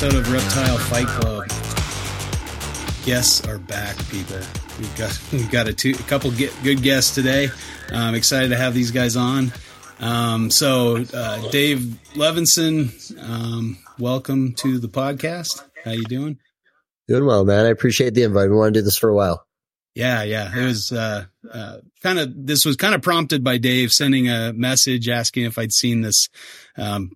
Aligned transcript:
welcome 0.00 0.10
to 0.10 0.18
another 0.18 0.24
episode 0.24 0.26
of 0.26 0.32
Reptile 0.32 0.78
Fight 0.78 1.06
Club. 1.06 1.48
Guests 3.04 3.46
are 3.46 3.58
back, 3.58 3.96
people. 4.08 4.40
We've 4.78 4.96
got 4.96 5.20
we've 5.32 5.50
got 5.50 5.68
a, 5.68 5.72
two, 5.72 5.90
a 5.90 6.02
couple 6.04 6.30
get, 6.32 6.52
good 6.64 6.82
guests 6.82 7.14
today. 7.14 7.48
I'm 7.92 8.14
excited 8.14 8.48
to 8.48 8.56
have 8.56 8.74
these 8.74 8.90
guys 8.90 9.16
on. 9.16 9.52
Um, 10.00 10.50
so, 10.50 11.04
uh, 11.14 11.48
Dave 11.50 11.78
Levinson, 12.14 12.90
um, 13.22 13.78
welcome 13.98 14.54
to 14.54 14.78
the 14.78 14.88
podcast. 14.88 15.62
How 15.84 15.92
you 15.92 16.04
doing? 16.04 16.38
Doing 17.06 17.26
well, 17.26 17.44
man. 17.44 17.66
I 17.66 17.68
appreciate 17.68 18.14
the 18.14 18.22
invite. 18.24 18.50
We 18.50 18.56
want 18.56 18.74
to 18.74 18.80
do 18.80 18.84
this 18.84 18.96
for 18.96 19.10
a 19.10 19.14
while. 19.14 19.46
Yeah, 19.94 20.24
yeah. 20.24 20.50
It 20.56 20.64
was 20.64 20.90
uh, 20.90 21.26
uh, 21.52 21.78
kind 22.02 22.18
of 22.18 22.46
this 22.46 22.64
was 22.64 22.76
kind 22.76 22.94
of 22.94 23.02
prompted 23.02 23.44
by 23.44 23.58
Dave 23.58 23.92
sending 23.92 24.28
a 24.28 24.52
message 24.52 25.08
asking 25.08 25.44
if 25.44 25.56
I'd 25.58 25.72
seen 25.72 26.00
this 26.00 26.28
um, 26.76 27.12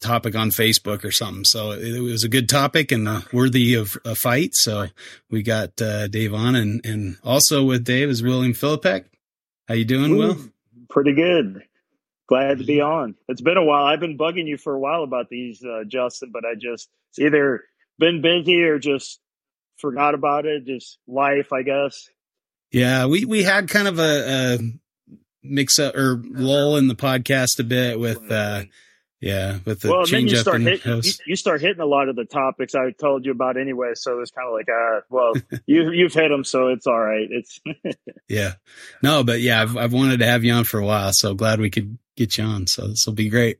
topic 0.00 0.34
on 0.34 0.50
Facebook 0.50 1.04
or 1.04 1.10
something. 1.10 1.44
So 1.44 1.72
it, 1.72 2.00
was 2.00 2.24
a 2.24 2.28
good 2.28 2.48
topic 2.48 2.90
and 2.90 3.06
uh, 3.06 3.20
worthy 3.32 3.74
of 3.74 3.96
a 4.04 4.14
fight. 4.14 4.54
So 4.54 4.86
we 5.30 5.42
got 5.42 5.80
uh, 5.80 6.08
Dave 6.08 6.34
on, 6.34 6.54
and 6.54 6.84
and 6.84 7.16
also 7.22 7.64
with 7.64 7.84
Dave 7.84 8.08
is 8.08 8.22
William 8.22 8.52
Filipek. 8.52 9.04
How 9.68 9.74
you 9.74 9.84
doing, 9.84 10.12
Ooh, 10.12 10.16
Will? 10.16 10.36
Pretty 10.88 11.14
good. 11.14 11.62
Glad 12.28 12.58
to 12.58 12.64
be 12.64 12.80
on. 12.80 13.16
It's 13.28 13.40
been 13.40 13.56
a 13.56 13.64
while. 13.64 13.86
I've 13.86 14.00
been 14.00 14.18
bugging 14.18 14.46
you 14.46 14.56
for 14.56 14.74
a 14.74 14.78
while 14.78 15.02
about 15.02 15.28
these, 15.28 15.64
uh, 15.64 15.82
Justin, 15.86 16.30
but 16.32 16.44
I 16.44 16.54
just 16.54 16.88
either 17.18 17.64
been 17.98 18.22
busy 18.22 18.62
or 18.62 18.78
just 18.78 19.20
forgot 19.78 20.14
about 20.14 20.46
it. 20.46 20.64
Just 20.64 20.98
life, 21.06 21.52
I 21.52 21.62
guess. 21.62 22.08
Yeah, 22.70 23.06
we 23.06 23.24
we 23.24 23.42
had 23.42 23.68
kind 23.68 23.88
of 23.88 23.98
a, 23.98 24.54
a 24.54 24.58
mix 25.42 25.78
up 25.78 25.96
or 25.96 26.22
lull 26.24 26.76
in 26.76 26.86
the 26.86 26.94
podcast 26.94 27.58
a 27.58 27.64
bit 27.64 27.98
with 27.98 28.30
uh 28.30 28.64
yeah, 29.20 29.58
with 29.66 29.80
the 29.80 29.90
well, 29.90 30.04
change 30.04 30.30
then 30.30 30.36
you 30.36 30.40
start 30.40 30.56
in 30.56 30.66
hitting, 30.66 31.02
you, 31.02 31.12
you, 31.26 31.36
start 31.36 31.60
hitting 31.60 31.80
a 31.80 31.86
lot 31.86 32.08
of 32.08 32.16
the 32.16 32.24
topics 32.24 32.74
I 32.74 32.90
told 32.92 33.26
you 33.26 33.32
about 33.32 33.58
anyway. 33.58 33.92
So 33.94 34.18
it's 34.20 34.30
kind 34.30 34.48
of 34.48 34.54
like, 34.54 34.68
uh, 34.68 35.00
well, 35.10 35.34
you 35.66 35.90
you've 35.92 36.14
hit 36.14 36.30
them, 36.30 36.42
so 36.42 36.68
it's 36.68 36.86
all 36.86 36.98
right. 36.98 37.28
It's 37.30 37.60
yeah, 38.28 38.54
no, 39.02 39.22
but 39.22 39.40
yeah, 39.40 39.60
I've 39.60 39.76
I've 39.76 39.92
wanted 39.92 40.20
to 40.20 40.26
have 40.26 40.42
you 40.42 40.54
on 40.54 40.64
for 40.64 40.80
a 40.80 40.86
while, 40.86 41.12
so 41.12 41.34
glad 41.34 41.60
we 41.60 41.68
could 41.68 41.98
get 42.16 42.38
you 42.38 42.44
on. 42.44 42.66
So 42.66 42.88
this 42.88 43.06
will 43.06 43.12
be 43.12 43.28
great. 43.28 43.58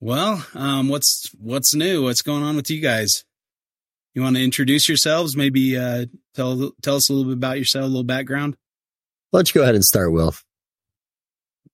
Well, 0.00 0.44
um, 0.54 0.88
what's 0.88 1.30
what's 1.38 1.74
new? 1.74 2.04
What's 2.04 2.22
going 2.22 2.42
on 2.42 2.56
with 2.56 2.70
you 2.70 2.80
guys? 2.80 3.24
You 4.14 4.22
want 4.22 4.36
to 4.36 4.44
introduce 4.44 4.88
yourselves? 4.88 5.36
Maybe 5.36 5.76
uh, 5.76 6.06
tell 6.34 6.72
tell 6.80 6.96
us 6.96 7.10
a 7.10 7.12
little 7.12 7.30
bit 7.30 7.36
about 7.36 7.58
yourself, 7.58 7.84
a 7.84 7.88
little 7.88 8.02
background. 8.02 8.56
Why 9.30 9.38
don't 9.38 9.54
you 9.54 9.58
go 9.58 9.62
ahead 9.62 9.74
and 9.74 9.84
start, 9.84 10.10
Will? 10.10 10.34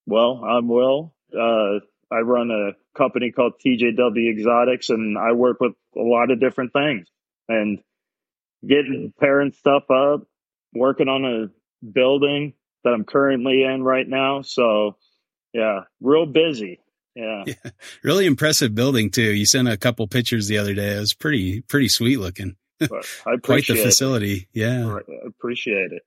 Well, 0.07 0.43
I'm 0.45 0.67
Will. 0.67 1.15
Uh, 1.33 1.81
I 2.13 2.21
run 2.21 2.51
a 2.51 2.73
company 2.99 3.31
called 3.31 3.55
TJW 3.65 4.31
Exotics, 4.31 4.91
and 4.91 5.17
I 5.17 5.33
work 5.33 5.61
with 5.61 5.73
a 5.97 6.03
lot 6.03 6.31
of 6.31 6.41
different 6.41 6.73
things 6.73 7.07
and 7.49 7.79
getting 8.67 9.13
pairing 9.19 9.53
stuff 9.53 9.85
up, 9.91 10.27
working 10.75 11.09
on 11.09 11.25
a 11.25 11.87
building 11.87 12.55
that 12.85 12.91
I'm 12.91 13.05
currently 13.05 13.63
in 13.63 13.83
right 13.83 14.07
now. 14.07 14.43
So, 14.43 14.97
yeah, 15.53 15.81
real 16.01 16.27
busy. 16.27 16.81
Yeah. 17.15 17.45
yeah. 17.47 17.55
Really 18.03 18.27
impressive 18.27 18.75
building 18.75 19.11
too. 19.11 19.23
You 19.23 19.47
sent 19.47 19.69
a 19.69 19.77
couple 19.77 20.07
pictures 20.07 20.49
the 20.49 20.59
other 20.59 20.75
day. 20.75 20.97
It 20.97 21.01
was 21.01 21.15
pretty, 21.15 21.61
pretty 21.63 21.89
sweet 21.89 22.19
looking. 22.19 22.57
I 22.81 22.87
appreciate 22.87 23.43
Quite 23.43 23.67
the 23.67 23.77
facility. 23.77 24.49
It. 24.55 24.61
Yeah. 24.61 24.97
I 24.97 25.27
appreciate 25.27 25.93
it. 25.93 26.03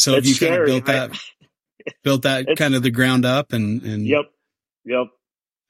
So 0.00 0.12
it's 0.12 0.16
have 0.16 0.26
you 0.26 0.34
scary. 0.34 0.80
kind 0.80 1.12
of 1.12 1.20
built 2.02 2.22
that, 2.22 2.40
built 2.44 2.48
that 2.48 2.56
kind 2.56 2.74
of 2.74 2.82
the 2.82 2.90
ground 2.90 3.24
up 3.24 3.52
and, 3.52 3.82
and. 3.82 4.06
Yep. 4.06 4.24
Yep. 4.84 5.06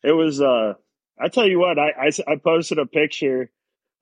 It 0.02 0.12
was, 0.12 0.40
uh, 0.40 0.74
I 1.20 1.28
tell 1.28 1.46
you 1.46 1.58
what, 1.58 1.78
I, 1.78 1.90
I, 1.90 2.32
I 2.32 2.36
posted 2.36 2.78
a 2.78 2.86
picture, 2.86 3.50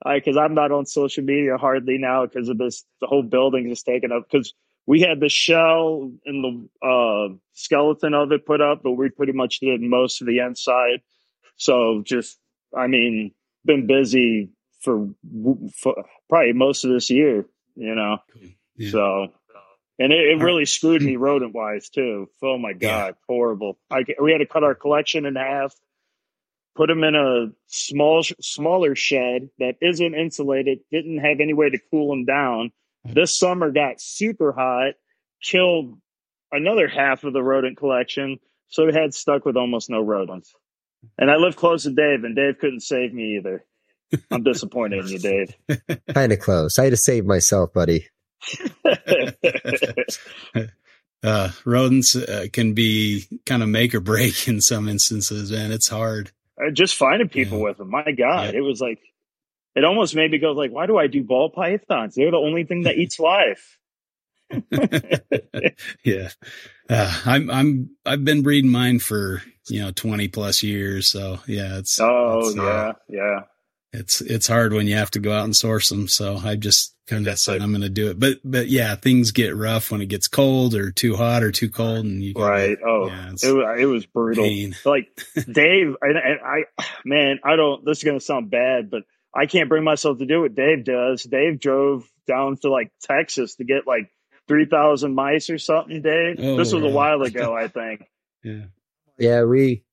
I, 0.05 0.19
cause 0.19 0.37
I'm 0.37 0.53
not 0.53 0.71
on 0.71 0.85
social 0.85 1.23
media 1.23 1.57
hardly 1.57 1.97
now 1.97 2.25
because 2.25 2.49
of 2.49 2.57
this, 2.57 2.85
the 3.01 3.07
whole 3.07 3.23
building 3.23 3.69
is 3.69 3.83
taken 3.83 4.11
up. 4.11 4.29
Cause 4.31 4.53
we 4.85 5.01
had 5.01 5.19
the 5.19 5.29
shell 5.29 6.11
and 6.25 6.69
the, 6.81 6.87
uh, 6.87 7.35
skeleton 7.53 8.13
of 8.13 8.31
it 8.31 8.45
put 8.45 8.61
up, 8.61 8.83
but 8.83 8.91
we 8.91 9.09
pretty 9.09 9.33
much 9.33 9.59
did 9.59 9.81
most 9.81 10.21
of 10.21 10.27
the 10.27 10.39
inside. 10.39 11.01
So 11.57 12.03
just, 12.05 12.37
I 12.75 12.87
mean, 12.87 13.31
been 13.65 13.87
busy 13.87 14.51
for, 14.81 15.09
for 15.75 16.05
probably 16.29 16.53
most 16.53 16.85
of 16.85 16.91
this 16.91 17.09
year, 17.09 17.45
you 17.75 17.95
know? 17.95 18.19
Yeah. 18.77 18.91
So, 18.91 19.27
and 19.99 20.13
it, 20.13 20.19
it, 20.19 20.43
really 20.43 20.65
screwed 20.65 21.01
me 21.01 21.15
rodent 21.17 21.53
wise 21.53 21.89
too. 21.89 22.29
Oh 22.43 22.57
my 22.57 22.73
God, 22.73 23.07
yeah. 23.07 23.11
horrible. 23.27 23.79
I, 23.89 24.05
we 24.21 24.31
had 24.31 24.39
to 24.39 24.45
cut 24.45 24.63
our 24.63 24.75
collection 24.75 25.25
in 25.25 25.35
half 25.35 25.73
put 26.77 26.87
them 26.87 27.03
in 27.03 27.15
a 27.15 27.47
small, 27.65 28.23
smaller 28.39 28.95
shed 28.95 29.49
that 29.57 29.75
isn't 29.81 30.13
insulated, 30.13 30.79
didn't 30.91 31.17
have 31.17 31.39
any 31.41 31.53
way 31.53 31.69
to 31.71 31.79
cool 31.89 32.09
them 32.09 32.23
down. 32.23 32.71
This 33.03 33.37
summer 33.37 33.71
got 33.71 33.99
super 33.99 34.51
hot, 34.53 34.93
killed 35.41 35.97
another 36.51 36.87
half 36.87 37.23
of 37.23 37.33
the 37.33 37.41
rodent 37.41 37.77
collection. 37.77 38.39
So 38.67 38.85
we 38.85 38.93
had 38.93 39.13
stuck 39.13 39.43
with 39.43 39.57
almost 39.57 39.89
no 39.89 40.01
rodents. 40.01 40.53
And 41.17 41.31
I 41.31 41.37
live 41.37 41.55
close 41.55 41.83
to 41.83 41.89
Dave, 41.89 42.23
and 42.23 42.35
Dave 42.35 42.59
couldn't 42.59 42.81
save 42.81 43.13
me 43.13 43.37
either. 43.37 43.65
I'm 44.31 44.43
disappointed 44.43 45.05
in 45.05 45.07
you, 45.07 45.19
Dave. 45.19 45.55
kind 46.13 46.31
of 46.31 46.39
close. 46.39 46.77
I 46.77 46.83
had 46.85 46.91
to 46.91 46.97
save 46.97 47.25
myself, 47.25 47.73
buddy. 47.73 48.07
uh, 51.23 51.49
rodents 51.65 52.15
uh, 52.15 52.45
can 52.53 52.73
be 52.73 53.25
kind 53.45 53.63
of 53.63 53.69
make 53.69 53.95
or 53.95 53.99
break 53.99 54.47
in 54.47 54.61
some 54.61 54.87
instances, 54.87 55.51
and 55.51 55.73
it's 55.73 55.89
hard. 55.89 56.31
Uh, 56.59 56.71
just 56.71 56.95
finding 56.95 57.29
people 57.29 57.59
yeah. 57.59 57.63
with 57.65 57.77
them. 57.77 57.89
My 57.89 58.11
God, 58.11 58.53
yeah. 58.53 58.59
it 58.59 58.61
was 58.61 58.81
like 58.81 58.99
it 59.75 59.83
almost 59.83 60.15
made 60.15 60.31
me 60.31 60.39
go 60.39 60.51
like, 60.53 60.71
why 60.71 60.87
do 60.87 60.97
I 60.97 61.07
do 61.07 61.23
ball 61.23 61.49
pythons? 61.49 62.15
They're 62.15 62.31
the 62.31 62.37
only 62.37 62.63
thing 62.63 62.83
that 62.83 62.97
eats 62.97 63.19
life. 63.19 63.77
yeah, 66.03 66.29
uh, 66.89 67.21
I'm 67.25 67.49
I'm 67.51 67.89
I've 68.05 68.23
been 68.23 68.43
breeding 68.43 68.71
mine 68.71 68.99
for 68.99 69.41
you 69.67 69.81
know 69.81 69.91
20 69.91 70.29
plus 70.29 70.63
years, 70.63 71.09
so 71.09 71.39
yeah, 71.47 71.77
it's 71.79 71.99
oh 71.99 72.39
it's, 72.39 72.55
yeah 72.55 72.63
uh, 72.63 72.93
yeah 73.09 73.39
it's 73.97 74.21
it's 74.21 74.47
hard 74.47 74.73
when 74.73 74.87
you 74.87 74.95
have 74.95 75.11
to 75.11 75.19
go 75.19 75.33
out 75.33 75.45
and 75.45 75.55
source 75.55 75.89
them. 75.89 76.07
So 76.07 76.37
I 76.37 76.55
just 76.55 76.95
kind 77.07 77.27
of 77.27 77.39
said 77.39 77.61
I'm 77.61 77.71
going 77.71 77.81
to 77.81 77.89
do 77.89 78.09
it. 78.09 78.19
But 78.19 78.37
but 78.43 78.67
yeah, 78.67 78.95
things 78.95 79.31
get 79.31 79.55
rough 79.55 79.91
when 79.91 80.01
it 80.01 80.05
gets 80.07 80.27
cold 80.27 80.75
or 80.75 80.91
too 80.91 81.15
hot 81.15 81.43
or 81.43 81.51
too 81.51 81.69
cold, 81.69 82.05
and 82.05 82.23
you 82.23 82.33
gotta, 82.33 82.49
right. 82.49 82.77
Oh, 82.85 83.07
yeah, 83.07 83.31
it, 83.31 83.81
it 83.81 83.85
was 83.85 84.05
brutal. 84.05 84.43
Pain. 84.43 84.75
Like 84.85 85.07
Dave, 85.35 85.95
and, 86.01 86.17
and 86.17 86.39
I, 86.43 86.63
man, 87.03 87.39
I 87.43 87.55
don't. 87.55 87.83
This 87.83 87.97
is 87.99 88.03
going 88.03 88.19
to 88.19 88.23
sound 88.23 88.49
bad, 88.49 88.89
but 88.89 89.03
I 89.35 89.47
can't 89.47 89.69
bring 89.69 89.83
myself 89.83 90.19
to 90.19 90.25
do 90.25 90.41
what 90.41 90.55
Dave 90.55 90.85
does. 90.85 91.23
Dave 91.23 91.59
drove 91.59 92.09
down 92.27 92.57
to 92.57 92.69
like 92.69 92.91
Texas 93.01 93.55
to 93.55 93.63
get 93.63 93.87
like 93.87 94.11
three 94.47 94.65
thousand 94.65 95.15
mice 95.15 95.49
or 95.49 95.57
something. 95.57 96.01
Dave, 96.01 96.35
oh, 96.39 96.55
this 96.55 96.71
was 96.71 96.83
a 96.83 96.89
while 96.89 97.21
ago, 97.23 97.55
I 97.55 97.67
think. 97.67 98.03
yeah. 98.43 98.65
Yeah, 99.19 99.43
we 99.45 99.83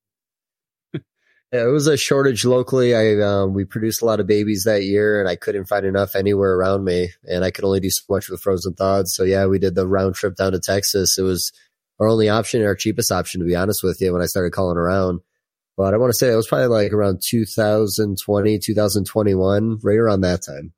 it 1.55 1.71
was 1.71 1.87
a 1.87 1.97
shortage 1.97 2.45
locally. 2.45 2.95
I 2.95 3.21
um, 3.21 3.55
we 3.55 3.65
produced 3.65 4.03
a 4.03 4.07
lot 4.07 4.21
of 4.21 4.27
babies 4.27 4.65
that 4.65 4.83
year, 4.83 5.21
and 5.21 5.29
I 5.29 5.37
couldn't 5.37 5.67
find 5.67 5.87
enough 5.87 6.15
anywhere 6.15 6.55
around 6.55 6.85
me, 6.85 7.11
and 7.29 7.45
I 7.45 7.51
could 7.51 7.65
only 7.65 7.81
do 7.81 7.91
so 7.91 8.03
much 8.09 8.29
with 8.29 8.41
frozen 8.41 8.75
thawed. 8.75 9.09
So 9.09 9.25
yeah, 9.25 9.47
we 9.47 9.59
did 9.59 9.75
the 9.75 9.87
round 9.87 10.15
trip 10.15 10.37
down 10.37 10.53
to 10.53 10.61
Texas. 10.61 11.17
It 11.19 11.23
was 11.23 11.53
our 12.01 12.09
only 12.09 12.29
option, 12.29 12.65
our 12.65 12.75
cheapest 12.75 13.13
option, 13.13 13.41
to 13.41 13.47
be 13.47 13.55
honest 13.55 13.83
with 13.83 14.01
you. 14.01 14.13
When 14.13 14.23
I 14.23 14.27
started 14.27 14.53
calling 14.53 14.77
around, 14.77 15.21
but 15.77 15.95
I 15.95 15.97
want 15.97 16.11
to 16.13 16.19
say 16.19 16.33
it 16.33 16.37
was 16.37 16.49
probably 16.49 16.67
like 16.67 16.93
around 16.93 17.23
2020, 17.25 18.59
2021, 18.59 19.79
right 19.83 19.99
around 19.99 20.23
that 20.23 20.43
time. 20.43 20.73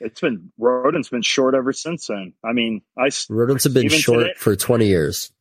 It's 0.00 0.20
been 0.20 0.52
rodents 0.58 1.08
been 1.08 1.22
short 1.22 1.54
ever 1.54 1.72
since 1.72 2.08
then. 2.08 2.34
I 2.44 2.52
mean, 2.52 2.82
I 2.98 3.10
rodents 3.28 3.64
have 3.64 3.74
been 3.74 3.88
short 3.88 4.26
today, 4.26 4.34
for 4.36 4.56
20 4.56 4.86
years. 4.86 5.32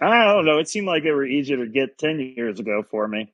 I 0.00 0.24
don't 0.24 0.44
know. 0.44 0.58
It 0.58 0.68
seemed 0.68 0.86
like 0.86 1.02
they 1.02 1.10
were 1.10 1.26
easier 1.26 1.58
to 1.58 1.66
get 1.66 1.98
10 1.98 2.34
years 2.36 2.60
ago 2.60 2.84
for 2.90 3.06
me. 3.06 3.32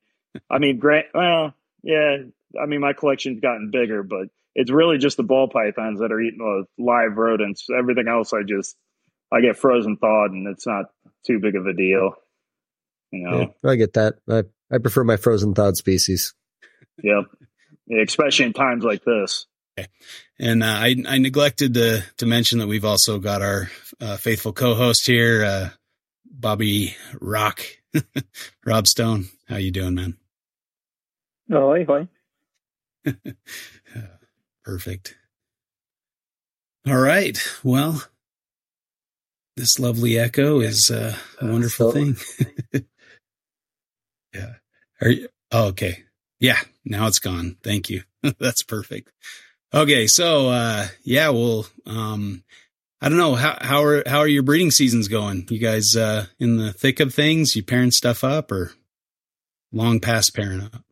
I 0.49 0.59
mean, 0.59 0.79
great. 0.79 1.05
Well, 1.13 1.53
yeah. 1.83 2.17
I 2.61 2.65
mean, 2.65 2.81
my 2.81 2.93
collection's 2.93 3.41
gotten 3.41 3.71
bigger, 3.71 4.03
but 4.03 4.27
it's 4.55 4.71
really 4.71 4.97
just 4.97 5.17
the 5.17 5.23
ball 5.23 5.47
pythons 5.47 5.99
that 5.99 6.11
are 6.11 6.19
eating 6.19 6.39
the 6.39 6.65
live 6.81 7.17
rodents. 7.17 7.67
Everything 7.75 8.07
else, 8.07 8.33
I 8.33 8.43
just, 8.43 8.75
I 9.31 9.41
get 9.41 9.57
frozen 9.57 9.97
thawed 9.97 10.31
and 10.31 10.47
it's 10.47 10.67
not 10.67 10.85
too 11.25 11.39
big 11.39 11.55
of 11.55 11.65
a 11.67 11.73
deal. 11.73 12.15
You 13.11 13.29
know, 13.29 13.53
yeah, 13.63 13.69
I 13.69 13.75
get 13.75 13.93
that. 13.93 14.15
I, 14.29 14.43
I 14.73 14.77
prefer 14.77 15.03
my 15.03 15.17
frozen 15.17 15.53
thawed 15.53 15.77
species. 15.77 16.33
Yep. 17.03 17.25
Especially 18.03 18.45
in 18.45 18.53
times 18.53 18.83
like 18.83 19.03
this. 19.03 19.47
Okay. 19.77 19.89
And 20.39 20.63
uh, 20.63 20.67
I, 20.67 20.95
I 21.07 21.17
neglected 21.17 21.73
to, 21.75 22.03
to 22.17 22.25
mention 22.25 22.59
that 22.59 22.67
we've 22.67 22.85
also 22.85 23.19
got 23.19 23.41
our 23.41 23.69
uh, 23.99 24.17
faithful 24.17 24.53
co-host 24.53 25.05
here, 25.05 25.43
uh, 25.43 25.69
Bobby 26.31 26.95
Rock, 27.19 27.61
Rob 28.65 28.87
Stone. 28.87 29.25
How 29.47 29.57
you 29.57 29.71
doing, 29.71 29.95
man? 29.95 30.17
Oh, 31.51 31.73
hi, 31.73 32.07
hi. 33.05 33.13
Perfect. 34.63 35.17
All 36.87 36.97
right. 36.97 37.37
Well, 37.63 38.03
this 39.57 39.77
lovely 39.77 40.17
echo 40.17 40.61
is 40.61 40.89
uh, 40.91 41.15
a 41.39 41.45
wonderful 41.45 41.91
so, 41.91 41.99
thing. 41.99 42.17
yeah. 44.33 44.53
Are 45.01 45.09
you? 45.09 45.27
Oh, 45.51 45.67
okay. 45.67 46.03
Yeah, 46.39 46.59
now 46.85 47.07
it's 47.07 47.19
gone. 47.19 47.57
Thank 47.63 47.89
you. 47.89 48.03
That's 48.39 48.63
perfect. 48.63 49.11
Okay, 49.73 50.07
so 50.07 50.49
uh 50.49 50.87
yeah, 51.03 51.29
well 51.29 51.67
um 51.85 52.43
I 53.01 53.09
don't 53.09 53.17
know 53.17 53.35
how 53.35 53.57
how 53.59 53.83
are 53.83 54.03
how 54.05 54.19
are 54.19 54.27
your 54.27 54.43
breeding 54.43 54.71
seasons 54.71 55.07
going? 55.07 55.47
You 55.49 55.59
guys 55.59 55.95
uh 55.95 56.27
in 56.39 56.57
the 56.57 56.71
thick 56.71 56.99
of 56.99 57.13
things? 57.13 57.55
You 57.55 57.63
pairing 57.63 57.91
stuff 57.91 58.23
up 58.23 58.51
or 58.51 58.73
long 59.71 59.99
past 59.99 60.35
pairing 60.35 60.61
up? 60.61 60.83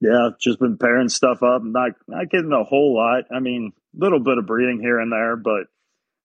Yeah, 0.00 0.30
just 0.40 0.58
been 0.58 0.78
pairing 0.78 1.10
stuff 1.10 1.42
up. 1.42 1.62
Not 1.62 1.92
not 2.08 2.30
getting 2.30 2.52
a 2.52 2.64
whole 2.64 2.96
lot. 2.96 3.24
I 3.34 3.40
mean, 3.40 3.72
a 3.94 4.02
little 4.04 4.18
bit 4.18 4.38
of 4.38 4.46
breeding 4.46 4.80
here 4.80 4.98
and 4.98 5.12
there, 5.12 5.36
but 5.36 5.66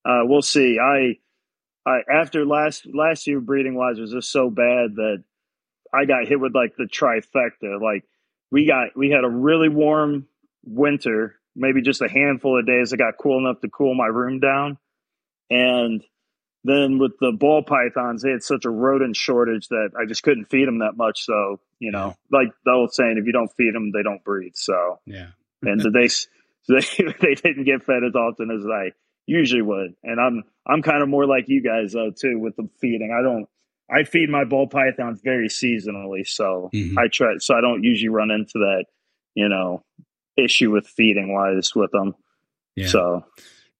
uh, 0.04 0.22
we'll 0.24 0.42
see. 0.42 0.78
I, 0.80 1.18
I 1.88 2.00
after 2.10 2.44
last 2.46 2.86
last 2.92 3.26
year 3.26 3.40
breeding 3.40 3.74
wise 3.74 4.00
was 4.00 4.12
just 4.12 4.32
so 4.32 4.50
bad 4.50 4.96
that 4.96 5.22
I 5.92 6.06
got 6.06 6.26
hit 6.26 6.40
with 6.40 6.54
like 6.54 6.74
the 6.76 6.84
trifecta. 6.84 7.80
Like 7.80 8.04
we 8.50 8.66
got 8.66 8.96
we 8.96 9.10
had 9.10 9.24
a 9.24 9.28
really 9.28 9.68
warm 9.68 10.26
winter, 10.64 11.36
maybe 11.56 11.82
just 11.82 12.02
a 12.02 12.08
handful 12.08 12.58
of 12.58 12.66
days 12.66 12.90
that 12.90 12.98
got 12.98 13.14
cool 13.20 13.38
enough 13.38 13.60
to 13.60 13.68
cool 13.68 13.94
my 13.94 14.06
room 14.06 14.40
down, 14.40 14.78
and 15.50 16.02
then 16.64 16.98
with 16.98 17.12
the 17.20 17.32
ball 17.32 17.62
pythons, 17.62 18.22
they 18.22 18.30
had 18.30 18.42
such 18.42 18.64
a 18.64 18.70
rodent 18.70 19.16
shortage 19.16 19.68
that 19.68 19.90
I 19.98 20.06
just 20.06 20.22
couldn't 20.22 20.50
feed 20.50 20.66
them 20.66 20.80
that 20.80 20.96
much. 20.96 21.24
So 21.24 21.60
you 21.78 21.92
know, 21.92 22.14
yeah. 22.30 22.38
like 22.38 22.48
the 22.64 22.72
old 22.72 22.92
saying, 22.92 23.16
if 23.18 23.26
you 23.26 23.32
don't 23.32 23.52
feed 23.56 23.74
them, 23.74 23.92
they 23.92 24.02
don't 24.02 24.24
breed. 24.24 24.56
So 24.56 24.98
yeah, 25.06 25.28
and 25.62 25.80
they 25.80 26.08
they 26.68 27.12
they 27.20 27.34
didn't 27.34 27.64
get 27.64 27.84
fed 27.84 28.04
as 28.04 28.14
often 28.14 28.50
as 28.50 28.66
I 28.66 28.92
usually 29.26 29.62
would. 29.62 29.94
And 30.02 30.20
I'm 30.20 30.44
I'm 30.66 30.82
kind 30.82 31.02
of 31.02 31.08
more 31.08 31.26
like 31.26 31.44
you 31.48 31.62
guys 31.62 31.92
though 31.92 32.10
too 32.10 32.38
with 32.38 32.56
the 32.56 32.68
feeding. 32.80 33.14
I 33.16 33.22
don't 33.22 33.46
I 33.90 34.04
feed 34.04 34.28
my 34.28 34.44
ball 34.44 34.66
pythons 34.66 35.20
very 35.22 35.48
seasonally, 35.48 36.26
so 36.26 36.70
mm-hmm. 36.74 36.98
I 36.98 37.06
try 37.12 37.34
so 37.38 37.54
I 37.54 37.60
don't 37.60 37.84
usually 37.84 38.10
run 38.10 38.30
into 38.30 38.54
that, 38.54 38.84
you 39.34 39.48
know, 39.48 39.84
issue 40.38 40.70
with 40.70 40.86
feeding 40.86 41.32
wise 41.32 41.74
with 41.74 41.90
them. 41.90 42.14
Yeah. 42.76 42.88
So 42.88 43.24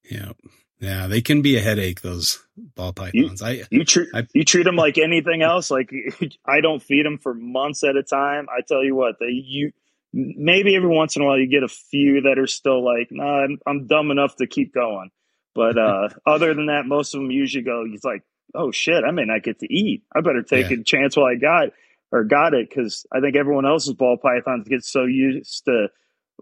yeah. 0.09 0.31
Yeah, 0.79 1.07
they 1.07 1.21
can 1.21 1.41
be 1.41 1.57
a 1.57 1.61
headache. 1.61 2.01
Those 2.01 2.39
ball 2.55 2.93
pythons. 2.93 3.41
You, 3.41 3.47
I 3.47 3.63
you 3.69 3.83
treat 3.83 4.09
I, 4.13 4.27
you 4.33 4.45
treat 4.45 4.63
them 4.63 4.77
like 4.77 4.97
anything 4.97 5.41
else. 5.41 5.69
Like 5.69 5.91
I 6.45 6.61
don't 6.61 6.81
feed 6.81 7.05
them 7.05 7.17
for 7.17 7.33
months 7.33 7.83
at 7.83 7.97
a 7.97 8.03
time. 8.03 8.47
I 8.49 8.61
tell 8.61 8.83
you 8.83 8.95
what, 8.95 9.15
they 9.19 9.27
you 9.27 9.71
maybe 10.13 10.75
every 10.75 10.89
once 10.89 11.15
in 11.15 11.21
a 11.21 11.25
while 11.25 11.37
you 11.37 11.47
get 11.47 11.63
a 11.63 11.67
few 11.67 12.21
that 12.21 12.39
are 12.39 12.47
still 12.47 12.83
like, 12.83 13.09
nah, 13.11 13.43
I'm, 13.43 13.59
I'm 13.67 13.87
dumb 13.87 14.09
enough 14.09 14.37
to 14.37 14.47
keep 14.47 14.73
going. 14.73 15.11
But 15.53 15.77
uh, 15.77 16.09
other 16.25 16.53
than 16.53 16.67
that, 16.67 16.85
most 16.85 17.13
of 17.13 17.21
them 17.21 17.31
usually 17.31 17.63
go. 17.63 17.85
He's 17.85 18.05
like, 18.05 18.23
oh 18.55 18.71
shit, 18.71 19.03
I 19.03 19.11
may 19.11 19.25
not 19.25 19.43
get 19.43 19.59
to 19.59 19.73
eat. 19.73 20.03
I 20.15 20.21
better 20.21 20.43
take 20.43 20.69
yeah. 20.69 20.77
a 20.77 20.83
chance 20.83 21.17
while 21.17 21.25
I 21.25 21.35
got 21.35 21.69
or 22.11 22.23
got 22.23 22.53
it 22.53 22.69
because 22.69 23.05
I 23.11 23.19
think 23.19 23.35
everyone 23.35 23.65
else's 23.65 23.93
ball 23.93 24.17
pythons 24.17 24.67
get 24.67 24.83
so 24.83 25.03
used 25.03 25.65
to 25.65 25.89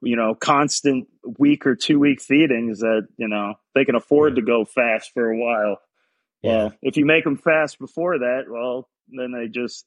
you 0.02 0.16
know 0.16 0.36
constant 0.36 1.08
week 1.38 1.66
or 1.66 1.76
two 1.76 2.00
week 2.00 2.22
feedings 2.22 2.80
that 2.80 3.08
you 3.18 3.28
know 3.28 3.56
they 3.76 3.86
can 3.86 3.96
afford 3.96 4.36
to 4.36 4.42
go 4.42 4.66
fast 4.66 5.12
for 5.14 5.30
a 5.30 5.38
while. 5.38 5.78
Yeah. 6.42 6.52
Well, 6.52 6.74
if 6.82 6.98
you 6.98 7.06
make 7.06 7.24
them 7.24 7.38
fast 7.38 7.80
before 7.80 8.20
that, 8.20 8.44
well, 8.50 8.88
then 9.10 9.32
they 9.32 9.48
just 9.48 9.86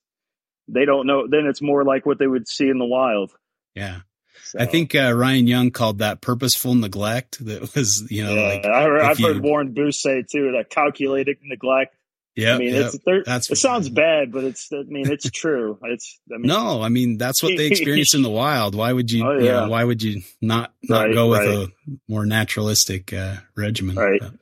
they 0.69 0.85
don't 0.85 1.07
know. 1.07 1.27
Then 1.29 1.47
it's 1.47 1.63
more 1.63 1.85
like 1.85 2.07
what 2.07 2.19
they 2.19 2.27
would 2.27 2.49
see 2.49 2.69
in 2.69 2.79
the 2.79 2.85
wild. 2.85 3.33
Yeah. 3.75 4.01
So. 4.45 4.59
I 4.59 4.67
think 4.67 4.95
uh, 4.95 5.13
Ryan 5.15 5.47
Young 5.47 5.71
called 5.71 5.99
that 5.99 6.21
purposeful 6.21 6.75
neglect. 6.75 7.45
That 7.45 7.75
was, 7.75 8.11
you 8.11 8.25
know, 8.25 8.35
yeah, 8.35 8.49
like 8.49 8.65
I 8.67 9.09
have 9.09 9.19
heard 9.19 9.43
Warren 9.43 9.75
Booth 9.75 9.97
say 9.97 10.23
too 10.23 10.53
that 10.53 10.71
calculated 10.71 11.39
neglect. 11.43 11.95
Yeah, 12.37 12.55
I 12.55 12.59
mean, 12.59 12.75
yep, 12.75 12.93
it 13.07 13.59
sounds 13.59 13.89
bad, 13.89 14.31
but 14.31 14.45
it's 14.45 14.69
I 14.73 14.83
mean 14.87 15.11
it's 15.11 15.29
true. 15.31 15.79
It's 15.83 16.21
I 16.33 16.39
mean, 16.39 16.47
no, 16.47 16.81
I 16.81 16.89
mean 16.89 17.19
that's 17.19 17.43
what 17.43 17.57
they 17.57 17.67
experience 17.67 18.15
in 18.15 18.23
the 18.23 18.31
wild. 18.31 18.75
Why 18.75 18.93
would 18.93 19.11
you? 19.11 19.27
Oh, 19.27 19.33
yeah. 19.33 19.39
You 19.39 19.51
know, 19.51 19.69
why 19.69 19.83
would 19.83 20.03
you 20.03 20.23
not 20.41 20.73
not 20.85 21.07
right, 21.07 21.15
go 21.15 21.31
with 21.31 21.41
right. 21.41 21.49
a 21.49 21.69
more 22.09 22.25
naturalistic 22.25 23.13
uh, 23.13 23.37
regimen? 23.57 23.97
Right. 23.97 24.21
But, 24.21 24.33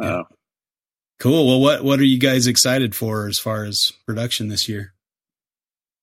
yeah. 0.00 0.08
uh, 0.08 0.22
cool. 1.20 1.46
Well, 1.46 1.60
what 1.60 1.84
what 1.84 2.00
are 2.00 2.04
you 2.04 2.18
guys 2.18 2.48
excited 2.48 2.96
for 2.96 3.28
as 3.28 3.38
far 3.38 3.64
as 3.64 3.92
production 4.06 4.48
this 4.48 4.68
year? 4.68 4.92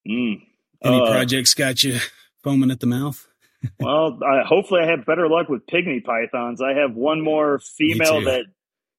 Mm, 0.08 0.40
Any 0.82 1.00
uh, 1.00 1.10
projects 1.10 1.52
got 1.52 1.82
you 1.82 1.98
foaming 2.42 2.70
at 2.70 2.80
the 2.80 2.86
mouth? 2.86 3.26
well, 3.80 4.18
I, 4.24 4.46
hopefully 4.46 4.80
I 4.82 4.86
have 4.86 5.04
better 5.04 5.28
luck 5.28 5.48
with 5.48 5.66
pygmy 5.66 6.02
pythons. 6.02 6.62
I 6.62 6.74
have 6.74 6.94
one 6.94 7.20
more 7.20 7.58
female 7.58 8.22
that 8.22 8.44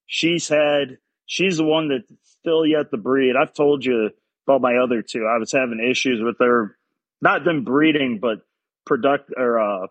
she's 0.05 0.47
had. 0.47 0.97
She's 1.29 1.57
the 1.57 1.63
one 1.63 1.89
that's 1.89 2.11
still 2.39 2.65
yet 2.65 2.89
to 2.89 2.97
breed. 2.97 3.35
I've 3.35 3.53
told 3.53 3.85
you 3.85 4.09
about 4.47 4.61
my 4.61 4.77
other 4.77 5.03
two. 5.03 5.29
I 5.31 5.37
was 5.37 5.51
having 5.51 5.79
issues 5.79 6.23
with 6.23 6.39
their, 6.39 6.75
not 7.21 7.43
them 7.43 7.63
breeding, 7.63 8.17
but 8.19 8.39
product 8.83 9.31
or, 9.37 9.59
uh, 9.59 9.87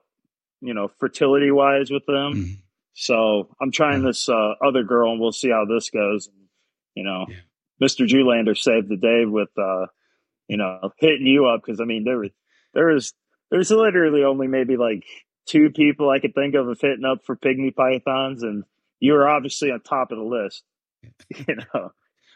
you 0.60 0.74
know, 0.74 0.88
fertility 0.98 1.52
wise 1.52 1.92
with 1.92 2.04
them. 2.06 2.34
Mm-hmm. 2.34 2.52
So 2.94 3.54
I'm 3.62 3.70
trying 3.70 4.02
this 4.02 4.28
uh, 4.28 4.54
other 4.60 4.82
girl 4.82 5.12
and 5.12 5.20
we'll 5.20 5.30
see 5.30 5.50
how 5.50 5.64
this 5.64 5.90
goes. 5.90 6.28
You 6.96 7.04
know, 7.04 7.26
yeah. 7.28 7.36
Mr. 7.80 8.04
Julander 8.04 8.58
saved 8.58 8.88
the 8.88 8.96
day 8.96 9.24
with, 9.24 9.50
uh, 9.56 9.86
you 10.48 10.56
know, 10.56 10.90
hitting 10.98 11.28
you 11.28 11.46
up 11.46 11.62
because 11.64 11.80
I 11.80 11.84
mean, 11.84 12.02
there 12.02 12.18
was, 12.18 12.30
there 12.74 12.86
was 12.88 13.14
there's 13.52 13.70
literally 13.70 14.24
only 14.24 14.48
maybe 14.48 14.76
like 14.76 15.04
two 15.46 15.70
people 15.70 16.10
I 16.10 16.18
could 16.18 16.34
think 16.34 16.56
of 16.56 16.66
of 16.66 16.80
hitting 16.80 17.04
up 17.04 17.24
for 17.24 17.36
pygmy 17.36 17.72
pythons, 17.72 18.42
and 18.42 18.64
you 18.98 19.12
were 19.12 19.28
obviously 19.28 19.70
on 19.70 19.82
top 19.82 20.10
of 20.10 20.18
the 20.18 20.24
list. 20.24 20.64
You 21.46 21.56
know, 21.56 21.90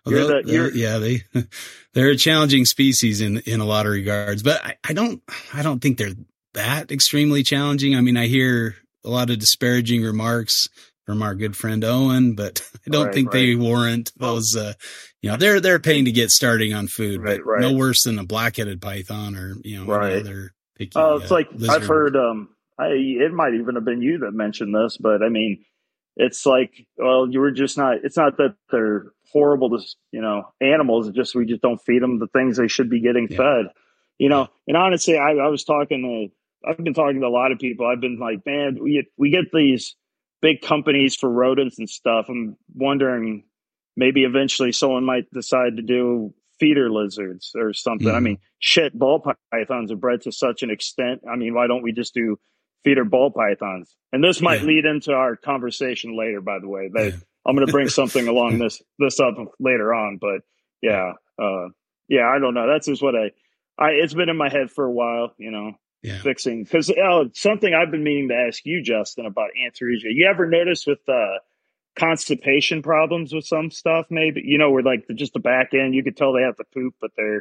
you're 0.05 0.43
the, 0.43 0.73
yeah, 0.75 0.99
they 0.99 1.23
they're 1.95 2.11
a 2.11 2.17
challenging 2.17 2.65
species 2.65 3.21
in 3.21 3.39
in 3.47 3.61
a 3.61 3.65
lot 3.65 3.87
of 3.87 3.93
regards, 3.93 4.43
but 4.43 4.65
I, 4.65 4.77
I 4.85 4.93
don't 4.93 5.23
I 5.55 5.63
don't 5.63 5.81
think 5.81 5.99
they're 5.99 6.15
that 6.55 6.91
extremely 6.91 7.43
challenging. 7.43 7.95
I 7.97 8.01
mean, 8.01 8.17
I 8.17 8.27
hear 8.27 8.77
a 9.05 9.09
lot 9.09 9.31
of 9.31 9.39
disparaging 9.39 10.03
remarks 10.03 10.69
from 11.07 11.23
our 11.23 11.35
good 11.35 11.57
friend 11.57 11.85
Owen, 11.85 12.35
but 12.35 12.63
I 12.87 12.91
don't 12.91 13.07
right, 13.07 13.15
think 13.15 13.33
right. 13.33 13.41
they 13.41 13.55
warrant 13.55 14.13
those. 14.17 14.57
Uh, 14.57 14.75
you 15.21 15.31
know, 15.31 15.37
they're 15.37 15.61
they're 15.61 15.79
paying 15.79 16.07
to 16.07 16.13
get 16.13 16.31
starting 16.31 16.75
on 16.75 16.89
food, 16.89 17.23
right, 17.23 17.41
but 17.45 17.61
no 17.61 17.73
worse 17.73 18.03
than 18.05 18.19
a 18.19 18.25
black-headed 18.25 18.81
python 18.81 19.37
or 19.37 19.55
you 19.63 19.79
know 19.79 19.87
right. 19.87 20.21
other 20.21 20.53
picky. 20.77 20.93
Oh, 20.97 21.15
uh, 21.15 21.17
it's 21.19 21.31
like 21.31 21.49
lizard. 21.53 21.71
I've 21.71 21.87
heard. 21.89 22.17
Um, 22.17 22.49
I 22.79 22.89
it 22.89 23.33
might 23.33 23.55
even 23.55 23.75
have 23.77 23.85
been 23.85 24.03
you 24.03 24.19
that 24.19 24.33
mentioned 24.33 24.75
this, 24.75 24.97
but 24.97 25.23
I 25.23 25.29
mean, 25.29 25.65
it's 26.17 26.45
like, 26.45 26.87
well, 26.97 27.27
you 27.29 27.41
were 27.41 27.51
just 27.51 27.79
not. 27.79 27.99
It's 28.05 28.17
not 28.17 28.37
that 28.37 28.55
they're 28.71 29.13
horrible 29.33 29.71
to 29.71 29.85
you 30.11 30.21
know 30.21 30.45
animals. 30.61 31.09
It's 31.09 31.17
just 31.17 31.35
we 31.35 31.47
just 31.47 31.63
don't 31.63 31.81
feed 31.81 32.03
them 32.03 32.19
the 32.19 32.27
things 32.29 32.57
they 32.57 32.69
should 32.69 32.91
be 32.91 33.01
getting 33.01 33.29
yeah. 33.31 33.37
fed. 33.37 33.67
You 34.19 34.29
know, 34.29 34.49
and 34.69 34.77
honestly, 34.77 35.17
I, 35.19 35.33
I 35.33 35.49
was 35.49 35.65
talking 35.65 36.03
to. 36.03 36.69
I've 36.69 36.77
been 36.77 36.95
talking 36.95 37.21
to 37.21 37.27
a 37.27 37.29
lot 37.29 37.51
of 37.51 37.59
people. 37.59 37.87
I've 37.87 38.01
been 38.01 38.19
like, 38.21 38.47
man, 38.47 38.79
we 38.81 38.93
get, 38.93 39.07
we 39.19 39.31
get 39.31 39.51
these 39.53 39.97
big 40.41 40.61
companies 40.61 41.17
for 41.17 41.29
rodents 41.29 41.79
and 41.79 41.91
stuff. 41.91 42.27
I'm 42.29 42.57
wondering 42.73 43.45
maybe 43.97 44.23
eventually 44.23 44.71
someone 44.71 45.05
might 45.05 45.29
decide 45.33 45.77
to 45.77 45.83
do 45.83 46.33
feeder 46.61 46.89
lizards 46.89 47.51
or 47.57 47.73
something. 47.73 48.07
Mm-hmm. 48.07 48.17
I 48.17 48.21
mean, 48.21 48.39
shit, 48.61 48.97
ball 48.97 49.25
pythons 49.51 49.91
are 49.91 49.97
bred 49.97 50.23
to 50.23 50.33
such 50.33 50.63
an 50.63 50.71
extent. 50.71 51.23
I 51.29 51.35
mean, 51.37 51.55
why 51.55 51.67
don't 51.67 51.83
we 51.83 51.91
just 51.91 52.15
do 52.15 52.39
feeder 52.85 53.05
ball 53.05 53.31
pythons? 53.31 53.97
And 54.13 54.23
this 54.23 54.41
might 54.41 54.61
yeah. 54.61 54.67
lead 54.67 54.85
into 54.85 55.13
our 55.13 55.37
conversation 55.37 56.17
later, 56.17 56.41
by 56.41 56.59
the 56.59 56.69
way. 56.69 56.91
Yeah. 56.95 57.11
I'm 57.47 57.57
going 57.57 57.67
to 57.67 57.73
bring 57.73 57.89
something 57.89 58.29
along 58.29 58.59
this 58.59 58.83
this 58.99 59.21
up 59.21 59.35
later 59.59 59.93
on, 59.93 60.19
but 60.21 60.43
yeah, 60.81 61.13
uh, 61.39 61.69
yeah, 62.09 62.29
I 62.29 62.39
don't 62.39 62.55
know. 62.55 62.67
That's 62.67 62.87
just 62.87 63.03
what 63.03 63.15
I, 63.15 63.31
I. 63.79 63.91
It's 63.91 64.15
been 64.15 64.29
in 64.29 64.37
my 64.37 64.49
head 64.49 64.71
for 64.71 64.85
a 64.85 64.93
while, 64.93 65.35
you 65.39 65.51
know. 65.51 65.73
Yeah. 66.03 66.19
Fixing 66.19 66.65
because 66.65 66.91
uh, 66.91 67.27
something 67.33 67.73
I've 67.73 67.93
been 67.93 68.03
meaning 68.03 68.31
to 68.31 68.35
ask 68.35 68.63
you, 68.65 68.83
Justin, 68.83 69.25
about 69.25 69.51
Antaresia. 69.57 70.11
You 70.11 70.27
ever 70.27 70.49
notice 70.49 70.85
with 70.85 70.99
uh, 71.09 71.39
constipation 71.99 72.83
problems 72.83 73.35
with 73.35 73.45
some 73.45 73.71
stuff 73.71 74.07
maybe 74.09 74.43
you 74.43 74.57
know 74.57 74.71
where 74.71 74.83
like 74.83 75.07
the, 75.07 75.15
just 75.15 75.35
the 75.35 75.41
back 75.41 75.75
end 75.75 75.95
you 75.95 76.03
could 76.03 76.17
tell 76.17 76.33
they 76.33 76.43
have 76.43 76.57
to 76.57 76.65
poop 76.73 76.95
but 77.01 77.11
they 77.17 77.37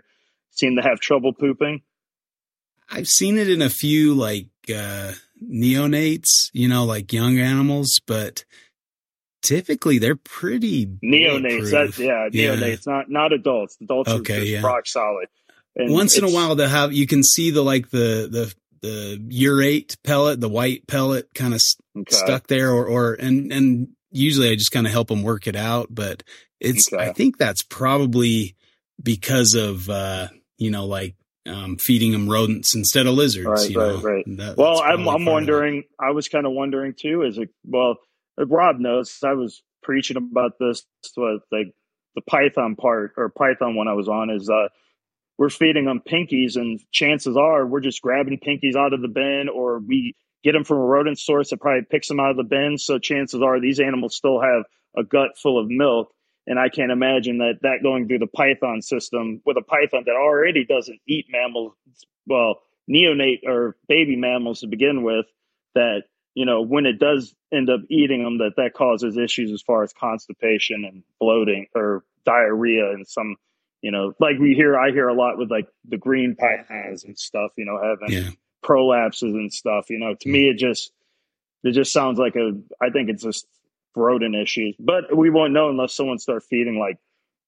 seem 0.49 0.75
to 0.75 0.81
have 0.81 0.99
trouble 0.99 1.31
pooping 1.31 1.81
i've 2.89 3.07
seen 3.07 3.37
it 3.37 3.49
in 3.49 3.61
a 3.61 3.69
few 3.69 4.13
like 4.13 4.49
uh 4.75 5.13
neonates 5.43 6.49
you 6.53 6.67
know 6.67 6.85
like 6.85 7.11
young 7.11 7.39
animals 7.39 7.99
but 8.05 8.45
typically 9.41 9.97
they're 9.97 10.15
pretty 10.15 10.85
neonates 11.03 11.71
that's 11.71 11.97
yeah 11.97 12.29
neonates 12.31 12.85
yeah. 12.85 12.93
not 12.93 13.09
not 13.09 13.33
adults 13.33 13.77
adults 13.81 14.09
okay, 14.09 14.35
are 14.35 14.39
just 14.39 14.51
yeah. 14.51 14.61
rock 14.61 14.85
solid 14.85 15.27
and 15.75 15.91
once 15.91 16.17
in 16.17 16.23
a 16.23 16.29
while 16.29 16.55
they'll 16.55 16.69
have 16.69 16.93
you 16.93 17.07
can 17.07 17.23
see 17.23 17.49
the 17.49 17.63
like 17.63 17.89
the 17.89 18.27
the 18.31 18.53
the 18.81 19.19
urate 19.29 19.95
pellet 20.03 20.39
the 20.39 20.49
white 20.49 20.85
pellet 20.87 21.33
kind 21.33 21.53
of 21.53 21.61
okay. 21.97 22.15
stuck 22.15 22.47
there 22.47 22.71
or 22.71 22.85
or 22.85 23.13
and 23.13 23.51
and 23.51 23.87
usually 24.11 24.49
I 24.49 24.55
just 24.55 24.71
kind 24.71 24.85
of 24.85 24.93
help 24.93 25.07
them 25.07 25.23
work 25.23 25.47
it 25.47 25.55
out, 25.55 25.87
but 25.89 26.23
it's, 26.59 26.91
okay. 26.93 27.03
I 27.03 27.13
think 27.13 27.37
that's 27.37 27.63
probably 27.63 28.55
because 29.01 29.55
of, 29.55 29.89
uh, 29.89 30.27
you 30.57 30.69
know, 30.69 30.85
like, 30.85 31.15
um, 31.47 31.77
feeding 31.77 32.11
them 32.11 32.29
rodents 32.29 32.75
instead 32.75 33.07
of 33.07 33.13
lizards. 33.13 33.47
Right, 33.47 33.69
you 33.69 33.79
right, 33.79 33.87
know? 33.87 34.01
right. 34.01 34.25
That, 34.37 34.57
well, 34.57 34.81
I'm, 34.81 35.07
I'm 35.07 35.25
wondering, 35.25 35.83
I 35.99 36.11
was 36.11 36.27
kind 36.27 36.45
of 36.45 36.53
wondering 36.53 36.93
too, 36.99 37.23
is 37.23 37.37
it, 37.37 37.49
well, 37.65 37.97
Rob 38.37 38.79
knows 38.79 39.17
I 39.23 39.33
was 39.33 39.61
preaching 39.83 40.17
about 40.17 40.53
this, 40.59 40.83
what, 41.15 41.41
like 41.51 41.73
the 42.15 42.21
Python 42.21 42.75
part 42.75 43.13
or 43.17 43.29
Python 43.29 43.75
one 43.75 43.87
I 43.87 43.93
was 43.93 44.07
on 44.07 44.29
is, 44.29 44.49
uh, 44.49 44.67
we're 45.37 45.49
feeding 45.49 45.85
them 45.85 46.03
pinkies, 46.07 46.55
and 46.55 46.79
chances 46.91 47.35
are 47.35 47.65
we're 47.65 47.79
just 47.79 48.03
grabbing 48.03 48.37
pinkies 48.37 48.75
out 48.75 48.93
of 48.93 49.01
the 49.01 49.07
bin, 49.07 49.49
or 49.51 49.79
we 49.79 50.13
get 50.43 50.51
them 50.51 50.63
from 50.63 50.77
a 50.77 50.81
rodent 50.81 51.17
source 51.17 51.49
that 51.49 51.59
probably 51.59 51.81
picks 51.89 52.07
them 52.07 52.19
out 52.19 52.29
of 52.29 52.37
the 52.37 52.43
bin. 52.43 52.77
So 52.77 52.99
chances 52.99 53.41
are 53.41 53.59
these 53.59 53.79
animals 53.79 54.15
still 54.15 54.39
have 54.39 54.65
a 54.95 55.03
gut 55.03 55.31
full 55.41 55.59
of 55.59 55.67
milk. 55.67 56.13
And 56.47 56.59
I 56.59 56.69
can't 56.69 56.91
imagine 56.91 57.37
that 57.39 57.59
that 57.61 57.83
going 57.83 58.07
through 58.07 58.19
the 58.19 58.27
python 58.27 58.81
system 58.81 59.41
with 59.45 59.57
a 59.57 59.61
python 59.61 60.03
that 60.05 60.15
already 60.15 60.65
doesn't 60.65 60.99
eat 61.07 61.27
mammals, 61.29 61.73
well, 62.25 62.61
neonate 62.89 63.43
or 63.45 63.77
baby 63.87 64.15
mammals 64.15 64.61
to 64.61 64.67
begin 64.67 65.03
with, 65.03 65.25
that 65.75 66.03
you 66.33 66.45
know 66.45 66.61
when 66.63 66.85
it 66.85 66.99
does 66.99 67.35
end 67.53 67.69
up 67.69 67.81
eating 67.89 68.23
them, 68.23 68.39
that 68.39 68.53
that 68.57 68.73
causes 68.73 69.17
issues 69.17 69.51
as 69.51 69.61
far 69.61 69.83
as 69.83 69.93
constipation 69.93 70.83
and 70.85 71.03
bloating 71.19 71.67
or 71.75 72.03
diarrhea 72.25 72.89
and 72.91 73.07
some, 73.07 73.35
you 73.81 73.91
know, 73.91 74.13
like 74.19 74.39
we 74.39 74.53
hear, 74.55 74.77
I 74.77 74.91
hear 74.91 75.07
a 75.09 75.13
lot 75.13 75.37
with 75.37 75.51
like 75.51 75.67
the 75.87 75.97
green 75.97 76.35
pythons 76.35 77.03
and 77.03 77.17
stuff, 77.17 77.51
you 77.57 77.65
know, 77.65 77.79
having 77.81 78.15
Yeah. 78.15 78.29
prolapses 78.63 79.33
and 79.33 79.51
stuff. 79.53 79.89
You 79.89 79.99
know, 79.99 80.15
to 80.19 80.29
me, 80.29 80.49
it 80.49 80.57
just 80.57 80.91
it 81.63 81.73
just 81.73 81.93
sounds 81.93 82.17
like 82.17 82.35
a. 82.35 82.59
I 82.81 82.89
think 82.89 83.09
it's 83.09 83.23
just 83.23 83.45
rodent 83.95 84.35
issues, 84.35 84.75
but 84.79 85.15
we 85.15 85.29
won't 85.29 85.53
know 85.53 85.69
unless 85.69 85.93
someone 85.93 86.19
starts 86.19 86.45
feeding 86.47 86.77
like 86.79 86.97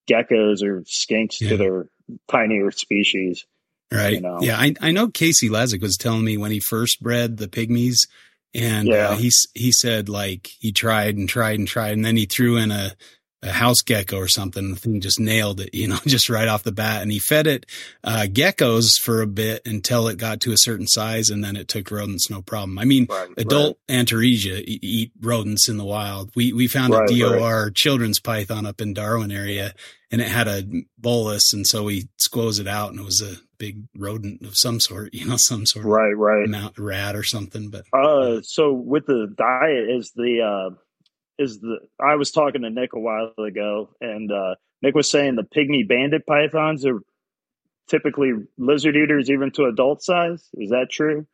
geckos 0.09 0.63
or 0.63 0.81
skinks 0.81 1.39
Yeah. 1.39 1.49
to 1.49 1.57
their 1.57 1.87
tinier 2.29 2.71
species. 2.71 3.45
Right. 3.91 4.13
you 4.13 4.21
know. 4.21 4.39
Yeah. 4.41 4.57
I, 4.59 4.73
I 4.81 4.91
know 4.91 5.07
Casey 5.07 5.49
Lezick 5.49 5.81
was 5.81 5.97
telling 5.97 6.25
me 6.25 6.35
when 6.37 6.51
he 6.51 6.59
first 6.59 7.01
bred 7.01 7.37
the 7.37 7.47
pygmies 7.47 8.07
and 8.55 8.87
Yeah. 8.87 9.09
uh, 9.09 9.15
he, 9.15 9.31
he 9.53 9.71
said 9.71 10.09
like 10.09 10.47
he 10.59 10.71
tried 10.71 11.15
and 11.15 11.29
tried 11.29 11.59
and 11.59 11.67
tried 11.67 11.91
and 11.93 12.03
then 12.03 12.17
he 12.17 12.25
threw 12.25 12.57
in 12.57 12.71
a, 12.71 12.95
a 13.43 13.51
house 13.51 13.81
gecko 13.81 14.17
or 14.17 14.27
something. 14.27 14.71
The 14.71 14.79
thing 14.79 15.01
just 15.01 15.19
nailed 15.19 15.59
it, 15.59 15.73
you 15.73 15.87
know, 15.87 15.99
just 16.05 16.29
right 16.29 16.47
off 16.47 16.63
the 16.63 16.71
bat. 16.71 17.01
And 17.01 17.11
he 17.11 17.19
fed 17.19 17.45
it, 17.47 17.65
uh, 18.03 18.25
geckos 18.29 18.97
for 18.99 19.21
a 19.21 19.27
bit 19.27 19.61
until 19.65 20.07
it 20.07 20.17
got 20.17 20.39
to 20.41 20.51
a 20.51 20.57
certain 20.57 20.87
size 20.87 21.29
and 21.29 21.43
then 21.43 21.55
it 21.55 21.67
took 21.67 21.91
rodents 21.91 22.29
no 22.29 22.41
problem. 22.41 22.79
I 22.79 22.85
mean, 22.85 23.07
Right, 23.09 23.29
adult 23.37 23.77
Antaresia 23.87 24.59
e- 24.61 24.79
eat 24.81 25.11
rodents 25.19 25.69
in 25.69 25.77
the 25.77 25.85
wild. 25.85 26.31
We 26.35 26.53
we 26.53 26.67
found 26.67 26.93
Right, 26.93 27.09
a 27.09 27.19
DOR 27.19 27.71
children's 27.71 28.19
python 28.19 28.65
up 28.65 28.81
in 28.81 28.93
Darwin 28.93 29.31
area, 29.31 29.73
and 30.11 30.21
it 30.21 30.27
had 30.27 30.47
a 30.47 30.63
bolus, 30.97 31.53
and 31.53 31.67
so 31.67 31.83
we 31.83 32.07
squoze 32.17 32.59
it 32.59 32.67
out, 32.67 32.91
and 32.91 32.99
it 32.99 33.05
was 33.05 33.21
a 33.21 33.35
big 33.57 33.83
rodent 33.95 34.41
of 34.43 34.53
some 34.55 34.79
sort, 34.79 35.13
you 35.13 35.25
know, 35.25 35.37
some 35.37 35.65
sort 35.65 35.85
right, 35.85 36.13
right. 36.15 36.43
of 36.43 36.49
mount 36.49 36.77
rat 36.77 37.15
or 37.15 37.23
something. 37.23 37.69
But 37.69 37.85
Uh, 37.93 38.41
so 38.41 38.71
with 38.73 39.05
the 39.05 39.33
diet 39.37 39.89
is 39.89 40.11
the 40.15 40.41
uh, 40.41 40.75
is 41.43 41.59
the 41.59 41.79
I 41.99 42.15
was 42.15 42.31
talking 42.31 42.61
to 42.63 42.69
Nick 42.69 42.93
a 42.93 42.99
while 42.99 43.33
ago, 43.37 43.89
and 44.01 44.31
uh, 44.31 44.55
Nick 44.81 44.95
was 44.95 45.09
saying 45.09 45.35
the 45.35 45.43
pygmy 45.43 45.87
banded 45.87 46.25
pythons 46.25 46.85
are 46.85 47.01
typically 47.87 48.31
lizard 48.57 48.95
eaters, 48.95 49.29
even 49.29 49.51
to 49.51 49.65
adult 49.65 50.01
size. 50.01 50.47
Is 50.53 50.69
that 50.71 50.87
true? 50.89 51.27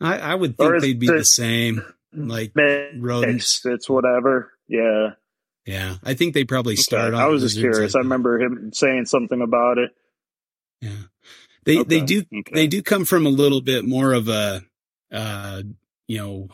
I, 0.00 0.18
I 0.18 0.34
would 0.34 0.56
think 0.56 0.80
they'd 0.80 0.98
be 0.98 1.06
the- 1.06 1.24
same. 1.24 1.82
Like 2.16 2.52
Mixed, 2.54 2.94
rodents. 3.00 3.66
It's 3.66 3.90
whatever. 3.90 4.52
Yeah. 4.68 5.14
Yeah, 5.66 5.96
I 6.04 6.14
think 6.14 6.34
they 6.34 6.44
probably 6.44 6.76
start. 6.76 7.14
Okay. 7.14 7.16
off 7.16 7.22
I 7.22 7.26
was 7.26 7.42
just 7.42 7.56
curious. 7.56 7.94
like 7.94 8.00
I 8.00 8.04
remember 8.04 8.38
him 8.38 8.70
saying 8.72 9.06
something 9.06 9.40
about 9.40 9.78
it. 9.78 9.90
Yeah, 10.80 11.04
they 11.64 11.82
they 11.82 12.02
do 12.02 12.20
okay. 12.20 12.52
they 12.52 12.66
do 12.66 12.82
come 12.82 13.06
from 13.06 13.24
a 13.24 13.30
little 13.30 13.62
bit 13.62 13.84
more 13.86 14.12
of 14.12 14.28
a 14.28 14.62
uh 15.10 15.62
you 16.06 16.18
know 16.18 16.48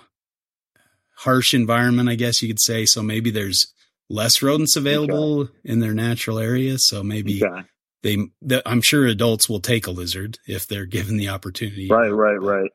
harsh 1.20 1.54
environment 1.54 2.08
i 2.08 2.14
guess 2.14 2.40
you 2.42 2.48
could 2.48 2.60
say 2.60 2.84
so 2.86 3.02
maybe 3.02 3.30
there's 3.30 3.72
less 4.08 4.42
rodents 4.42 4.76
available 4.76 5.48
in 5.64 5.78
their 5.80 5.94
natural 5.94 6.38
area 6.38 6.76
so 6.78 7.02
maybe 7.02 7.42
Okay. 7.44 7.62
they 8.02 8.16
the, 8.42 8.62
i'm 8.66 8.82
sure 8.82 9.06
adults 9.06 9.48
will 9.48 9.60
take 9.60 9.86
a 9.86 9.90
lizard 9.90 10.38
if 10.46 10.66
they're 10.66 10.86
given 10.86 11.16
the 11.16 11.28
opportunity 11.28 11.88
Right, 11.90 12.08
right, 12.08 12.40
right, 12.40 12.70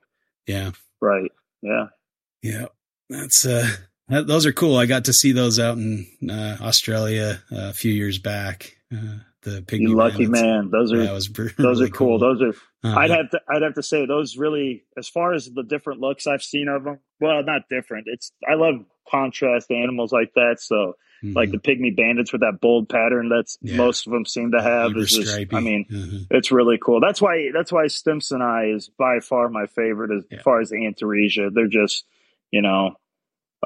yeah 0.47 0.71
right. 1.01 1.31
Yeah. 1.61 1.87
yeah 2.43 2.65
that's 3.09 3.45
uh 3.45 3.67
that, 4.07 4.27
those 4.27 4.45
are 4.45 4.53
cool 4.53 4.77
i 4.77 4.85
got 4.85 5.05
to 5.05 5.13
see 5.13 5.31
those 5.31 5.59
out 5.59 5.77
in 5.77 6.05
uh, 6.29 6.57
australia 6.61 7.41
uh, 7.51 7.69
a 7.69 7.73
few 7.73 7.91
years 7.93 8.17
back 8.19 8.77
uh, 8.93 9.17
the 9.41 9.61
pygmy 9.61 9.81
You 9.89 9.95
lucky 9.95 10.25
mammoths. 10.27 10.41
man. 10.41 10.69
Those 10.71 10.91
are 10.93 11.31
br- 11.33 11.49
those 11.61 11.79
are 11.81 11.87
cool. 11.87 12.17
Those 12.17 12.41
are 12.41 12.53
Uh-huh. 12.85 12.99
I'd 12.99 13.09
have 13.11 13.29
to 13.31 13.41
I'd 13.49 13.61
have 13.61 13.73
to 13.75 13.83
say 13.83 14.05
those 14.05 14.37
really 14.37 14.83
as 14.97 15.07
far 15.09 15.33
as 15.33 15.49
the 15.51 15.63
different 15.63 15.99
looks 16.01 16.27
I've 16.27 16.43
seen 16.43 16.67
of 16.67 16.83
them. 16.83 16.99
Well, 17.19 17.43
not 17.43 17.63
different. 17.69 18.07
It's 18.07 18.31
I 18.47 18.55
love 18.55 18.85
contrast 19.09 19.71
animals 19.71 20.11
like 20.11 20.33
that. 20.35 20.57
So 20.59 20.95
like 21.23 21.49
Mhm. 21.49 21.53
the 21.53 21.57
pygmy 21.59 21.95
bandits 21.95 22.31
with 22.31 22.41
that 22.41 22.59
bold 22.61 22.87
pattern 22.89 23.29
that's 23.29 23.57
Yeah. 23.61 23.77
most 23.77 24.05
of 24.05 24.13
them 24.13 24.25
seem 24.25 24.51
to 24.51 24.61
have 24.61 24.91
is 24.97 25.11
just. 25.11 25.37
I 25.53 25.59
mean 25.61 25.85
Mhm. 25.89 26.27
it's 26.29 26.51
really 26.51 26.77
cool. 26.77 26.99
That's 26.99 27.21
why 27.21 27.49
that's 27.53 27.71
why 27.71 27.85
Stimsoni 27.85 28.75
is 28.75 28.89
by 28.89 29.19
far 29.21 29.49
my 29.49 29.65
favorite 29.65 30.11
as 30.15 30.23
Yeah. 30.29 30.41
far 30.41 30.59
as 30.59 30.71
Antaresia. 30.71 31.51
They're 31.53 31.67
just 31.67 32.05
you 32.51 32.61
know 32.61 32.95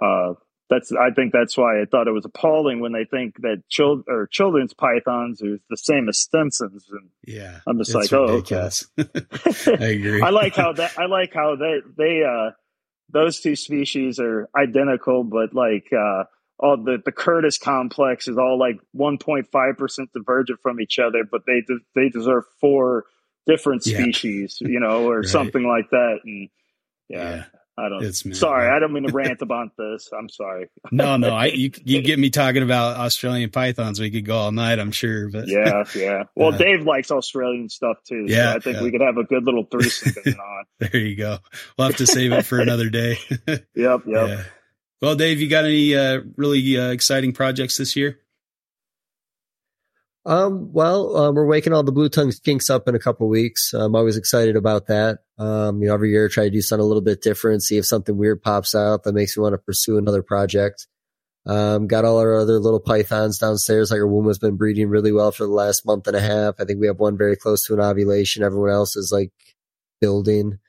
uh 0.01 0.33
that's 0.69 0.91
I 0.91 1.09
think 1.11 1.33
that's 1.33 1.57
why 1.57 1.81
I 1.81 1.85
thought 1.85 2.07
it 2.07 2.11
was 2.11 2.25
appalling 2.25 2.79
when 2.79 2.91
they 2.91 3.05
think 3.05 3.37
that 3.41 3.63
child 3.69 4.03
or 4.07 4.27
children's 4.27 4.73
pythons 4.73 5.41
are 5.41 5.57
the 5.69 5.77
same 5.77 6.07
as 6.09 6.17
Stimsons 6.19 6.83
and 6.91 7.09
Yeah. 7.25 7.59
I'm 7.67 7.77
just 7.79 7.95
like, 7.95 8.13
oh, 8.13 8.41
okay. 8.43 8.69
I 8.97 9.85
agree. 9.85 10.21
I 10.23 10.29
like 10.29 10.55
how 10.55 10.73
that 10.73 10.97
I 10.97 11.05
like 11.07 11.33
how 11.33 11.55
they 11.55 11.79
they 11.97 12.23
uh 12.23 12.51
those 13.11 13.39
two 13.39 13.55
species 13.55 14.19
are 14.19 14.47
identical, 14.55 15.23
but 15.23 15.53
like 15.55 15.87
uh 15.91 16.25
all 16.59 16.77
the 16.77 17.01
the 17.03 17.11
Curtus 17.11 17.57
complex 17.57 18.27
is 18.27 18.37
all 18.37 18.59
like 18.59 18.79
1.5 18.95 19.77
percent 19.77 20.09
divergent 20.13 20.59
from 20.61 20.79
each 20.81 20.99
other, 20.99 21.23
but 21.29 21.41
they 21.47 21.61
de- 21.61 21.79
they 21.95 22.09
deserve 22.09 22.43
four 22.61 23.05
different 23.47 23.85
Yeah. 23.87 23.97
species, 23.99 24.57
you 24.61 24.79
know, 24.79 25.09
or 25.09 25.17
Right. 25.21 25.25
something 25.25 25.63
like 25.67 25.89
that. 25.91 26.19
And 26.23 26.49
yeah, 27.07 27.29
yeah. 27.37 27.43
I 27.79 27.89
don't. 27.89 28.03
It's 28.03 28.25
mad. 28.25 28.35
sorry, 28.35 28.67
I 28.67 28.79
don't 28.79 28.91
mean 28.93 29.03
to 29.07 29.13
rant 29.13 29.41
about 29.41 29.69
this. 29.77 30.09
I'm 30.17 30.27
sorry. 30.29 30.67
No, 30.91 31.17
no. 31.17 31.29
I 31.33 31.45
you 31.47 31.71
you 31.85 32.01
get 32.01 32.19
me 32.19 32.29
talking 32.29 32.61
about 32.63 32.97
Australian 32.97 33.49
pythons. 33.51 33.99
We 33.99 34.11
could 34.11 34.25
go 34.25 34.35
all 34.37 34.51
night. 34.51 34.79
I'm 34.79 34.91
sure, 34.91 35.29
but 35.29 35.47
Yeah, 35.47 35.83
yeah. 35.95 36.23
Well, 36.35 36.53
Uh, 36.53 36.57
Dave 36.57 36.81
likes 36.83 37.11
Australian 37.11 37.69
stuff 37.69 37.97
too. 38.07 38.27
so 38.27 38.35
Yeah, 38.35 38.53
I 38.53 38.59
think 38.59 38.77
yeah. 38.77 38.83
we 38.83 38.91
could 38.91 39.01
have 39.01 39.17
a 39.17 39.23
good 39.23 39.43
little 39.45 39.63
threesome 39.63 40.13
going 40.23 40.37
on. 40.37 40.63
there 40.79 40.97
you 40.99 41.15
go. 41.15 41.37
We'll 41.77 41.87
have 41.87 41.97
to 41.97 42.07
save 42.07 42.33
it 42.33 42.45
for 42.45 42.59
another 42.59 42.89
day. 42.89 43.17
Yep, 43.47 43.63
yep. 43.75 44.03
Yeah. 44.05 44.43
Well, 45.01 45.15
Dave, 45.15 45.39
you 45.39 45.47
got 45.49 45.63
any 45.65 45.95
uh, 45.95 46.19
really 46.35 46.77
uh, 46.77 46.89
exciting 46.89 47.31
projects 47.31 47.77
this 47.77 47.95
year? 47.95 48.19
Um, 50.25 50.71
well, 50.73 51.15
um, 51.15 51.35
we're 51.35 51.47
waking 51.47 51.73
all 51.73 51.83
the 51.83 51.91
blue 51.91 52.09
tongue 52.09 52.29
skinks 52.29 52.69
up 52.69 52.87
in 52.87 52.95
a 52.95 52.99
couple 52.99 53.27
weeks. 53.29 53.73
I'm 53.73 53.95
always 53.95 54.17
excited 54.17 54.55
about 54.55 54.87
that. 54.87 55.19
Um, 55.37 55.81
you 55.81 55.87
know, 55.87 55.93
every 55.93 56.11
year 56.11 56.25
I 56.25 56.29
try 56.29 56.43
to 56.45 56.49
do 56.49 56.61
something 56.61 56.83
a 56.83 56.87
little 56.87 57.01
bit 57.01 57.21
different, 57.21 57.63
see 57.63 57.77
if 57.77 57.85
something 57.85 58.17
weird 58.17 58.41
pops 58.41 58.75
out 58.75 59.03
that 59.03 59.13
makes 59.13 59.37
me 59.37 59.41
want 59.41 59.53
to 59.53 59.59
pursue 59.59 59.97
another 59.97 60.21
project. 60.21 60.87
Um, 61.45 61.87
got 61.87 62.05
all 62.05 62.19
our 62.19 62.35
other 62.35 62.59
little 62.59 62.81
pythons 62.81 63.39
downstairs. 63.39 63.91
Like 63.91 64.01
our 64.01 64.07
Woma 64.07 64.27
has 64.27 64.37
been 64.37 64.57
breeding 64.57 64.89
really 64.89 65.11
well 65.11 65.31
for 65.31 65.45
the 65.45 65.53
last 65.53 65.85
month 65.85 66.05
and 66.07 66.15
a 66.15 66.21
half. 66.21 66.55
I 66.59 66.65
think 66.65 66.79
we 66.79 66.87
have 66.87 66.99
one 66.99 67.17
very 67.17 67.35
close 67.35 67.63
to 67.65 67.73
an 67.73 67.79
ovulation. 67.79 68.43
Everyone 68.43 68.69
else 68.71 68.95
is 68.95 69.11
like 69.11 69.31
building. 70.01 70.59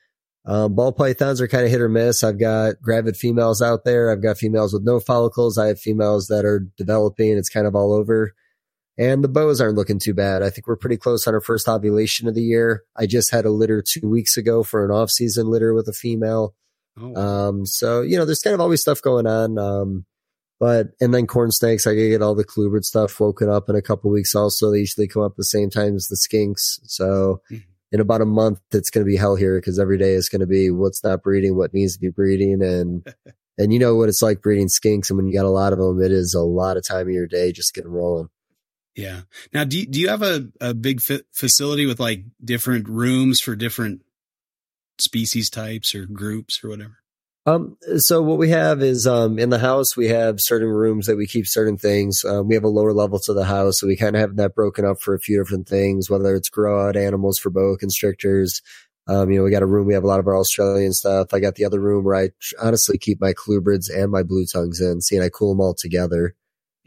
Um, 0.45 0.73
ball 0.73 0.91
pythons 0.91 1.39
are 1.39 1.47
kind 1.47 1.65
of 1.65 1.71
hit 1.71 1.81
or 1.81 1.89
miss. 1.89 2.23
I've 2.23 2.39
got 2.39 2.81
gravid 2.81 3.15
females 3.15 3.61
out 3.61 3.83
there. 3.83 4.09
I've 4.09 4.23
got 4.23 4.37
females 4.37 4.73
with 4.73 4.83
no 4.83 4.99
follicles. 4.99 5.57
I 5.57 5.67
have 5.67 5.79
females 5.79 6.27
that 6.27 6.45
are 6.45 6.65
developing. 6.77 7.37
It's 7.37 7.49
kind 7.49 7.67
of 7.67 7.75
all 7.75 7.93
over. 7.93 8.33
And 8.97 9.23
the 9.23 9.29
boas 9.29 9.61
aren't 9.61 9.75
looking 9.77 9.99
too 9.99 10.13
bad. 10.13 10.43
I 10.43 10.49
think 10.49 10.67
we're 10.67 10.75
pretty 10.75 10.97
close 10.97 11.25
on 11.27 11.33
our 11.33 11.41
first 11.41 11.67
ovulation 11.67 12.27
of 12.27 12.35
the 12.35 12.41
year. 12.43 12.83
I 12.95 13.05
just 13.07 13.31
had 13.31 13.45
a 13.45 13.49
litter 13.49 13.81
two 13.81 14.07
weeks 14.07 14.37
ago 14.37 14.63
for 14.63 14.85
an 14.85 14.91
off 14.91 15.09
season 15.09 15.47
litter 15.47 15.73
with 15.73 15.87
a 15.87 15.93
female. 15.93 16.53
Oh, 16.99 17.15
Um, 17.15 17.65
so, 17.65 18.01
you 18.01 18.17
know, 18.17 18.25
there's 18.25 18.41
kind 18.41 18.53
of 18.53 18.59
always 18.59 18.81
stuff 18.81 19.01
going 19.01 19.25
on. 19.27 19.57
Um, 19.57 20.05
but, 20.59 20.89
and 20.99 21.13
then 21.13 21.25
corn 21.25 21.51
snakes, 21.51 21.87
I 21.87 21.95
get 21.95 22.21
all 22.21 22.35
the 22.35 22.45
colubrid 22.45 22.83
stuff 22.83 23.17
woken 23.19 23.49
up 23.49 23.69
in 23.69 23.75
a 23.75 23.81
couple 23.81 24.11
weeks 24.11 24.35
also. 24.35 24.69
They 24.71 24.79
usually 24.79 25.07
come 25.07 25.23
up 25.23 25.35
the 25.35 25.43
same 25.45 25.69
time 25.69 25.95
as 25.95 26.07
the 26.07 26.15
skinks. 26.17 26.79
So 26.83 27.41
Mhm. 27.49 27.63
in 27.93 27.99
about 28.01 28.21
a 28.21 28.25
month, 28.25 28.59
it's 28.71 28.89
going 28.91 29.03
to 29.05 29.09
be 29.09 29.17
hell 29.17 29.35
here 29.35 29.57
because 29.57 29.79
every 29.79 29.97
day 29.97 30.11
is 30.13 30.29
going 30.29 30.41
to 30.41 30.47
be 30.47 30.69
what's 30.69 31.03
not 31.03 31.23
breeding, 31.23 31.55
what 31.57 31.73
needs 31.73 31.93
to 31.93 31.99
be 31.99 32.09
breeding. 32.09 32.61
And, 32.61 33.07
and 33.57 33.73
you 33.73 33.79
know 33.79 33.95
what 33.95 34.09
it's 34.09 34.21
like 34.21 34.41
breeding 34.41 34.67
skinks. 34.67 35.09
And 35.09 35.17
when 35.17 35.27
you 35.27 35.33
got 35.33 35.45
a 35.45 35.49
lot 35.49 35.73
of 35.73 35.79
them, 35.79 35.99
it 36.03 36.11
is 36.11 36.33
a 36.35 36.41
lot 36.41 36.77
of 36.77 36.85
time 36.85 37.07
of 37.07 37.13
your 37.13 37.25
day 37.27 37.51
just 37.53 37.73
getting 37.73 37.89
rolling. 37.91 38.27
Yeah. 38.95 39.21
Now, 39.53 39.63
do 39.63 39.79
you, 39.79 39.85
do 39.85 39.99
you 39.99 40.09
have 40.09 40.21
a, 40.21 40.49
a 40.59 40.73
big 40.73 41.01
fa- 41.01 41.23
facility 41.33 41.85
with 41.85 41.99
like 41.99 42.23
different 42.43 42.89
rooms 42.89 43.39
for 43.39 43.55
different 43.55 44.01
species 44.99 45.49
types 45.49 45.95
or 45.95 46.05
groups 46.05 46.63
or 46.63 46.69
whatever? 46.69 46.97
Um, 47.47 47.77
so 47.97 48.21
what 48.21 48.37
we 48.37 48.49
have 48.49 48.83
is, 48.83 49.07
um, 49.07 49.39
in 49.39 49.49
the 49.49 49.57
house, 49.57 49.97
we 49.97 50.09
have 50.09 50.35
certain 50.39 50.67
rooms 50.67 51.07
that 51.07 51.17
we 51.17 51.25
keep 51.25 51.47
certain 51.47 51.77
things. 51.77 52.23
Um, 52.23 52.47
we 52.47 52.53
have 52.53 52.63
a 52.63 52.69
lower 52.69 52.93
level 52.93 53.17
to 53.19 53.33
the 53.33 53.45
house. 53.45 53.79
So 53.79 53.87
we 53.87 53.97
kind 53.97 54.15
of 54.15 54.19
have 54.19 54.35
that 54.35 54.53
broken 54.53 54.85
up 54.85 55.01
for 55.01 55.15
a 55.15 55.19
few 55.19 55.41
different 55.41 55.67
things, 55.67 56.09
whether 56.09 56.35
it's 56.35 56.49
grow 56.49 56.87
out 56.87 56.95
animals 56.95 57.39
for 57.39 57.49
boa 57.49 57.77
constrictors. 57.77 58.61
Um, 59.07 59.31
you 59.31 59.39
know, 59.39 59.43
we 59.43 59.49
got 59.49 59.63
a 59.63 59.67
room, 59.67 59.87
we 59.87 59.95
have 59.95 60.03
a 60.03 60.07
lot 60.07 60.19
of 60.19 60.27
our 60.27 60.37
Australian 60.37 60.93
stuff. 60.93 61.33
I 61.33 61.39
got 61.39 61.55
the 61.55 61.65
other 61.65 61.79
room 61.79 62.03
where 62.03 62.15
I 62.15 62.29
honestly 62.61 62.99
keep 62.99 63.19
my 63.19 63.33
colubrids 63.33 63.89
and 63.91 64.11
my 64.11 64.21
blue 64.21 64.45
tongues 64.45 64.79
in, 64.79 65.01
seeing 65.01 65.23
I 65.23 65.29
cool 65.29 65.53
them 65.53 65.61
all 65.61 65.73
together. 65.73 66.35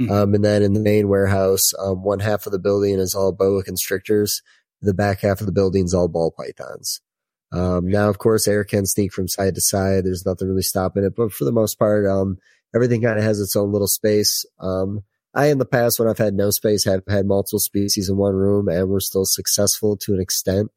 Mhm. 0.01 0.11
Um, 0.11 0.35
and 0.35 0.45
then 0.45 0.63
in 0.63 0.73
the 0.73 0.81
main 0.81 1.09
warehouse, 1.09 1.73
um, 1.79 2.03
one 2.03 2.21
half 2.21 2.47
of 2.47 2.53
the 2.53 2.59
building 2.59 2.99
is 2.99 3.15
all 3.15 3.33
boa 3.33 3.63
constrictors. 3.63 4.43
The 4.83 4.95
back 4.95 5.21
half 5.21 5.41
of 5.41 5.47
the 5.47 5.53
building 5.53 5.85
is 5.85 5.95
all 5.95 6.09
ball 6.09 6.35
pythons. 6.37 7.01
Um, 7.53 7.87
now, 7.89 8.09
of 8.09 8.19
course, 8.19 8.49
air 8.49 8.65
can 8.65 8.87
sneak 8.87 9.13
from 9.13 9.29
side 9.29 9.55
to 9.55 9.61
side. 9.61 10.05
There's 10.05 10.27
nothing 10.27 10.49
really 10.49 10.63
stopping 10.63 11.05
it, 11.05 11.15
but 11.17 11.33
for 11.33 11.45
the 11.45 11.53
most 11.53 11.79
part, 11.79 12.07
um, 12.07 12.39
everything 12.75 13.03
kind 13.03 13.19
of 13.19 13.25
has 13.25 13.41
its 13.41 13.55
own 13.55 13.71
little 13.71 13.87
space. 13.87 14.45
Um, 14.59 15.05
I, 15.35 15.47
in 15.47 15.59
the 15.59 15.65
past, 15.65 15.99
when 15.99 16.09
I've 16.09 16.19
had 16.19 16.35
no 16.35 16.51
space, 16.51 16.85
have 16.85 17.03
had 17.09 17.27
multiple 17.27 17.61
species 17.61 18.09
in 18.09 18.17
one 18.17 18.35
room 18.35 18.69
and 18.69 18.89
we're 18.89 19.01
still 19.01 19.25
successful 19.25 19.97
to 19.99 20.15
an 20.15 20.21
extent. 20.21 20.71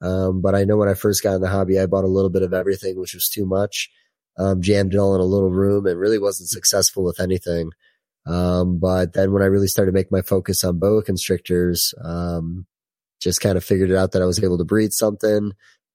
Um, 0.00 0.40
but 0.42 0.54
I 0.54 0.64
know 0.64 0.76
when 0.76 0.88
I 0.88 0.94
first 0.94 1.22
got 1.22 1.34
in 1.36 1.40
the 1.40 1.48
hobby, 1.48 1.78
I 1.78 1.86
bought 1.86 2.04
a 2.04 2.08
little 2.08 2.30
bit 2.30 2.42
of 2.42 2.52
everything, 2.52 2.98
which 2.98 3.14
was 3.14 3.28
too 3.28 3.46
much. 3.46 3.90
Jammed 4.60 4.94
it 4.94 4.98
all 4.98 5.14
in 5.14 5.20
a 5.20 5.24
little 5.24 5.50
room 5.50 5.86
and 5.86 5.98
really 5.98 6.18
wasn't 6.18 6.50
successful 6.50 7.04
with 7.04 7.20
anything. 7.20 7.70
Um, 8.26 8.78
but 8.78 9.12
then 9.12 9.32
when 9.32 9.42
I 9.42 9.46
really 9.46 9.68
started 9.68 9.94
make 9.94 10.10
my 10.10 10.22
focus 10.22 10.64
on 10.64 10.78
boa 10.78 11.02
constrictors, 11.02 11.94
um, 12.02 12.66
just 13.20 13.40
kind 13.40 13.56
of 13.56 13.64
figured 13.64 13.90
it 13.90 13.96
out 13.96 14.12
that 14.12 14.22
I 14.22 14.26
was 14.26 14.42
able 14.42 14.58
to 14.58 14.64
breed 14.64 14.92
something, 14.92 15.52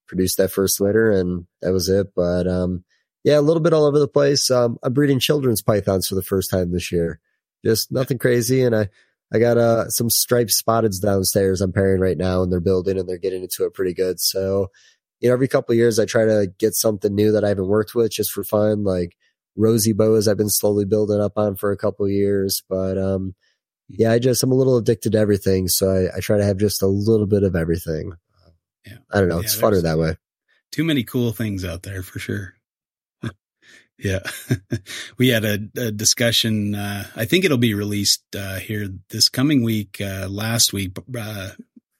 produce 0.07 0.35
that 0.35 0.51
first 0.51 0.79
litter 0.79 1.11
and 1.11 1.45
that 1.61 1.73
was 1.73 1.89
it. 1.89 2.13
But, 2.15 2.47
um, 2.47 2.83
yeah, 3.23 3.37
a 3.37 3.41
little 3.41 3.61
bit 3.61 3.73
all 3.73 3.85
over 3.85 3.99
the 3.99 4.07
place. 4.07 4.49
Um, 4.49 4.77
I'm 4.81 4.93
breeding 4.93 5.19
children's 5.19 5.61
pythons 5.61 6.07
for 6.07 6.15
the 6.15 6.23
first 6.23 6.49
time 6.49 6.71
this 6.71 6.91
year. 6.91 7.19
Just 7.63 7.91
nothing 7.91 8.17
crazy. 8.17 8.63
And 8.63 8.75
I, 8.75 8.89
I 9.33 9.39
got 9.39 9.57
uh, 9.57 9.89
some 9.89 10.09
striped 10.09 10.51
spotteds 10.51 11.01
downstairs 11.01 11.61
I'm 11.61 11.71
pairing 11.71 12.01
right 12.01 12.17
now 12.17 12.41
and 12.41 12.51
they're 12.51 12.59
building 12.59 12.97
and 12.97 13.07
they're 13.07 13.17
getting 13.17 13.43
into 13.43 13.65
it 13.65 13.73
pretty 13.73 13.93
good. 13.93 14.19
So, 14.19 14.69
you 15.19 15.29
know, 15.29 15.33
every 15.33 15.47
couple 15.47 15.75
years 15.75 15.99
I 15.99 16.05
try 16.05 16.25
to 16.25 16.47
get 16.57 16.73
something 16.73 17.13
new 17.13 17.31
that 17.33 17.43
I 17.43 17.49
haven't 17.49 17.67
worked 17.67 17.93
with 17.93 18.11
just 18.11 18.31
for 18.31 18.43
fun, 18.43 18.83
like 18.83 19.15
rosy 19.55 19.93
boas 19.93 20.27
I've 20.27 20.37
been 20.37 20.49
slowly 20.49 20.85
building 20.85 21.19
up 21.19 21.33
on 21.37 21.55
for 21.55 21.71
a 21.71 21.77
couple 21.77 22.05
of 22.05 22.11
years. 22.11 22.63
But, 22.69 22.97
um, 22.97 23.35
yeah, 23.89 24.11
I 24.11 24.19
just, 24.19 24.41
I'm 24.43 24.51
a 24.51 24.55
little 24.55 24.77
addicted 24.77 25.13
to 25.13 25.17
everything. 25.17 25.67
So 25.67 25.89
I, 25.89 26.17
I 26.17 26.19
try 26.19 26.37
to 26.37 26.45
have 26.45 26.57
just 26.57 26.81
a 26.81 26.87
little 26.87 27.27
bit 27.27 27.43
of 27.43 27.55
everything. 27.55 28.13
Yeah. 28.85 28.97
I 29.11 29.19
don't 29.19 29.29
know. 29.29 29.37
Yeah, 29.37 29.43
it's 29.43 29.57
funner 29.57 29.81
that 29.83 29.97
way. 29.97 30.17
Too 30.71 30.83
many 30.83 31.03
cool 31.03 31.31
things 31.33 31.65
out 31.65 31.83
there 31.83 32.03
for 32.03 32.19
sure. 32.19 32.53
Yeah. 34.03 34.21
we 35.19 35.27
had 35.27 35.45
a, 35.45 35.59
a 35.77 35.91
discussion. 35.91 36.73
Uh, 36.73 37.05
I 37.15 37.25
think 37.25 37.45
it'll 37.45 37.59
be 37.59 37.75
released, 37.75 38.23
uh, 38.35 38.55
here 38.55 38.87
this 39.09 39.29
coming 39.29 39.61
week. 39.61 40.01
Uh, 40.01 40.27
last 40.27 40.73
week, 40.73 40.97
uh, 41.15 41.49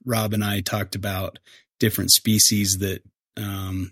Rob 0.04 0.34
and 0.34 0.44
I 0.44 0.62
talked 0.62 0.96
about 0.96 1.38
different 1.80 2.10
species 2.10 2.80
that, 2.80 3.04
um, 3.38 3.92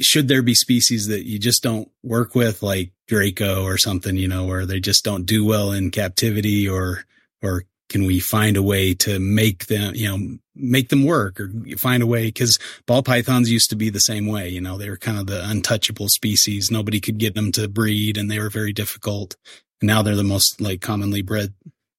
should 0.00 0.28
there 0.28 0.42
be 0.42 0.54
species 0.54 1.08
that 1.08 1.26
you 1.26 1.38
just 1.38 1.62
don't 1.62 1.90
work 2.02 2.34
with, 2.34 2.62
like 2.62 2.92
Draco 3.06 3.64
or 3.64 3.76
something, 3.76 4.16
you 4.16 4.28
know, 4.28 4.44
where 4.44 4.66
they 4.66 4.80
just 4.80 5.04
don't 5.04 5.26
do 5.26 5.44
well 5.44 5.72
in 5.72 5.90
captivity 5.90 6.68
or, 6.68 7.04
or 7.42 7.64
can 7.88 8.04
we 8.04 8.20
find 8.20 8.56
a 8.56 8.62
way 8.62 8.94
to 8.94 9.18
make 9.18 9.66
them, 9.66 9.94
you 9.94 10.08
know, 10.08 10.38
make 10.54 10.90
them 10.90 11.04
work 11.04 11.40
or 11.40 11.50
find 11.76 12.02
a 12.02 12.06
way? 12.06 12.30
Cause 12.30 12.58
ball 12.86 13.02
pythons 13.02 13.50
used 13.50 13.70
to 13.70 13.76
be 13.76 13.90
the 13.90 13.98
same 13.98 14.26
way. 14.26 14.48
You 14.48 14.60
know, 14.60 14.76
they 14.76 14.90
were 14.90 14.96
kind 14.96 15.18
of 15.18 15.26
the 15.26 15.48
untouchable 15.48 16.08
species. 16.08 16.70
Nobody 16.70 17.00
could 17.00 17.18
get 17.18 17.34
them 17.34 17.50
to 17.52 17.66
breed 17.68 18.18
and 18.18 18.30
they 18.30 18.38
were 18.38 18.50
very 18.50 18.72
difficult. 18.72 19.36
And 19.80 19.88
now 19.88 20.02
they're 20.02 20.16
the 20.16 20.22
most 20.22 20.60
like 20.60 20.80
commonly 20.80 21.22
bred 21.22 21.54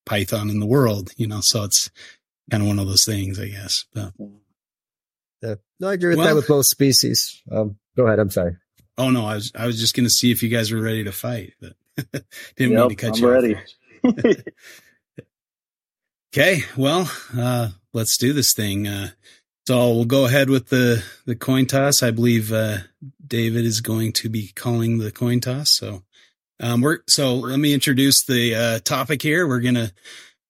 python 0.06 0.50
in 0.50 0.60
the 0.60 0.66
world, 0.66 1.12
you 1.18 1.28
know, 1.28 1.40
so 1.42 1.64
it's 1.64 1.90
kind 2.50 2.64
of 2.64 2.68
one 2.68 2.80
of 2.80 2.88
those 2.88 3.06
things, 3.06 3.40
I 3.40 3.48
guess. 3.48 3.86
But, 3.94 4.14
yeah. 5.42 5.56
No, 5.80 5.90
I 5.90 5.94
agree 5.94 6.10
with 6.10 6.18
well, 6.20 6.28
that 6.28 6.36
with 6.36 6.50
most 6.50 6.70
species. 6.70 7.42
Um, 7.52 7.78
go 8.00 8.08
ahead. 8.08 8.20
I'm 8.20 8.30
sorry. 8.30 8.56
Oh 8.98 9.10
no, 9.10 9.26
I 9.26 9.36
was, 9.36 9.52
I 9.56 9.66
was 9.66 9.80
just 9.80 9.96
going 9.96 10.06
to 10.06 10.10
see 10.10 10.32
if 10.32 10.42
you 10.42 10.50
guys 10.50 10.72
were 10.72 10.82
ready 10.82 11.04
to 11.04 11.12
fight, 11.12 11.54
but 11.60 11.74
didn't 12.56 12.74
yep, 12.74 12.80
mean 12.80 12.90
to 12.90 12.96
cut 12.96 13.18
I'm 13.18 13.24
you 13.24 13.30
ready. 13.30 13.56
Okay, 16.32 16.62
well, 16.78 17.12
uh, 17.36 17.70
let's 17.92 18.16
do 18.16 18.34
this 18.34 18.54
thing. 18.54 18.88
Uh, 18.88 19.10
so 19.66 19.96
we'll 19.96 20.06
go 20.06 20.28
ahead 20.28 20.48
with 20.48 20.70
the, 20.70 21.04
the 21.26 21.36
coin 21.36 21.66
toss. 21.66 22.04
I 22.04 22.12
believe, 22.12 22.54
uh, 22.54 22.78
David 23.26 23.66
is 23.66 23.82
going 23.82 24.14
to 24.14 24.30
be 24.30 24.52
calling 24.56 25.00
the 25.00 25.12
coin 25.12 25.40
toss. 25.40 25.70
So, 25.72 26.04
um, 26.60 26.82
we're, 26.82 27.00
so 27.08 27.34
let 27.34 27.58
me 27.58 27.74
introduce 27.74 28.26
the, 28.26 28.54
uh, 28.54 28.80
topic 28.80 29.24
here. 29.24 29.48
We're 29.48 29.60
going 29.60 29.74
to, 29.74 29.92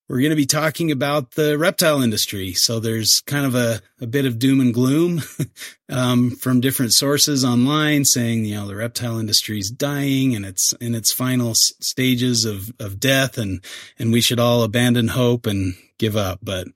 we're 0.10 0.22
going 0.22 0.32
to 0.32 0.36
be 0.36 0.48
talking 0.48 0.92
about 0.92 1.32
the 1.32 1.56
reptile 1.56 2.02
industry. 2.02 2.54
So 2.54 2.80
there's 2.80 3.22
kind 3.28 3.46
of 3.46 3.54
a, 3.54 3.80
a 4.02 4.08
bit 4.08 4.26
of 4.26 4.40
doom 4.40 4.60
and 4.60 4.74
gloom, 4.74 5.22
um, 5.90 6.32
from 6.32 6.62
different 6.62 6.94
sources 6.94 7.46
online 7.46 8.06
saying, 8.06 8.46
you 8.46 8.56
know, 8.56 8.68
the 8.68 8.76
reptile 8.76 9.20
industry 9.20 9.60
is 9.60 9.70
dying 9.70 10.36
and 10.36 10.46
it's 10.46 10.74
in 10.82 10.96
its 10.96 11.14
final 11.14 11.52
s- 11.52 11.74
stages 11.80 12.44
of, 12.44 12.72
of 12.80 13.00
death 13.00 13.38
and, 13.38 13.64
and 14.00 14.12
we 14.12 14.20
should 14.20 14.40
all 14.40 14.64
abandon 14.64 15.10
hope 15.10 15.46
and 15.46 15.76
give 16.00 16.18
up. 16.18 16.40
But, 16.42 16.68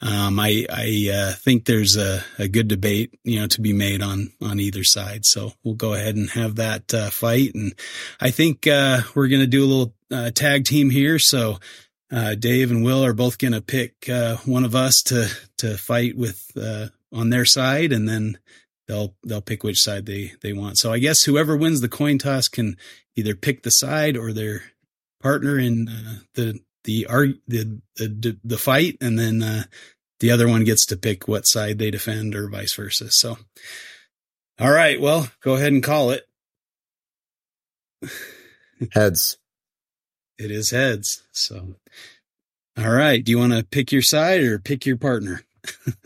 um, 0.00 0.40
I, 0.40 0.66
I, 0.68 1.10
uh, 1.14 1.32
think 1.34 1.66
there's 1.66 1.96
a, 1.96 2.24
a 2.36 2.48
good 2.48 2.66
debate, 2.66 3.16
you 3.22 3.38
know, 3.38 3.46
to 3.46 3.60
be 3.60 3.72
made 3.72 4.02
on, 4.02 4.32
on 4.42 4.58
either 4.58 4.82
side. 4.82 5.24
So 5.24 5.52
we'll 5.62 5.74
go 5.74 5.94
ahead 5.94 6.16
and 6.16 6.28
have 6.30 6.56
that, 6.56 6.92
uh, 6.92 7.10
fight. 7.10 7.54
And 7.54 7.74
I 8.20 8.32
think, 8.32 8.66
uh, 8.66 9.02
we're 9.14 9.28
going 9.28 9.42
to 9.42 9.46
do 9.46 9.64
a 9.64 9.66
little, 9.66 9.94
uh, 10.10 10.30
tag 10.32 10.64
team 10.64 10.90
here. 10.90 11.20
So, 11.20 11.58
uh, 12.12 12.34
Dave 12.34 12.70
and 12.70 12.84
Will 12.84 13.04
are 13.04 13.14
both 13.14 13.38
going 13.38 13.54
to 13.54 13.62
pick 13.62 14.08
uh, 14.08 14.36
one 14.44 14.64
of 14.64 14.74
us 14.74 15.02
to 15.06 15.28
to 15.58 15.78
fight 15.78 16.16
with 16.16 16.50
uh, 16.56 16.88
on 17.10 17.30
their 17.30 17.46
side, 17.46 17.92
and 17.92 18.08
then 18.08 18.38
they'll 18.86 19.14
they'll 19.24 19.40
pick 19.40 19.64
which 19.64 19.80
side 19.80 20.06
they 20.06 20.32
they 20.42 20.52
want. 20.52 20.76
So 20.78 20.92
I 20.92 20.98
guess 20.98 21.22
whoever 21.22 21.56
wins 21.56 21.80
the 21.80 21.88
coin 21.88 22.18
toss 22.18 22.48
can 22.48 22.76
either 23.16 23.34
pick 23.34 23.62
the 23.62 23.70
side 23.70 24.16
or 24.16 24.32
their 24.32 24.62
partner 25.20 25.58
in 25.58 25.88
uh, 25.88 26.18
the 26.34 26.60
the 26.84 27.06
the 27.48 27.80
the 27.96 28.38
the 28.44 28.58
fight, 28.58 28.98
and 29.00 29.18
then 29.18 29.42
uh, 29.42 29.64
the 30.20 30.30
other 30.30 30.48
one 30.48 30.64
gets 30.64 30.84
to 30.86 30.96
pick 30.96 31.26
what 31.26 31.46
side 31.46 31.78
they 31.78 31.90
defend, 31.90 32.34
or 32.34 32.48
vice 32.48 32.74
versa. 32.74 33.10
So, 33.10 33.38
all 34.60 34.70
right, 34.70 35.00
well, 35.00 35.30
go 35.40 35.54
ahead 35.54 35.72
and 35.72 35.82
call 35.82 36.10
it. 36.10 36.28
Heads. 38.92 39.38
It 40.38 40.50
is 40.50 40.70
heads. 40.70 41.22
So, 41.30 41.76
all 42.78 42.90
right. 42.90 43.22
Do 43.22 43.30
you 43.30 43.38
want 43.38 43.52
to 43.52 43.64
pick 43.64 43.92
your 43.92 44.02
side 44.02 44.40
or 44.40 44.58
pick 44.58 44.86
your 44.86 44.96
partner? 44.96 45.42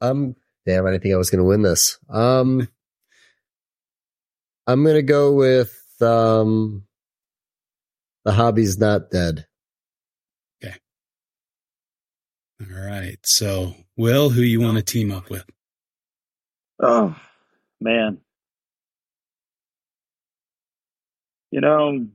um, 0.00 0.34
damn, 0.66 0.86
I 0.86 0.90
didn't 0.90 1.02
think 1.02 1.14
I 1.14 1.18
was 1.18 1.30
going 1.30 1.40
to 1.40 1.48
win 1.48 1.62
this. 1.62 1.98
Um, 2.08 2.68
I'm 4.66 4.82
going 4.82 4.96
to 4.96 5.02
go 5.02 5.32
with, 5.32 5.76
um, 6.00 6.84
the 8.24 8.32
hobby's 8.32 8.78
not 8.78 9.10
dead. 9.10 9.46
Okay. 10.62 10.76
All 12.60 12.86
right. 12.86 13.18
So, 13.24 13.74
Will, 13.96 14.30
who 14.30 14.42
you 14.42 14.60
want 14.60 14.76
to 14.76 14.82
team 14.82 15.10
up 15.10 15.28
with? 15.28 15.44
Oh, 16.82 17.16
man. 17.80 18.18
You 21.50 21.60
know, 21.60 22.06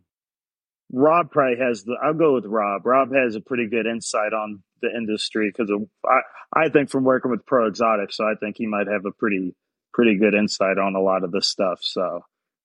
Rob 0.95 1.29
probably 1.29 1.57
has 1.57 1.83
the. 1.83 1.97
I'll 2.01 2.13
go 2.13 2.35
with 2.35 2.45
Rob. 2.45 2.85
Rob 2.85 3.13
has 3.13 3.35
a 3.35 3.41
pretty 3.41 3.67
good 3.67 3.85
insight 3.85 4.31
on 4.31 4.63
the 4.81 4.87
industry 4.95 5.51
because 5.51 5.69
I 6.05 6.19
I 6.53 6.69
think 6.69 6.89
from 6.89 7.03
working 7.03 7.31
with 7.31 7.45
Pro 7.45 7.67
Exotic, 7.67 8.13
so 8.13 8.23
I 8.23 8.35
think 8.39 8.55
he 8.57 8.65
might 8.65 8.87
have 8.87 9.05
a 9.05 9.11
pretty 9.11 9.53
pretty 9.93 10.17
good 10.17 10.33
insight 10.33 10.77
on 10.77 10.95
a 10.95 11.01
lot 11.01 11.25
of 11.25 11.33
this 11.33 11.49
stuff. 11.49 11.79
So 11.81 12.21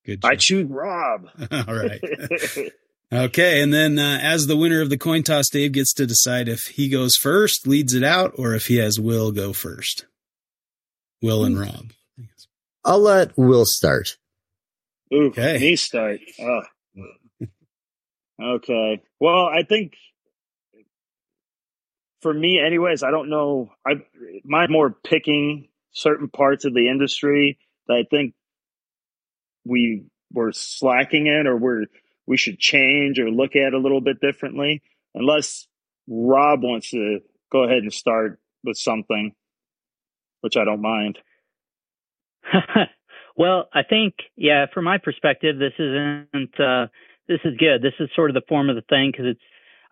good. 0.07 0.21
I 0.25 0.37
choose 0.37 0.69
Rob. 0.71 1.29
All 1.51 1.75
right. 1.75 2.01
okay, 3.12 3.62
and 3.62 3.75
then 3.75 3.99
uh, 3.99 4.21
as 4.23 4.47
the 4.47 4.57
winner 4.57 4.81
of 4.81 4.90
the 4.90 4.99
coin 4.99 5.25
toss, 5.25 5.49
Dave 5.49 5.73
gets 5.73 5.93
to 5.95 6.07
decide 6.07 6.49
if 6.49 6.69
he 6.69 6.88
goes 6.88 7.16
first, 7.16 7.66
leads 7.66 7.95
it 7.95 8.05
out, 8.05 8.35
or 8.37 8.55
if 8.55 8.69
he 8.69 8.77
has 8.77 9.01
Will 9.01 9.33
go 9.33 9.53
first. 9.53 10.07
Will 11.21 11.45
and 11.45 11.59
Rob. 11.59 11.93
I'll 12.85 13.01
let 13.01 13.37
Will 13.37 13.66
start. 13.66 14.16
Ooh, 15.12 15.27
okay. 15.27 15.59
me 15.59 15.75
start. 15.75 16.21
Oh. 16.40 16.62
Okay. 18.42 19.03
Well, 19.18 19.46
I 19.46 19.62
think 19.62 19.94
for 22.22 22.33
me, 22.33 22.61
anyways, 22.64 23.03
I 23.03 23.11
don't 23.11 23.31
know. 23.31 23.72
I 23.87 24.03
my 24.44 24.66
more 24.66 24.90
picking 24.90 25.68
certain 25.92 26.29
parts 26.29 26.64
of 26.64 26.74
the 26.74 26.88
industry 26.88 27.59
that 27.88 27.94
I 27.94 28.05
think 28.09 28.35
we 29.64 30.05
were 30.33 30.53
slacking 30.53 31.26
in, 31.26 31.46
or 31.46 31.57
we're 31.57 31.85
we 32.26 32.37
should 32.37 32.59
change 32.59 33.18
or 33.18 33.31
look 33.31 33.57
at 33.57 33.74
a 33.74 33.79
little 33.79 34.00
bit 34.00 34.20
differently. 34.20 34.83
Unless 35.14 35.66
Rob 36.09 36.62
wants 36.62 36.90
to 36.90 37.20
go 37.50 37.64
ahead 37.64 37.79
and 37.79 37.92
start 37.92 38.38
with 38.62 38.76
something, 38.76 39.35
which 40.40 40.57
I 40.57 40.64
don't 40.64 40.83
mind. 40.83 41.18
Well, 43.37 43.70
I 43.72 43.85
think, 43.85 44.16
yeah, 44.37 44.66
from 44.74 44.85
my 44.85 44.98
perspective, 44.98 45.59
this 45.59 45.72
isn't, 45.79 46.61
uh, 46.61 46.88
this 47.31 47.40
is 47.45 47.57
good. 47.57 47.81
This 47.81 47.95
is 48.01 48.11
sort 48.16 48.31
of 48.31 48.35
the 48.35 48.43
form 48.49 48.69
of 48.69 48.77
the 48.77 48.83
thing 48.83 49.11
because 49.12 49.27
it's, 49.27 49.40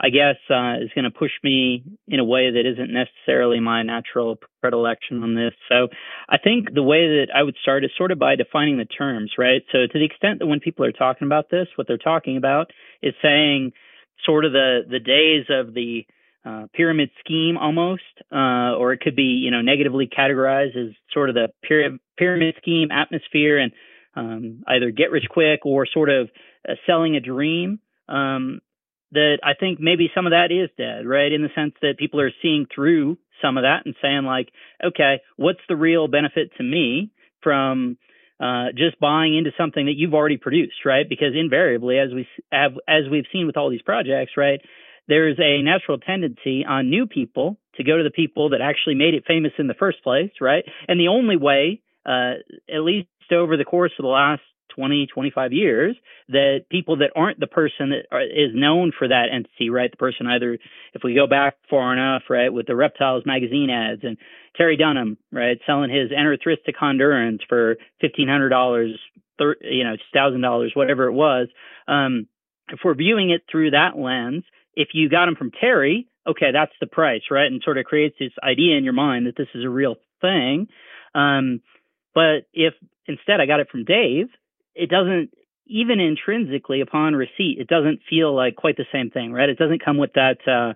I 0.01 0.11
guess, 0.11 0.37
uh, 0.51 0.83
is 0.83 0.91
going 0.95 1.05
to 1.05 1.11
push 1.11 1.31
me 1.43 1.85
in 2.09 2.19
a 2.19 2.25
way 2.25 2.51
that 2.51 2.67
isn't 2.67 2.93
necessarily 2.93 3.61
my 3.61 3.83
natural 3.83 4.39
predilection 4.61 5.23
on 5.23 5.35
this. 5.35 5.55
So 5.69 5.89
I 6.29 6.39
think 6.39 6.75
the 6.75 6.83
way 6.83 7.07
that 7.07 7.29
I 7.35 7.45
would 7.45 7.57
start 7.63 7.85
is 7.85 7.91
sort 7.97 8.11
of 8.11 8.19
by 8.19 8.35
defining 8.35 8.79
the 8.79 8.85
terms, 8.85 9.33
right? 9.39 9.63
So 9.71 9.87
to 9.91 9.99
the 9.99 10.05
extent 10.05 10.41
that 10.41 10.47
when 10.47 10.61
people 10.61 10.85
are 10.85 10.93
talking 10.93 11.27
about 11.27 11.51
this, 11.51 11.69
what 11.77 11.87
they're 11.87 11.97
talking 11.97 12.37
about 12.37 12.71
is 13.03 13.15
saying 13.23 13.73
sort 14.25 14.45
of 14.45 14.53
the, 14.53 14.81
the 14.89 15.01
days 15.01 15.47
of 15.49 15.75
the, 15.75 16.07
uh, 16.45 16.67
pyramid 16.73 17.11
scheme 17.19 17.59
almost, 17.59 18.03
uh, 18.33 18.73
or 18.79 18.93
it 18.93 19.01
could 19.01 19.17
be 19.17 19.43
you 19.45 19.51
know 19.51 19.61
negatively 19.61 20.09
categorized 20.09 20.77
as 20.77 20.95
sort 21.13 21.29
of 21.29 21.35
the 21.35 21.49
pyramid 22.17 22.55
scheme 22.57 22.91
atmosphere 22.91 23.59
and 23.59 23.73
um, 24.15 24.63
either 24.67 24.91
get 24.91 25.11
rich 25.11 25.27
quick 25.31 25.61
or 25.65 25.87
sort 25.87 26.11
of 26.11 26.29
uh, 26.69 26.75
selling 26.87 27.17
a 27.17 27.21
dream. 27.21 27.81
Um, 28.09 28.61
that 29.13 29.39
I 29.43 29.55
think 29.59 29.81
maybe 29.81 30.11
some 30.15 30.27
of 30.27 30.33
that 30.33 30.53
is 30.53 30.69
dead, 30.77 31.07
right? 31.07 31.33
In 31.33 31.43
the 31.43 31.49
sense 31.55 31.73
that 31.81 31.99
people 31.99 32.21
are 32.21 32.33
seeing 32.43 32.67
through 32.75 33.17
some 33.41 33.57
of 33.57 33.63
that 33.63 33.87
and 33.87 33.95
saying 34.03 34.25
like, 34.25 34.51
okay, 34.85 35.21
what's 35.37 35.61
the 35.69 35.77
real 35.77 36.09
benefit 36.09 36.51
to 36.59 36.63
me 36.63 37.11
from 37.43 37.97
uh, 38.41 38.67
just 38.77 39.01
buying 39.01 39.37
into 39.37 39.51
something 39.57 39.87
that 39.87 39.95
you've 39.97 40.15
already 40.15 40.37
produced, 40.37 40.85
right? 40.85 41.09
Because 41.09 41.35
invariably, 41.35 41.99
as 41.99 42.11
we 42.15 42.27
have, 42.53 42.73
as 42.87 43.05
we've 43.11 43.25
seen 43.33 43.47
with 43.47 43.57
all 43.57 43.71
these 43.71 43.83
projects, 43.83 44.33
right, 44.37 44.61
there's 45.09 45.39
a 45.41 45.63
natural 45.63 45.99
tendency 45.99 46.65
on 46.65 46.91
new 46.91 47.07
people 47.07 47.59
to 47.77 47.85
go 47.85 47.97
to 47.97 48.05
the 48.05 48.11
people 48.11 48.51
that 48.51 48.61
actually 48.61 48.95
made 48.95 49.15
it 49.15 49.25
famous 49.27 49.53
in 49.59 49.67
the 49.67 49.75
first 49.75 50.03
place, 50.05 50.31
right? 50.41 50.65
And 50.87 51.01
the 51.01 51.09
only 51.09 51.37
way, 51.37 51.81
uh, 52.05 52.35
at 52.73 52.83
least 52.83 53.09
over 53.33 53.57
the 53.57 53.65
course 53.65 53.93
of 53.99 54.03
the 54.03 54.09
last 54.09 54.43
20, 54.75 55.07
25 55.13 55.53
years 55.53 55.97
that 56.29 56.67
people 56.71 56.99
that 56.99 57.11
aren't 57.17 57.41
the 57.41 57.47
person 57.47 57.91
that 57.91 58.07
are, 58.13 58.23
is 58.23 58.55
known 58.55 58.93
for 58.97 59.09
that 59.09 59.27
entity, 59.33 59.71
right? 59.71 59.91
The 59.91 59.97
person 59.97 60.27
either, 60.27 60.59
if 60.95 61.03
we 61.03 61.15
go 61.15 61.27
back 61.27 61.57
far 61.69 61.93
enough, 61.93 62.23
right, 62.29 62.53
with 62.53 62.67
the 62.67 62.77
Reptiles 62.77 63.25
magazine 63.27 63.71
ads 63.71 64.03
and 64.05 64.17
Terry 64.57 64.77
Dunham, 64.77 65.17
right, 65.33 65.59
selling 65.67 65.91
his 65.91 66.11
Anerythristic 66.11 66.77
Hondurans 66.81 67.41
for 67.49 67.77
$1,500, 68.03 68.93
you 69.63 69.85
know, 69.85 69.97
$1,000, 70.15 70.77
whatever 70.77 71.05
it 71.05 71.13
was. 71.13 71.49
Um, 71.87 72.27
if 72.71 72.81
we're 72.85 72.95
viewing 72.95 73.31
it 73.31 73.43
through 73.51 73.71
that 73.71 73.99
lens, 73.99 74.45
if 74.75 74.89
you 74.93 75.09
got 75.09 75.27
them 75.27 75.37
from 75.37 75.51
Terry, 75.51 76.07
okay, 76.27 76.53
that's 76.53 76.73
the 76.81 76.87
price, 76.87 77.23
right? 77.31 77.51
And 77.51 77.63
sort 77.65 77.79
of 77.79 77.85
creates 77.85 78.17
this 78.19 78.33
idea 78.43 78.77
in 78.77 78.85
your 78.85 78.93
mind 78.93 79.27
that 79.27 79.37
this 79.37 79.49
is 79.55 79.65
a 79.65 79.71
real 79.71 79.97
thing. 80.21 80.69
Um, 81.15 81.63
but 82.19 82.49
if 82.53 82.75
instead 83.07 83.41
I 83.41 83.47
got 83.47 83.61
it 83.61 83.69
from 83.71 83.85
Dave, 83.85 84.27
it 84.75 84.91
doesn't 84.91 85.31
even 85.69 86.01
intrinsically 86.01 86.81
upon 86.81 87.15
receipt, 87.15 87.59
it 87.61 87.69
doesn't 87.69 88.01
feel 88.11 88.35
like 88.35 88.57
quite 88.57 88.77
the 88.77 88.87
same 88.93 89.11
thing, 89.11 89.33
right? 89.33 89.49
It 89.49 89.57
doesn't 89.57 89.85
come 89.85 89.99
with 89.99 90.15
that 90.15 90.39
uh, 90.45 90.75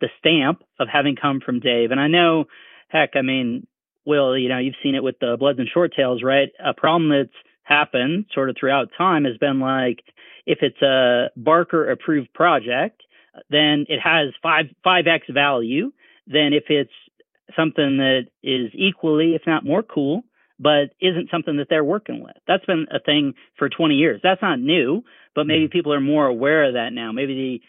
the 0.00 0.08
stamp 0.18 0.64
of 0.80 0.88
having 0.92 1.14
come 1.14 1.38
from 1.46 1.60
Dave. 1.60 1.92
And 1.92 2.00
I 2.00 2.08
know, 2.08 2.46
heck, 2.88 3.10
I 3.14 3.22
mean, 3.22 3.68
Will, 4.04 4.36
you 4.36 4.48
know, 4.48 4.58
you've 4.58 4.82
seen 4.82 4.96
it 4.96 5.04
with 5.04 5.20
the 5.20 5.36
Bloods 5.38 5.60
and 5.60 5.68
Short 5.72 5.92
Tails, 5.94 6.24
right? 6.24 6.48
A 6.58 6.74
problem 6.74 7.08
that's 7.08 7.38
happened 7.62 8.24
sort 8.34 8.50
of 8.50 8.56
throughout 8.58 8.88
time 8.98 9.26
has 9.26 9.36
been 9.36 9.60
like 9.60 10.02
if 10.44 10.58
it's 10.60 10.82
a 10.82 11.28
Barker 11.36 11.88
approved 11.88 12.34
project, 12.34 13.00
then 13.48 13.86
it 13.88 14.00
has 14.02 14.34
five 14.42 14.64
five 14.82 15.06
x 15.06 15.26
value. 15.32 15.92
Then 16.26 16.52
if 16.52 16.64
it's 16.68 16.90
something 17.54 17.98
that 17.98 18.22
is 18.42 18.72
equally, 18.74 19.36
if 19.36 19.42
not 19.46 19.64
more 19.64 19.84
cool, 19.84 20.24
but 20.60 20.90
isn't 21.00 21.30
something 21.30 21.56
that 21.56 21.68
they're 21.70 21.82
working 21.82 22.22
with. 22.22 22.36
That's 22.46 22.64
been 22.66 22.86
a 22.90 23.00
thing 23.00 23.34
for 23.58 23.70
20 23.70 23.94
years. 23.94 24.20
That's 24.22 24.42
not 24.42 24.60
new, 24.60 25.02
but 25.34 25.46
maybe 25.46 25.64
mm-hmm. 25.64 25.72
people 25.72 25.94
are 25.94 26.00
more 26.00 26.26
aware 26.26 26.64
of 26.64 26.74
that 26.74 26.92
now. 26.92 27.12
Maybe 27.12 27.34
the 27.34 27.60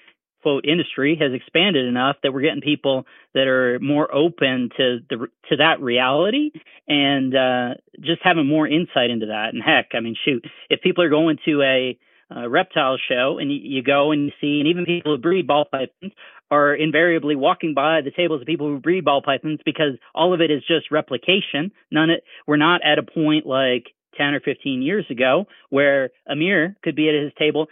quote 0.42 0.66
industry 0.66 1.18
has 1.20 1.32
expanded 1.34 1.86
enough 1.86 2.18
that 2.24 2.34
we're 2.34 2.42
getting 2.42 2.62
people 2.62 3.06
that 3.34 3.48
are 3.48 3.80
more 3.80 4.14
open 4.14 4.70
to 4.76 5.00
the 5.10 5.28
to 5.50 5.58
that 5.58 5.80
reality 5.82 6.52
and 6.88 7.36
uh, 7.36 7.70
just 8.02 8.22
having 8.24 8.48
more 8.48 8.68
insight 8.68 9.10
into 9.10 9.28
that. 9.28 9.54
And 9.54 9.64
heck, 9.64 9.92
I 9.94 10.00
mean, 10.00 10.16
shoot, 10.26 10.44
if 10.70 10.82
people 10.82 11.04
are 11.04 11.10
going 11.10 11.38
to 11.46 11.62
a 11.62 11.98
uh, 12.36 12.50
reptile 12.50 12.98
show 13.10 13.38
and 13.40 13.52
you, 13.52 13.60
you, 13.62 13.84
go 13.84 14.12
and 14.12 14.26
you 14.26 14.32
see, 14.42 14.60
and 14.60 14.68
even 14.68 14.86
people 14.86 15.16
who 15.16 15.22
breed 15.22 15.48
ball 15.48 15.66
pythons 15.66 16.14
are 16.52 16.76
invariably 16.76 17.36
walking 17.36 17.74
by 17.74 18.02
the 18.02 18.12
tables 18.12 18.42
of 18.42 18.48
people 18.48 18.68
who 18.68 18.80
breed 18.80 19.06
ball 19.06 19.22
pythons 19.24 19.60
because 19.66 19.94
all 20.14 20.34
of 20.34 20.42
it 20.42 20.52
is 20.52 20.62
just 20.68 20.92
replication. 20.92 21.72
None 21.90 22.10
of 22.10 22.20
we're 22.46 22.58
not 22.58 22.82
at 22.84 23.00
a 23.00 23.04
point 23.04 23.46
like 23.46 23.86
10 24.18 24.34
or 24.34 24.42
15 24.42 24.82
years 24.82 25.06
ago 25.10 25.46
where 25.70 26.10
Amir 26.30 26.76
could 26.84 26.96
be 26.96 27.08
at 27.08 27.16
his 27.16 27.32
table 27.40 27.68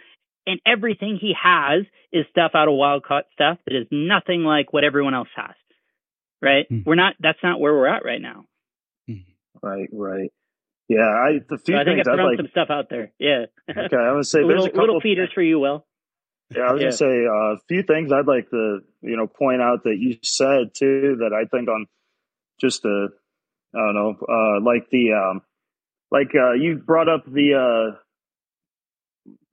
and 0.46 0.58
everything 0.66 1.18
he 1.20 1.34
has 1.40 1.84
is 2.12 2.24
stuff 2.30 2.52
out 2.54 2.68
of 2.68 2.74
wild 2.74 3.04
caught 3.04 3.24
stuff 3.34 3.58
that 3.66 3.76
is 3.76 3.86
nothing 3.90 4.42
like 4.42 4.72
what 4.72 4.82
everyone 4.82 5.14
else 5.14 5.28
has. 5.36 5.54
Right? 6.42 6.66
Mm. 6.70 6.86
We're 6.86 6.94
not, 6.94 7.14
that's 7.20 7.38
not 7.42 7.60
where 7.60 7.74
we're 7.74 7.86
at 7.86 8.02
right 8.02 8.20
now. 8.20 8.46
Hmm. 9.06 9.16
Right, 9.62 9.88
right. 9.92 10.32
Yeah, 10.88 11.06
I 11.06 11.38
the 11.48 11.56
few 11.56 11.76
so 11.76 11.80
I 11.80 11.84
think 11.84 12.00
I've 12.00 12.04
thrown 12.04 12.30
like, 12.30 12.36
some 12.36 12.48
stuff 12.50 12.68
out 12.68 12.88
there. 12.90 13.12
Yeah. 13.20 13.44
okay, 13.70 13.96
I 13.96 14.12
would 14.12 14.26
say 14.26 14.38
little, 14.42 14.48
there's 14.48 14.64
a 14.64 14.68
couple 14.70 14.86
little 14.86 15.00
feeders 15.00 15.30
for 15.32 15.42
you, 15.42 15.60
Will. 15.60 15.86
Yeah, 16.54 16.62
I 16.62 16.72
was 16.72 16.80
yeah. 16.80 16.86
gonna 16.86 16.92
say 16.92 17.26
uh, 17.26 17.54
a 17.54 17.58
few 17.68 17.82
things 17.82 18.12
I'd 18.12 18.26
like 18.26 18.50
to 18.50 18.80
you 19.02 19.16
know 19.16 19.26
point 19.26 19.62
out 19.62 19.84
that 19.84 19.96
you 19.98 20.16
said 20.22 20.74
too 20.74 21.18
that 21.20 21.32
I 21.32 21.44
think 21.44 21.68
on 21.68 21.86
just 22.60 22.84
a 22.84 23.08
I 23.74 23.78
don't 23.78 23.94
know 23.94 24.16
uh, 24.28 24.60
like 24.64 24.90
the 24.90 25.12
um, 25.12 25.42
like 26.10 26.34
uh, 26.34 26.52
you 26.52 26.76
brought 26.76 27.08
up 27.08 27.24
the 27.24 27.54
uh, 27.54 27.96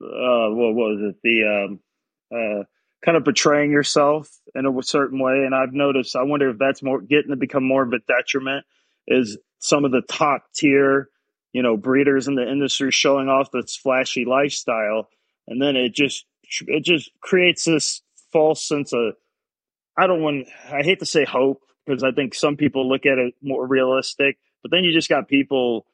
uh, 0.04 0.50
what 0.50 0.74
was 0.74 1.14
it 1.14 1.16
the 1.24 1.68
um, 1.68 1.80
uh, 2.34 2.64
kind 3.06 3.16
of 3.16 3.24
betraying 3.24 3.72
yourself 3.72 4.30
in 4.56 4.66
a 4.66 4.84
certain 4.84 5.20
way, 5.20 5.44
and 5.46 5.54
I've 5.54 5.74
noticed. 5.74 6.16
I 6.16 6.24
wonder 6.24 6.50
if 6.50 6.58
that's 6.58 6.82
more 6.82 7.00
getting 7.00 7.30
to 7.30 7.36
become 7.36 7.64
more 7.64 7.84
of 7.84 7.94
a 7.94 8.00
detriment. 8.08 8.66
Is 9.08 9.38
some 9.60 9.86
of 9.86 9.92
the 9.92 10.02
top 10.02 10.46
tier 10.54 11.10
you 11.54 11.62
know 11.62 11.78
breeders 11.78 12.28
in 12.28 12.36
the 12.36 12.50
industry 12.50 12.92
showing 12.92 13.30
off 13.30 13.52
this 13.52 13.76
flashy 13.76 14.26
lifestyle 14.26 15.08
and 15.48 15.62
then 15.62 15.76
it 15.76 15.94
just 15.94 16.26
it 16.68 16.84
just 16.84 17.12
creates 17.22 17.66
this 17.66 18.02
false 18.32 18.64
sense 18.64 18.94
of 18.94 19.14
i 19.98 20.08
don't 20.08 20.22
want 20.22 20.48
i 20.72 20.82
hate 20.82 21.00
to 21.00 21.06
say 21.06 21.26
hope 21.26 21.62
because 21.86 22.04
i 22.04 22.12
think 22.12 22.34
some 22.34 22.56
people 22.56 22.88
look 22.88 23.06
at 23.06 23.18
it 23.18 23.34
more 23.42 23.66
realistic 23.66 24.38
but 24.62 24.72
then 24.72 24.84
you 24.84 24.92
just 24.92 25.10
got 25.10 25.28
people 25.28 25.86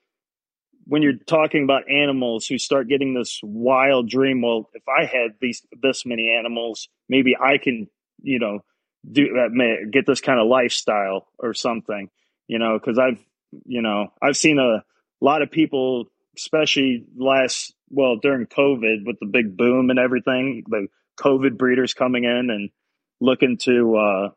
when 0.86 1.02
you're 1.02 1.13
talking 1.13 1.63
about 1.63 1.89
animals 1.89 2.46
who 2.46 2.58
start 2.58 2.88
getting 2.88 3.13
this 3.13 3.39
wild 3.44 4.10
dream 4.10 4.42
well 4.42 4.70
if 4.74 4.84
i 4.88 5.06
had 5.06 5.32
these 5.42 5.66
this 5.82 6.06
many 6.06 6.30
animals 6.30 6.89
maybe 7.10 7.36
i 7.39 7.58
can 7.58 7.88
you 8.22 8.39
know 8.39 8.63
do 9.10 9.36
uh, 9.36 9.44
that 9.44 9.52
May 9.52 9.86
get 9.92 10.06
this 10.06 10.22
kind 10.22 10.39
of 10.39 10.48
lifestyle 10.48 11.28
or 11.38 11.54
something 11.54 12.10
you 12.48 12.60
know 12.60 12.80
because 12.80 12.98
i've 12.98 13.24
you 13.66 13.82
know 13.82 14.12
i've 14.22 14.38
seen 14.38 14.60
a 14.60 14.84
lot 15.24 15.42
of 15.42 15.50
people, 15.50 16.08
especially 16.36 17.06
last 17.15 17.74
well 17.89 18.17
during 18.17 18.48
COVID 18.48 19.06
with 19.06 19.17
the 19.19 19.26
big 19.26 19.56
boom 19.56 19.89
and 19.89 20.00
everything, 20.00 20.63
the 20.67 20.88
COVID 21.19 21.58
breeders 21.58 21.93
coming 21.93 22.24
in 22.24 22.50
and 22.50 22.69
looking 23.19 23.58
to 23.58 23.96
uh, 23.96 24.30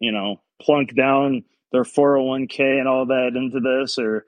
you 0.00 0.12
know 0.12 0.40
plunk 0.60 0.94
down 0.94 1.44
their 1.72 1.84
401k 1.84 2.78
and 2.78 2.88
all 2.88 3.06
that 3.06 3.32
into 3.34 3.60
this, 3.60 3.98
or 3.98 4.24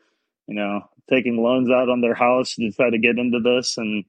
you 0.47 0.55
know 0.55 0.83
taking 1.09 1.43
loans 1.43 1.71
out 1.71 1.89
on 1.89 2.01
their 2.01 2.15
house 2.15 2.55
to 2.55 2.71
try 2.73 2.91
to 2.91 2.99
get 2.99 3.19
into 3.19 3.41
this, 3.41 3.77
and 3.79 4.05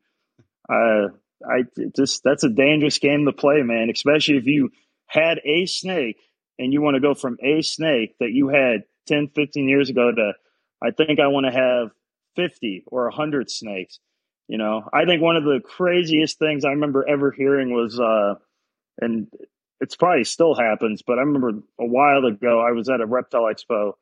uh, 0.70 1.10
I 1.46 1.64
just 1.96 2.24
that's 2.24 2.44
a 2.44 2.50
dangerous 2.50 3.00
game 3.00 3.26
to 3.26 3.34
play, 3.34 3.62
man. 3.62 3.90
Especially 3.90 4.38
if 4.38 4.46
you 4.46 4.70
had 5.08 5.40
a 5.44 5.66
snake 5.66 6.18
and 6.58 6.72
you 6.72 6.82
want 6.82 6.96
to 6.96 7.02
go 7.02 7.14
from 7.14 7.38
a 7.42 7.62
snake 7.62 8.16
that 8.20 8.32
you 8.32 8.48
had 8.48 8.84
10, 9.08 9.30
15 9.36 9.68
years 9.68 9.90
ago 9.90 10.12
to 10.12 10.34
I 10.82 10.92
think 10.92 11.20
I 11.20 11.28
want 11.28 11.46
to 11.46 11.52
have 11.52 11.92
50 12.36 12.84
or 12.88 13.06
100 13.06 13.50
snakes. 13.50 14.00
You 14.48 14.58
know, 14.58 14.90
I 14.92 15.06
think 15.06 15.22
one 15.22 15.38
of 15.38 15.44
the 15.44 15.62
craziest 15.64 16.38
things 16.38 16.66
I 16.66 16.70
remember 16.70 17.08
ever 17.08 17.32
hearing 17.32 17.74
was, 17.74 18.00
uh, 18.00 18.36
and 19.00 19.28
it's 19.80 19.96
probably 19.96 20.26
still 20.26 20.56
happens, 20.56 21.02
but 21.02 21.18
I 21.18 21.22
remember 21.22 21.62
a 21.80 21.86
while 21.86 22.26
ago 22.26 22.60
I 22.60 22.72
was 22.72 22.90
at 22.90 23.02
a 23.02 23.06
reptile 23.06 23.44
expo 23.44 23.94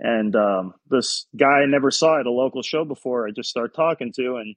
and 0.00 0.36
um, 0.36 0.74
this 0.88 1.26
guy 1.36 1.62
I 1.62 1.66
never 1.66 1.90
saw 1.90 2.20
at 2.20 2.26
a 2.26 2.30
local 2.30 2.62
show 2.62 2.84
before. 2.84 3.26
I 3.26 3.32
just 3.32 3.50
started 3.50 3.74
talking 3.74 4.12
to, 4.14 4.36
and 4.36 4.54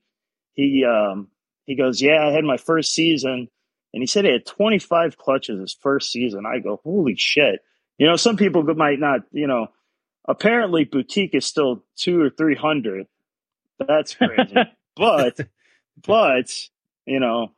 he 0.53 0.86
um, 0.86 1.29
he 1.65 1.75
goes, 1.75 2.01
"Yeah, 2.01 2.27
I 2.27 2.31
had 2.31 2.43
my 2.43 2.57
first 2.57 2.93
season," 2.93 3.47
and 3.93 4.03
he 4.03 4.07
said 4.07 4.25
he 4.25 4.31
had 4.31 4.45
25 4.45 5.17
clutches 5.17 5.60
his 5.60 5.73
first 5.73 6.12
season. 6.12 6.45
I 6.45 6.60
go, 6.60 6.79
"Holy 6.84 7.15
shit!" 7.15 7.62
You 7.97 8.07
know, 8.07 8.15
some 8.15 8.38
people 8.38 8.63
might 8.75 8.99
not, 8.99 9.21
you 9.31 9.47
know, 9.47 9.67
apparently 10.27 10.84
boutique 10.84 11.36
is 11.36 11.45
still 11.45 11.84
two 11.95 12.21
or 12.21 12.29
three 12.29 12.55
hundred. 12.55 13.07
That's 13.79 14.15
crazy. 14.15 14.55
but 14.95 15.39
but 16.05 16.53
you 17.05 17.19
know, 17.19 17.51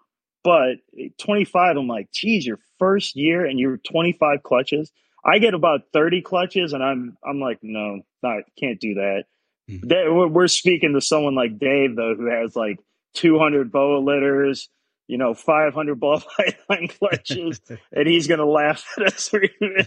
but 0.43 0.78
twenty 1.17 1.45
five. 1.45 1.78
I'm 1.78 1.88
like, 1.88 2.12
geez, 2.12 2.45
your 2.45 2.60
first 2.80 3.15
year 3.15 3.45
and 3.45 3.60
you're 3.60 3.78
twenty 3.78 4.13
five 4.13 4.43
clutches. 4.43 4.91
I 5.26 5.39
get 5.39 5.54
about 5.54 5.82
thirty 5.93 6.21
clutches, 6.21 6.73
and 6.73 6.84
I'm 6.84 7.17
I'm 7.26 7.39
like, 7.39 7.60
no, 7.62 8.02
not 8.21 8.43
can't 8.60 8.80
do 8.80 8.95
that. 8.95 9.26
Mm-hmm. 9.69 10.34
We're 10.34 10.47
speaking 10.47 10.93
to 10.93 11.02
someone 11.02 11.36
like 11.36 11.58
Dave 11.58 11.95
though, 11.95 12.15
who 12.15 12.26
has 12.26 12.56
like 12.56 12.80
200 13.13 13.71
boa 13.71 13.99
litters, 13.99 14.69
you 15.08 15.18
know, 15.18 15.34
500 15.34 16.00
ball 16.00 16.22
python 16.38 16.88
clutches, 16.88 17.62
and 17.92 18.08
he's 18.08 18.28
going 18.28 18.39
to 18.39 18.46
laugh 18.46 18.86
at 18.98 19.13
us 19.13 19.30
for 19.30 19.42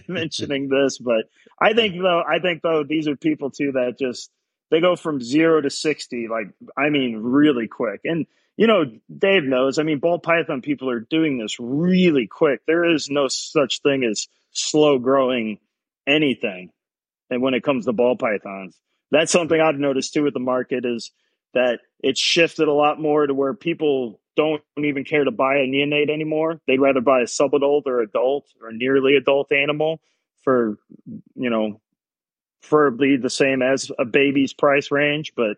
mentioning 0.07 0.69
this. 0.69 0.97
But 0.97 1.25
I 1.59 1.73
think 1.73 1.95
though, 2.01 2.23
I 2.27 2.39
think 2.39 2.61
though, 2.61 2.83
these 2.83 3.07
are 3.07 3.15
people 3.15 3.51
too 3.51 3.73
that 3.73 3.97
just 3.99 4.31
they 4.69 4.81
go 4.81 4.95
from 4.95 5.21
zero 5.21 5.61
to 5.61 5.69
60, 5.69 6.27
like 6.27 6.47
I 6.77 6.89
mean, 6.89 7.17
really 7.17 7.67
quick. 7.67 8.01
And 8.03 8.25
you 8.57 8.65
know, 8.65 8.85
Dave 9.15 9.43
knows. 9.43 9.77
I 9.77 9.83
mean, 9.83 9.99
ball 9.99 10.17
python 10.17 10.61
people 10.61 10.89
are 10.89 10.99
doing 10.99 11.37
this 11.37 11.59
really 11.59 12.25
quick. 12.27 12.61
There 12.65 12.85
is 12.85 13.07
no 13.09 13.27
such 13.27 13.81
thing 13.81 14.03
as 14.03 14.27
slow 14.51 14.97
growing 14.97 15.59
anything. 16.07 16.71
And 17.29 17.41
when 17.41 17.53
it 17.53 17.63
comes 17.63 17.85
to 17.85 17.93
ball 17.93 18.15
pythons, 18.15 18.75
that's 19.11 19.31
something 19.31 19.59
I've 19.59 19.75
noticed 19.75 20.13
too 20.13 20.23
with 20.23 20.33
the 20.33 20.39
market 20.39 20.85
is 20.85 21.11
that 21.53 21.79
it's 21.99 22.19
shifted 22.19 22.67
a 22.67 22.73
lot 22.73 22.99
more 22.99 23.27
to 23.27 23.33
where 23.33 23.53
people 23.53 24.19
don't 24.37 24.61
even 24.77 25.03
care 25.03 25.25
to 25.25 25.31
buy 25.31 25.55
a 25.55 25.67
neonate 25.67 26.09
anymore. 26.09 26.61
They'd 26.67 26.79
rather 26.79 27.01
buy 27.01 27.21
a 27.21 27.25
subadult 27.25 27.87
or 27.87 27.99
adult 27.99 28.45
or 28.61 28.71
nearly 28.71 29.17
adult 29.17 29.51
animal 29.51 29.99
for, 30.43 30.77
you 31.35 31.49
know, 31.49 31.81
preferably 32.61 33.17
the 33.17 33.29
same 33.29 33.61
as 33.61 33.91
a 33.99 34.05
baby's 34.05 34.53
price 34.53 34.91
range, 34.91 35.33
but 35.35 35.57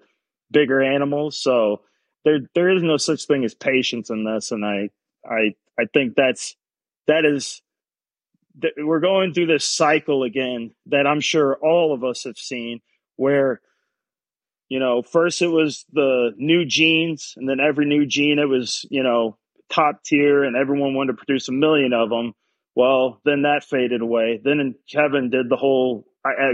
bigger 0.49 0.81
animals. 0.81 1.37
So 1.37 1.81
there 2.25 2.39
there 2.55 2.69
is 2.69 2.81
no 2.81 2.97
such 2.97 3.25
thing 3.25 3.43
as 3.43 3.53
patience 3.53 4.09
in 4.09 4.23
this, 4.23 4.51
and 4.51 4.65
I 4.65 4.89
I 5.23 5.53
I 5.79 5.85
think 5.93 6.15
that's 6.15 6.55
that 7.07 7.25
is 7.25 7.61
that 8.59 8.73
we're 8.77 8.99
going 8.99 9.33
through 9.33 9.47
this 9.47 9.67
cycle 9.67 10.23
again 10.23 10.71
that 10.87 11.05
I'm 11.05 11.21
sure 11.21 11.57
all 11.61 11.93
of 11.93 12.03
us 12.03 12.23
have 12.23 12.37
seen 12.37 12.81
where 13.15 13.61
you 14.69 14.79
know 14.79 15.01
first 15.01 15.41
it 15.41 15.47
was 15.47 15.85
the 15.91 16.31
new 16.37 16.63
genes 16.65 17.33
and 17.35 17.49
then 17.49 17.59
every 17.59 17.85
new 17.85 18.05
gene 18.05 18.39
it 18.39 18.47
was 18.47 18.85
you 18.89 19.03
know 19.03 19.37
top 19.69 20.03
tier 20.03 20.43
and 20.43 20.55
everyone 20.55 20.93
wanted 20.93 21.13
to 21.13 21.17
produce 21.17 21.49
a 21.49 21.51
million 21.51 21.91
of 21.93 22.09
them 22.09 22.33
well 22.75 23.19
then 23.25 23.41
that 23.41 23.63
faded 23.63 24.01
away. 24.01 24.39
Then 24.41 24.75
kevin 24.89 25.29
did 25.29 25.49
the 25.49 25.57
whole 25.57 26.05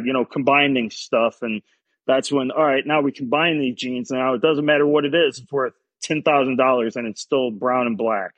you 0.03 0.13
know 0.13 0.25
combining 0.25 0.89
stuff 0.89 1.41
and 1.41 1.61
that's 2.07 2.31
when 2.31 2.51
all 2.51 2.63
right 2.63 2.85
now 2.85 3.01
we 3.01 3.11
combine 3.11 3.59
these 3.59 3.75
genes. 3.75 4.11
Now 4.11 4.33
it 4.33 4.41
doesn't 4.41 4.65
matter 4.65 4.87
what 4.87 5.05
it 5.05 5.13
is 5.13 5.39
it's 5.39 5.51
worth 5.51 5.73
$10000 6.03 6.95
and 6.95 7.07
it's 7.07 7.21
still 7.21 7.51
brown 7.51 7.87
and 7.87 7.97
black 7.97 8.33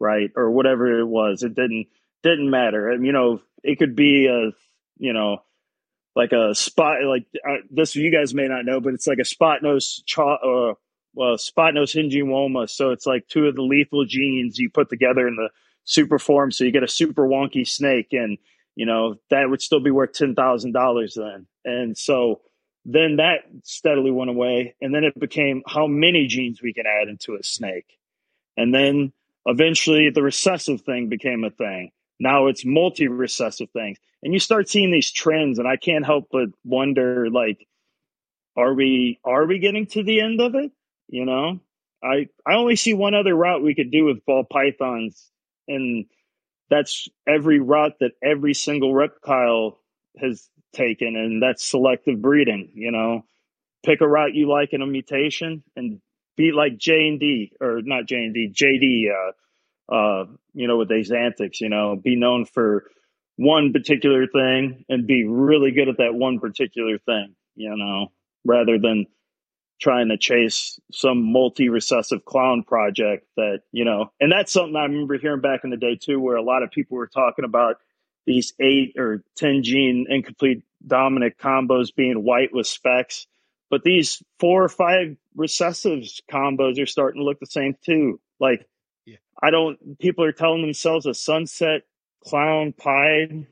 right 0.00 0.30
or 0.36 0.50
whatever 0.50 0.98
it 0.98 1.06
was. 1.06 1.42
It 1.42 1.54
didn't 1.54 1.86
didn't 2.22 2.50
matter. 2.50 2.90
And 2.90 3.04
you 3.04 3.12
know 3.12 3.40
it 3.62 3.78
could 3.78 3.94
be 3.94 4.26
a 4.26 4.52
you 4.98 5.12
know 5.12 5.38
like 6.16 6.32
a 6.32 6.54
spot 6.54 7.02
like 7.04 7.26
uh, 7.48 7.56
this 7.70 7.94
you 7.94 8.10
guys 8.10 8.34
may 8.34 8.46
not 8.46 8.64
know 8.64 8.80
but 8.80 8.94
it's 8.94 9.06
like 9.06 9.18
a 9.18 9.24
spot 9.24 9.62
nose 9.62 10.02
cha- 10.06 10.36
uh, 10.36 10.74
well 11.14 11.38
spot 11.38 11.74
nose 11.74 11.94
Woma. 11.94 12.68
so 12.68 12.90
it's 12.90 13.06
like 13.06 13.26
two 13.28 13.46
of 13.46 13.54
the 13.54 13.62
lethal 13.62 14.04
genes 14.04 14.58
you 14.58 14.70
put 14.70 14.88
together 14.90 15.26
in 15.26 15.36
the 15.36 15.48
super 15.84 16.18
form 16.18 16.50
so 16.50 16.64
you 16.64 16.72
get 16.72 16.82
a 16.82 16.88
super 16.88 17.26
wonky 17.26 17.66
snake 17.66 18.08
and 18.12 18.38
you 18.74 18.86
know 18.86 19.16
that 19.30 19.48
would 19.48 19.62
still 19.62 19.80
be 19.80 19.90
worth 19.90 20.12
$10,000 20.12 21.14
then 21.14 21.46
and 21.64 21.96
so 21.96 22.40
then 22.90 23.16
that 23.16 23.40
steadily 23.64 24.10
went 24.10 24.30
away. 24.30 24.74
And 24.80 24.94
then 24.94 25.04
it 25.04 25.18
became 25.18 25.62
how 25.66 25.86
many 25.86 26.26
genes 26.26 26.62
we 26.62 26.72
can 26.72 26.86
add 26.86 27.08
into 27.08 27.34
a 27.34 27.42
snake. 27.42 27.98
And 28.56 28.74
then 28.74 29.12
eventually 29.44 30.08
the 30.10 30.22
recessive 30.22 30.80
thing 30.80 31.08
became 31.08 31.44
a 31.44 31.50
thing. 31.50 31.92
Now 32.20 32.46
it's 32.46 32.64
multi 32.64 33.08
recessive 33.08 33.70
things. 33.70 33.98
And 34.22 34.32
you 34.32 34.40
start 34.40 34.68
seeing 34.68 34.90
these 34.90 35.12
trends, 35.12 35.58
and 35.58 35.68
I 35.68 35.76
can't 35.76 36.04
help 36.04 36.28
but 36.32 36.48
wonder 36.64 37.28
like, 37.30 37.66
are 38.56 38.74
we 38.74 39.20
are 39.24 39.46
we 39.46 39.58
getting 39.60 39.86
to 39.88 40.02
the 40.02 40.20
end 40.20 40.40
of 40.40 40.54
it? 40.54 40.72
You 41.08 41.24
know? 41.24 41.60
I 42.02 42.28
I 42.46 42.54
only 42.54 42.76
see 42.76 42.94
one 42.94 43.14
other 43.14 43.34
route 43.34 43.62
we 43.62 43.74
could 43.74 43.90
do 43.90 44.04
with 44.04 44.24
ball 44.24 44.44
pythons, 44.44 45.30
and 45.66 46.06
that's 46.70 47.08
every 47.26 47.60
route 47.60 47.94
that 48.00 48.12
every 48.22 48.54
single 48.54 48.94
reptile 48.94 49.80
has 50.18 50.48
taken, 50.72 51.16
and 51.16 51.42
that's 51.42 51.66
selective 51.66 52.20
breeding. 52.20 52.70
You 52.74 52.92
know, 52.92 53.24
pick 53.84 54.00
a 54.00 54.08
route 54.08 54.34
you 54.34 54.48
like 54.48 54.72
in 54.72 54.82
a 54.82 54.86
mutation 54.86 55.62
and 55.76 56.00
be 56.36 56.52
like 56.52 56.78
J 56.78 57.08
and 57.08 57.20
D 57.20 57.52
or 57.60 57.80
not 57.82 58.06
J 58.06 58.16
and 58.24 58.34
D, 58.34 58.52
JD. 58.52 59.10
Uh, 59.10 59.32
uh, 59.88 60.24
you 60.54 60.68
know, 60.68 60.76
with 60.76 60.88
these 60.88 61.10
antics, 61.10 61.60
you 61.60 61.68
know, 61.68 61.96
be 61.96 62.16
known 62.16 62.44
for 62.44 62.84
one 63.36 63.72
particular 63.72 64.26
thing 64.26 64.84
and 64.88 65.06
be 65.06 65.24
really 65.24 65.70
good 65.70 65.88
at 65.88 65.98
that 65.98 66.14
one 66.14 66.40
particular 66.40 66.98
thing. 66.98 67.34
You 67.54 67.76
know, 67.76 68.12
rather 68.44 68.78
than 68.78 69.06
trying 69.80 70.08
to 70.08 70.18
chase 70.18 70.80
some 70.92 71.32
multi-recessive 71.32 72.24
clown 72.24 72.64
project 72.64 73.26
that 73.36 73.60
you 73.70 73.84
know 73.84 74.10
and 74.18 74.32
that's 74.32 74.52
something 74.52 74.74
i 74.74 74.82
remember 74.82 75.16
hearing 75.18 75.40
back 75.40 75.60
in 75.62 75.70
the 75.70 75.76
day 75.76 75.94
too 75.94 76.18
where 76.18 76.34
a 76.34 76.42
lot 76.42 76.64
of 76.64 76.72
people 76.72 76.96
were 76.96 77.06
talking 77.06 77.44
about 77.44 77.76
these 78.28 78.52
eight 78.60 78.94
or 78.98 79.24
10 79.36 79.62
gene 79.62 80.06
incomplete 80.08 80.62
dominant 80.86 81.38
combos 81.38 81.94
being 81.94 82.22
white 82.22 82.52
with 82.52 82.66
specks. 82.66 83.26
But 83.70 83.82
these 83.82 84.22
four 84.38 84.62
or 84.62 84.68
five 84.68 85.16
recessives 85.36 86.20
combos 86.30 86.80
are 86.80 86.86
starting 86.86 87.20
to 87.20 87.24
look 87.24 87.40
the 87.40 87.46
same 87.46 87.74
too. 87.84 88.20
Like. 88.38 88.68
I 89.40 89.50
don't, 89.50 89.98
people 89.98 90.24
are 90.24 90.32
telling 90.32 90.62
themselves 90.62 91.06
a 91.06 91.14
sunset 91.14 91.82
clown 92.24 92.72
pied 92.72 93.46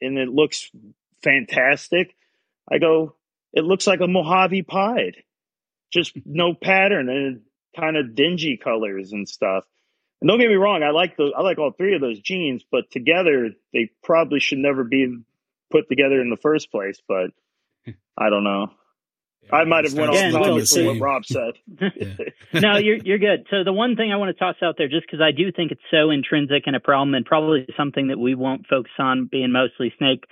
and 0.00 0.18
it 0.18 0.28
looks 0.28 0.70
fantastic. 1.22 2.14
I 2.70 2.78
go, 2.78 3.16
it 3.52 3.64
looks 3.64 3.86
like 3.86 4.00
a 4.00 4.06
Mojave 4.06 4.62
pied, 4.62 5.16
just 5.92 6.12
no 6.24 6.54
pattern 6.54 7.08
and 7.08 7.42
kind 7.76 7.96
of 7.96 8.14
dingy 8.14 8.58
colors 8.62 9.12
and 9.12 9.28
stuff. 9.28 9.64
And 10.20 10.28
don't 10.28 10.40
get 10.40 10.48
me 10.48 10.54
wrong, 10.54 10.82
I 10.82 10.90
like 10.90 11.16
the 11.16 11.32
I 11.36 11.42
like 11.42 11.58
all 11.58 11.72
three 11.72 11.94
of 11.94 12.00
those 12.00 12.20
genes, 12.20 12.64
but 12.70 12.90
together 12.90 13.50
they 13.72 13.90
probably 14.02 14.40
should 14.40 14.58
never 14.58 14.82
be 14.82 15.18
put 15.70 15.88
together 15.88 16.20
in 16.20 16.30
the 16.30 16.38
first 16.38 16.70
place. 16.70 17.00
But 17.06 17.30
I 18.18 18.30
don't 18.30 18.44
know. 18.44 18.70
I 19.52 19.64
might 19.64 19.84
have 19.84 19.94
went 19.94 20.10
off 20.10 20.32
topic 20.32 20.68
from 20.68 20.86
what 20.86 21.00
Rob 21.00 21.24
said. 21.24 21.54
no, 22.52 22.76
you're 22.78 22.96
you're 22.96 23.18
good. 23.18 23.46
So 23.50 23.64
the 23.64 23.72
one 23.72 23.96
thing 23.96 24.12
I 24.12 24.16
want 24.16 24.36
to 24.36 24.38
toss 24.38 24.56
out 24.62 24.76
there, 24.78 24.88
just 24.88 25.06
because 25.06 25.20
I 25.20 25.30
do 25.30 25.52
think 25.52 25.72
it's 25.72 25.80
so 25.90 26.10
intrinsic 26.10 26.64
and 26.66 26.74
a 26.74 26.80
problem, 26.80 27.14
and 27.14 27.24
probably 27.24 27.66
something 27.76 28.08
that 28.08 28.18
we 28.18 28.34
won't 28.34 28.66
focus 28.66 28.92
on, 28.98 29.28
being 29.30 29.52
mostly 29.52 29.92
snake, 29.98 30.24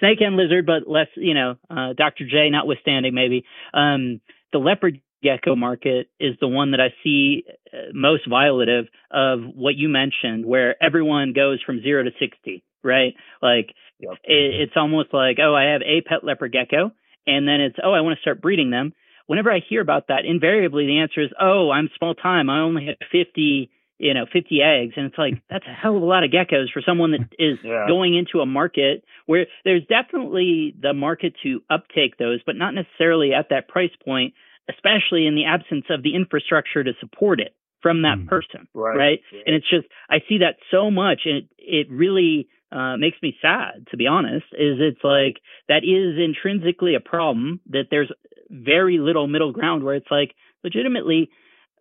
snake 0.00 0.18
and 0.20 0.36
lizard, 0.36 0.66
but 0.66 0.88
less, 0.90 1.08
you 1.16 1.34
know, 1.34 1.56
uh, 1.70 1.92
Dr. 1.96 2.24
J 2.26 2.50
notwithstanding, 2.50 3.14
maybe. 3.14 3.44
Um, 3.74 4.20
the 4.52 4.58
leopard 4.58 5.00
gecko 5.22 5.54
market 5.54 6.08
is 6.18 6.34
the 6.40 6.48
one 6.48 6.72
that 6.72 6.80
I 6.80 6.88
see 7.04 7.44
uh, 7.72 7.92
most 7.94 8.28
violative 8.28 8.88
of 9.10 9.40
what 9.54 9.76
you 9.76 9.88
mentioned, 9.88 10.44
where 10.44 10.82
everyone 10.82 11.32
goes 11.32 11.62
from 11.64 11.82
zero 11.82 12.02
to 12.02 12.10
60, 12.18 12.64
right? 12.82 13.14
Like 13.40 13.74
yep. 13.98 14.14
it, 14.24 14.60
it's 14.62 14.72
almost 14.76 15.12
like, 15.12 15.38
oh, 15.40 15.54
I 15.54 15.72
have 15.72 15.82
a 15.82 16.00
pet 16.02 16.24
leopard 16.24 16.52
gecko. 16.52 16.92
And 17.26 17.46
then 17.46 17.60
it's, 17.60 17.76
oh, 17.82 17.92
I 17.92 18.00
want 18.00 18.16
to 18.16 18.20
start 18.20 18.42
breeding 18.42 18.70
them. 18.70 18.92
Whenever 19.26 19.52
I 19.52 19.60
hear 19.66 19.80
about 19.80 20.08
that, 20.08 20.24
invariably 20.24 20.86
the 20.86 20.98
answer 20.98 21.22
is, 21.22 21.30
oh, 21.40 21.70
I'm 21.70 21.88
small 21.96 22.14
time. 22.14 22.50
I 22.50 22.60
only 22.60 22.86
have 22.86 22.96
50, 23.10 23.70
you 23.98 24.14
know, 24.14 24.26
50 24.30 24.60
eggs. 24.62 24.94
And 24.96 25.06
it's 25.06 25.18
like, 25.18 25.42
that's 25.50 25.66
a 25.66 25.72
hell 25.72 25.96
of 25.96 26.02
a 26.02 26.06
lot 26.06 26.24
of 26.24 26.30
geckos 26.30 26.72
for 26.72 26.82
someone 26.84 27.12
that 27.12 27.28
is 27.38 27.58
yeah. 27.64 27.86
going 27.86 28.16
into 28.16 28.40
a 28.40 28.46
market 28.46 29.04
where 29.26 29.46
there's 29.64 29.86
definitely 29.86 30.74
the 30.80 30.92
market 30.92 31.34
to 31.44 31.62
uptake 31.70 32.18
those, 32.18 32.40
but 32.44 32.56
not 32.56 32.74
necessarily 32.74 33.32
at 33.32 33.48
that 33.50 33.68
price 33.68 33.92
point 34.04 34.34
especially 34.68 35.26
in 35.26 35.34
the 35.34 35.44
absence 35.44 35.86
of 35.90 36.02
the 36.02 36.14
infrastructure 36.14 36.84
to 36.84 36.92
support 37.00 37.40
it 37.40 37.54
from 37.80 38.02
that 38.02 38.18
mm. 38.18 38.28
person. 38.28 38.68
Right. 38.74 38.96
right. 38.96 39.20
And 39.46 39.54
it's 39.56 39.68
just, 39.68 39.86
I 40.08 40.18
see 40.28 40.38
that 40.38 40.56
so 40.70 40.90
much 40.90 41.22
and 41.24 41.36
it, 41.38 41.48
it 41.58 41.90
really 41.90 42.48
uh, 42.72 42.96
makes 42.96 43.18
me 43.22 43.36
sad, 43.42 43.86
to 43.90 43.96
be 43.96 44.06
honest, 44.06 44.46
is 44.52 44.78
it's 44.80 45.04
like 45.04 45.40
that 45.68 45.84
is 45.84 46.18
intrinsically 46.18 46.94
a 46.94 47.00
problem 47.00 47.60
that 47.70 47.88
there's 47.90 48.10
very 48.50 48.98
little 48.98 49.26
middle 49.26 49.52
ground 49.52 49.82
where 49.82 49.94
it's 49.94 50.10
like 50.10 50.34
legitimately 50.64 51.30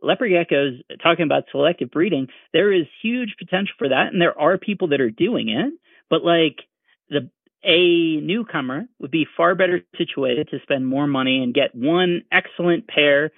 leopard 0.01 0.31
geckos 0.31 0.81
talking 1.03 1.25
about 1.25 1.43
selective 1.51 1.91
breeding 1.91 2.27
there 2.53 2.71
is 2.71 2.85
huge 3.03 3.35
potential 3.37 3.73
for 3.77 3.89
that 3.89 4.07
and 4.11 4.21
there 4.21 4.39
are 4.39 4.57
people 4.57 4.87
that 4.87 5.01
are 5.01 5.11
doing 5.11 5.49
it 5.49 5.73
but 6.09 6.23
like 6.23 6.61
the 7.09 7.29
a 7.63 8.19
newcomer 8.21 8.85
would 8.99 9.11
be 9.11 9.27
far 9.37 9.53
better 9.53 9.81
situated 9.95 10.49
to 10.49 10.59
spend 10.63 10.87
more 10.87 11.05
money 11.05 11.43
and 11.43 11.53
get 11.53 11.75
one 11.75 12.23
excellent 12.31 12.87
pair 12.87 13.31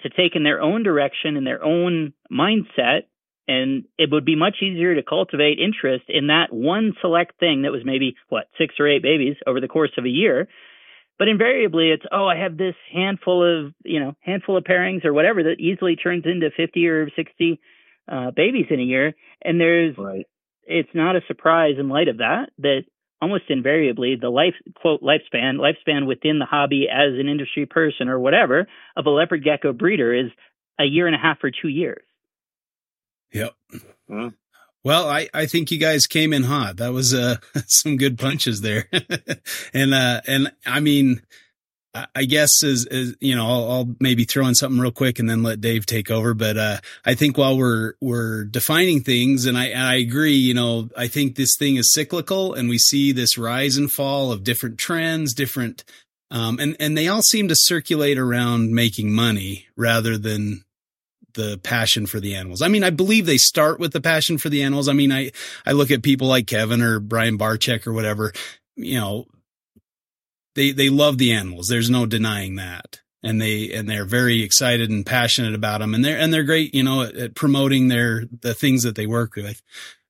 to 0.00 0.08
take 0.08 0.34
in 0.34 0.42
their 0.42 0.62
own 0.62 0.82
direction 0.82 1.36
in 1.36 1.44
their 1.44 1.62
own 1.62 2.14
mindset 2.32 3.02
and 3.48 3.84
it 3.98 4.10
would 4.10 4.24
be 4.24 4.36
much 4.36 4.56
easier 4.60 4.94
to 4.94 5.02
cultivate 5.02 5.58
interest 5.58 6.04
in 6.08 6.28
that 6.28 6.52
one 6.52 6.94
select 7.00 7.38
thing 7.38 7.62
that 7.62 7.72
was 7.72 7.82
maybe 7.84 8.16
what 8.28 8.48
six 8.58 8.74
or 8.78 8.88
eight 8.88 9.02
babies 9.02 9.36
over 9.46 9.60
the 9.60 9.68
course 9.68 9.92
of 9.96 10.04
a 10.04 10.10
year. 10.10 10.48
But 11.18 11.28
invariably 11.28 11.90
it's 11.90 12.04
oh 12.12 12.26
i 12.26 12.36
have 12.36 12.56
this 12.56 12.74
handful 12.92 13.42
of 13.42 13.72
you 13.84 14.00
know 14.00 14.14
handful 14.20 14.56
of 14.56 14.64
pairings 14.64 15.04
or 15.04 15.14
whatever 15.14 15.44
that 15.44 15.60
easily 15.60 15.96
turns 15.96 16.24
into 16.26 16.50
50 16.54 16.86
or 16.88 17.10
60 17.10 17.60
uh, 18.08 18.30
babies 18.32 18.66
in 18.70 18.80
a 18.80 18.84
year. 18.84 19.14
And 19.42 19.60
there's 19.60 19.96
right. 19.96 20.26
it's 20.64 20.94
not 20.94 21.16
a 21.16 21.20
surprise 21.26 21.76
in 21.78 21.88
light 21.88 22.08
of 22.08 22.18
that 22.18 22.50
that 22.58 22.82
almost 23.22 23.44
invariably 23.48 24.16
the 24.20 24.28
life 24.28 24.54
quote 24.74 25.02
lifespan 25.02 25.56
lifespan 25.56 26.06
within 26.06 26.38
the 26.38 26.44
hobby 26.44 26.86
as 26.90 27.18
an 27.18 27.28
industry 27.28 27.64
person 27.64 28.08
or 28.08 28.18
whatever 28.18 28.66
of 28.96 29.06
a 29.06 29.10
leopard 29.10 29.42
gecko 29.42 29.72
breeder 29.72 30.12
is 30.12 30.30
a 30.78 30.84
year 30.84 31.06
and 31.06 31.16
a 31.16 31.18
half 31.18 31.38
or 31.42 31.50
two 31.50 31.68
years 31.68 32.02
yep 33.36 33.54
huh? 34.10 34.30
well 34.84 35.08
i 35.08 35.28
i 35.34 35.46
think 35.46 35.70
you 35.70 35.78
guys 35.78 36.06
came 36.06 36.32
in 36.32 36.44
hot 36.44 36.76
that 36.76 36.92
was 36.92 37.14
uh 37.14 37.36
some 37.66 37.96
good 37.96 38.18
punches 38.18 38.60
there 38.60 38.88
and 39.74 39.94
uh 39.94 40.20
and 40.26 40.52
i 40.66 40.80
mean 40.80 41.22
I 42.14 42.24
guess 42.24 42.62
is, 42.62 42.86
is 42.86 43.16
you 43.20 43.34
know, 43.34 43.46
I'll, 43.46 43.70
I'll, 43.70 43.96
maybe 44.00 44.24
throw 44.24 44.46
in 44.46 44.54
something 44.54 44.80
real 44.80 44.90
quick 44.90 45.18
and 45.18 45.28
then 45.28 45.42
let 45.42 45.60
Dave 45.60 45.86
take 45.86 46.10
over. 46.10 46.34
But, 46.34 46.56
uh, 46.56 46.78
I 47.04 47.14
think 47.14 47.38
while 47.38 47.56
we're, 47.56 47.94
we're 48.00 48.44
defining 48.44 49.00
things 49.00 49.46
and 49.46 49.56
I, 49.56 49.70
I 49.70 49.94
agree, 49.94 50.34
you 50.34 50.54
know, 50.54 50.88
I 50.96 51.08
think 51.08 51.36
this 51.36 51.56
thing 51.58 51.76
is 51.76 51.92
cyclical 51.92 52.54
and 52.54 52.68
we 52.68 52.78
see 52.78 53.12
this 53.12 53.38
rise 53.38 53.76
and 53.76 53.90
fall 53.90 54.32
of 54.32 54.44
different 54.44 54.78
trends, 54.78 55.32
different, 55.32 55.84
um, 56.30 56.58
and, 56.58 56.76
and 56.80 56.98
they 56.98 57.08
all 57.08 57.22
seem 57.22 57.48
to 57.48 57.56
circulate 57.56 58.18
around 58.18 58.72
making 58.72 59.12
money 59.12 59.66
rather 59.76 60.18
than 60.18 60.64
the 61.36 61.58
passion 61.62 62.06
for 62.06 62.18
the 62.18 62.34
animals. 62.34 62.60
I 62.60 62.68
mean, 62.68 62.82
I 62.82 62.90
believe 62.90 63.26
they 63.26 63.38
start 63.38 63.78
with 63.78 63.92
the 63.92 64.00
passion 64.00 64.38
for 64.38 64.48
the 64.48 64.62
animals. 64.62 64.88
I 64.88 64.92
mean, 64.92 65.12
I, 65.12 65.30
I 65.64 65.72
look 65.72 65.92
at 65.92 66.02
people 66.02 66.26
like 66.26 66.48
Kevin 66.48 66.82
or 66.82 66.98
Brian 66.98 67.38
Barczyk 67.38 67.86
or 67.86 67.92
whatever, 67.92 68.32
you 68.74 68.98
know, 68.98 69.26
they, 70.56 70.72
they 70.72 70.88
love 70.88 71.18
the 71.18 71.32
animals. 71.32 71.68
There's 71.68 71.90
no 71.90 72.06
denying 72.06 72.56
that. 72.56 73.00
And 73.22 73.40
they, 73.40 73.72
and 73.72 73.88
they're 73.88 74.04
very 74.04 74.42
excited 74.42 74.90
and 74.90 75.04
passionate 75.04 75.54
about 75.54 75.80
them. 75.80 75.94
And 75.94 76.04
they're, 76.04 76.18
and 76.18 76.32
they're 76.32 76.44
great, 76.44 76.74
you 76.74 76.82
know, 76.82 77.02
at, 77.02 77.16
at 77.16 77.34
promoting 77.34 77.88
their, 77.88 78.24
the 78.40 78.54
things 78.54 78.82
that 78.82 78.94
they 78.94 79.06
work 79.06 79.36
with. 79.36 79.62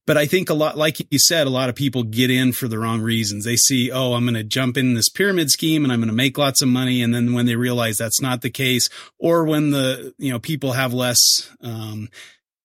But 0.06 0.16
I 0.16 0.26
think 0.26 0.50
a 0.50 0.54
lot, 0.54 0.78
like 0.78 0.98
you 1.10 1.18
said, 1.18 1.46
a 1.46 1.50
lot 1.50 1.68
of 1.68 1.74
people 1.74 2.04
get 2.04 2.30
in 2.30 2.52
for 2.52 2.68
the 2.68 2.78
wrong 2.78 3.00
reasons. 3.00 3.44
They 3.44 3.56
see, 3.56 3.90
oh, 3.90 4.14
I'm 4.14 4.24
going 4.24 4.34
to 4.34 4.44
jump 4.44 4.76
in 4.76 4.94
this 4.94 5.08
pyramid 5.08 5.50
scheme 5.50 5.84
and 5.84 5.92
I'm 5.92 5.98
going 6.00 6.08
to 6.08 6.14
make 6.14 6.38
lots 6.38 6.62
of 6.62 6.68
money. 6.68 7.02
And 7.02 7.12
then 7.12 7.32
when 7.32 7.46
they 7.46 7.56
realize 7.56 7.96
that's 7.96 8.20
not 8.20 8.42
the 8.42 8.50
case, 8.50 8.88
or 9.18 9.44
when 9.44 9.70
the, 9.70 10.14
you 10.18 10.30
know, 10.30 10.38
people 10.38 10.72
have 10.72 10.94
less, 10.94 11.18
um, 11.60 12.08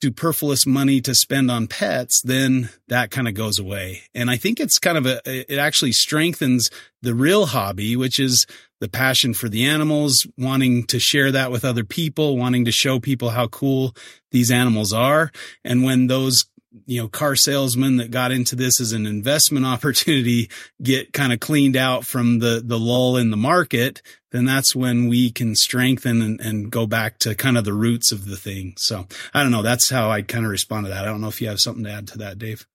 superfluous 0.04 0.65
money 0.65 0.99
to 0.99 1.13
spend 1.13 1.51
on 1.51 1.67
pets, 1.67 2.21
then 2.23 2.69
that 2.88 3.12
kind 3.12 3.27
of 3.27 3.36
goes 3.36 3.60
away. 3.60 4.01
And 4.15 4.32
I 4.32 4.38
think 4.38 4.60
it's 4.60 4.80
kind 4.80 4.97
of 4.97 5.06
a, 5.06 5.21
it 5.25 5.60
actually 5.60 5.91
strengthens 5.91 6.69
the 7.04 7.13
real 7.13 7.47
hobby, 7.47 7.95
which 7.95 8.19
is 8.19 8.47
the 8.80 8.89
passion 8.89 9.36
for 9.36 9.47
the 9.47 9.63
animals, 9.63 10.25
wanting 10.39 10.86
to 10.88 10.97
share 10.97 11.32
that 11.32 11.51
with 11.51 11.63
other 11.63 11.84
people, 11.84 12.36
wanting 12.36 12.65
to 12.65 12.71
show 12.71 12.99
people 12.99 13.30
how 13.30 13.47
cool 13.47 13.95
these 14.32 14.49
animals 14.49 14.91
are. 14.91 15.32
And 15.63 15.84
when 15.84 16.08
those 16.08 16.45
you 16.86 17.01
know, 17.01 17.07
car 17.07 17.36
salesmen 17.36 17.97
that 17.97 18.12
got 18.12 18.31
into 18.31 18.55
this 18.55 18.79
as 18.79 18.91
an 18.91 19.05
investment 19.05 19.65
opportunity 19.75 20.49
get 20.81 21.13
kind 21.13 21.34
of 21.34 21.39
cleaned 21.39 21.75
out 21.75 22.05
from 22.05 22.39
the, 22.39 22.62
the 22.63 22.79
lull 22.79 23.17
in 23.17 23.29
the 23.29 23.38
market, 23.38 24.01
then 24.31 24.45
that's 24.45 24.75
when 24.75 25.10
we 25.10 25.29
can 25.31 25.55
strengthen 25.55 26.21
and, 26.21 26.39
and 26.39 26.71
go 26.71 26.88
back 26.88 27.19
to 27.19 27.36
kind 27.36 27.57
of 27.57 27.65
the 27.65 27.73
roots 27.73 28.12
of 28.12 28.25
the 28.25 28.38
thing. 28.38 28.73
So 28.77 29.07
I 29.34 29.43
don't 29.43 29.51
know. 29.51 29.62
That's 29.62 29.89
how 29.89 30.10
I 30.10 30.21
kind 30.21 30.45
of 30.45 30.51
respond 30.51 30.86
to 30.86 30.89
that. 30.91 31.03
I 31.03 31.05
don't 31.05 31.21
know 31.21 31.27
if 31.27 31.41
you 31.41 31.49
have 31.49 31.60
something 31.60 31.84
to 31.84 31.91
add 31.91 32.07
to 32.10 32.17
that, 32.19 32.39
Dave. 32.39 32.65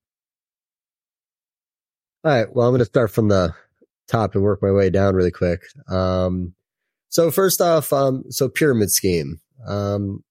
All 2.24 2.32
right. 2.32 2.52
Well, 2.52 2.66
I'm 2.66 2.72
going 2.72 2.80
to 2.80 2.84
start 2.84 3.10
from 3.10 3.28
the 3.28 3.54
top 4.08 4.34
and 4.34 4.42
work 4.42 4.60
my 4.62 4.72
way 4.72 4.90
down 4.90 5.14
really 5.14 5.30
quick. 5.30 5.62
Um, 5.88 6.54
so 7.08 7.30
first 7.30 7.60
off, 7.60 7.92
um, 7.92 8.24
so 8.30 8.48
pyramid 8.48 8.90
scheme. 8.90 9.40
Um, 9.66 10.22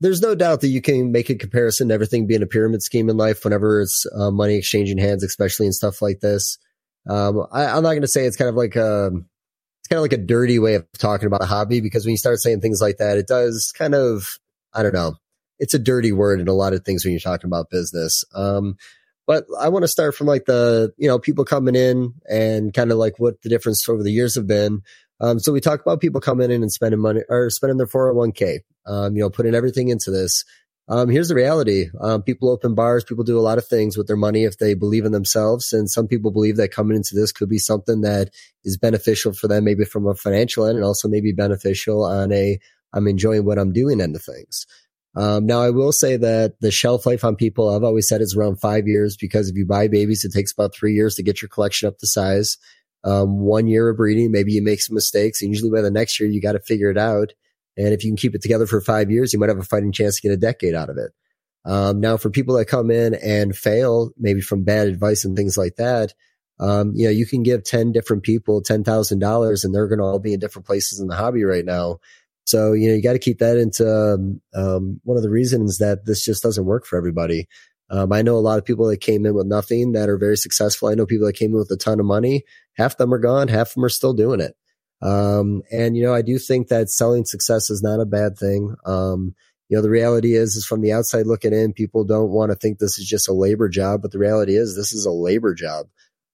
there's 0.00 0.20
no 0.20 0.34
doubt 0.34 0.60
that 0.60 0.68
you 0.68 0.82
can 0.82 1.12
make 1.12 1.30
a 1.30 1.34
comparison 1.34 1.88
to 1.88 1.94
everything 1.94 2.26
being 2.26 2.42
a 2.42 2.46
pyramid 2.46 2.82
scheme 2.82 3.08
in 3.08 3.16
life 3.16 3.44
whenever 3.44 3.80
it's 3.80 4.04
uh, 4.14 4.30
money 4.30 4.56
exchanging 4.56 4.98
hands, 4.98 5.22
especially 5.22 5.66
in 5.66 5.72
stuff 5.72 6.02
like 6.02 6.20
this. 6.20 6.58
Um, 7.08 7.46
I, 7.52 7.64
am 7.64 7.82
not 7.82 7.90
going 7.90 8.02
to 8.02 8.08
say 8.08 8.24
it's 8.24 8.36
kind 8.36 8.48
of 8.48 8.54
like 8.54 8.76
a, 8.76 9.06
it's 9.06 9.88
kind 9.88 9.98
of 9.98 10.02
like 10.02 10.12
a 10.12 10.18
dirty 10.18 10.58
way 10.58 10.74
of 10.74 10.86
talking 10.98 11.26
about 11.26 11.42
a 11.42 11.46
hobby 11.46 11.80
because 11.80 12.04
when 12.04 12.12
you 12.12 12.18
start 12.18 12.40
saying 12.40 12.60
things 12.60 12.80
like 12.80 12.96
that, 12.98 13.18
it 13.18 13.26
does 13.26 13.72
kind 13.76 13.94
of, 13.94 14.38
I 14.72 14.82
don't 14.82 14.94
know, 14.94 15.14
it's 15.58 15.74
a 15.74 15.78
dirty 15.78 16.12
word 16.12 16.40
in 16.40 16.48
a 16.48 16.54
lot 16.54 16.72
of 16.72 16.84
things 16.84 17.04
when 17.04 17.12
you're 17.12 17.20
talking 17.20 17.48
about 17.48 17.70
business. 17.70 18.24
Um, 18.34 18.76
but 19.26 19.44
I 19.58 19.68
want 19.68 19.84
to 19.84 19.88
start 19.88 20.14
from 20.14 20.26
like 20.26 20.44
the, 20.46 20.92
you 20.96 21.08
know, 21.08 21.18
people 21.18 21.44
coming 21.44 21.76
in 21.76 22.14
and 22.28 22.74
kind 22.74 22.90
of 22.90 22.98
like 22.98 23.18
what 23.18 23.40
the 23.42 23.48
difference 23.48 23.88
over 23.88 24.02
the 24.02 24.12
years 24.12 24.34
have 24.34 24.46
been. 24.46 24.82
Um, 25.20 25.38
so 25.38 25.52
we 25.52 25.60
talk 25.60 25.80
about 25.80 26.00
people 26.00 26.20
coming 26.20 26.50
in 26.50 26.62
and 26.62 26.72
spending 26.72 27.00
money 27.00 27.20
or 27.28 27.48
spending 27.48 27.78
their 27.78 27.86
401k 27.86 28.58
um, 28.86 29.16
you 29.16 29.22
know, 29.22 29.30
putting 29.30 29.54
everything 29.54 29.88
into 29.88 30.10
this. 30.10 30.44
Um, 30.86 31.08
here's 31.08 31.28
the 31.28 31.34
reality. 31.34 31.86
Um, 32.00 32.22
people 32.22 32.50
open 32.50 32.74
bars. 32.74 33.04
People 33.04 33.24
do 33.24 33.38
a 33.38 33.40
lot 33.40 33.56
of 33.56 33.66
things 33.66 33.96
with 33.96 34.06
their 34.06 34.16
money 34.16 34.44
if 34.44 34.58
they 34.58 34.74
believe 34.74 35.06
in 35.06 35.12
themselves. 35.12 35.72
And 35.72 35.90
some 35.90 36.06
people 36.06 36.30
believe 36.30 36.56
that 36.56 36.72
coming 36.72 36.96
into 36.96 37.14
this 37.14 37.32
could 37.32 37.48
be 37.48 37.58
something 37.58 38.02
that 38.02 38.30
is 38.64 38.76
beneficial 38.76 39.32
for 39.32 39.48
them, 39.48 39.64
maybe 39.64 39.84
from 39.84 40.06
a 40.06 40.14
financial 40.14 40.66
end 40.66 40.76
and 40.76 40.84
also 40.84 41.08
maybe 41.08 41.32
beneficial 41.32 42.04
on 42.04 42.32
a, 42.32 42.58
I'm 42.92 43.08
enjoying 43.08 43.46
what 43.46 43.58
I'm 43.58 43.72
doing 43.72 44.00
end 44.00 44.14
of 44.14 44.22
things. 44.22 44.66
Um, 45.16 45.46
now 45.46 45.62
I 45.62 45.70
will 45.70 45.92
say 45.92 46.16
that 46.16 46.60
the 46.60 46.70
shelf 46.70 47.06
life 47.06 47.24
on 47.24 47.36
people, 47.36 47.70
I've 47.70 47.84
always 47.84 48.08
said 48.08 48.20
is 48.20 48.36
around 48.36 48.60
five 48.60 48.86
years 48.86 49.16
because 49.16 49.48
if 49.48 49.56
you 49.56 49.64
buy 49.64 49.88
babies, 49.88 50.24
it 50.24 50.32
takes 50.32 50.52
about 50.52 50.74
three 50.74 50.92
years 50.92 51.14
to 51.14 51.22
get 51.22 51.40
your 51.40 51.48
collection 51.48 51.88
up 51.88 51.98
to 51.98 52.06
size. 52.06 52.58
Um, 53.04 53.38
one 53.40 53.68
year 53.68 53.88
of 53.88 53.96
breeding, 53.96 54.32
maybe 54.32 54.52
you 54.52 54.62
make 54.62 54.82
some 54.82 54.94
mistakes 54.94 55.40
and 55.40 55.50
usually 55.50 55.70
by 55.70 55.82
the 55.82 55.90
next 55.90 56.18
year, 56.18 56.28
you 56.28 56.42
got 56.42 56.52
to 56.52 56.60
figure 56.60 56.90
it 56.90 56.98
out. 56.98 57.32
And 57.76 57.88
if 57.88 58.04
you 58.04 58.10
can 58.10 58.16
keep 58.16 58.34
it 58.34 58.42
together 58.42 58.66
for 58.66 58.80
five 58.80 59.10
years, 59.10 59.32
you 59.32 59.38
might 59.38 59.48
have 59.48 59.58
a 59.58 59.64
fighting 59.64 59.92
chance 59.92 60.16
to 60.16 60.28
get 60.28 60.34
a 60.34 60.40
decade 60.40 60.74
out 60.74 60.90
of 60.90 60.96
it. 60.96 61.12
Um, 61.64 62.00
now 62.00 62.16
for 62.16 62.30
people 62.30 62.56
that 62.56 62.66
come 62.66 62.90
in 62.90 63.14
and 63.14 63.56
fail, 63.56 64.10
maybe 64.18 64.40
from 64.40 64.64
bad 64.64 64.86
advice 64.86 65.24
and 65.24 65.36
things 65.36 65.56
like 65.56 65.76
that, 65.76 66.12
um, 66.60 66.92
you 66.94 67.06
know, 67.06 67.10
you 67.10 67.26
can 67.26 67.42
give 67.42 67.64
10 67.64 67.92
different 67.92 68.22
people 68.22 68.62
$10,000 68.62 69.64
and 69.64 69.74
they're 69.74 69.88
going 69.88 69.98
to 69.98 70.04
all 70.04 70.18
be 70.18 70.34
in 70.34 70.40
different 70.40 70.66
places 70.66 71.00
in 71.00 71.08
the 71.08 71.16
hobby 71.16 71.44
right 71.44 71.64
now. 71.64 71.98
So, 72.46 72.74
you 72.74 72.88
know, 72.88 72.94
you 72.94 73.02
got 73.02 73.14
to 73.14 73.18
keep 73.18 73.38
that 73.38 73.56
into, 73.56 73.88
um, 73.88 74.40
um, 74.54 75.00
one 75.04 75.16
of 75.16 75.22
the 75.22 75.30
reasons 75.30 75.78
that 75.78 76.04
this 76.04 76.24
just 76.24 76.42
doesn't 76.42 76.66
work 76.66 76.84
for 76.84 76.96
everybody. 76.98 77.48
Um, 77.90 78.12
I 78.12 78.22
know 78.22 78.36
a 78.36 78.38
lot 78.38 78.58
of 78.58 78.64
people 78.64 78.86
that 78.88 79.00
came 79.00 79.26
in 79.26 79.34
with 79.34 79.46
nothing 79.46 79.92
that 79.92 80.08
are 80.08 80.18
very 80.18 80.36
successful. 80.36 80.88
I 80.88 80.94
know 80.94 81.06
people 81.06 81.26
that 81.26 81.36
came 81.36 81.50
in 81.50 81.58
with 81.58 81.70
a 81.70 81.76
ton 81.76 82.00
of 82.00 82.06
money. 82.06 82.44
Half 82.74 82.92
of 82.92 82.98
them 82.98 83.14
are 83.14 83.18
gone. 83.18 83.48
Half 83.48 83.68
of 83.68 83.74
them 83.74 83.84
are 83.84 83.90
still 83.90 84.12
doing 84.12 84.40
it. 84.40 84.54
Um, 85.04 85.62
and, 85.70 85.96
you 85.96 86.02
know, 86.02 86.14
I 86.14 86.22
do 86.22 86.38
think 86.38 86.68
that 86.68 86.88
selling 86.88 87.26
success 87.26 87.68
is 87.68 87.82
not 87.82 88.00
a 88.00 88.06
bad 88.06 88.38
thing. 88.38 88.74
Um, 88.86 89.34
you 89.68 89.76
know, 89.76 89.82
the 89.82 89.90
reality 89.90 90.34
is, 90.34 90.56
is 90.56 90.66
from 90.66 90.80
the 90.80 90.92
outside 90.92 91.26
looking 91.26 91.52
in, 91.52 91.74
people 91.74 92.04
don't 92.04 92.30
want 92.30 92.50
to 92.50 92.56
think 92.56 92.78
this 92.78 92.98
is 92.98 93.06
just 93.06 93.28
a 93.28 93.34
labor 93.34 93.68
job, 93.68 94.00
but 94.00 94.12
the 94.12 94.18
reality 94.18 94.56
is 94.56 94.74
this 94.74 94.92
is 94.94 95.04
a 95.04 95.10
labor 95.10 95.54
job. 95.54 95.86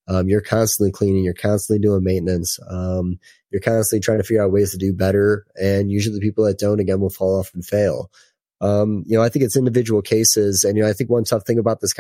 Um, 0.09 0.29
you're 0.29 0.41
constantly 0.41 0.93
cleaning, 0.93 1.25
you're 1.25 1.35
constantly 1.35 1.81
doing 1.81 2.05
maintenance. 2.05 2.59
Um, 2.69 3.19
you're 3.51 3.61
constantly 3.61 4.03
trying 4.03 4.19
to 4.19 4.25
figure 4.25 4.43
out 4.43 4.53
ways 4.53 4.73
to 4.73 4.79
do 4.79 4.93
better. 4.93 5.47
And 5.61 5.91
usually 5.91 6.15
the 6.15 6.21
people 6.21 6.45
that 6.45 6.59
don't 6.59 6.81
again 6.81 7.01
will 7.01 7.11
fall 7.11 7.39
off 7.39 7.53
and 7.55 7.65
fail. 7.65 8.11
Um, 8.61 9.05
you 9.07 9.17
know, 9.17 9.23
I 9.23 9.29
think 9.29 9.45
it's 9.45 9.57
individual 9.57 10.03
cases. 10.03 10.65
And, 10.65 10.77
you 10.77 10.83
know, 10.83 10.89
I 10.89 10.93
think 10.93 11.11
one 11.11 11.25
tough 11.25 11.45
thing 11.47 11.59
about 11.59 11.81
this 11.81 11.95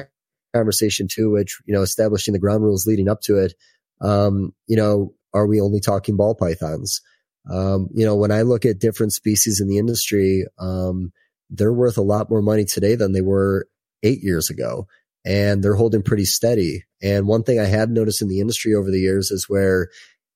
conversation 0.55 1.09
too, 1.09 1.31
which, 1.31 1.59
you 1.67 1.75
know, 1.75 1.83
establishing 1.83 2.33
the 2.33 2.41
ground 2.41 2.63
rules 2.65 2.87
leading 2.87 3.09
up 3.09 3.21
to 3.23 3.39
it, 3.39 3.55
um, 4.01 4.53
you 4.67 4.77
know, 4.77 5.15
are 5.33 5.47
we 5.47 5.61
only 5.61 5.81
talking 5.81 6.17
ball 6.17 6.35
pythons? 6.35 7.01
Um, 7.51 7.89
you 7.95 8.05
know, 8.05 8.17
when 8.17 8.31
I 8.31 8.43
look 8.43 8.65
at 8.67 8.79
different 8.79 9.13
species 9.13 9.61
in 9.61 9.69
the 9.69 9.79
industry, 9.79 10.45
um, 10.59 11.13
they're 11.49 11.73
worth 11.73 11.99
a 11.99 12.03
lot 12.03 12.31
more 12.31 12.43
money 12.43 12.65
today 12.65 12.95
than 12.95 13.13
they 13.13 13.23
were 13.23 13.67
eight 14.03 14.23
years 14.23 14.51
ago. 14.51 14.87
And 15.25 15.63
they're 15.63 15.75
holding 15.75 16.03
pretty 16.03 16.25
steady. 16.25 16.85
And 17.03 17.27
one 17.27 17.43
thing 17.43 17.59
I 17.59 17.67
have 17.67 17.91
noticed 17.91 18.23
in 18.23 18.29
the 18.29 18.41
industry 18.41 18.75
over 18.75 18.91
the 18.91 19.01
years 19.01 19.31
is 19.31 19.49
where 19.49 19.89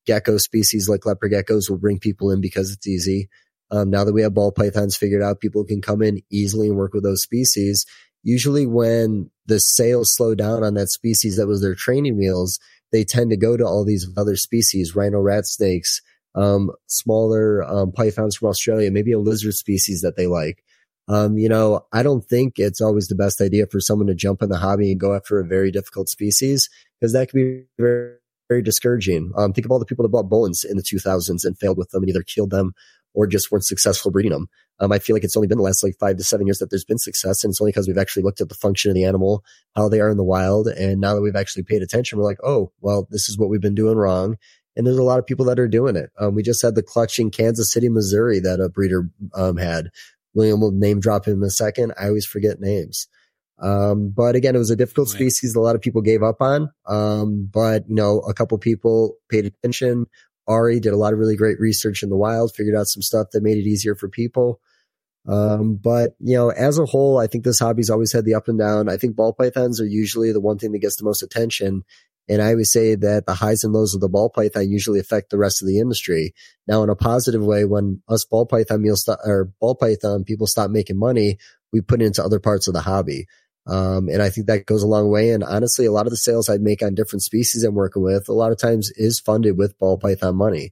gecko 0.05 0.37
species 0.37 0.87
like 0.87 1.05
leopard 1.05 1.31
geckos 1.31 1.69
will 1.69 1.79
bring 1.79 1.99
people 1.99 2.31
in 2.31 2.41
because 2.41 2.71
it's 2.71 2.87
easy. 2.87 3.29
Um, 3.71 3.89
now 3.89 4.03
that 4.03 4.13
we 4.13 4.21
have 4.21 4.33
ball 4.33 4.51
pythons 4.51 4.95
figured 4.95 5.23
out, 5.23 5.39
people 5.39 5.63
can 5.63 5.81
come 5.81 6.03
in 6.03 6.21
easily 6.31 6.67
and 6.67 6.77
work 6.77 6.93
with 6.93 7.03
those 7.03 7.23
species. 7.23 7.85
Usually 8.21 8.65
when 8.65 9.31
the 9.47 9.59
sales 9.59 10.13
slow 10.15 10.35
down 10.35 10.63
on 10.63 10.75
that 10.75 10.89
species 10.89 11.37
that 11.37 11.47
was 11.47 11.61
their 11.61 11.75
training 11.75 12.17
wheels, 12.17 12.59
they 12.91 13.03
tend 13.03 13.29
to 13.31 13.37
go 13.37 13.57
to 13.57 13.65
all 13.65 13.83
these 13.85 14.07
other 14.17 14.35
species, 14.35 14.95
rhino 14.95 15.19
rat 15.19 15.45
snakes, 15.45 16.01
um, 16.35 16.71
smaller 16.87 17.63
um, 17.63 17.91
pythons 17.91 18.35
from 18.35 18.49
Australia, 18.49 18.91
maybe 18.91 19.11
a 19.11 19.19
lizard 19.19 19.53
species 19.53 20.01
that 20.01 20.15
they 20.17 20.27
like. 20.27 20.63
Um, 21.07 21.37
you 21.37 21.47
know, 21.47 21.85
I 21.93 22.03
don't 22.03 22.25
think 22.25 22.53
it's 22.57 22.81
always 22.81 23.07
the 23.07 23.15
best 23.15 23.39
idea 23.39 23.67
for 23.67 23.79
someone 23.79 24.07
to 24.07 24.15
jump 24.15 24.41
in 24.41 24.49
the 24.49 24.57
hobby 24.57 24.91
and 24.91 24.99
go 24.99 25.13
after 25.13 25.39
a 25.39 25.45
very 25.45 25.71
difficult 25.71 26.09
species 26.09 26.67
because 26.99 27.13
that 27.13 27.29
can 27.29 27.39
be 27.39 27.63
very, 27.77 28.15
very 28.49 28.61
discouraging. 28.63 29.31
Um, 29.37 29.53
think 29.53 29.65
of 29.65 29.71
all 29.71 29.79
the 29.79 29.85
people 29.85 30.03
that 30.03 30.09
bought 30.09 30.29
Boelens 30.29 30.65
in 30.65 30.77
the 30.77 30.83
2000s 30.83 31.45
and 31.45 31.57
failed 31.57 31.77
with 31.77 31.91
them 31.91 32.03
and 32.03 32.09
either 32.09 32.23
killed 32.23 32.49
them 32.49 32.73
or 33.15 33.27
just 33.27 33.51
weren't 33.51 33.65
successful 33.65 34.11
breeding 34.11 34.31
them. 34.31 34.47
Um, 34.79 34.91
I 34.91 34.99
feel 34.99 35.15
like 35.15 35.23
it's 35.23 35.37
only 35.37 35.47
been 35.47 35.57
the 35.57 35.63
last 35.63 35.83
like 35.83 35.95
five 35.99 36.17
to 36.17 36.23
seven 36.23 36.45
years 36.45 36.59
that 36.59 36.69
there's 36.69 36.83
been 36.83 36.97
success. 36.97 37.43
And 37.43 37.51
it's 37.51 37.61
only 37.61 37.71
because 37.71 37.87
we've 37.87 37.97
actually 37.97 38.23
looked 38.23 38.41
at 38.41 38.49
the 38.49 38.55
function 38.55 38.91
of 38.91 38.95
the 38.95 39.05
animal, 39.05 39.43
how 39.75 39.87
they 39.87 40.01
are 40.01 40.09
in 40.09 40.17
the 40.17 40.23
wild. 40.23 40.67
And 40.67 40.99
now 40.99 41.15
that 41.15 41.21
we've 41.21 41.35
actually 41.35 41.63
paid 41.63 41.81
attention, 41.81 42.17
we're 42.17 42.25
like, 42.25 42.43
oh, 42.43 42.71
well, 42.81 43.07
this 43.09 43.29
is 43.29 43.37
what 43.37 43.49
we've 43.49 43.61
been 43.61 43.75
doing 43.75 43.97
wrong. 43.97 44.35
And 44.75 44.85
there's 44.85 44.97
a 44.97 45.03
lot 45.03 45.19
of 45.19 45.25
people 45.25 45.45
that 45.45 45.59
are 45.59 45.69
doing 45.69 45.95
it. 45.95 46.09
Um, 46.19 46.35
we 46.35 46.43
just 46.43 46.61
had 46.61 46.75
the 46.75 46.83
clutch 46.83 47.17
in 47.17 47.31
Kansas 47.31 47.71
City, 47.71 47.87
Missouri 47.87 48.41
that 48.41 48.59
a 48.59 48.67
breeder, 48.67 49.09
um, 49.33 49.55
had. 49.55 49.89
William 50.33 50.59
will 50.59 50.71
name 50.71 50.99
drop 50.99 51.25
him 51.25 51.41
in 51.41 51.47
a 51.47 51.49
second. 51.49 51.93
I 51.97 52.07
always 52.07 52.25
forget 52.25 52.59
names. 52.59 53.07
Um, 53.57 54.09
but 54.09 54.35
again, 54.35 54.55
it 54.55 54.59
was 54.59 54.69
a 54.69 54.75
difficult 54.75 55.07
species 55.09 55.55
a 55.55 55.61
lot 55.61 55.75
of 55.75 55.81
people 55.81 56.01
gave 56.01 56.23
up 56.23 56.41
on. 56.41 56.69
Um, 56.85 57.49
but 57.51 57.87
you 57.87 57.95
know, 57.95 58.19
a 58.19 58.33
couple 58.33 58.57
people 58.57 59.15
paid 59.29 59.45
attention, 59.45 60.07
Ari 60.47 60.79
did 60.79 60.93
a 60.93 60.97
lot 60.97 61.13
of 61.13 61.19
really 61.19 61.35
great 61.35 61.59
research 61.59 62.03
in 62.03 62.09
the 62.09 62.17
wild, 62.17 62.53
figured 62.53 62.75
out 62.75 62.87
some 62.87 63.01
stuff 63.01 63.27
that 63.31 63.43
made 63.43 63.57
it 63.57 63.67
easier 63.67 63.95
for 63.95 64.09
people. 64.09 64.59
Um, 65.27 65.75
but 65.75 66.15
you 66.19 66.35
know, 66.35 66.49
as 66.49 66.77
a 66.77 66.85
whole, 66.85 67.17
I 67.17 67.27
think 67.27 67.43
this 67.43 67.59
hobby's 67.59 67.89
always 67.89 68.13
had 68.13 68.25
the 68.25 68.35
up 68.35 68.47
and 68.47 68.59
down. 68.59 68.89
I 68.89 68.97
think 68.97 69.15
ball 69.15 69.33
pythons 69.33 69.81
are 69.81 69.87
usually 69.87 70.31
the 70.31 70.39
one 70.41 70.57
thing 70.57 70.71
that 70.73 70.79
gets 70.79 70.97
the 70.97 71.05
most 71.05 71.23
attention. 71.23 71.83
And 72.27 72.41
I 72.41 72.51
always 72.51 72.71
say 72.71 72.95
that 72.95 73.25
the 73.27 73.35
highs 73.35 73.63
and 73.63 73.71
lows 73.73 73.93
of 73.93 74.01
the 74.01 74.09
ball 74.09 74.29
python 74.29 74.69
usually 74.69 74.99
affect 74.99 75.29
the 75.29 75.37
rest 75.37 75.61
of 75.61 75.67
the 75.67 75.79
industry. 75.79 76.33
Now, 76.67 76.83
in 76.83 76.89
a 76.89 76.95
positive 76.95 77.43
way, 77.43 77.65
when 77.65 78.01
us 78.07 78.25
ball 78.25 78.45
python 78.47 78.81
meals 78.81 79.03
st- 79.03 79.19
or 79.25 79.51
ball 79.59 79.75
python 79.75 80.23
people 80.23 80.47
stop 80.47 80.71
making 80.71 80.97
money, 80.97 81.37
we 81.71 81.81
put 81.81 82.01
it 82.01 82.05
into 82.05 82.23
other 82.23 82.39
parts 82.39 82.67
of 82.67 82.73
the 82.73 82.81
hobby. 82.81 83.27
Um, 83.67 84.09
and 84.09 84.21
I 84.21 84.29
think 84.29 84.47
that 84.47 84.65
goes 84.65 84.83
a 84.83 84.87
long 84.87 85.09
way. 85.09 85.31
And 85.31 85.43
honestly, 85.43 85.85
a 85.85 85.91
lot 85.91 86.05
of 86.05 86.11
the 86.11 86.17
sales 86.17 86.49
I 86.49 86.57
make 86.57 86.83
on 86.83 86.93
different 86.93 87.23
species 87.23 87.63
I'm 87.63 87.73
working 87.73 88.03
with, 88.03 88.29
a 88.29 88.33
lot 88.33 88.51
of 88.51 88.59
times 88.59 88.91
is 88.95 89.19
funded 89.19 89.57
with 89.57 89.77
ball 89.79 89.97
python 89.97 90.35
money. 90.35 90.71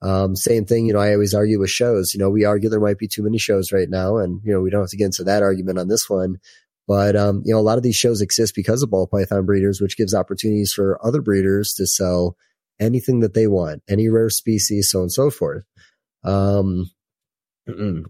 Um, 0.00 0.36
same 0.36 0.64
thing, 0.64 0.86
you 0.86 0.92
know, 0.92 1.00
I 1.00 1.12
always 1.12 1.34
argue 1.34 1.58
with 1.58 1.70
shows. 1.70 2.14
You 2.14 2.20
know, 2.20 2.30
we 2.30 2.44
argue 2.44 2.68
there 2.68 2.80
might 2.80 2.98
be 2.98 3.08
too 3.08 3.24
many 3.24 3.38
shows 3.38 3.72
right 3.72 3.88
now, 3.90 4.18
and 4.18 4.40
you 4.44 4.52
know, 4.52 4.60
we 4.60 4.70
don't 4.70 4.82
have 4.82 4.90
to 4.90 4.96
get 4.96 5.06
into 5.06 5.24
that 5.24 5.42
argument 5.42 5.78
on 5.78 5.88
this 5.88 6.08
one. 6.08 6.36
But 6.86 7.16
um, 7.16 7.42
you 7.44 7.52
know, 7.52 7.60
a 7.60 7.62
lot 7.62 7.78
of 7.78 7.82
these 7.82 7.96
shows 7.96 8.20
exist 8.20 8.54
because 8.54 8.82
of 8.82 8.90
ball 8.90 9.08
python 9.08 9.44
breeders, 9.44 9.80
which 9.80 9.96
gives 9.96 10.14
opportunities 10.14 10.72
for 10.72 11.04
other 11.04 11.20
breeders 11.20 11.74
to 11.78 11.86
sell 11.86 12.36
anything 12.80 13.20
that 13.20 13.34
they 13.34 13.48
want, 13.48 13.82
any 13.88 14.08
rare 14.08 14.30
species, 14.30 14.90
so 14.90 15.00
on 15.00 15.02
and 15.04 15.12
so 15.12 15.30
forth. 15.30 15.64
Um, 16.24 16.90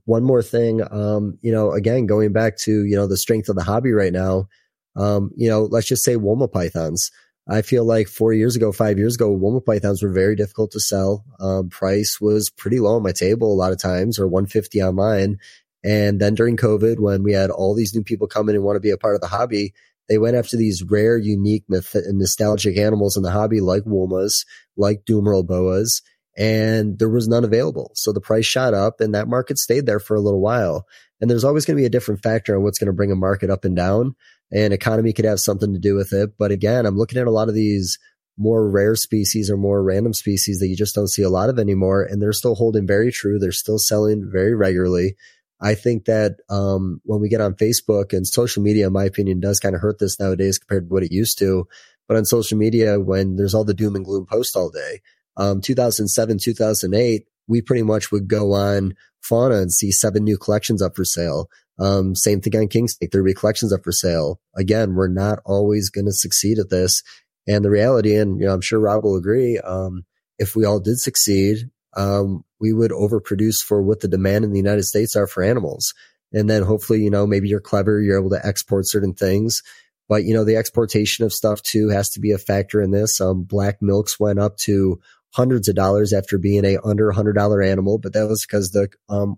one 0.05 0.25
more 0.25 0.43
thing, 0.43 0.83
um, 0.91 1.39
you 1.43 1.53
know, 1.53 1.73
again, 1.73 2.07
going 2.07 2.33
back 2.33 2.57
to, 2.59 2.85
you 2.85 2.97
know, 2.97 3.07
the 3.07 3.17
strength 3.17 3.49
of 3.49 3.57
the 3.57 3.65
hobby 3.65 3.93
right 3.93 4.13
now, 4.13 4.49
um, 4.97 5.31
you 5.37 5.49
know, 5.49 5.65
let's 5.65 5.87
just 5.87 6.05
say 6.05 6.17
Woma 6.17 6.51
pythons. 6.51 7.11
I 7.49 7.63
feel 7.63 7.85
like 7.85 8.09
four 8.09 8.33
years 8.33 8.57
ago, 8.57 8.73
five 8.73 8.99
years 8.99 9.15
ago, 9.15 9.35
Woma 9.35 9.65
pythons 9.65 10.03
were 10.03 10.13
very 10.13 10.37
difficult 10.37 10.71
to 10.73 10.81
sell. 10.81 11.25
Um, 11.41 11.71
price 11.71 12.21
was 12.21 12.51
pretty 12.51 12.79
low 12.79 12.97
on 12.97 13.03
my 13.03 13.13
table 13.13 13.53
a 13.53 13.57
lot 13.57 13.73
of 13.73 13.81
times 13.81 14.19
or 14.19 14.29
150 14.29 14.83
online. 14.83 15.39
And 15.83 16.21
then 16.21 16.35
during 16.35 16.57
COVID, 16.57 16.99
when 16.99 17.23
we 17.23 17.33
had 17.33 17.51
all 17.51 17.75
these 17.75 17.95
new 17.95 18.03
people 18.03 18.27
come 18.27 18.49
in 18.49 18.55
and 18.55 18.65
want 18.65 18.77
to 18.77 18.81
be 18.81 18.91
a 18.91 18.99
part 18.99 19.15
of 19.15 19.23
the 19.23 19.29
hobby, 19.29 19.73
they 20.09 20.19
went 20.19 20.37
after 20.37 20.57
these 20.57 20.83
rare, 20.83 21.17
unique, 21.17 21.65
nostalgic 21.69 22.77
animals 22.77 23.17
in 23.17 23.23
the 23.23 23.31
hobby, 23.31 23.61
like 23.61 23.85
Womas, 23.85 24.45
like 24.77 25.05
Dumeril 25.09 25.47
boas, 25.47 26.03
and 26.39 27.01
there 27.01 27.09
was 27.09 27.27
none 27.27 27.45
available. 27.45 27.91
So 27.97 28.13
the 28.13 28.21
price 28.21 28.47
shot 28.47 28.73
up 28.73 29.01
and 29.01 29.13
that 29.15 29.27
market 29.27 29.59
stayed 29.59 29.87
there 29.87 29.99
for 29.99 30.15
a 30.15 30.21
little 30.21 30.41
while. 30.41 30.87
And 31.21 31.29
there's 31.29 31.43
always 31.43 31.65
going 31.65 31.77
to 31.77 31.81
be 31.81 31.87
a 31.87 31.91
different 31.91 32.23
factor 32.23 32.57
on 32.57 32.63
what's 32.63 32.79
going 32.79 32.87
to 32.87 32.93
bring 32.93 33.11
a 33.11 33.17
market 33.17 33.51
up 33.51 33.65
and 33.65 33.75
down. 33.75 34.15
And 34.53 34.73
economy 34.73 35.13
could 35.13 35.25
have 35.25 35.41
something 35.41 35.75
to 35.75 35.81
do 35.81 35.97
with 35.97 36.13
it. 36.13 36.39
But 36.39 36.53
again, 36.53 36.87
I'm 36.87 36.97
looking 36.97 37.19
at 37.19 37.27
a 37.27 37.33
lot 37.33 37.49
of 37.49 37.55
these 37.55 37.99
more 38.39 38.71
rare 38.71 38.95
species 38.95 39.51
or 39.51 39.57
more 39.57 39.83
random 39.83 40.15
species 40.15 40.61
that 40.61 40.69
you 40.69 40.77
just 40.77 40.95
don't 40.95 41.11
see 41.11 41.23
a 41.23 41.29
lot 41.29 41.51
of 41.51 41.59
anymore. 41.59 42.05
And 42.05 42.23
they're 42.23 42.33
still 42.33 42.55
holding 42.55 42.87
very 42.87 43.11
true. 43.11 43.41
They're 43.41 43.51
still 43.51 43.79
selling 43.81 44.31
very 44.33 44.55
regularly. 44.55 45.17
I 45.61 45.75
think 45.75 46.05
that 46.05 46.37
um, 46.49 47.01
when 47.03 47.21
we 47.21 47.29
get 47.29 47.41
on 47.41 47.55
Facebook 47.55 48.13
and 48.13 48.25
social 48.25 48.63
media, 48.63 48.87
in 48.87 48.93
my 48.93 49.05
opinion, 49.05 49.41
does 49.41 49.59
kind 49.59 49.75
of 49.75 49.81
hurt 49.81 49.99
this 49.99 50.21
nowadays 50.21 50.57
compared 50.57 50.89
to 50.89 50.95
what 50.95 51.03
it 51.03 51.11
used 51.11 51.37
to. 51.41 51.67
But 52.07 52.17
on 52.17 52.25
social 52.25 52.57
media, 52.57 53.01
when 53.01 53.35
there's 53.35 53.55
all 53.55 53.65
the 53.65 53.75
doom 53.75 53.97
and 53.97 54.05
gloom 54.05 54.25
post 54.25 54.55
all 54.55 54.71
day, 54.71 55.01
um, 55.39 55.61
2007, 55.61 56.39
2008, 56.43 57.27
we 57.47 57.63
pretty 57.63 57.83
much 57.83 58.13
would 58.13 58.29
go 58.29 58.53
on 58.53 58.95
Fauna 59.23 59.57
and 59.57 59.73
see 59.73 59.91
seven 59.91 60.25
new 60.25 60.37
collections 60.37 60.83
up 60.83 60.95
for 60.95 61.05
sale. 61.05 61.49
Um, 61.79 62.15
same 62.15 62.41
thing 62.41 62.57
on 62.57 62.69
King 62.69 62.89
Snake. 62.89 63.11
There 63.11 63.23
would 63.23 63.29
be 63.29 63.35
collections 63.35 63.73
up 63.73 63.85
for 63.85 63.93
sale. 63.93 64.41
Again, 64.57 64.95
we're 64.95 65.09
not 65.09 65.39
always 65.47 65.91
going 65.91 66.07
to 66.07 66.13
succeed 66.13 66.59
at 66.59 66.71
this. 66.71 67.03
And 67.47 67.65
the 67.65 67.71
reality, 67.71 68.17
and 68.17 68.39
you 68.41 68.47
know, 68.47 68.53
I'm 68.53 68.61
sure 68.61 68.81
Rob 68.81 69.05
will 69.05 69.17
agree, 69.17 69.59
um, 69.59 70.05
if 70.39 70.55
we 70.55 70.65
all 70.65 70.81
did 70.81 70.99
succeed, 70.99 71.71
um, 71.97 72.45
we 72.61 72.73
would 72.73 72.91
overproduce 72.91 73.59
for 73.67 73.81
what 73.81 74.01
the 74.01 74.09
demand 74.09 74.45
in 74.45 74.53
the 74.53 74.59
United 74.59 74.85
States 74.85 75.17
are 75.17 75.27
for 75.27 75.43
animals. 75.43 75.95
And 76.33 76.51
then 76.51 76.63
hopefully, 76.63 77.03
you 77.03 77.11
know, 77.11 77.27
maybe 77.27 77.49
you're 77.49 77.61
clever, 77.61 78.01
you're 78.01 78.19
able 78.19 78.31
to 78.31 78.47
export 78.47 78.87
certain 78.87 79.15
things. 79.15 79.63
But, 80.09 80.25
you 80.25 80.35
know, 80.35 80.45
the 80.45 80.57
exportation 80.57 81.25
of 81.25 81.33
stuff 81.33 81.63
too 81.63 81.89
has 81.89 82.11
to 82.11 82.21
be 82.21 82.33
a 82.33 82.39
factor 82.39 82.83
in 82.83 82.91
this. 82.91 83.21
Um, 83.21 83.43
black 83.43 83.79
milks 83.81 84.19
went 84.19 84.39
up 84.39 84.57
to 84.65 85.01
hundreds 85.35 85.69
of 85.69 85.75
dollars 85.75 86.13
after 86.13 86.39
being 86.39 86.65
a 86.65 86.79
under 86.85 87.11
hundred 87.11 87.35
dollar 87.35 87.63
animal, 87.63 87.99
but 87.99 88.13
that 88.13 88.29
was 88.29 88.45
because 88.47 88.71
the, 88.71 88.89
um, 89.09 89.37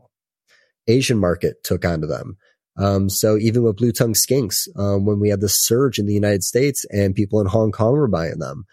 Asian 0.86 1.18
market 1.18 1.62
took 1.62 1.84
onto 1.84 2.06
them. 2.06 2.36
Um, 2.76 3.10
so 3.10 3.36
even 3.36 3.62
with 3.62 3.76
blue 3.76 3.92
tongue 3.92 4.14
skinks, 4.14 4.68
um, 4.76 5.04
when 5.04 5.20
we 5.20 5.28
had 5.28 5.40
the 5.40 5.48
surge 5.48 5.98
in 5.98 6.06
the 6.06 6.14
United 6.14 6.42
States 6.42 6.84
and 6.90 7.14
people 7.14 7.40
in 7.40 7.46
Hong 7.46 7.72
Kong 7.72 7.92
were 7.92 8.08
buying 8.08 8.38
them, 8.38 8.64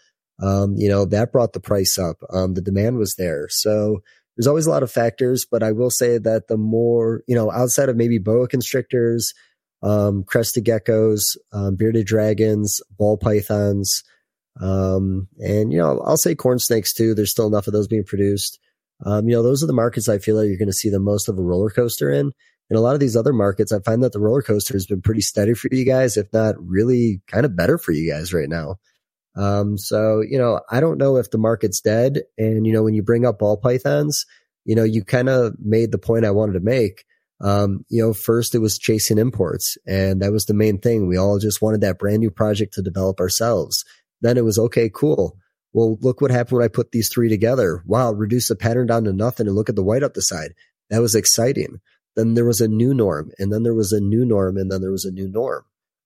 um, 0.42 0.74
you 0.76 0.88
know, 0.88 1.04
that 1.04 1.32
brought 1.32 1.52
the 1.52 1.60
price 1.60 1.98
up. 1.98 2.16
Um, 2.32 2.54
the 2.54 2.62
demand 2.62 2.96
was 2.96 3.16
there. 3.16 3.48
So 3.50 4.02
there's 4.36 4.46
always 4.46 4.66
a 4.66 4.70
lot 4.70 4.84
of 4.84 4.90
factors, 4.90 5.44
but 5.50 5.62
I 5.62 5.72
will 5.72 5.90
say 5.90 6.16
that 6.18 6.46
the 6.48 6.56
more, 6.56 7.22
you 7.26 7.34
know, 7.34 7.50
outside 7.50 7.88
of 7.88 7.96
maybe 7.96 8.18
boa 8.18 8.48
constrictors, 8.48 9.34
um, 9.82 10.24
crested 10.24 10.64
geckos, 10.64 11.20
bearded 11.76 12.06
dragons, 12.06 12.80
ball 12.96 13.16
pythons, 13.16 14.02
um, 14.60 15.28
and, 15.38 15.72
you 15.72 15.78
know, 15.78 16.00
I'll 16.04 16.16
say 16.16 16.34
corn 16.34 16.58
snakes 16.58 16.92
too. 16.92 17.14
There's 17.14 17.30
still 17.30 17.46
enough 17.46 17.66
of 17.66 17.72
those 17.72 17.88
being 17.88 18.04
produced. 18.04 18.58
Um, 19.04 19.28
you 19.28 19.34
know, 19.34 19.42
those 19.42 19.62
are 19.62 19.66
the 19.66 19.72
markets 19.72 20.08
I 20.08 20.18
feel 20.18 20.36
like 20.36 20.48
you're 20.48 20.58
going 20.58 20.68
to 20.68 20.72
see 20.72 20.90
the 20.90 20.98
most 20.98 21.28
of 21.28 21.38
a 21.38 21.42
roller 21.42 21.70
coaster 21.70 22.10
in. 22.10 22.32
In 22.70 22.76
a 22.76 22.80
lot 22.80 22.94
of 22.94 23.00
these 23.00 23.16
other 23.16 23.32
markets, 23.32 23.72
I 23.72 23.78
find 23.80 24.02
that 24.02 24.12
the 24.12 24.20
roller 24.20 24.42
coaster 24.42 24.74
has 24.74 24.86
been 24.86 25.00
pretty 25.00 25.22
steady 25.22 25.54
for 25.54 25.68
you 25.70 25.84
guys, 25.84 26.16
if 26.16 26.30
not 26.32 26.54
really 26.58 27.22
kind 27.26 27.46
of 27.46 27.56
better 27.56 27.78
for 27.78 27.92
you 27.92 28.10
guys 28.10 28.34
right 28.34 28.48
now. 28.48 28.76
Um, 29.36 29.78
so, 29.78 30.20
you 30.20 30.36
know, 30.36 30.60
I 30.70 30.80
don't 30.80 30.98
know 30.98 31.16
if 31.16 31.30
the 31.30 31.38
market's 31.38 31.80
dead. 31.80 32.22
And, 32.36 32.66
you 32.66 32.72
know, 32.72 32.82
when 32.82 32.94
you 32.94 33.02
bring 33.02 33.24
up 33.24 33.38
ball 33.38 33.56
pythons, 33.56 34.26
you 34.64 34.74
know, 34.74 34.84
you 34.84 35.04
kind 35.04 35.28
of 35.28 35.54
made 35.58 35.92
the 35.92 35.98
point 35.98 36.26
I 36.26 36.30
wanted 36.30 36.54
to 36.54 36.60
make. 36.60 37.04
Um, 37.40 37.84
you 37.88 38.02
know, 38.02 38.12
first 38.12 38.54
it 38.54 38.58
was 38.58 38.78
chasing 38.78 39.16
imports 39.16 39.78
and 39.86 40.20
that 40.20 40.32
was 40.32 40.46
the 40.46 40.54
main 40.54 40.78
thing. 40.78 41.06
We 41.06 41.16
all 41.16 41.38
just 41.38 41.62
wanted 41.62 41.82
that 41.82 41.98
brand 41.98 42.18
new 42.18 42.32
project 42.32 42.74
to 42.74 42.82
develop 42.82 43.20
ourselves. 43.20 43.84
Then 44.20 44.36
it 44.36 44.44
was 44.44 44.58
okay, 44.58 44.90
cool. 44.92 45.36
Well, 45.72 45.98
look 46.00 46.20
what 46.20 46.30
happened 46.30 46.58
when 46.58 46.64
I 46.64 46.68
put 46.68 46.92
these 46.92 47.10
three 47.12 47.28
together. 47.28 47.82
Wow, 47.86 48.12
reduce 48.12 48.48
the 48.48 48.56
pattern 48.56 48.86
down 48.86 49.04
to 49.04 49.12
nothing 49.12 49.46
and 49.46 49.54
look 49.54 49.68
at 49.68 49.76
the 49.76 49.84
white 49.84 50.02
up 50.02 50.14
the 50.14 50.22
side. 50.22 50.54
That 50.90 51.00
was 51.00 51.14
exciting. 51.14 51.80
Then 52.16 52.34
there 52.34 52.46
was 52.46 52.60
a 52.60 52.68
new 52.68 52.94
norm 52.94 53.30
and 53.38 53.52
then 53.52 53.62
there 53.62 53.74
was 53.74 53.92
a 53.92 54.00
new 54.00 54.24
norm 54.24 54.56
and 54.56 54.70
then 54.72 54.80
there 54.80 54.90
was 54.90 55.04
a 55.04 55.12
new 55.12 55.28
norm. 55.28 55.64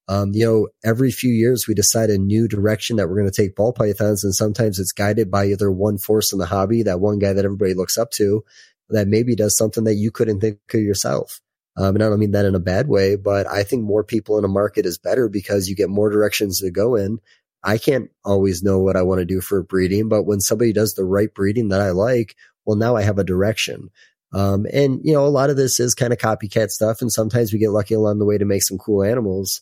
Um, 0.09 0.33
you 0.35 0.45
know, 0.45 0.69
every 0.85 1.11
few 1.11 1.33
years 1.33 1.67
we 1.67 1.75
decide 1.75 2.11
a 2.11 2.19
new 2.19 2.49
direction 2.49 2.97
that 2.97 3.09
we're 3.09 3.21
going 3.21 3.31
to 3.31 3.43
take 3.43 3.55
ball 3.55 3.73
pythons, 3.73 4.25
and 4.25 4.35
sometimes 4.35 4.79
it's 4.79 4.93
guided 4.93 5.31
by 5.31 5.47
either 5.47 5.71
one 5.71 5.97
force 5.97 6.33
in 6.33 6.39
the 6.39 6.47
hobby, 6.47 6.83
that 6.83 7.01
one 7.01 7.19
guy 7.19 7.33
that 7.33 7.45
everybody 7.45 7.73
looks 7.73 7.97
up 7.97 8.11
to, 8.17 8.45
that 8.91 9.07
maybe 9.07 9.37
does 9.37 9.57
something 9.57 9.85
that 9.85 9.95
you 9.95 10.11
couldn't 10.11 10.41
think 10.41 10.59
of 10.75 10.81
yourself. 10.81 11.41
Um, 11.77 11.95
and 11.95 12.05
I 12.05 12.09
don't 12.09 12.19
mean 12.19 12.33
that 12.33 12.45
in 12.45 12.55
a 12.55 12.61
bad 12.61 12.89
way, 12.89 13.17
but 13.17 13.47
I 13.47 13.63
think 13.63 13.85
more 13.85 14.05
people 14.05 14.37
in 14.39 14.45
a 14.45 14.49
market 14.49 14.85
is 14.85 14.99
better 14.99 15.29
because 15.29 15.69
you 15.69 15.77
get 15.77 15.89
more 15.89 16.11
directions 16.11 16.59
to 16.59 16.71
go 16.71 16.97
in. 16.97 17.19
I 17.65 17.79
can't 17.79 18.11
always 18.25 18.63
know 18.63 18.79
what 18.81 18.97
I 18.97 19.03
want 19.03 19.21
to 19.21 19.25
do 19.25 19.41
for 19.41 19.63
breeding, 19.63 20.09
but 20.09 20.25
when 20.25 20.41
somebody 20.41 20.73
does 20.73 20.95
the 20.95 21.05
right 21.05 21.33
breeding 21.33 21.69
that 21.69 21.81
I 21.81 21.91
like, 21.91 22.37
well, 22.65 22.77
now 22.77 22.97
I 22.97 23.03
have 23.03 23.19
a 23.19 23.25
direction. 23.25 23.89
Um, 24.33 24.67
and 24.73 25.01
you 25.05 25.13
know, 25.13 25.27
a 25.27 25.29
lot 25.29 25.51
of 25.51 25.57
this 25.57 25.79
is 25.79 25.95
kind 25.95 26.13
of 26.13 26.19
copycat 26.19 26.71
stuff, 26.71 27.01
and 27.01 27.13
sometimes 27.13 27.53
we 27.53 27.59
get 27.59 27.71
lucky 27.71 27.95
along 27.95 28.19
the 28.19 28.25
way 28.25 28.39
to 28.39 28.45
make 28.45 28.63
some 28.63 28.79
cool 28.79 29.03
animals. 29.05 29.61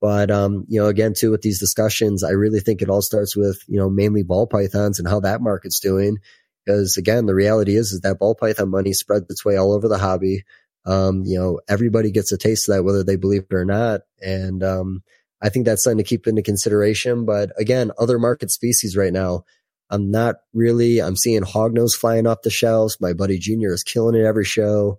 But, 0.00 0.30
um, 0.30 0.66
you 0.68 0.80
know, 0.80 0.88
again, 0.88 1.14
too, 1.16 1.30
with 1.30 1.42
these 1.42 1.58
discussions, 1.58 2.22
I 2.22 2.30
really 2.30 2.60
think 2.60 2.82
it 2.82 2.90
all 2.90 3.02
starts 3.02 3.36
with, 3.36 3.62
you 3.66 3.78
know, 3.78 3.88
mainly 3.88 4.22
ball 4.22 4.46
pythons 4.46 4.98
and 4.98 5.08
how 5.08 5.20
that 5.20 5.40
market's 5.40 5.80
doing. 5.80 6.18
Because 6.64 6.96
again, 6.96 7.26
the 7.26 7.34
reality 7.34 7.76
is, 7.76 7.92
is 7.92 8.00
that 8.00 8.18
ball 8.18 8.34
python 8.34 8.68
money 8.70 8.92
spreads 8.92 9.26
its 9.30 9.44
way 9.44 9.56
all 9.56 9.72
over 9.72 9.88
the 9.88 9.98
hobby. 9.98 10.44
Um, 10.84 11.22
you 11.24 11.38
know, 11.38 11.60
everybody 11.68 12.10
gets 12.10 12.30
a 12.30 12.36
taste 12.36 12.68
of 12.68 12.76
that, 12.76 12.82
whether 12.82 13.02
they 13.02 13.16
believe 13.16 13.44
it 13.50 13.54
or 13.54 13.64
not. 13.64 14.02
And, 14.20 14.62
um, 14.62 15.02
I 15.42 15.48
think 15.48 15.66
that's 15.66 15.84
something 15.84 15.98
to 15.98 16.04
keep 16.04 16.26
into 16.26 16.42
consideration. 16.42 17.24
But 17.24 17.50
again, 17.58 17.90
other 17.98 18.18
market 18.18 18.50
species 18.50 18.96
right 18.96 19.12
now, 19.12 19.44
I'm 19.90 20.10
not 20.10 20.36
really, 20.52 21.00
I'm 21.00 21.16
seeing 21.16 21.42
hognose 21.42 21.92
flying 21.92 22.26
off 22.26 22.42
the 22.42 22.50
shelves. 22.50 22.96
My 23.00 23.12
buddy 23.12 23.38
Junior 23.38 23.72
is 23.72 23.82
killing 23.82 24.14
it 24.14 24.24
every 24.24 24.44
show. 24.44 24.98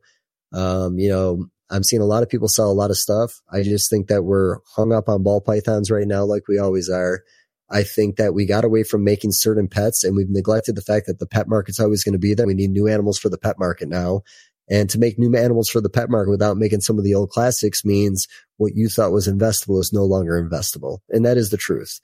Um, 0.53 0.97
you 0.97 1.09
know, 1.09 1.47
I'm 1.69 1.83
seeing 1.83 2.01
a 2.01 2.05
lot 2.05 2.23
of 2.23 2.29
people 2.29 2.47
sell 2.47 2.71
a 2.71 2.73
lot 2.73 2.91
of 2.91 2.97
stuff. 2.97 3.41
I 3.51 3.63
just 3.63 3.89
think 3.89 4.07
that 4.07 4.23
we're 4.23 4.59
hung 4.75 4.93
up 4.93 5.09
on 5.09 5.23
ball 5.23 5.41
pythons 5.41 5.91
right 5.91 6.07
now, 6.07 6.23
like 6.23 6.47
we 6.47 6.57
always 6.57 6.89
are. 6.89 7.23
I 7.69 7.83
think 7.83 8.15
that 8.15 8.33
we 8.33 8.45
got 8.45 8.63
away 8.63 8.83
from 8.83 9.03
making 9.03 9.31
certain 9.33 9.67
pets 9.67 10.05
and 10.05 10.15
we've 10.15 10.29
neglected 10.29 10.75
the 10.77 10.81
fact 10.81 11.07
that 11.07 11.19
the 11.19 11.27
pet 11.27 11.49
market's 11.49 11.81
always 11.81 12.03
going 12.03 12.13
to 12.13 12.19
be 12.19 12.33
there. 12.33 12.47
We 12.47 12.53
need 12.53 12.69
new 12.69 12.87
animals 12.87 13.19
for 13.19 13.27
the 13.27 13.37
pet 13.37 13.59
market 13.59 13.89
now. 13.89 14.21
And 14.69 14.89
to 14.89 14.99
make 14.99 15.17
new 15.17 15.35
animals 15.35 15.69
for 15.69 15.79
the 15.79 15.89
pet 15.89 16.09
market 16.09 16.29
without 16.29 16.57
making 16.57 16.81
some 16.81 16.97
of 16.97 17.03
the 17.03 17.15
old 17.15 17.29
classics 17.29 17.85
means 17.85 18.27
what 18.57 18.75
you 18.75 18.89
thought 18.89 19.13
was 19.13 19.27
investable 19.27 19.79
is 19.79 19.93
no 19.93 20.03
longer 20.03 20.41
investable. 20.41 20.99
And 21.09 21.25
that 21.25 21.37
is 21.37 21.49
the 21.49 21.57
truth. 21.57 21.99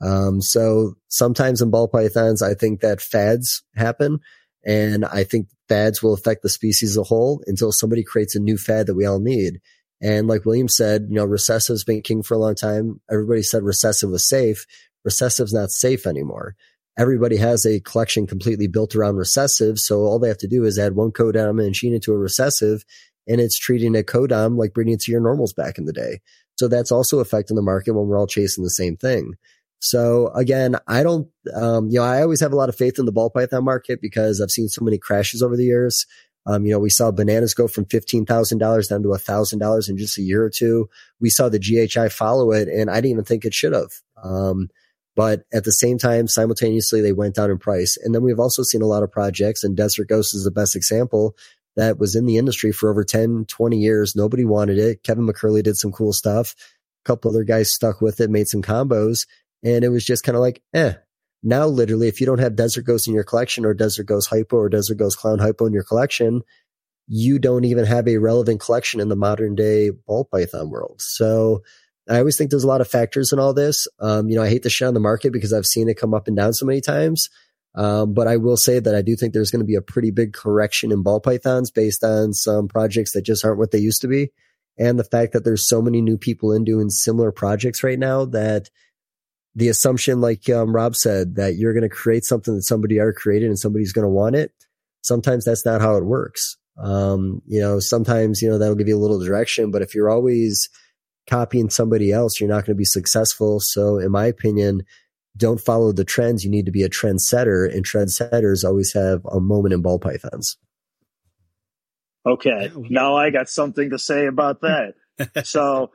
Um, 0.00 0.40
so 0.40 0.94
sometimes 1.08 1.60
in 1.62 1.70
ball 1.70 1.88
pythons, 1.88 2.42
I 2.42 2.54
think 2.54 2.80
that 2.80 3.00
fads 3.00 3.62
happen 3.76 4.20
and 4.64 5.04
I 5.04 5.24
think 5.24 5.48
fads 5.68 6.02
will 6.02 6.14
affect 6.14 6.42
the 6.42 6.48
species 6.48 6.90
as 6.90 6.96
a 6.96 7.02
whole 7.02 7.42
until 7.46 7.72
somebody 7.72 8.04
creates 8.04 8.34
a 8.34 8.40
new 8.40 8.56
fad 8.56 8.86
that 8.86 8.94
we 8.94 9.06
all 9.06 9.20
need. 9.20 9.60
And 10.00 10.28
like 10.28 10.44
William 10.44 10.68
said, 10.68 11.06
you 11.08 11.16
know, 11.16 11.24
recessive's 11.24 11.84
been 11.84 12.02
king 12.02 12.22
for 12.22 12.34
a 12.34 12.38
long 12.38 12.54
time. 12.54 13.00
Everybody 13.10 13.42
said 13.42 13.62
recessive 13.62 14.10
was 14.10 14.28
safe. 14.28 14.66
Recessive's 15.04 15.52
not 15.52 15.70
safe 15.70 16.06
anymore. 16.06 16.54
Everybody 16.98 17.36
has 17.36 17.64
a 17.64 17.80
collection 17.80 18.26
completely 18.26 18.66
built 18.66 18.96
around 18.96 19.16
recessive. 19.16 19.78
So 19.78 20.00
all 20.00 20.18
they 20.18 20.28
have 20.28 20.38
to 20.38 20.48
do 20.48 20.64
is 20.64 20.78
add 20.78 20.96
one 20.96 21.12
codominant 21.12 21.72
gene 21.72 21.94
into 21.94 22.12
a 22.12 22.18
recessive 22.18 22.84
and 23.28 23.40
it's 23.40 23.58
treating 23.58 23.94
a 23.94 24.02
codom 24.02 24.56
like 24.56 24.74
breeding 24.74 24.98
to 24.98 25.12
your 25.12 25.20
normals 25.20 25.52
back 25.52 25.78
in 25.78 25.84
the 25.84 25.92
day. 25.92 26.20
So 26.56 26.66
that's 26.66 26.90
also 26.90 27.20
affecting 27.20 27.54
the 27.54 27.62
market 27.62 27.92
when 27.92 28.08
we're 28.08 28.18
all 28.18 28.26
chasing 28.26 28.64
the 28.64 28.70
same 28.70 28.96
thing. 28.96 29.34
So 29.80 30.28
again, 30.34 30.74
I 30.88 31.04
don't, 31.04 31.28
um, 31.54 31.88
you 31.88 32.00
know, 32.00 32.04
I 32.04 32.22
always 32.22 32.40
have 32.40 32.52
a 32.52 32.56
lot 32.56 32.68
of 32.68 32.74
faith 32.74 32.98
in 32.98 33.04
the 33.04 33.12
ball 33.12 33.30
python 33.30 33.64
market 33.64 34.00
because 34.02 34.40
I've 34.40 34.50
seen 34.50 34.68
so 34.68 34.84
many 34.84 34.98
crashes 34.98 35.40
over 35.40 35.56
the 35.56 35.64
years. 35.64 36.04
Um, 36.46 36.64
you 36.64 36.72
know, 36.72 36.78
we 36.80 36.90
saw 36.90 37.12
bananas 37.12 37.54
go 37.54 37.68
from 37.68 37.84
$15,000 37.84 38.88
down 38.88 39.02
to 39.02 39.08
$1,000 39.08 39.88
in 39.88 39.98
just 39.98 40.18
a 40.18 40.22
year 40.22 40.42
or 40.42 40.50
two. 40.50 40.88
We 41.20 41.30
saw 41.30 41.48
the 41.48 41.58
GHI 41.60 42.08
follow 42.08 42.52
it 42.52 42.66
and 42.66 42.90
I 42.90 42.94
didn't 42.94 43.12
even 43.12 43.24
think 43.24 43.44
it 43.44 43.54
should 43.54 43.74
have. 43.74 43.92
Um, 44.20 44.68
but 45.18 45.42
at 45.52 45.64
the 45.64 45.72
same 45.72 45.98
time, 45.98 46.28
simultaneously, 46.28 47.00
they 47.00 47.12
went 47.12 47.34
down 47.34 47.50
in 47.50 47.58
price. 47.58 47.96
And 48.00 48.14
then 48.14 48.22
we've 48.22 48.38
also 48.38 48.62
seen 48.62 48.82
a 48.82 48.86
lot 48.86 49.02
of 49.02 49.10
projects 49.10 49.64
and 49.64 49.76
Desert 49.76 50.08
Ghost 50.08 50.32
is 50.32 50.44
the 50.44 50.52
best 50.52 50.76
example 50.76 51.34
that 51.74 51.98
was 51.98 52.14
in 52.14 52.24
the 52.24 52.36
industry 52.36 52.70
for 52.70 52.88
over 52.88 53.02
10, 53.02 53.46
20 53.46 53.76
years. 53.78 54.14
Nobody 54.14 54.44
wanted 54.44 54.78
it. 54.78 55.02
Kevin 55.02 55.26
McCurley 55.26 55.60
did 55.60 55.76
some 55.76 55.90
cool 55.90 56.12
stuff. 56.12 56.54
A 57.04 57.08
couple 57.08 57.32
other 57.32 57.42
guys 57.42 57.74
stuck 57.74 58.00
with 58.00 58.20
it, 58.20 58.30
made 58.30 58.46
some 58.46 58.62
combos 58.62 59.26
and 59.64 59.82
it 59.82 59.88
was 59.88 60.04
just 60.04 60.22
kind 60.22 60.36
of 60.36 60.40
like, 60.40 60.62
eh. 60.72 60.92
Now, 61.42 61.66
literally, 61.66 62.06
if 62.06 62.20
you 62.20 62.26
don't 62.26 62.38
have 62.38 62.54
Desert 62.54 62.84
Ghost 62.84 63.08
in 63.08 63.14
your 63.14 63.24
collection 63.24 63.64
or 63.64 63.74
Desert 63.74 64.06
Ghost 64.06 64.28
Hypo 64.30 64.56
or 64.56 64.68
Desert 64.68 64.98
Ghost 64.98 65.18
Clown 65.18 65.40
Hypo 65.40 65.66
in 65.66 65.72
your 65.72 65.82
collection, 65.82 66.42
you 67.08 67.40
don't 67.40 67.64
even 67.64 67.86
have 67.86 68.06
a 68.06 68.18
relevant 68.18 68.60
collection 68.60 69.00
in 69.00 69.08
the 69.08 69.16
modern 69.16 69.56
day 69.56 69.90
ball 69.90 70.26
python 70.26 70.70
world. 70.70 71.00
So 71.00 71.64
I 72.08 72.18
always 72.18 72.36
think 72.36 72.50
there's 72.50 72.64
a 72.64 72.68
lot 72.68 72.80
of 72.80 72.88
factors 72.88 73.32
in 73.32 73.38
all 73.38 73.52
this. 73.52 73.86
Um, 74.00 74.28
you 74.28 74.36
know, 74.36 74.42
I 74.42 74.48
hate 74.48 74.62
to 74.62 74.70
shit 74.70 74.88
on 74.88 74.94
the 74.94 75.00
market 75.00 75.32
because 75.32 75.52
I've 75.52 75.66
seen 75.66 75.88
it 75.88 75.98
come 75.98 76.14
up 76.14 76.26
and 76.26 76.36
down 76.36 76.52
so 76.52 76.66
many 76.66 76.80
times. 76.80 77.28
Um, 77.74 78.14
but 78.14 78.26
I 78.26 78.36
will 78.36 78.56
say 78.56 78.80
that 78.80 78.94
I 78.94 79.02
do 79.02 79.14
think 79.14 79.32
there's 79.32 79.50
going 79.50 79.60
to 79.60 79.66
be 79.66 79.74
a 79.74 79.82
pretty 79.82 80.10
big 80.10 80.32
correction 80.32 80.90
in 80.90 81.02
ball 81.02 81.20
pythons 81.20 81.70
based 81.70 82.02
on 82.02 82.32
some 82.32 82.66
projects 82.66 83.12
that 83.12 83.22
just 83.22 83.44
aren't 83.44 83.58
what 83.58 83.70
they 83.70 83.78
used 83.78 84.00
to 84.00 84.08
be. 84.08 84.32
And 84.78 84.98
the 84.98 85.04
fact 85.04 85.32
that 85.32 85.44
there's 85.44 85.68
so 85.68 85.82
many 85.82 86.00
new 86.00 86.16
people 86.16 86.52
in 86.52 86.64
doing 86.64 86.88
similar 86.88 87.30
projects 87.30 87.82
right 87.82 87.98
now 87.98 88.24
that 88.26 88.70
the 89.54 89.68
assumption, 89.68 90.20
like 90.20 90.48
um, 90.48 90.74
Rob 90.74 90.94
said, 90.94 91.34
that 91.36 91.56
you're 91.56 91.72
going 91.72 91.88
to 91.88 91.88
create 91.88 92.24
something 92.24 92.54
that 92.54 92.62
somebody 92.62 93.00
already 93.00 93.16
created 93.16 93.48
and 93.48 93.58
somebody's 93.58 93.92
going 93.92 94.04
to 94.04 94.08
want 94.08 94.36
it. 94.36 94.52
Sometimes 95.02 95.44
that's 95.44 95.66
not 95.66 95.80
how 95.80 95.96
it 95.96 96.04
works. 96.04 96.56
Um, 96.78 97.42
you 97.44 97.60
know, 97.60 97.80
sometimes, 97.80 98.40
you 98.40 98.48
know, 98.48 98.58
that'll 98.58 98.76
give 98.76 98.88
you 98.88 98.96
a 98.96 99.00
little 99.00 99.18
direction, 99.18 99.72
but 99.72 99.82
if 99.82 99.94
you're 99.94 100.10
always 100.10 100.68
copying 101.28 101.70
somebody 101.70 102.12
else, 102.12 102.40
you're 102.40 102.48
not 102.48 102.66
going 102.66 102.74
to 102.74 102.78
be 102.78 102.84
successful. 102.84 103.60
So 103.60 103.98
in 103.98 104.10
my 104.10 104.26
opinion, 104.26 104.82
don't 105.36 105.60
follow 105.60 105.92
the 105.92 106.04
trends. 106.04 106.44
You 106.44 106.50
need 106.50 106.66
to 106.66 106.72
be 106.72 106.82
a 106.82 106.88
trendsetter 106.88 107.72
and 107.72 107.84
trendsetters 107.84 108.64
always 108.64 108.92
have 108.92 109.24
a 109.30 109.40
moment 109.40 109.74
in 109.74 109.82
ball 109.82 109.98
pythons. 109.98 110.56
Okay. 112.26 112.70
Now 112.90 113.16
I 113.16 113.30
got 113.30 113.48
something 113.48 113.90
to 113.90 113.98
say 113.98 114.26
about 114.26 114.60
that. 114.62 114.94
so, 115.44 115.90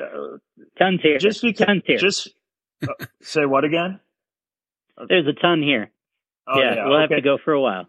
uh, 0.00 0.38
tons 0.78 1.00
here. 1.02 1.18
Just 1.18 1.42
because, 1.42 1.66
tons 1.66 1.82
here. 1.86 1.98
just 1.98 2.28
uh, 2.82 3.06
say 3.20 3.44
what 3.44 3.64
again? 3.64 4.00
There's 5.08 5.26
a 5.26 5.32
ton 5.32 5.62
here. 5.62 5.90
Oh, 6.46 6.58
yeah, 6.58 6.74
yeah, 6.74 6.84
we'll 6.84 6.94
okay. 6.94 7.14
have 7.14 7.22
to 7.22 7.22
go 7.22 7.38
for 7.42 7.52
a 7.52 7.60
while. 7.60 7.86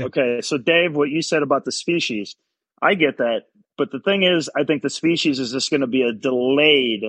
okay, 0.00 0.40
so 0.40 0.56
Dave, 0.58 0.94
what 0.94 1.10
you 1.10 1.22
said 1.22 1.42
about 1.42 1.64
the 1.64 1.72
species, 1.72 2.36
I 2.80 2.94
get 2.94 3.18
that, 3.18 3.42
but 3.82 3.90
the 3.90 3.98
thing 3.98 4.22
is, 4.22 4.48
I 4.56 4.62
think 4.62 4.82
the 4.82 4.88
species 4.88 5.40
is 5.40 5.50
just 5.50 5.68
going 5.68 5.80
to 5.80 5.88
be 5.88 6.02
a 6.02 6.12
delayed 6.12 7.02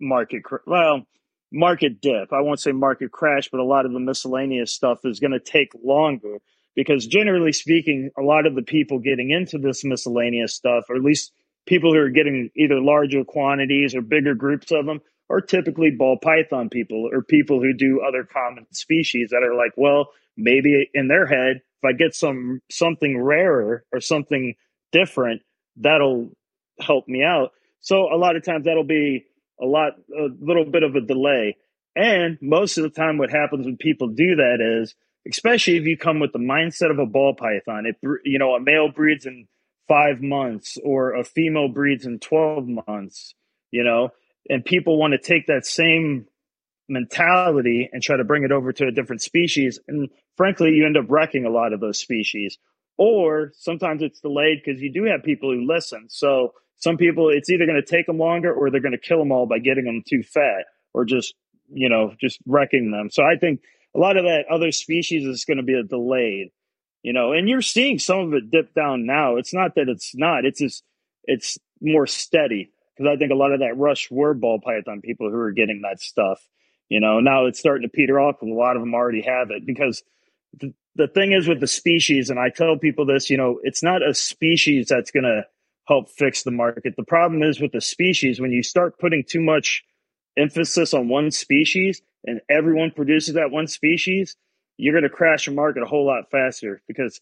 market. 0.00 0.42
Well, 0.66 1.06
market 1.52 2.00
dip. 2.00 2.32
I 2.32 2.40
won't 2.40 2.58
say 2.58 2.72
market 2.72 3.12
crash, 3.12 3.48
but 3.48 3.60
a 3.60 3.64
lot 3.64 3.86
of 3.86 3.92
the 3.92 4.00
miscellaneous 4.00 4.72
stuff 4.72 4.98
is 5.04 5.20
going 5.20 5.30
to 5.30 5.38
take 5.38 5.70
longer 5.84 6.38
because 6.74 7.06
generally 7.06 7.52
speaking, 7.52 8.10
a 8.18 8.22
lot 8.22 8.44
of 8.44 8.56
the 8.56 8.62
people 8.62 8.98
getting 8.98 9.30
into 9.30 9.56
this 9.56 9.84
miscellaneous 9.84 10.52
stuff, 10.52 10.86
or 10.88 10.96
at 10.96 11.04
least 11.04 11.30
people 11.64 11.92
who 11.92 12.00
are 12.00 12.10
getting 12.10 12.50
either 12.56 12.80
larger 12.80 13.22
quantities 13.22 13.94
or 13.94 14.00
bigger 14.00 14.34
groups 14.34 14.72
of 14.72 14.86
them, 14.86 14.98
are 15.30 15.40
typically 15.40 15.92
ball 15.92 16.18
python 16.20 16.70
people 16.70 17.08
or 17.12 17.22
people 17.22 17.62
who 17.62 17.72
do 17.72 18.02
other 18.04 18.24
common 18.24 18.66
species 18.72 19.30
that 19.30 19.44
are 19.44 19.54
like, 19.54 19.74
well, 19.76 20.08
maybe 20.36 20.90
in 20.92 21.06
their 21.06 21.26
head, 21.26 21.58
if 21.84 21.84
I 21.84 21.92
get 21.92 22.16
some 22.16 22.62
something 22.68 23.16
rarer 23.16 23.84
or 23.92 24.00
something 24.00 24.56
different, 24.90 25.42
that'll 25.76 26.30
help 26.80 27.08
me 27.08 27.22
out. 27.22 27.52
So 27.80 28.12
a 28.12 28.16
lot 28.16 28.36
of 28.36 28.44
times 28.44 28.64
that'll 28.64 28.84
be 28.84 29.24
a 29.60 29.66
lot, 29.66 29.92
a 30.16 30.28
little 30.40 30.64
bit 30.64 30.82
of 30.82 30.94
a 30.94 31.00
delay. 31.00 31.56
And 31.96 32.38
most 32.40 32.76
of 32.76 32.82
the 32.82 32.90
time, 32.90 33.18
what 33.18 33.30
happens 33.30 33.66
when 33.66 33.76
people 33.76 34.08
do 34.08 34.36
that 34.36 34.58
is, 34.60 34.94
especially 35.28 35.76
if 35.76 35.84
you 35.84 35.96
come 35.96 36.18
with 36.18 36.32
the 36.32 36.38
mindset 36.38 36.90
of 36.90 36.98
a 36.98 37.06
ball 37.06 37.34
python, 37.34 37.86
it 37.86 37.96
you 38.24 38.38
know 38.38 38.54
a 38.54 38.60
male 38.60 38.90
breeds 38.90 39.26
in 39.26 39.46
five 39.86 40.20
months 40.20 40.76
or 40.82 41.14
a 41.14 41.24
female 41.24 41.68
breeds 41.68 42.04
in 42.04 42.18
twelve 42.18 42.66
months, 42.66 43.34
you 43.70 43.84
know, 43.84 44.10
and 44.48 44.64
people 44.64 44.98
want 44.98 45.12
to 45.12 45.18
take 45.18 45.46
that 45.46 45.66
same 45.66 46.26
mentality 46.88 47.88
and 47.92 48.02
try 48.02 48.16
to 48.16 48.24
bring 48.24 48.44
it 48.44 48.52
over 48.52 48.72
to 48.72 48.86
a 48.86 48.92
different 48.92 49.22
species 49.22 49.80
and 49.88 50.10
frankly 50.36 50.70
you 50.70 50.84
end 50.84 50.98
up 50.98 51.06
wrecking 51.08 51.46
a 51.46 51.50
lot 51.50 51.72
of 51.72 51.80
those 51.80 51.98
species 51.98 52.58
or 52.96 53.52
sometimes 53.56 54.02
it's 54.02 54.20
delayed 54.20 54.62
because 54.64 54.80
you 54.80 54.92
do 54.92 55.04
have 55.04 55.22
people 55.22 55.52
who 55.52 55.66
listen. 55.66 56.06
So 56.08 56.52
some 56.76 56.96
people 56.96 57.28
it's 57.28 57.50
either 57.50 57.66
going 57.66 57.80
to 57.80 57.86
take 57.86 58.06
them 58.06 58.18
longer 58.18 58.52
or 58.52 58.70
they're 58.70 58.80
going 58.80 58.92
to 58.92 58.98
kill 58.98 59.18
them 59.18 59.32
all 59.32 59.46
by 59.46 59.58
getting 59.58 59.84
them 59.84 60.02
too 60.08 60.22
fat 60.22 60.64
or 60.92 61.04
just 61.04 61.34
you 61.72 61.88
know 61.88 62.14
just 62.20 62.38
wrecking 62.46 62.90
them. 62.90 63.10
So 63.10 63.24
i 63.24 63.36
think 63.36 63.60
a 63.94 63.98
lot 63.98 64.16
of 64.16 64.24
that 64.24 64.44
other 64.50 64.72
species 64.72 65.24
is 65.24 65.44
going 65.44 65.56
to 65.56 65.62
be 65.62 65.74
a 65.74 65.82
delayed 65.82 66.48
you 67.02 67.12
know 67.12 67.32
and 67.32 67.48
you're 67.48 67.62
seeing 67.62 67.98
some 67.98 68.18
of 68.18 68.34
it 68.34 68.50
dip 68.50 68.74
down 68.74 69.06
now. 69.06 69.36
It's 69.36 69.54
not 69.54 69.74
that 69.76 69.88
it's 69.88 70.14
not 70.14 70.44
it's 70.44 70.60
just 70.60 70.84
it's 71.24 71.58
more 71.80 72.06
steady 72.06 72.70
because 72.96 73.10
I 73.12 73.16
think 73.16 73.32
a 73.32 73.36
lot 73.36 73.52
of 73.52 73.60
that 73.60 73.76
rush 73.76 74.10
were 74.10 74.34
ball 74.34 74.60
python 74.60 75.00
people 75.00 75.30
who 75.30 75.36
are 75.36 75.52
getting 75.52 75.82
that 75.82 76.00
stuff. 76.00 76.40
You 76.88 77.00
know, 77.00 77.20
now 77.20 77.46
it's 77.46 77.58
starting 77.58 77.88
to 77.88 77.92
peter 77.92 78.20
off, 78.20 78.36
and 78.42 78.52
a 78.52 78.54
lot 78.54 78.76
of 78.76 78.82
them 78.82 78.94
already 78.94 79.22
have 79.22 79.50
it 79.50 79.66
because 79.66 80.02
the 80.96 81.08
thing 81.08 81.32
is 81.32 81.48
with 81.48 81.60
the 81.60 81.66
species, 81.66 82.30
and 82.30 82.38
I 82.38 82.50
tell 82.50 82.78
people 82.78 83.06
this, 83.06 83.30
you 83.30 83.36
know, 83.36 83.58
it's 83.62 83.82
not 83.82 84.06
a 84.06 84.14
species 84.14 84.88
that's 84.88 85.10
going 85.10 85.24
to 85.24 85.44
help 85.86 86.08
fix 86.10 86.42
the 86.42 86.50
market. 86.50 86.94
The 86.96 87.04
problem 87.04 87.42
is 87.42 87.60
with 87.60 87.72
the 87.72 87.80
species 87.80 88.40
when 88.40 88.52
you 88.52 88.62
start 88.62 88.98
putting 88.98 89.24
too 89.26 89.40
much 89.40 89.84
emphasis 90.36 90.94
on 90.94 91.08
one 91.08 91.30
species 91.30 92.00
and 92.24 92.40
everyone 92.48 92.90
produces 92.90 93.34
that 93.34 93.50
one 93.50 93.66
species, 93.66 94.36
you're 94.76 94.94
going 94.94 95.02
to 95.02 95.10
crash 95.10 95.44
the 95.44 95.52
market 95.52 95.82
a 95.82 95.86
whole 95.86 96.06
lot 96.06 96.30
faster 96.30 96.82
because 96.88 97.20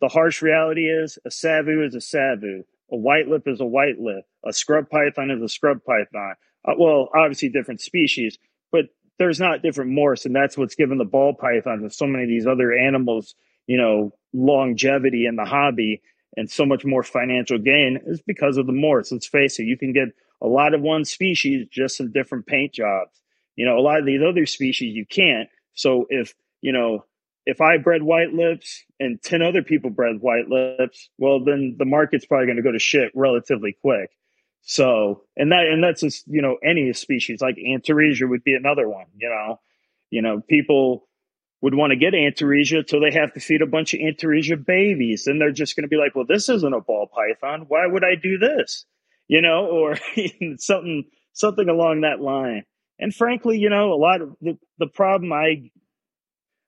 the 0.00 0.08
harsh 0.08 0.42
reality 0.42 0.86
is 0.86 1.18
a 1.24 1.30
savu 1.30 1.84
is 1.84 1.94
a 1.94 2.00
savu 2.00 2.64
a 2.90 2.96
white 2.96 3.28
lip 3.28 3.42
is 3.46 3.60
a 3.60 3.66
white 3.66 4.00
lip. 4.00 4.24
A 4.46 4.52
scrub 4.52 4.88
python 4.88 5.30
is 5.30 5.42
a 5.42 5.48
scrub 5.48 5.84
python. 5.84 6.34
Uh, 6.66 6.74
well, 6.78 7.08
obviously 7.14 7.48
different 7.48 7.80
species, 7.80 8.38
but 8.72 8.86
there's 9.18 9.40
not 9.40 9.62
different 9.62 9.90
morphs, 9.90 10.24
and 10.24 10.34
that's 10.34 10.56
what's 10.56 10.74
given 10.74 10.98
the 10.98 11.04
ball 11.04 11.34
pythons 11.34 11.82
and 11.82 11.92
so 11.92 12.06
many 12.06 12.24
of 12.24 12.28
these 12.28 12.46
other 12.46 12.72
animals, 12.72 13.34
you 13.66 13.76
know, 13.76 14.12
longevity 14.32 15.26
in 15.26 15.36
the 15.36 15.44
hobby 15.44 16.02
and 16.36 16.50
so 16.50 16.64
much 16.64 16.84
more 16.84 17.02
financial 17.02 17.58
gain 17.58 17.98
is 18.06 18.22
because 18.22 18.58
of 18.58 18.66
the 18.66 18.72
morphs. 18.72 19.10
Let's 19.10 19.26
face 19.26 19.58
it, 19.58 19.64
you 19.64 19.76
can 19.76 19.92
get 19.92 20.08
a 20.40 20.46
lot 20.46 20.74
of 20.74 20.80
one 20.80 21.04
species 21.04 21.66
just 21.70 22.00
in 22.00 22.12
different 22.12 22.46
paint 22.46 22.72
jobs. 22.72 23.20
You 23.56 23.66
know, 23.66 23.76
a 23.76 23.80
lot 23.80 23.98
of 23.98 24.06
these 24.06 24.20
other 24.22 24.46
species 24.46 24.94
you 24.94 25.04
can't. 25.04 25.48
So 25.74 26.06
if 26.08 26.34
you 26.60 26.72
know 26.72 27.04
if 27.48 27.62
I 27.62 27.78
bred 27.78 28.02
white 28.02 28.34
lips 28.34 28.84
and 29.00 29.20
10 29.22 29.40
other 29.40 29.62
people 29.62 29.88
bred 29.88 30.20
white 30.20 30.48
lips, 30.48 31.08
well, 31.16 31.42
then 31.42 31.76
the 31.78 31.86
market's 31.86 32.26
probably 32.26 32.46
going 32.46 32.58
to 32.58 32.62
go 32.62 32.72
to 32.72 32.78
shit 32.78 33.10
relatively 33.14 33.74
quick. 33.80 34.10
So, 34.62 35.22
and 35.36 35.52
that, 35.52 35.66
and 35.66 35.82
that's 35.82 36.02
just, 36.02 36.24
you 36.26 36.42
know, 36.42 36.58
any 36.62 36.92
species 36.92 37.40
like 37.40 37.56
Antaresia 37.56 38.28
would 38.28 38.44
be 38.44 38.54
another 38.54 38.88
one, 38.88 39.06
you 39.16 39.28
know, 39.28 39.60
you 40.10 40.22
know, 40.22 40.40
people 40.46 41.08
would 41.60 41.74
want 41.74 41.90
to 41.90 41.96
get 41.96 42.14
Antaresia 42.14 42.86
till 42.86 43.00
they 43.00 43.12
have 43.12 43.32
to 43.32 43.40
feed 43.40 43.62
a 43.62 43.66
bunch 43.66 43.94
of 43.94 44.00
Antaresia 44.00 44.64
babies. 44.64 45.26
And 45.26 45.40
they're 45.40 45.52
just 45.52 45.74
going 45.74 45.82
to 45.82 45.88
be 45.88 45.96
like, 45.96 46.14
well, 46.14 46.26
this 46.26 46.48
isn't 46.48 46.74
a 46.74 46.80
ball 46.80 47.08
python. 47.12 47.64
Why 47.68 47.86
would 47.86 48.04
I 48.04 48.14
do 48.14 48.38
this? 48.38 48.84
You 49.26 49.42
know, 49.42 49.66
or 49.66 49.96
something, 50.58 51.04
something 51.32 51.68
along 51.68 52.02
that 52.02 52.20
line. 52.20 52.64
And 52.98 53.14
frankly, 53.14 53.58
you 53.58 53.70
know, 53.70 53.92
a 53.92 53.96
lot 53.96 54.20
of 54.20 54.36
the, 54.40 54.58
the 54.78 54.86
problem 54.86 55.32
I 55.32 55.70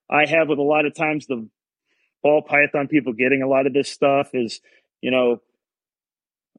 I 0.09 0.25
have 0.25 0.49
with 0.49 0.59
a 0.59 0.63
lot 0.63 0.85
of 0.85 0.93
times 0.93 1.25
the 1.25 1.47
ball 2.21 2.41
python 2.41 2.87
people 2.87 3.13
getting 3.13 3.41
a 3.41 3.47
lot 3.47 3.65
of 3.65 3.73
this 3.73 3.89
stuff 3.89 4.29
is, 4.33 4.59
you 4.99 5.09
know, 5.09 5.41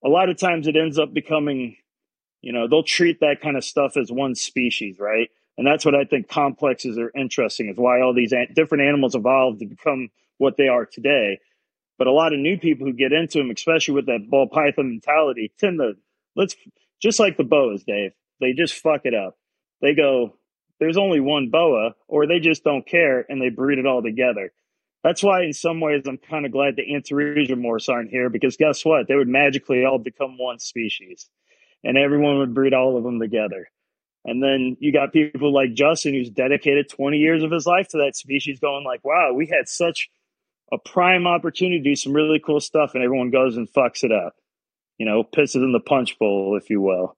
a 0.05 0.09
lot 0.09 0.29
of 0.29 0.39
times 0.39 0.67
it 0.67 0.77
ends 0.77 0.99
up 0.99 1.13
becoming, 1.15 1.77
you 2.41 2.53
know, 2.53 2.69
they'll 2.69 2.83
treat 2.83 3.21
that 3.21 3.41
kind 3.41 3.57
of 3.57 3.65
stuff 3.65 3.97
as 3.97 4.11
one 4.11 4.35
species, 4.35 4.99
right? 4.99 5.31
And 5.57 5.67
that's 5.67 5.85
what 5.85 5.95
I 5.95 6.05
think 6.05 6.29
complexes 6.29 6.99
are 6.99 7.13
interesting 7.15 7.69
is 7.69 7.77
why 7.77 8.01
all 8.01 8.15
these 8.15 8.33
different 8.55 8.85
animals 8.85 9.15
evolved 9.15 9.61
to 9.61 9.67
become 9.67 10.09
what 10.39 10.57
they 10.57 10.69
are 10.69 10.87
today. 10.87 11.39
But 11.99 12.07
a 12.07 12.13
lot 12.13 12.33
of 12.33 12.41
new 12.41 12.59
people 12.59 12.87
who 12.87 12.95
get 12.95 13.13
into 13.13 13.39
them, 13.39 13.51
especially 13.51 13.95
with 13.95 14.07
that 14.07 14.29
ball 14.29 14.49
python 14.49 14.89
mentality, 14.89 15.53
tend 15.59 15.79
to 15.79 15.93
let's 16.35 16.57
just 17.01 17.21
like 17.21 17.37
the 17.37 17.45
boas, 17.45 17.85
Dave. 17.85 18.13
They 18.41 18.55
just 18.55 18.75
fuck 18.75 19.03
it 19.05 19.15
up. 19.15 19.37
They 19.81 19.95
go, 19.95 20.35
there's 20.81 20.97
only 20.97 21.21
one 21.21 21.51
boa, 21.51 21.95
or 22.09 22.27
they 22.27 22.41
just 22.41 22.65
don't 22.65 22.87
care 22.87 23.25
and 23.29 23.41
they 23.41 23.51
breed 23.51 23.79
it 23.79 23.87
all 23.87 24.03
together. 24.03 24.53
That's 25.03 25.23
why, 25.23 25.43
in 25.43 25.53
some 25.53 25.81
ways, 25.81 26.03
I'm 26.07 26.19
kind 26.19 26.47
of 26.47 26.53
glad 26.53 26.77
the 26.77 26.83
Antaresia 26.83 27.57
morphs 27.57 27.89
aren't 27.89 28.11
here 28.11 28.31
because 28.31 28.57
guess 28.57 28.85
what? 28.85 29.09
They 29.09 29.17
would 29.17 29.29
magically 29.29 29.85
all 29.85 29.99
become 29.99 30.39
one 30.39 30.61
species 30.61 31.29
and 31.83 31.99
everyone 31.99 32.39
would 32.39 32.55
breed 32.55 32.73
all 32.73 32.97
of 32.97 33.03
them 33.03 33.19
together. 33.19 33.69
And 34.25 34.41
then 34.41 34.77
you 34.79 34.93
got 34.93 35.13
people 35.13 35.53
like 35.53 35.75
Justin 35.75 36.15
who's 36.15 36.31
dedicated 36.31 36.89
20 36.89 37.19
years 37.19 37.43
of 37.43 37.51
his 37.51 37.67
life 37.67 37.89
to 37.89 37.99
that 37.99 38.15
species 38.15 38.61
going 38.61 38.85
like, 38.85 39.05
wow, 39.05 39.33
we 39.33 39.47
had 39.47 39.69
such 39.69 40.09
a 40.71 40.79
prime 40.79 41.27
opportunity 41.27 41.79
to 41.79 41.91
do 41.91 41.97
some 41.97 42.13
really 42.13 42.41
cool 42.45 42.61
stuff 42.61 42.93
and 42.95 43.03
everyone 43.03 43.31
goes 43.31 43.57
and 43.57 43.69
fucks 43.73 44.05
it 44.05 44.13
up. 44.13 44.35
You 44.99 45.07
know, 45.07 45.25
pisses 45.25 45.57
in 45.57 45.73
the 45.73 45.81
punch 45.81 46.17
bowl, 46.21 46.57
if 46.57 46.71
you 46.71 46.81
will. 46.81 47.17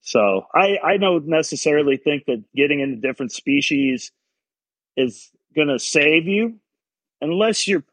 So 0.00 0.46
I, 0.52 0.78
I 0.82 0.96
don't 0.96 1.28
necessarily 1.28 1.96
think 1.96 2.24
that 2.26 2.42
getting 2.56 2.80
into 2.80 2.96
different 2.96 3.30
species 3.30 4.10
is 4.96 5.30
going 5.54 5.68
to 5.68 5.78
save 5.78 6.26
you 6.26 6.58
unless 7.20 7.66
you're, 7.66 7.84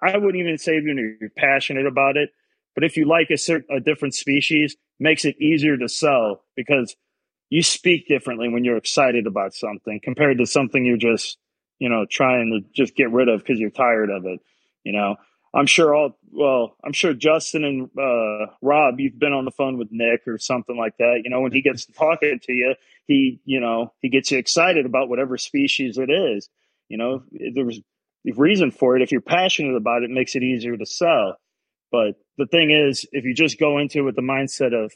I 0.00 0.16
wouldn't 0.16 0.36
even 0.36 0.58
say 0.58 0.80
you're 0.80 1.30
passionate 1.36 1.86
about 1.86 2.16
it. 2.16 2.30
But 2.74 2.84
if 2.84 2.96
you 2.96 3.06
like 3.06 3.30
a 3.30 3.36
certain, 3.36 3.76
a 3.76 3.80
different 3.80 4.14
species, 4.14 4.76
makes 5.00 5.24
it 5.24 5.40
easier 5.40 5.76
to 5.76 5.88
sell 5.88 6.44
because 6.56 6.96
you 7.50 7.62
speak 7.62 8.06
differently 8.06 8.48
when 8.48 8.64
you're 8.64 8.76
excited 8.76 9.26
about 9.26 9.54
something 9.54 10.00
compared 10.02 10.38
to 10.38 10.46
something 10.46 10.84
you're 10.84 10.96
just, 10.96 11.38
you 11.78 11.88
know, 11.88 12.06
trying 12.08 12.50
to 12.50 12.68
just 12.74 12.94
get 12.94 13.10
rid 13.10 13.28
of 13.28 13.40
because 13.40 13.58
you're 13.58 13.70
tired 13.70 14.10
of 14.10 14.26
it. 14.26 14.40
You 14.84 14.92
know, 14.92 15.16
I'm 15.54 15.66
sure 15.66 15.94
all 15.94 16.18
well, 16.30 16.76
I'm 16.84 16.92
sure 16.92 17.14
Justin 17.14 17.64
and 17.64 17.90
uh, 17.98 18.52
Rob, 18.60 19.00
you've 19.00 19.18
been 19.18 19.32
on 19.32 19.44
the 19.44 19.50
phone 19.50 19.78
with 19.78 19.88
Nick 19.90 20.26
or 20.26 20.38
something 20.38 20.76
like 20.76 20.96
that. 20.98 21.22
You 21.24 21.30
know, 21.30 21.40
when 21.40 21.52
he 21.52 21.62
gets 21.62 21.86
talking 21.86 22.38
to 22.42 22.52
you, 22.52 22.74
he, 23.06 23.40
you 23.44 23.60
know, 23.60 23.92
he 24.00 24.08
gets 24.10 24.30
you 24.30 24.38
excited 24.38 24.84
about 24.84 25.08
whatever 25.08 25.38
species 25.38 25.96
it 25.98 26.10
is. 26.10 26.48
You 26.88 26.98
know, 26.98 27.22
reason 28.36 28.70
for 28.70 28.96
it. 28.96 29.02
If 29.02 29.12
you're 29.12 29.20
passionate 29.20 29.76
about 29.76 30.02
it, 30.02 30.10
it 30.10 30.14
makes 30.14 30.34
it 30.34 30.42
easier 30.42 30.76
to 30.76 30.86
sell. 30.86 31.36
But 31.90 32.16
the 32.36 32.46
thing 32.46 32.70
is, 32.70 33.06
if 33.12 33.24
you 33.24 33.34
just 33.34 33.58
go 33.58 33.78
into 33.78 34.00
it 34.00 34.02
with 34.02 34.16
the 34.16 34.22
mindset 34.22 34.74
of 34.74 34.92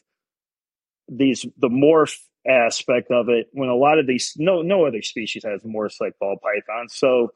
these, 1.09 1.47
the 1.57 1.69
morph 1.69 2.19
aspect 2.47 3.11
of 3.11 3.29
it, 3.29 3.49
when 3.53 3.69
a 3.69 3.75
lot 3.75 3.99
of 3.99 4.07
these, 4.07 4.35
no, 4.37 4.63
no 4.63 4.85
other 4.87 5.03
species 5.03 5.45
has 5.45 5.63
morphs 5.63 6.01
like 6.01 6.19
ball 6.19 6.37
pythons. 6.43 6.95
So 6.95 7.33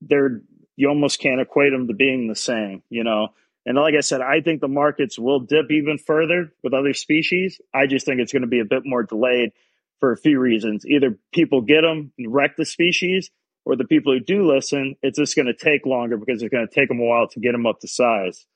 they're 0.00 0.42
you 0.78 0.88
almost 0.88 1.18
can't 1.18 1.40
equate 1.40 1.72
them 1.72 1.88
to 1.88 1.92
being 1.92 2.28
the 2.28 2.36
same, 2.36 2.84
you 2.88 3.02
know. 3.02 3.30
And 3.66 3.76
like 3.76 3.94
I 3.96 4.00
said, 4.00 4.20
I 4.20 4.40
think 4.40 4.60
the 4.60 4.68
markets 4.68 5.18
will 5.18 5.40
dip 5.40 5.72
even 5.72 5.98
further 5.98 6.52
with 6.62 6.72
other 6.72 6.94
species. 6.94 7.60
I 7.74 7.86
just 7.86 8.06
think 8.06 8.20
it's 8.20 8.32
going 8.32 8.42
to 8.42 8.48
be 8.48 8.60
a 8.60 8.64
bit 8.64 8.82
more 8.84 9.02
delayed 9.02 9.50
for 9.98 10.12
a 10.12 10.16
few 10.16 10.38
reasons. 10.38 10.86
Either 10.86 11.18
people 11.32 11.62
get 11.62 11.80
them 11.82 12.12
and 12.16 12.32
wreck 12.32 12.56
the 12.56 12.64
species, 12.64 13.28
or 13.64 13.76
the 13.76 13.84
people 13.84 14.12
who 14.12 14.20
do 14.20 14.46
listen, 14.46 14.96
it's 15.02 15.18
just 15.18 15.36
going 15.36 15.46
to 15.46 15.54
take 15.54 15.86
longer 15.86 16.16
because 16.16 16.42
it's 16.42 16.52
going 16.52 16.66
to 16.66 16.74
take 16.74 16.88
them 16.88 17.00
a 17.00 17.04
while 17.04 17.28
to 17.28 17.40
get 17.40 17.52
them 17.52 17.66
up 17.66 17.80
to 17.80 17.88
size. 17.88 18.46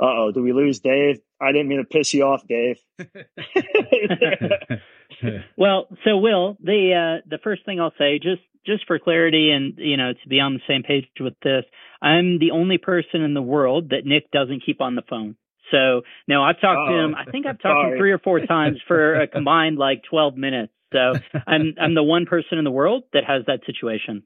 Uh 0.00 0.06
oh, 0.06 0.32
do 0.32 0.42
we 0.42 0.52
lose 0.52 0.80
Dave? 0.80 1.20
I 1.40 1.52
didn't 1.52 1.68
mean 1.68 1.78
to 1.78 1.84
piss 1.84 2.12
you 2.12 2.24
off, 2.24 2.42
Dave. 2.48 2.78
well, 5.56 5.86
so 6.04 6.18
Will, 6.18 6.56
the 6.60 7.20
uh, 7.20 7.28
the 7.28 7.38
first 7.42 7.64
thing 7.64 7.80
I'll 7.80 7.92
say, 7.96 8.18
just 8.18 8.42
just 8.66 8.86
for 8.86 8.98
clarity 8.98 9.50
and 9.50 9.74
you 9.76 9.96
know 9.96 10.12
to 10.12 10.28
be 10.28 10.40
on 10.40 10.54
the 10.54 10.60
same 10.66 10.82
page 10.82 11.06
with 11.20 11.34
this, 11.42 11.64
I'm 12.02 12.38
the 12.38 12.50
only 12.50 12.78
person 12.78 13.22
in 13.22 13.34
the 13.34 13.42
world 13.42 13.90
that 13.90 14.04
Nick 14.04 14.30
doesn't 14.32 14.64
keep 14.66 14.80
on 14.80 14.96
the 14.96 15.02
phone. 15.08 15.36
So 15.70 16.02
no, 16.28 16.42
I've 16.42 16.60
talked 16.60 16.88
oh, 16.88 16.92
to 16.92 16.98
him. 16.98 17.14
I 17.14 17.30
think 17.30 17.46
I've 17.46 17.58
talked 17.62 17.86
to 17.86 17.92
him 17.92 17.98
three 17.98 18.12
or 18.12 18.18
four 18.18 18.40
times 18.40 18.78
for 18.86 19.14
a 19.14 19.26
combined 19.26 19.78
like 19.78 20.02
12 20.10 20.36
minutes. 20.36 20.72
So 20.94 21.14
I'm 21.46 21.74
I'm 21.80 21.94
the 21.94 22.02
one 22.02 22.24
person 22.24 22.58
in 22.58 22.64
the 22.64 22.70
world 22.70 23.04
that 23.12 23.24
has 23.24 23.44
that 23.46 23.60
situation. 23.66 24.22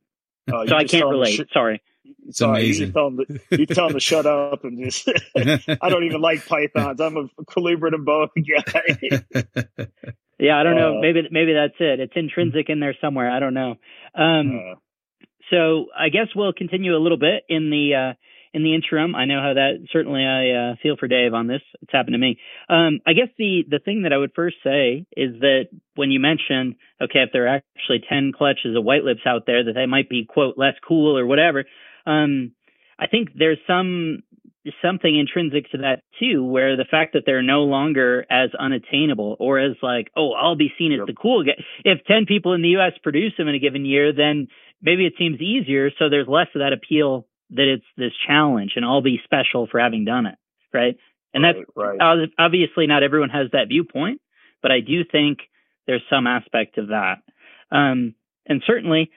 Oh, 0.52 0.66
so 0.66 0.76
I 0.76 0.84
can't 0.84 1.08
relate. 1.08 1.34
Sh- 1.34 1.52
Sorry. 1.52 1.82
It's 2.26 2.38
Sorry, 2.38 2.60
amazing. 2.60 2.86
You 2.86 2.92
tell, 2.92 3.10
them 3.10 3.26
to, 3.26 3.58
you 3.58 3.66
tell 3.66 3.86
them 3.88 3.94
to 3.94 4.00
shut 4.00 4.26
up 4.26 4.64
and 4.64 4.82
just. 4.82 5.08
I 5.36 5.88
don't 5.88 6.04
even 6.04 6.20
like 6.20 6.46
pythons. 6.46 7.00
I'm 7.00 7.16
a 7.16 7.28
colubrid 7.44 7.94
and 7.94 8.04
boa 8.04 8.28
guy. 8.34 9.86
Yeah, 10.38 10.58
I 10.58 10.62
don't 10.62 10.76
know. 10.76 10.98
Uh, 10.98 11.00
maybe 11.00 11.22
maybe 11.30 11.52
that's 11.52 11.74
it. 11.80 12.00
It's 12.00 12.12
intrinsic 12.14 12.68
in 12.68 12.80
there 12.80 12.94
somewhere. 13.00 13.30
I 13.30 13.40
don't 13.40 13.54
know. 13.54 13.74
Um, 14.14 14.60
uh, 14.72 14.74
so 15.50 15.86
I 15.98 16.10
guess 16.10 16.28
we'll 16.34 16.52
continue 16.52 16.96
a 16.96 17.02
little 17.02 17.18
bit 17.18 17.44
in 17.48 17.70
the 17.70 17.94
uh, 17.94 18.14
in 18.54 18.62
the 18.62 18.74
interim. 18.74 19.14
I 19.14 19.24
know 19.24 19.40
how 19.40 19.54
that 19.54 19.86
certainly 19.92 20.24
I 20.24 20.72
uh, 20.72 20.74
feel 20.82 20.96
for 20.96 21.08
Dave 21.08 21.34
on 21.34 21.46
this. 21.46 21.62
It's 21.82 21.92
happened 21.92 22.14
to 22.14 22.18
me. 22.18 22.38
Um, 22.68 23.00
I 23.06 23.12
guess 23.12 23.28
the 23.38 23.64
the 23.68 23.78
thing 23.78 24.02
that 24.02 24.12
I 24.12 24.18
would 24.18 24.32
first 24.34 24.56
say 24.64 25.06
is 25.16 25.40
that 25.40 25.68
when 25.94 26.10
you 26.10 26.20
mentioned 26.20 26.76
okay, 27.02 27.20
if 27.20 27.30
there 27.32 27.46
are 27.46 27.62
actually 27.76 28.02
ten 28.08 28.32
clutches 28.36 28.76
of 28.76 28.84
white 28.84 29.04
lips 29.04 29.22
out 29.26 29.44
there, 29.46 29.64
that 29.64 29.74
they 29.74 29.86
might 29.86 30.08
be 30.08 30.24
quote 30.24 30.56
less 30.56 30.74
cool 30.86 31.16
or 31.16 31.26
whatever. 31.26 31.64
Um, 32.06 32.52
I 32.98 33.06
think 33.06 33.30
there's 33.36 33.58
some 33.66 34.22
something 34.82 35.18
intrinsic 35.18 35.70
to 35.70 35.78
that 35.78 36.02
too, 36.18 36.44
where 36.44 36.76
the 36.76 36.84
fact 36.84 37.12
that 37.14 37.22
they're 37.24 37.42
no 37.42 37.62
longer 37.62 38.26
as 38.30 38.50
unattainable 38.58 39.36
or 39.38 39.58
as 39.58 39.76
like, 39.82 40.10
oh, 40.16 40.32
I'll 40.32 40.56
be 40.56 40.72
seen 40.78 40.92
as 40.92 41.06
the 41.06 41.14
cool 41.14 41.44
guy. 41.44 41.62
If 41.84 42.04
10 42.06 42.26
people 42.26 42.52
in 42.54 42.62
the 42.62 42.68
U.S. 42.70 42.92
produce 43.02 43.32
them 43.38 43.48
in 43.48 43.54
a 43.54 43.58
given 43.58 43.84
year, 43.84 44.12
then 44.12 44.48
maybe 44.82 45.06
it 45.06 45.14
seems 45.18 45.40
easier. 45.40 45.90
So 45.98 46.08
there's 46.08 46.28
less 46.28 46.48
of 46.54 46.60
that 46.60 46.72
appeal 46.72 47.26
that 47.50 47.66
it's 47.66 47.84
this 47.96 48.12
challenge 48.26 48.72
and 48.76 48.84
I'll 48.84 49.02
be 49.02 49.20
special 49.24 49.66
for 49.70 49.80
having 49.80 50.04
done 50.04 50.26
it. 50.26 50.36
Right. 50.72 50.96
And 51.34 51.44
right, 51.44 51.56
that's 51.56 51.68
right. 51.76 52.28
obviously 52.38 52.86
not 52.86 53.02
everyone 53.02 53.30
has 53.30 53.48
that 53.52 53.68
viewpoint, 53.68 54.20
but 54.62 54.70
I 54.70 54.80
do 54.80 55.04
think 55.04 55.40
there's 55.86 56.02
some 56.10 56.26
aspect 56.26 56.78
of 56.78 56.88
that. 56.88 57.22
Um, 57.70 58.14
and 58.46 58.62
certainly 58.66 59.10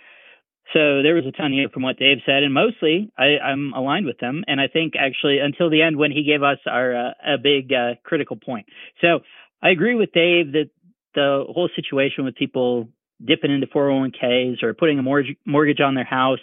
so 0.73 1.01
there 1.01 1.15
was 1.15 1.25
a 1.25 1.31
ton 1.31 1.51
here 1.51 1.67
from 1.69 1.83
what 1.83 1.97
Dave 1.97 2.19
said, 2.25 2.43
and 2.43 2.53
mostly 2.53 3.11
I, 3.17 3.37
am 3.43 3.73
aligned 3.75 4.05
with 4.05 4.19
him. 4.19 4.43
And 4.47 4.61
I 4.61 4.67
think 4.67 4.93
actually 4.97 5.39
until 5.39 5.69
the 5.69 5.81
end 5.81 5.97
when 5.97 6.11
he 6.11 6.23
gave 6.23 6.43
us 6.43 6.59
our 6.65 7.09
uh, 7.09 7.13
a 7.35 7.37
big 7.37 7.73
uh, 7.73 7.95
critical 8.03 8.37
point. 8.37 8.67
So 9.01 9.19
I 9.61 9.69
agree 9.69 9.95
with 9.95 10.13
Dave 10.13 10.53
that 10.53 10.69
the 11.13 11.43
whole 11.49 11.69
situation 11.75 12.23
with 12.23 12.35
people 12.35 12.87
dipping 13.23 13.51
into 13.51 13.67
401ks 13.67 14.63
or 14.63 14.73
putting 14.73 14.97
a 14.97 15.03
mortgage 15.03 15.35
mortgage 15.45 15.81
on 15.81 15.95
their 15.95 16.05
house 16.05 16.39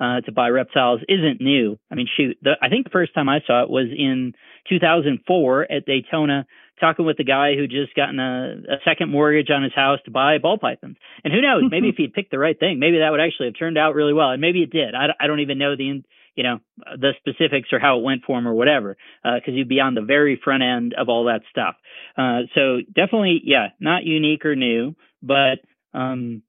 uh, 0.00 0.20
to 0.20 0.32
buy 0.32 0.48
reptiles 0.48 1.00
isn't 1.08 1.40
new. 1.40 1.78
I 1.90 1.94
mean, 1.94 2.08
shoot, 2.16 2.38
the, 2.42 2.52
I 2.62 2.68
think 2.68 2.84
the 2.84 2.90
first 2.90 3.14
time 3.14 3.28
I 3.28 3.40
saw 3.46 3.62
it 3.62 3.70
was 3.70 3.86
in 3.96 4.34
2004 4.68 5.72
at 5.72 5.86
Daytona 5.86 6.46
talking 6.80 7.04
with 7.04 7.16
the 7.16 7.24
guy 7.24 7.54
who 7.54 7.66
just 7.66 7.94
gotten 7.94 8.20
a, 8.20 8.56
a 8.68 8.76
second 8.84 9.10
mortgage 9.10 9.50
on 9.50 9.62
his 9.62 9.74
house 9.74 9.98
to 10.04 10.10
buy 10.10 10.38
ball 10.38 10.58
pythons. 10.58 10.96
And 11.24 11.32
who 11.32 11.40
knows, 11.40 11.64
maybe 11.70 11.88
if 11.90 11.96
he'd 11.96 12.14
picked 12.14 12.30
the 12.30 12.38
right 12.38 12.58
thing, 12.58 12.78
maybe 12.78 12.98
that 12.98 13.10
would 13.10 13.20
actually 13.20 13.48
have 13.48 13.58
turned 13.58 13.78
out 13.78 13.94
really 13.94 14.12
well. 14.12 14.30
And 14.30 14.40
maybe 14.40 14.62
it 14.62 14.70
did. 14.70 14.94
I, 14.94 15.08
I 15.20 15.26
don't 15.26 15.40
even 15.40 15.58
know 15.58 15.76
the, 15.76 16.02
you 16.34 16.44
know, 16.44 16.60
the 16.78 17.12
specifics 17.18 17.72
or 17.72 17.80
how 17.80 17.98
it 17.98 18.04
went 18.04 18.22
for 18.24 18.38
him 18.38 18.46
or 18.46 18.54
whatever, 18.54 18.96
because 19.24 19.48
uh, 19.48 19.52
you'd 19.52 19.68
be 19.68 19.80
on 19.80 19.94
the 19.94 20.02
very 20.02 20.40
front 20.42 20.62
end 20.62 20.94
of 20.96 21.08
all 21.08 21.24
that 21.24 21.40
stuff. 21.50 21.74
Uh, 22.16 22.42
so 22.54 22.78
definitely, 22.94 23.40
yeah, 23.44 23.68
not 23.80 24.04
unique 24.04 24.44
or 24.44 24.54
new, 24.54 24.94
but 25.22 25.58
um, 25.94 26.42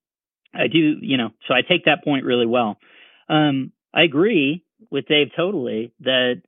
I 0.54 0.68
do, 0.68 0.97
you 1.02 1.18
know, 1.18 1.30
so 1.47 1.54
I 1.54 1.62
take 1.62 1.86
that 1.86 2.04
point 2.04 2.26
really 2.26 2.45
well. 2.45 2.78
Um, 3.30 3.71
I 3.93 4.03
agree 4.03 4.63
with 4.91 5.07
Dave 5.07 5.27
totally 5.36 5.93
that 6.01 6.41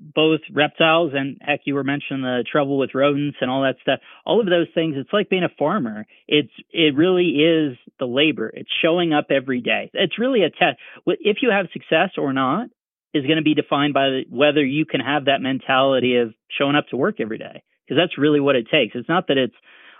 both 0.00 0.40
reptiles 0.52 1.12
and 1.14 1.38
heck, 1.40 1.60
you 1.64 1.74
were 1.74 1.84
mentioning 1.84 2.22
the 2.22 2.44
trouble 2.50 2.78
with 2.78 2.94
rodents 2.94 3.38
and 3.40 3.50
all 3.50 3.62
that 3.62 3.76
stuff. 3.82 4.00
All 4.24 4.40
of 4.40 4.46
those 4.46 4.68
things, 4.74 4.94
it's 4.96 5.12
like 5.12 5.28
being 5.28 5.44
a 5.44 5.54
farmer. 5.58 6.06
It's 6.26 6.52
it 6.70 6.96
really 6.96 7.28
is 7.28 7.76
the 7.98 8.06
labor. 8.06 8.50
It's 8.52 8.70
showing 8.82 9.12
up 9.12 9.26
every 9.30 9.60
day. 9.60 9.90
It's 9.92 10.18
really 10.18 10.42
a 10.42 10.50
test. 10.50 10.78
If 11.06 11.38
you 11.42 11.50
have 11.50 11.66
success 11.72 12.10
or 12.16 12.32
not 12.32 12.68
is 13.14 13.24
going 13.24 13.36
to 13.36 13.42
be 13.42 13.54
defined 13.54 13.94
by 13.94 14.22
whether 14.30 14.64
you 14.64 14.84
can 14.84 15.00
have 15.00 15.26
that 15.26 15.40
mentality 15.40 16.16
of 16.16 16.34
showing 16.58 16.76
up 16.76 16.88
to 16.88 16.96
work 16.96 17.20
every 17.20 17.38
day. 17.38 17.62
Because 17.86 18.02
that's 18.02 18.18
really 18.18 18.40
what 18.40 18.56
it 18.56 18.66
takes. 18.70 18.96
It's 18.96 19.08
not 19.08 19.28
that 19.28 19.38
it's 19.38 19.54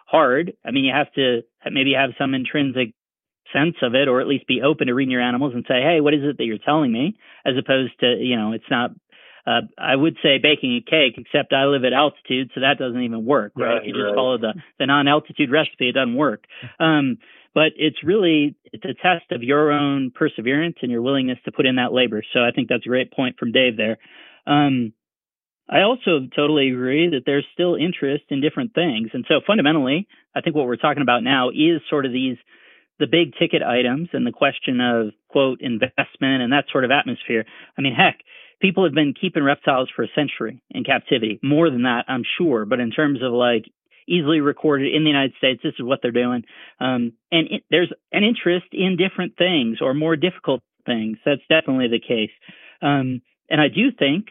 hard. 0.07 0.55
I 0.65 0.73
mean, 0.73 0.85
you 0.85 0.93
have 0.93 1.13
to 1.13 1.43
maybe 1.71 1.93
have 1.95 2.11
some 2.19 2.35
intrinsic 2.35 2.95
sense 3.53 3.77
of 3.83 3.95
it 3.95 4.09
or 4.09 4.21
at 4.21 4.27
least 4.27 4.47
be 4.47 4.63
open 4.63 4.87
to 4.87 4.95
reading 4.95 5.13
your 5.13 5.23
animals 5.23 5.53
and 5.55 5.65
say 5.69 5.81
hey 5.81 6.01
what 6.01 6.15
is 6.15 6.21
it 6.23 6.39
that 6.39 6.45
you're 6.45 6.59
telling 6.59 6.93
me 6.93 7.17
as 7.45 7.55
opposed 7.59 7.93
to 8.01 8.17
you 8.19 8.37
know 8.37 8.53
it's 8.53 8.71
not 8.71 8.91
uh, 9.47 9.61
I 9.79 9.95
would 9.95 10.17
say 10.25 10.39
baking 10.43 10.75
a 10.77 10.91
cake, 10.91 11.15
except 11.19 11.53
I 11.53 11.67
live 11.67 11.85
at 11.85 11.93
altitude, 11.93 12.51
so 12.53 12.63
that 12.63 12.79
doesn't 12.79 13.01
even 13.01 13.25
work, 13.25 13.53
right? 13.55 13.75
right 13.75 13.87
you 13.87 13.93
just 13.93 14.03
right. 14.03 14.15
follow 14.17 14.39
the, 14.39 14.55
the 14.81 14.87
non-altitude 14.87 15.53
recipe, 15.53 15.89
it 15.89 15.93
doesn't 15.93 16.17
work. 16.17 16.45
Um, 16.81 17.19
but 17.55 17.73
it's 17.77 18.03
really 18.05 18.57
it's 18.73 18.85
a 18.85 18.93
test 18.93 19.31
of 19.31 19.43
your 19.43 19.71
own 19.71 20.11
perseverance 20.15 20.77
and 20.83 20.91
your 20.91 21.01
willingness 21.01 21.39
to 21.45 21.53
put 21.53 21.65
in 21.65 21.77
that 21.77 21.93
labor. 21.93 22.23
So 22.35 22.41
I 22.41 22.51
think 22.51 22.69
that's 22.69 22.85
a 22.85 22.89
great 22.89 23.13
point 23.13 23.37
from 23.39 23.53
Dave 23.53 23.77
there. 23.77 23.99
Um, 24.47 24.93
I 25.69 25.81
also 25.81 26.29
totally 26.35 26.69
agree 26.69 27.09
that 27.11 27.23
there's 27.25 27.47
still 27.55 27.75
interest 27.75 28.25
in 28.29 28.41
different 28.41 28.75
things. 28.75 29.09
And 29.15 29.25
so 29.27 29.41
fundamentally, 29.47 30.07
I 30.35 30.41
think 30.41 30.55
what 30.55 30.67
we're 30.67 30.77
talking 30.77 31.03
about 31.03 31.23
now 31.23 31.49
is 31.49 31.81
sort 31.89 32.05
of 32.05 32.13
these 32.13 32.37
the 32.99 33.07
big 33.07 33.35
ticket 33.39 33.63
items 33.63 34.09
and 34.13 34.27
the 34.27 34.33
question 34.33 34.81
of 34.81 35.13
quote 35.29 35.61
investment 35.61 36.43
and 36.43 36.53
that 36.53 36.65
sort 36.73 36.85
of 36.85 36.91
atmosphere. 36.91 37.45
I 37.77 37.83
mean, 37.83 37.95
heck, 37.95 38.21
people 38.61 38.85
have 38.85 38.95
been 38.95 39.15
keeping 39.19 39.43
reptiles 39.43 39.91
for 39.95 40.03
a 40.03 40.09
century 40.15 40.63
in 40.71 40.85
captivity. 40.85 41.39
More 41.43 41.71
than 41.71 41.83
that, 41.83 42.05
I'm 42.09 42.25
sure. 42.39 42.65
But 42.65 42.81
in 42.81 42.91
terms 42.91 43.21
of 43.23 43.33
like 43.33 43.65
easily 44.09 44.41
recorded 44.41 44.95
in 44.95 45.05
the 45.05 45.11
United 45.11 45.35
States, 45.39 45.61
this 45.63 45.75
is 45.79 45.85
what 45.85 46.01
they're 46.03 46.13
doing. 46.13 46.45
Um, 46.81 47.13
and 47.31 47.49
it, 47.51 47.63
there's 47.71 47.93
an 48.13 48.25
interest 48.25 48.67
in 48.73 48.97
different 48.97 49.37
things 49.37 49.79
or 49.81 49.95
more 49.95 50.17
difficult 50.17 50.63
things. 50.87 51.19
That's 51.25 51.43
definitely 51.49 51.89
the 51.89 52.01
case. 52.01 52.31
Um, 52.81 53.23
and 53.51 53.61
I 53.61 53.69
do 53.69 53.91
think, 53.97 54.27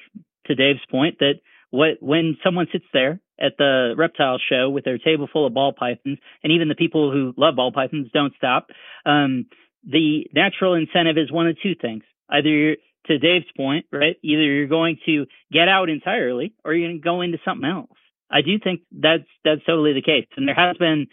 to 0.47 0.55
Dave's 0.55 0.86
point, 0.89 1.20
that 1.20 1.36
what 1.72 1.97
when 1.99 2.38
someone 2.43 2.68
sits 2.72 2.86
there 2.93 3.20
at 3.39 3.53
the 3.57 3.93
reptile 3.97 4.38
show 4.49 4.69
with 4.69 4.86
their 4.86 4.97
table 4.97 5.27
full 5.31 5.45
of 5.45 5.53
ball 5.53 5.73
pythons, 5.73 6.19
and 6.43 6.53
even 6.53 6.69
the 6.69 6.75
people 6.75 7.11
who 7.11 7.33
love 7.38 7.55
ball 7.55 7.71
pythons 7.71 8.07
don't 8.13 8.33
stop. 8.38 8.67
Um, 9.05 9.47
the 9.86 10.27
natural 10.33 10.73
incentive 10.73 11.17
is 11.17 11.31
one 11.31 11.47
of 11.47 11.57
two 11.61 11.75
things. 11.79 12.03
Either 12.29 12.49
you're, 12.49 12.75
to 13.07 13.19
Dave's 13.19 13.45
point, 13.55 13.86
right? 13.91 14.15
Either 14.23 14.41
you're 14.41 14.67
going 14.67 14.97
to 15.05 15.25
get 15.51 15.67
out 15.67 15.89
entirely 15.89 16.53
or 16.63 16.73
you're 16.73 16.89
going 16.89 16.99
to 16.99 17.03
go 17.03 17.21
into 17.21 17.38
something 17.45 17.69
else. 17.69 17.89
I 18.29 18.41
do 18.41 18.57
think 18.61 18.81
that's 18.91 19.23
that's 19.43 19.63
totally 19.65 19.93
the 19.93 20.01
case. 20.01 20.25
And 20.36 20.47
there 20.47 20.55
has 20.55 20.77
been 20.77 21.07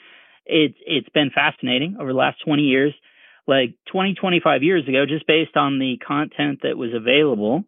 it's 0.46 0.76
it's 0.86 1.08
been 1.10 1.30
fascinating 1.30 1.96
over 2.00 2.12
the 2.12 2.18
last 2.18 2.38
20 2.44 2.62
years. 2.62 2.94
Like 3.46 3.74
20 3.90 4.14
25 4.14 4.62
years 4.62 4.88
ago 4.88 5.04
just 5.06 5.26
based 5.26 5.56
on 5.56 5.78
the 5.78 5.98
content 6.06 6.60
that 6.62 6.78
was 6.78 6.90
available, 6.94 7.64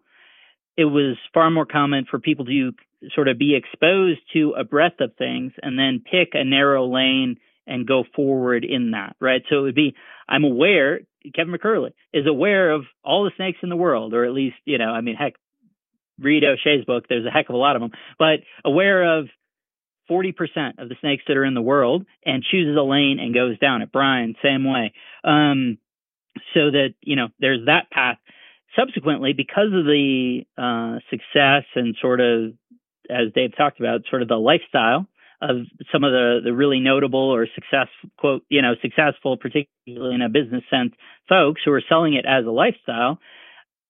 it 0.77 0.85
was 0.85 1.17
far 1.33 1.51
more 1.51 1.67
common 1.67 2.07
for 2.09 2.19
people 2.19 2.45
to 2.47 2.73
sort 3.15 3.29
of 3.29 3.39
be 3.39 3.57
exposed 3.57 4.21
to 4.33 4.55
a 4.59 4.65
breadth 4.65 5.01
of 5.01 5.15
things 5.17 5.53
and 5.63 5.79
then 5.79 6.03
pick 6.05 6.31
a 6.33 6.45
narrow 6.45 6.87
lane 6.87 7.37
and 7.67 7.87
go 7.87 8.05
forward 8.15 8.65
in 8.65 8.93
that, 8.93 9.17
right? 9.21 9.43
So 9.49 9.61
it 9.61 9.63
would 9.63 9.75
be, 9.75 9.95
I'm 10.29 10.45
aware, 10.45 11.01
Kevin 11.35 11.55
McCurley 11.55 11.93
is 12.13 12.27
aware 12.27 12.71
of 12.71 12.85
all 13.03 13.25
the 13.25 13.31
snakes 13.37 13.59
in 13.63 13.69
the 13.69 13.77
world, 13.77 14.13
or 14.15 14.25
at 14.25 14.33
least, 14.33 14.57
you 14.65 14.79
know, 14.79 14.91
I 14.91 15.01
mean, 15.01 15.17
heck, 15.17 15.35
read 16.19 16.45
O'Shea's 16.45 16.85
book, 16.85 17.07
there's 17.09 17.27
a 17.27 17.31
heck 17.31 17.49
of 17.49 17.55
a 17.55 17.59
lot 17.59 17.77
of 17.77 17.83
them, 17.83 17.93
but 18.19 18.41
aware 18.65 19.19
of 19.19 19.29
40% 20.11 20.35
of 20.79 20.89
the 20.89 20.97
snakes 21.01 21.25
that 21.29 21.37
are 21.37 21.45
in 21.45 21.55
the 21.55 21.63
world 21.63 22.05
and 22.25 22.43
chooses 22.43 22.77
a 22.77 22.83
lane 22.83 23.19
and 23.21 23.35
goes 23.35 23.59
down 23.59 23.83
it. 23.83 23.91
Brian, 23.91 24.35
same 24.43 24.65
way. 24.65 24.93
Um, 25.25 25.79
so 26.53 26.71
that, 26.71 26.95
you 27.01 27.17
know, 27.17 27.29
there's 27.39 27.67
that 27.67 27.91
path. 27.91 28.19
Subsequently, 28.77 29.33
because 29.33 29.69
of 29.73 29.85
the 29.85 30.43
uh, 30.59 30.99
success 31.09 31.63
and 31.77 31.95
sort 32.03 32.21
of, 32.21 32.53
as 33.11 33.33
Dave 33.35 33.57
talked 33.57 33.81
about, 33.81 34.03
sort 34.09 34.23
of 34.23 34.29
the 34.29 34.37
lifestyle 34.37 35.07
of 35.41 35.57
some 35.93 36.05
of 36.05 36.13
the, 36.13 36.41
the 36.45 36.53
really 36.53 36.81
notable 36.81 37.21
or 37.21 37.47
success 37.55 37.89
quote, 38.19 38.45
you 38.49 38.63
know, 38.63 38.75
successful, 38.81 39.37
particularly 39.37 40.15
in 40.15 40.23
a 40.23 40.29
business 40.29 40.63
sense, 40.71 40.93
folks 41.29 41.61
who 41.65 41.73
are 41.73 41.83
selling 41.89 42.15
it 42.15 42.25
as 42.27 42.47
a 42.47 42.51
lifestyle. 42.51 43.19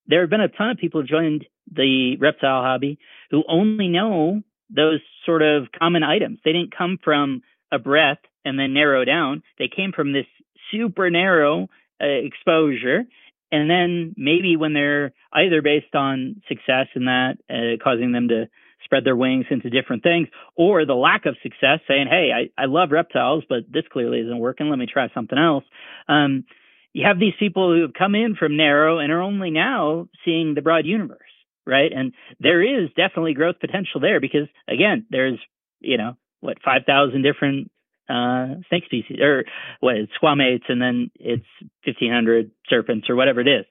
There 0.06 0.20
have 0.22 0.30
been 0.30 0.40
a 0.40 0.48
ton 0.48 0.70
of 0.70 0.78
people 0.78 1.02
who 1.02 1.06
joined 1.06 1.46
the 1.70 2.16
reptile 2.16 2.62
hobby 2.62 2.98
who 3.30 3.44
only 3.48 3.88
know 3.88 4.42
those 4.68 5.00
sort 5.24 5.42
of 5.42 5.68
common 5.78 6.02
items. 6.02 6.38
They 6.44 6.52
didn't 6.52 6.76
come 6.76 6.98
from 7.02 7.42
a 7.70 7.78
breadth 7.78 8.20
and 8.44 8.58
then 8.58 8.74
narrow 8.74 9.04
down. 9.04 9.42
They 9.58 9.68
came 9.74 9.92
from 9.92 10.12
this 10.12 10.26
super 10.70 11.10
narrow 11.10 11.68
uh, 12.02 12.06
exposure. 12.06 13.04
And 13.52 13.70
then 13.70 14.14
maybe 14.16 14.56
when 14.56 14.72
they're 14.72 15.12
either 15.32 15.62
based 15.62 15.94
on 15.94 16.42
success 16.48 16.88
in 16.96 17.04
that, 17.04 17.36
uh, 17.48 17.82
causing 17.82 18.12
them 18.12 18.28
to 18.28 18.48
spread 18.84 19.04
their 19.04 19.16
wings 19.16 19.46
into 19.50 19.70
different 19.70 20.02
things, 20.02 20.28
or 20.56 20.84
the 20.84 20.94
lack 20.94 21.26
of 21.26 21.36
success, 21.42 21.80
saying, 21.88 22.06
"Hey, 22.08 22.30
I, 22.32 22.62
I 22.62 22.66
love 22.66 22.92
reptiles, 22.92 23.44
but 23.48 23.64
this 23.70 23.84
clearly 23.92 24.20
isn't 24.20 24.38
working. 24.38 24.68
Let 24.68 24.78
me 24.78 24.86
try 24.86 25.08
something 25.14 25.38
else." 25.38 25.64
Um, 26.08 26.44
you 26.92 27.04
have 27.06 27.18
these 27.18 27.34
people 27.38 27.74
who 27.74 27.82
have 27.82 27.94
come 27.94 28.14
in 28.14 28.36
from 28.36 28.56
narrow 28.56 28.98
and 28.98 29.10
are 29.12 29.20
only 29.20 29.50
now 29.50 30.08
seeing 30.24 30.54
the 30.54 30.62
broad 30.62 30.86
universe, 30.86 31.18
right? 31.66 31.92
And 31.92 32.12
there 32.38 32.62
is 32.62 32.88
definitely 32.96 33.34
growth 33.34 33.56
potential 33.60 34.00
there 34.00 34.20
because, 34.20 34.48
again, 34.68 35.06
there's 35.10 35.38
you 35.80 35.98
know 35.98 36.16
what 36.40 36.58
five 36.64 36.82
thousand 36.86 37.22
different 37.22 37.70
uh, 38.08 38.60
snake 38.68 38.84
species 38.84 39.18
or 39.20 39.44
what 39.80 39.96
squamates, 40.22 40.68
and 40.68 40.80
then 40.80 41.10
it's 41.16 41.46
fifteen 41.84 42.12
hundred 42.12 42.50
serpents 42.68 43.08
or 43.10 43.16
whatever 43.16 43.40
it 43.40 43.48
is, 43.48 43.64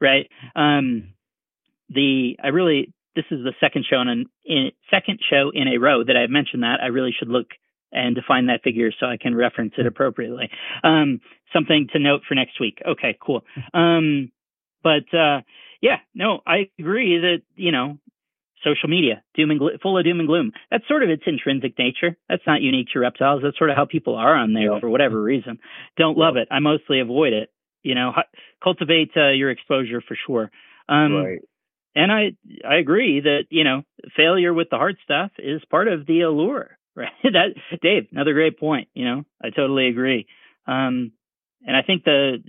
right? 0.00 0.28
Um, 0.56 1.14
the 1.88 2.36
I 2.42 2.48
really 2.48 2.92
this 3.14 3.24
is 3.30 3.42
the 3.42 3.52
second 3.60 3.84
show 3.88 4.00
in, 4.00 4.26
in 4.44 4.70
second 4.90 5.18
show 5.28 5.50
in 5.52 5.68
a 5.68 5.78
row 5.78 6.04
that 6.04 6.16
I've 6.16 6.30
mentioned 6.30 6.62
that. 6.62 6.80
I 6.82 6.86
really 6.86 7.14
should 7.16 7.28
look 7.28 7.48
and 7.92 8.14
define 8.14 8.46
that 8.46 8.62
figure 8.62 8.90
so 8.98 9.06
I 9.06 9.16
can 9.16 9.34
reference 9.34 9.74
it 9.76 9.86
appropriately. 9.86 10.50
Um, 10.84 11.20
something 11.52 11.88
to 11.92 11.98
note 11.98 12.22
for 12.28 12.34
next 12.34 12.60
week. 12.60 12.80
Okay, 12.86 13.18
cool. 13.20 13.42
Um, 13.74 14.30
but 14.82 15.12
uh, 15.12 15.40
yeah, 15.80 15.96
no, 16.14 16.40
I 16.46 16.70
agree 16.78 17.18
that 17.18 17.42
you 17.56 17.72
know 17.72 17.98
social 18.64 18.88
media, 18.88 19.22
doom 19.34 19.50
and 19.50 19.58
glo- 19.58 19.78
full 19.82 19.98
of 19.98 20.04
doom 20.04 20.20
and 20.20 20.28
gloom. 20.28 20.52
That's 20.70 20.86
sort 20.86 21.02
of 21.02 21.10
its 21.10 21.22
intrinsic 21.26 21.78
nature. 21.78 22.16
That's 22.28 22.42
not 22.46 22.62
unique 22.62 22.88
to 22.92 23.00
reptiles. 23.00 23.42
That's 23.42 23.58
sort 23.58 23.70
of 23.70 23.76
how 23.76 23.86
people 23.86 24.14
are 24.14 24.34
on 24.34 24.52
there 24.52 24.74
yeah. 24.74 24.80
for 24.80 24.88
whatever 24.88 25.20
reason. 25.20 25.58
Don't 25.96 26.16
love 26.16 26.36
it. 26.36 26.48
I 26.50 26.60
mostly 26.60 27.00
avoid 27.00 27.32
it. 27.32 27.50
You 27.82 27.94
know, 27.94 28.12
cultivate 28.62 29.10
uh, 29.16 29.30
your 29.30 29.50
exposure 29.50 30.02
for 30.06 30.16
sure. 30.26 30.50
Um, 30.88 31.14
right 31.14 31.40
and 31.94 32.12
I 32.12 32.32
I 32.68 32.76
agree 32.76 33.20
that 33.20 33.44
you 33.50 33.64
know 33.64 33.82
failure 34.16 34.54
with 34.54 34.68
the 34.70 34.76
hard 34.76 34.96
stuff 35.04 35.32
is 35.38 35.62
part 35.70 35.88
of 35.88 36.06
the 36.06 36.22
allure, 36.22 36.78
right? 36.96 37.10
that 37.24 37.54
Dave, 37.82 38.06
another 38.12 38.32
great 38.32 38.58
point. 38.58 38.88
You 38.94 39.04
know, 39.04 39.24
I 39.42 39.50
totally 39.50 39.88
agree. 39.88 40.26
Um, 40.66 41.12
and 41.66 41.76
I 41.76 41.82
think 41.82 42.04
the 42.04 42.42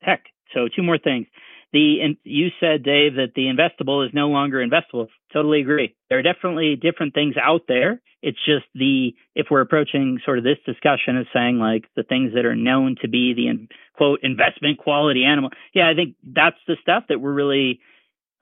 heck. 0.00 0.24
So 0.54 0.68
two 0.74 0.82
more 0.82 0.98
things. 0.98 1.26
The 1.72 2.16
you 2.24 2.48
said 2.60 2.82
Dave 2.82 3.14
that 3.14 3.32
the 3.34 3.46
investable 3.46 4.06
is 4.06 4.12
no 4.12 4.28
longer 4.28 4.58
investable. 4.58 5.08
Totally 5.32 5.60
agree. 5.60 5.94
There 6.10 6.18
are 6.18 6.22
definitely 6.22 6.76
different 6.76 7.14
things 7.14 7.34
out 7.42 7.62
there. 7.66 8.02
It's 8.20 8.38
just 8.44 8.66
the 8.74 9.14
if 9.34 9.46
we're 9.50 9.62
approaching 9.62 10.20
sort 10.24 10.36
of 10.36 10.44
this 10.44 10.58
discussion 10.66 11.16
as 11.16 11.26
saying 11.32 11.58
like 11.58 11.86
the 11.96 12.02
things 12.02 12.34
that 12.34 12.44
are 12.44 12.54
known 12.54 12.96
to 13.00 13.08
be 13.08 13.32
the 13.32 13.66
quote 13.96 14.20
investment 14.22 14.78
quality 14.78 15.24
animal. 15.24 15.50
Yeah, 15.72 15.88
I 15.88 15.94
think 15.94 16.14
that's 16.22 16.58
the 16.68 16.76
stuff 16.82 17.04
that 17.08 17.20
we're 17.20 17.32
really 17.32 17.80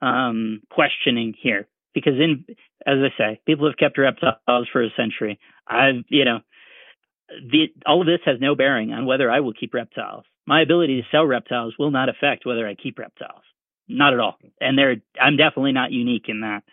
um, 0.01 0.61
questioning 0.69 1.33
here 1.39 1.67
because 1.93 2.13
in 2.13 2.45
as 2.85 2.97
I 2.97 3.17
say, 3.17 3.41
people 3.45 3.67
have 3.67 3.77
kept 3.77 3.97
reptiles 3.97 4.67
for 4.71 4.83
a 4.83 4.89
century. 4.97 5.39
I've 5.67 6.03
you 6.09 6.25
know 6.25 6.39
the, 7.51 7.67
all 7.85 8.01
of 8.01 8.07
this 8.07 8.19
has 8.25 8.37
no 8.39 8.55
bearing 8.55 8.91
on 8.91 9.05
whether 9.05 9.31
I 9.31 9.39
will 9.39 9.53
keep 9.53 9.73
reptiles. 9.73 10.25
My 10.45 10.61
ability 10.61 11.01
to 11.01 11.07
sell 11.11 11.25
reptiles 11.25 11.75
will 11.77 11.91
not 11.91 12.09
affect 12.09 12.45
whether 12.45 12.67
I 12.67 12.75
keep 12.75 12.99
reptiles. 12.99 13.43
Not 13.87 14.13
at 14.13 14.19
all. 14.19 14.37
And 14.59 14.77
they're 14.77 14.97
I'm 15.21 15.37
definitely 15.37 15.73
not 15.73 15.91
unique 15.91 16.25
in 16.27 16.41
that. 16.41 16.63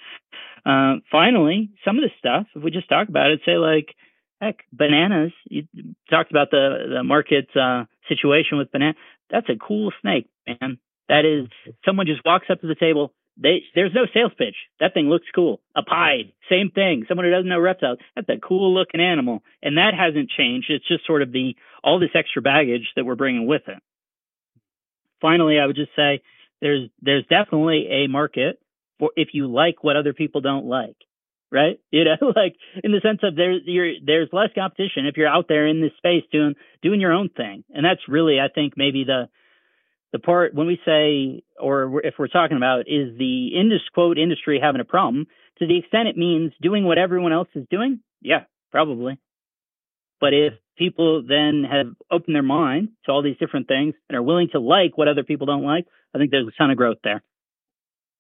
Uh, 0.65 1.01
finally, 1.11 1.71
some 1.85 1.97
of 1.97 2.03
the 2.03 2.11
stuff, 2.19 2.47
if 2.55 2.63
we 2.63 2.71
just 2.71 2.89
talk 2.89 3.09
about 3.09 3.31
it, 3.31 3.41
say 3.45 3.57
like, 3.57 3.95
heck, 4.41 4.59
bananas. 4.73 5.33
You 5.49 5.65
talked 6.11 6.31
about 6.31 6.51
the 6.51 6.95
the 6.97 7.05
market 7.05 7.49
uh, 7.57 7.85
situation 8.09 8.59
with 8.59 8.73
banana. 8.73 8.95
That's 9.31 9.49
a 9.49 9.57
cool 9.57 9.93
snake, 10.01 10.29
man. 10.47 10.79
That 11.09 11.25
is, 11.25 11.49
someone 11.87 12.07
just 12.07 12.21
walks 12.25 12.47
up 12.51 12.61
to 12.61 12.67
the 12.67 12.75
table. 12.75 13.15
They, 13.41 13.63
there's 13.75 13.95
no 13.95 14.07
sales 14.13 14.33
pitch. 14.37 14.57
That 14.81 14.95
thing 14.95 15.09
looks 15.09 15.27
cool. 15.33 15.61
A 15.77 15.83
pied, 15.83 16.33
same 16.51 16.71
thing. 16.71 17.05
Someone 17.07 17.25
who 17.25 17.31
doesn't 17.31 17.49
know 17.49 17.61
reptiles, 17.61 17.99
that's 18.17 18.29
a 18.29 18.37
cool 18.39 18.75
looking 18.75 19.01
animal, 19.01 19.43
and 19.63 19.79
that 19.79 19.95
hasn't 19.95 20.31
changed. 20.31 20.71
It's 20.71 20.87
just 20.87 21.07
sort 21.07 21.23
of 21.23 21.31
the 21.31 21.55
all 21.85 22.01
this 22.01 22.11
extra 22.15 22.43
baggage 22.43 22.89
that 22.97 23.05
we're 23.05 23.15
bringing 23.15 23.47
with 23.47 23.63
it. 23.69 23.79
Finally, 25.21 25.59
I 25.59 25.67
would 25.67 25.77
just 25.77 25.95
say 25.95 26.21
there's 26.61 26.89
there's 27.01 27.25
definitely 27.31 27.87
a 27.89 28.07
market 28.09 28.61
for 28.99 29.11
if 29.15 29.29
you 29.33 29.47
like 29.47 29.85
what 29.85 29.97
other 29.97 30.13
people 30.13 30.41
don't 30.41 30.67
like, 30.67 30.97
right? 31.53 31.79
You 31.91 32.05
know, 32.05 32.33
like 32.35 32.57
in 32.83 32.91
the 32.93 33.01
sense 33.01 33.21
of 33.23 33.37
there's 33.37 33.63
there's 34.05 34.29
less 34.33 34.51
competition 34.55 35.07
if 35.07 35.17
you're 35.17 35.29
out 35.29 35.47
there 35.49 35.67
in 35.67 35.81
this 35.81 35.93
space 35.97 36.25
doing 36.33 36.55
doing 36.83 37.01
your 37.01 37.13
own 37.13 37.29
thing, 37.29 37.63
and 37.71 37.85
that's 37.85 38.09
really 38.09 38.41
I 38.41 38.49
think 38.53 38.75
maybe 38.77 39.05
the 39.05 39.29
the 40.13 40.19
part 40.19 40.55
when 40.55 40.67
we 40.67 40.79
say, 40.85 41.43
or 41.61 42.01
if 42.05 42.15
we're 42.19 42.29
talking 42.29 42.57
about, 42.57 42.81
is 42.81 43.17
the 43.19 43.49
industry 43.59 43.91
quote 43.93 44.19
industry 44.19 44.59
having 44.63 44.81
a 44.81 44.85
problem? 44.85 45.27
To 45.59 45.67
the 45.67 45.79
extent 45.79 46.09
it 46.09 46.17
means 46.17 46.53
doing 46.63 46.85
what 46.85 46.99
everyone 46.99 47.33
else 47.33 47.49
is 47.55 47.67
doing, 47.71 48.01
yeah, 48.23 48.45
probably. 48.71 49.19
But 50.21 50.33
if 50.33 50.55
people 50.77 51.23
then 51.29 51.65
have 51.71 51.87
opened 52.11 52.35
their 52.35 52.43
mind 52.43 52.91
to 53.05 53.13
all 53.13 53.23
these 53.23 53.37
different 53.39 53.69
things 53.69 53.95
and 54.09 54.17
are 54.17 54.23
willing 54.23 54.49
to 54.53 54.61
like 54.61 54.97
what 54.97 55.09
other 55.09 55.25
people 55.25 55.47
don't 55.47 55.65
like, 55.65 55.87
I 56.15 56.19
think 56.19 56.31
there's 56.31 56.49
a 56.49 56.57
ton 56.57 56.71
of 56.71 56.77
growth 56.77 56.99
there. 57.05 57.23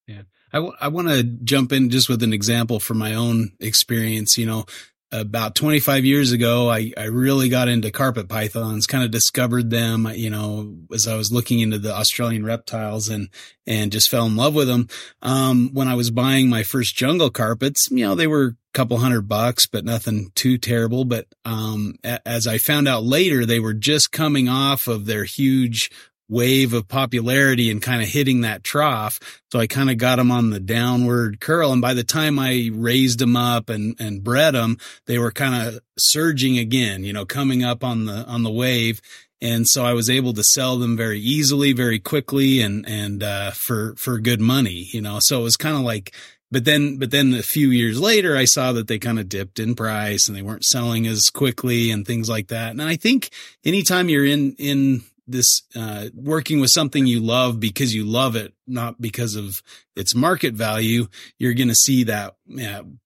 Yeah. 0.07 0.23
I, 0.53 0.57
w- 0.59 0.75
I 0.81 0.89
want 0.89 1.09
to 1.09 1.23
jump 1.23 1.73
in 1.73 1.91
just 1.91 2.09
with 2.09 2.23
an 2.23 2.33
example 2.33 2.81
from 2.81 2.99
my 2.99 3.15
own 3.15 3.53
experience. 3.61 4.39
You 4.39 4.47
know, 4.47 4.65
about 5.11 5.55
25 5.55 6.05
years 6.05 6.33
ago, 6.33 6.71
I, 6.71 6.93
I 6.97 7.05
really 7.05 7.49
got 7.49 7.69
into 7.69 7.91
carpet 7.91 8.29
pythons, 8.29 8.87
kind 8.87 9.05
of 9.05 9.11
discovered 9.11 9.71
them, 9.71 10.07
you 10.15 10.29
know, 10.29 10.77
as 10.93 11.09
I 11.09 11.17
was 11.17 11.33
looking 11.33 11.61
into 11.61 11.79
the 11.79 11.95
Australian 11.95 12.45
reptiles 12.45 13.09
and, 13.09 13.29
and 13.67 13.91
just 13.91 14.11
fell 14.11 14.27
in 14.27 14.37
love 14.37 14.55
with 14.55 14.69
them. 14.69 14.89
Um, 15.23 15.71
when 15.73 15.89
I 15.89 15.95
was 15.95 16.11
buying 16.11 16.49
my 16.49 16.63
first 16.63 16.95
jungle 16.95 17.31
carpets, 17.31 17.89
you 17.91 18.07
know, 18.07 18.15
they 18.15 18.27
were 18.27 18.47
a 18.47 18.55
couple 18.75 18.99
hundred 18.99 19.29
bucks, 19.29 19.67
but 19.67 19.85
nothing 19.85 20.31
too 20.35 20.59
terrible. 20.59 21.05
But, 21.05 21.27
um, 21.45 21.95
as 22.05 22.47
I 22.47 22.59
found 22.59 22.87
out 22.87 23.05
later, 23.05 23.47
they 23.47 23.61
were 23.61 23.75
just 23.75 24.13
coming 24.13 24.49
off 24.49 24.89
of 24.89 25.07
their 25.07 25.25
huge 25.25 25.91
wave 26.29 26.73
of 26.73 26.89
popularity 26.89 27.71
and 27.71 27.81
kind 27.81 28.03
of 28.03 28.09
hitting 28.09 28.43
that 28.43 28.63
trough. 28.63 29.19
So 29.51 29.59
I 29.59 29.67
kind 29.67 29.91
of 29.91 29.97
got 29.97 30.17
them 30.17 30.31
on 30.31 30.51
the 30.51 30.61
downward 30.61 31.41
curl. 31.41 31.73
And 31.73 31.81
by 31.81 31.95
the 31.95 32.05
time 32.05 32.39
I 32.39 32.71
raised 32.73 33.19
them 33.19 33.37
up 33.37 33.71
and, 33.71 33.97
and 33.99 34.23
bred 34.23 34.55
them, 34.55 34.79
they 35.07 35.19
were 35.19 35.33
kind 35.33 35.69
of 35.69 35.81
surging 35.99 36.59
again, 36.59 37.05
you 37.05 37.13
know, 37.13 37.25
coming 37.25 37.65
up 37.65 37.83
on 37.83 38.05
the, 38.05 38.25
on 38.27 38.43
the 38.43 38.53
wave. 38.53 39.01
And 39.41 39.67
so 39.69 39.85
I 39.85 39.95
was 39.95 40.11
able 40.11 40.33
to 40.35 40.43
sell 40.43 40.79
them 40.79 40.97
very 40.97 41.21
easily, 41.21 41.73
very 41.73 41.99
quickly 41.99 42.61
and, 42.61 42.87
and, 42.89 43.23
uh, 43.23 43.53
for, 43.53 43.95
for 43.97 44.19
good 44.19 44.41
money, 44.41 44.89
you 44.93 45.01
know, 45.01 45.19
so 45.21 45.41
it 45.41 45.45
was 45.45 45.57
kind 45.57 45.77
of 45.77 45.83
like, 45.83 46.15
but 46.51 46.65
then, 46.65 46.97
but 46.97 47.11
then 47.11 47.35
a 47.35 47.43
few 47.43 47.71
years 47.71 48.01
later, 48.01 48.37
I 48.37 48.47
saw 48.47 48.73
that 48.73 48.89
they 48.89 48.99
kind 48.99 49.19
of 49.19 49.29
dipped 49.29 49.59
in 49.59 49.75
price 49.75 50.29
and 50.29 50.37
they 50.37 50.43
weren't 50.43 50.65
selling 50.65 51.07
as 51.07 51.31
quickly 51.31 51.91
and 51.91 52.07
things 52.07 52.29
like 52.29 52.49
that. 52.49 52.71
And 52.71 52.83
I 52.83 52.97
think 52.97 53.31
anytime 53.65 54.09
you're 54.09 54.25
in, 54.25 54.55
in 54.59 55.03
this 55.29 55.63
uh, 55.77 56.09
working 56.15 56.61
with 56.61 56.71
something 56.71 57.07
you 57.07 57.21
love 57.21 57.61
because 57.61 57.95
you 57.95 58.05
love 58.05 58.35
it, 58.35 58.55
not 58.67 59.01
because 59.01 59.37
of 59.37 59.63
its 59.95 60.15
market 60.15 60.55
value, 60.55 61.07
you're 61.39 61.55
going 61.55 61.69
to 61.69 61.75
see 61.75 62.05
that 62.05 62.35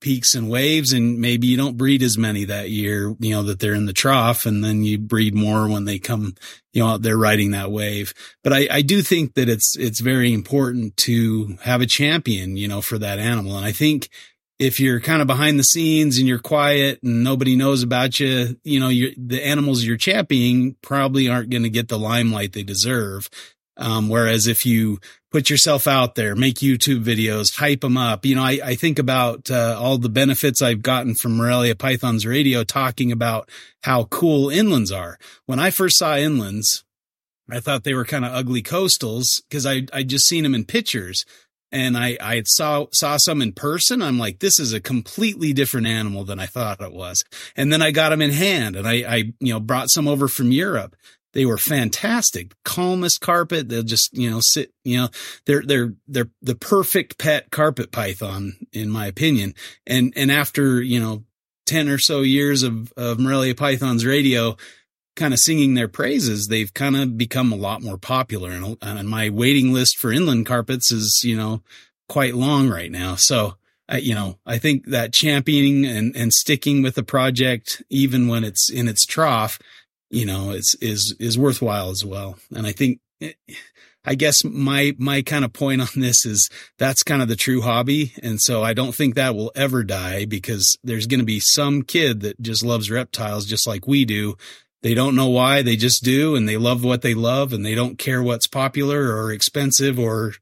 peaks 0.00 0.34
and 0.34 0.48
waves, 0.48 0.92
and 0.92 1.18
maybe 1.18 1.46
you 1.46 1.56
don't 1.56 1.76
breed 1.76 2.02
as 2.02 2.16
many 2.16 2.44
that 2.44 2.70
year, 2.70 3.14
you 3.18 3.30
know, 3.30 3.42
that 3.42 3.58
they're 3.58 3.74
in 3.74 3.86
the 3.86 3.92
trough, 3.92 4.46
and 4.46 4.62
then 4.62 4.84
you 4.84 4.98
breed 4.98 5.34
more 5.34 5.68
when 5.68 5.84
they 5.84 5.98
come, 5.98 6.34
you 6.72 6.82
know, 6.82 6.98
they're 6.98 7.18
riding 7.18 7.50
that 7.50 7.72
wave. 7.72 8.14
But 8.44 8.52
I, 8.52 8.68
I 8.70 8.82
do 8.82 9.02
think 9.02 9.34
that 9.34 9.48
it's 9.48 9.76
it's 9.76 10.00
very 10.00 10.32
important 10.32 10.96
to 10.98 11.56
have 11.62 11.80
a 11.80 11.86
champion, 11.86 12.56
you 12.56 12.68
know, 12.68 12.80
for 12.80 12.98
that 12.98 13.18
animal, 13.18 13.56
and 13.56 13.66
I 13.66 13.72
think 13.72 14.08
if 14.62 14.78
you're 14.78 15.00
kind 15.00 15.20
of 15.20 15.26
behind 15.26 15.58
the 15.58 15.64
scenes 15.64 16.18
and 16.18 16.28
you're 16.28 16.38
quiet 16.38 17.00
and 17.02 17.24
nobody 17.24 17.56
knows 17.56 17.82
about 17.82 18.20
you, 18.20 18.56
you 18.62 18.78
know, 18.78 18.90
the 18.90 19.44
animals 19.44 19.82
you're 19.82 19.96
championing 19.96 20.76
probably 20.82 21.28
aren't 21.28 21.50
going 21.50 21.64
to 21.64 21.68
get 21.68 21.88
the 21.88 21.98
limelight 21.98 22.52
they 22.52 22.62
deserve. 22.62 23.28
Um, 23.76 24.08
whereas 24.08 24.46
if 24.46 24.64
you 24.64 25.00
put 25.32 25.50
yourself 25.50 25.88
out 25.88 26.14
there, 26.14 26.36
make 26.36 26.56
YouTube 26.56 27.02
videos, 27.02 27.56
hype 27.56 27.80
them 27.80 27.96
up, 27.96 28.24
you 28.24 28.36
know, 28.36 28.42
I, 28.42 28.60
I 28.64 28.74
think 28.76 29.00
about 29.00 29.50
uh, 29.50 29.76
all 29.80 29.98
the 29.98 30.08
benefits 30.08 30.62
I've 30.62 30.82
gotten 30.82 31.16
from 31.16 31.36
Morelia 31.36 31.74
Pythons 31.74 32.24
radio 32.24 32.62
talking 32.62 33.10
about 33.10 33.48
how 33.82 34.04
cool 34.04 34.46
inlands 34.46 34.96
are. 34.96 35.18
When 35.46 35.58
I 35.58 35.70
first 35.70 35.98
saw 35.98 36.14
inlands, 36.14 36.84
I 37.50 37.58
thought 37.58 37.82
they 37.82 37.94
were 37.94 38.04
kind 38.04 38.24
of 38.24 38.32
ugly 38.32 38.62
coastals 38.62 39.42
because 39.48 39.66
I 39.66 39.86
I 39.92 40.04
just 40.04 40.28
seen 40.28 40.44
them 40.44 40.54
in 40.54 40.64
pictures 40.64 41.24
and 41.72 41.96
I, 41.96 42.18
I 42.20 42.42
saw, 42.44 42.86
saw 42.92 43.16
some 43.16 43.40
in 43.40 43.52
person. 43.52 44.02
I'm 44.02 44.18
like, 44.18 44.40
this 44.40 44.60
is 44.60 44.72
a 44.72 44.80
completely 44.80 45.52
different 45.52 45.86
animal 45.86 46.24
than 46.24 46.38
I 46.38 46.46
thought 46.46 46.82
it 46.82 46.92
was. 46.92 47.24
And 47.56 47.72
then 47.72 47.80
I 47.80 47.90
got 47.90 48.10
them 48.10 48.20
in 48.20 48.30
hand 48.30 48.76
and 48.76 48.86
I, 48.86 48.92
I, 48.92 49.16
you 49.40 49.52
know, 49.52 49.60
brought 49.60 49.90
some 49.90 50.06
over 50.06 50.28
from 50.28 50.52
Europe. 50.52 50.94
They 51.32 51.46
were 51.46 51.58
fantastic. 51.58 52.52
Calmest 52.62 53.22
carpet. 53.22 53.70
They'll 53.70 53.82
just, 53.82 54.10
you 54.12 54.30
know, 54.30 54.40
sit, 54.42 54.72
you 54.84 54.98
know, 54.98 55.08
they're, 55.46 55.62
they're, 55.62 55.94
they're 56.06 56.30
the 56.42 56.54
perfect 56.54 57.18
pet 57.18 57.50
carpet 57.50 57.90
python, 57.90 58.58
in 58.72 58.90
my 58.90 59.06
opinion. 59.06 59.54
And, 59.86 60.12
and 60.14 60.30
after, 60.30 60.82
you 60.82 61.00
know, 61.00 61.24
10 61.66 61.88
or 61.88 61.98
so 61.98 62.20
years 62.20 62.62
of, 62.62 62.92
of 62.98 63.18
Morelia 63.18 63.54
Pythons 63.54 64.04
radio, 64.04 64.56
kind 65.14 65.34
of 65.34 65.40
singing 65.40 65.74
their 65.74 65.88
praises, 65.88 66.46
they've 66.46 66.72
kind 66.72 66.96
of 66.96 67.18
become 67.18 67.52
a 67.52 67.56
lot 67.56 67.82
more 67.82 67.98
popular. 67.98 68.50
And, 68.50 68.76
and 68.80 69.08
my 69.08 69.30
waiting 69.30 69.72
list 69.72 69.98
for 69.98 70.12
inland 70.12 70.46
carpets 70.46 70.90
is, 70.90 71.22
you 71.24 71.36
know, 71.36 71.62
quite 72.08 72.34
long 72.34 72.68
right 72.68 72.90
now. 72.90 73.16
So, 73.16 73.54
uh, 73.92 73.96
you 73.96 74.14
know, 74.14 74.38
I 74.46 74.58
think 74.58 74.86
that 74.86 75.12
championing 75.12 75.84
and, 75.84 76.16
and 76.16 76.32
sticking 76.32 76.82
with 76.82 76.94
the 76.94 77.02
project, 77.02 77.82
even 77.90 78.28
when 78.28 78.44
it's 78.44 78.70
in 78.70 78.88
its 78.88 79.04
trough, 79.04 79.58
you 80.10 80.24
know, 80.24 80.50
is, 80.50 80.76
is, 80.80 81.14
is 81.18 81.38
worthwhile 81.38 81.90
as 81.90 82.04
well. 82.04 82.38
And 82.54 82.66
I 82.66 82.72
think, 82.72 83.00
eh, 83.20 83.32
I 84.04 84.16
guess 84.16 84.42
my, 84.44 84.94
my 84.98 85.22
kind 85.22 85.44
of 85.44 85.52
point 85.52 85.80
on 85.80 85.88
this 85.94 86.26
is 86.26 86.50
that's 86.78 87.02
kind 87.04 87.22
of 87.22 87.28
the 87.28 87.36
true 87.36 87.60
hobby. 87.60 88.12
And 88.22 88.40
so 88.40 88.62
I 88.62 88.72
don't 88.72 88.94
think 88.94 89.14
that 89.14 89.36
will 89.36 89.52
ever 89.54 89.84
die 89.84 90.24
because 90.24 90.76
there's 90.82 91.06
going 91.06 91.20
to 91.20 91.26
be 91.26 91.38
some 91.38 91.82
kid 91.82 92.20
that 92.22 92.40
just 92.40 92.64
loves 92.64 92.90
reptiles 92.90 93.46
just 93.46 93.66
like 93.66 93.86
we 93.86 94.04
do 94.04 94.36
they 94.82 94.94
don't 94.94 95.14
know 95.14 95.28
why, 95.28 95.62
they 95.62 95.76
just 95.76 96.02
do, 96.02 96.34
and 96.34 96.48
they 96.48 96.56
love 96.56 96.84
what 96.84 97.02
they 97.02 97.14
love, 97.14 97.52
and 97.52 97.64
they 97.64 97.74
don't 97.74 97.98
care 97.98 98.22
what's 98.22 98.46
popular 98.46 99.14
or 99.14 99.32
expensive 99.32 99.98
or 99.98 100.34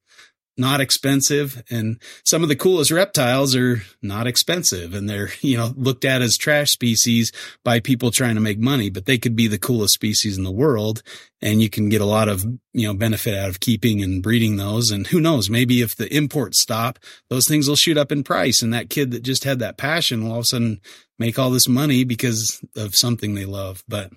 not 0.60 0.80
expensive. 0.80 1.62
And 1.70 2.00
some 2.24 2.42
of 2.42 2.48
the 2.48 2.56
coolest 2.56 2.90
reptiles 2.90 3.56
are 3.56 3.82
not 4.02 4.26
expensive 4.26 4.94
and 4.94 5.08
they're, 5.08 5.30
you 5.40 5.56
know, 5.56 5.72
looked 5.74 6.04
at 6.04 6.22
as 6.22 6.36
trash 6.36 6.70
species 6.70 7.32
by 7.64 7.80
people 7.80 8.10
trying 8.10 8.34
to 8.34 8.40
make 8.40 8.58
money, 8.58 8.90
but 8.90 9.06
they 9.06 9.18
could 9.18 9.34
be 9.34 9.48
the 9.48 9.58
coolest 9.58 9.94
species 9.94 10.36
in 10.36 10.44
the 10.44 10.50
world. 10.52 11.02
And 11.40 11.62
you 11.62 11.70
can 11.70 11.88
get 11.88 12.02
a 12.02 12.06
lot 12.06 12.28
of, 12.28 12.44
you 12.74 12.86
know, 12.86 12.94
benefit 12.94 13.34
out 13.34 13.48
of 13.48 13.60
keeping 13.60 14.02
and 14.02 14.22
breeding 14.22 14.56
those. 14.56 14.90
And 14.90 15.06
who 15.06 15.20
knows, 15.20 15.48
maybe 15.48 15.80
if 15.80 15.96
the 15.96 16.14
imports 16.14 16.60
stop, 16.60 16.98
those 17.30 17.48
things 17.48 17.66
will 17.66 17.76
shoot 17.76 17.96
up 17.96 18.12
in 18.12 18.22
price. 18.22 18.60
And 18.62 18.74
that 18.74 18.90
kid 18.90 19.10
that 19.12 19.22
just 19.22 19.44
had 19.44 19.58
that 19.60 19.78
passion 19.78 20.22
will 20.22 20.32
all 20.32 20.38
of 20.38 20.42
a 20.42 20.46
sudden 20.46 20.80
make 21.20 21.38
all 21.38 21.50
this 21.50 21.68
money 21.68 22.02
because 22.02 22.60
of 22.74 22.96
something 22.96 23.34
they 23.34 23.44
love. 23.44 23.84
But, 23.86 24.10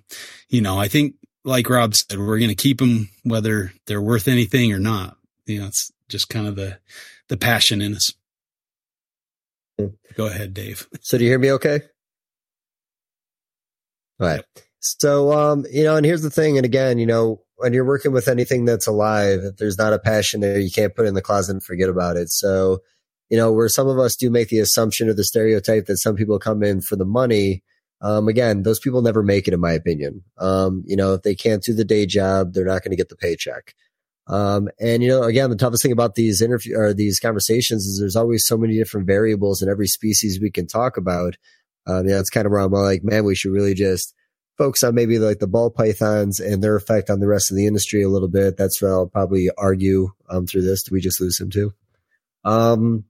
you 0.50 0.62
know, 0.62 0.80
I 0.80 0.88
think 0.88 1.16
like 1.44 1.70
Rob 1.70 1.94
said, 1.94 2.18
we're 2.18 2.40
going 2.40 2.50
to 2.50 2.56
keep 2.56 2.80
them 2.80 3.10
whether 3.24 3.74
they're 3.86 4.02
worth 4.02 4.28
anything 4.28 4.74
or 4.74 4.80
not. 4.80 5.18
You 5.46 5.60
know, 5.60 5.68
it's 5.68 5.92
just 6.10 6.30
kind 6.30 6.48
of 6.48 6.56
the 6.56 6.80
the 7.28 7.38
passion 7.38 7.82
in 7.82 7.96
us. 7.96 8.14
Hmm. 9.78 9.88
Go 10.16 10.28
ahead, 10.28 10.54
Dave. 10.54 10.88
So 11.02 11.18
do 11.18 11.24
you 11.24 11.30
hear 11.30 11.40
me 11.40 11.52
okay? 11.52 11.82
All 14.20 14.28
right. 14.28 14.44
Yep. 14.56 14.66
So 14.80 15.32
um, 15.32 15.66
you 15.72 15.84
know, 15.84 15.96
and 15.96 16.06
here's 16.06 16.22
the 16.22 16.30
thing, 16.30 16.58
and 16.58 16.66
again, 16.66 16.98
you 16.98 17.06
know, 17.06 17.42
when 17.56 17.74
you're 17.74 17.86
working 17.86 18.12
with 18.12 18.28
anything 18.28 18.66
that's 18.66 18.88
alive, 18.88 19.40
if 19.44 19.58
there's 19.58 19.78
not 19.78 19.94
a 19.94 20.00
passion 20.00 20.42
there, 20.42 20.60
you 20.60 20.72
can't 20.72 20.96
put 20.96 21.06
it 21.06 21.10
in 21.10 21.14
the 21.14 21.22
closet 21.22 21.54
and 21.54 21.64
forget 21.64 21.90
about 21.90 22.18
it. 22.18 22.30
So, 22.30 22.80
you 23.34 23.40
know, 23.40 23.52
where 23.52 23.68
some 23.68 23.88
of 23.88 23.98
us 23.98 24.16
do 24.16 24.30
make 24.30 24.50
the 24.50 24.60
assumption 24.60 25.10
or 25.10 25.16
the 25.16 25.24
stereotype 25.24 25.88
that 25.88 25.98
some 25.98 26.16
people 26.16 26.38
come 26.38 26.62
in 26.62 26.82
for 26.82 26.96
the 26.96 27.04
money, 27.04 27.64
um, 28.00 28.28
again, 28.28 28.62
those 28.62 28.80
people 28.80 29.02
never 29.02 29.24
make 29.24 29.48
it, 29.48 29.56
in 29.56 29.60
my 29.60 29.72
opinion. 29.72 30.22
Um, 30.38 30.84
you 30.86 30.96
know, 30.96 31.16
if 31.16 31.24
they 31.24 31.34
can't 31.34 31.64
do 31.64 31.74
the 31.74 31.84
day 31.84 32.06
job, 32.06 32.54
they're 32.54 32.64
not 32.64 32.84
going 32.84 32.92
to 32.92 32.96
get 32.96 33.10
the 33.10 33.16
paycheck. 33.16 33.74
Um, 34.28 34.70
and 34.80 35.02
you 35.02 35.10
know, 35.10 35.24
again, 35.24 35.50
the 35.50 35.56
toughest 35.56 35.82
thing 35.82 35.92
about 35.92 36.14
these 36.14 36.44
interview 36.44 36.78
or 36.78 36.94
these 36.94 37.20
conversations 37.20 37.88
is 37.88 38.00
there's 38.00 38.16
always 38.16 38.46
so 38.46 38.56
many 38.56 38.78
different 38.78 39.08
variables 39.08 39.64
in 39.64 39.68
every 39.68 39.88
species 39.88 40.40
we 40.40 40.52
can 40.52 40.68
talk 40.68 40.98
about. 40.98 41.34
Um, 41.88 42.08
yeah, 42.08 42.18
that's 42.18 42.30
kind 42.30 42.46
of 42.46 42.52
where 42.52 42.62
I'm 42.62 42.72
like, 42.72 43.04
man, 43.04 43.26
we 43.26 43.34
should 43.34 43.52
really 43.52 43.74
just 43.74 44.14
focus 44.60 44.84
on 44.84 44.94
maybe 44.94 45.18
like 45.18 45.40
the 45.40 45.48
ball 45.48 45.72
pythons 45.72 46.40
and 46.40 46.64
their 46.64 46.76
effect 46.76 47.10
on 47.10 47.20
the 47.20 47.28
rest 47.28 47.50
of 47.50 47.58
the 47.58 47.66
industry 47.66 48.04
a 48.04 48.10
little 48.10 48.30
bit. 48.30 48.58
That's 48.58 48.80
where 48.80 48.92
I'll 48.92 49.08
probably 49.08 49.50
argue 49.58 50.10
um, 50.30 50.46
through 50.46 50.62
this. 50.62 50.84
Do 50.84 50.94
we 50.94 51.02
just 51.02 51.20
lose 51.20 51.42
him 51.42 51.50
too? 51.50 51.74
Um, 52.46 53.06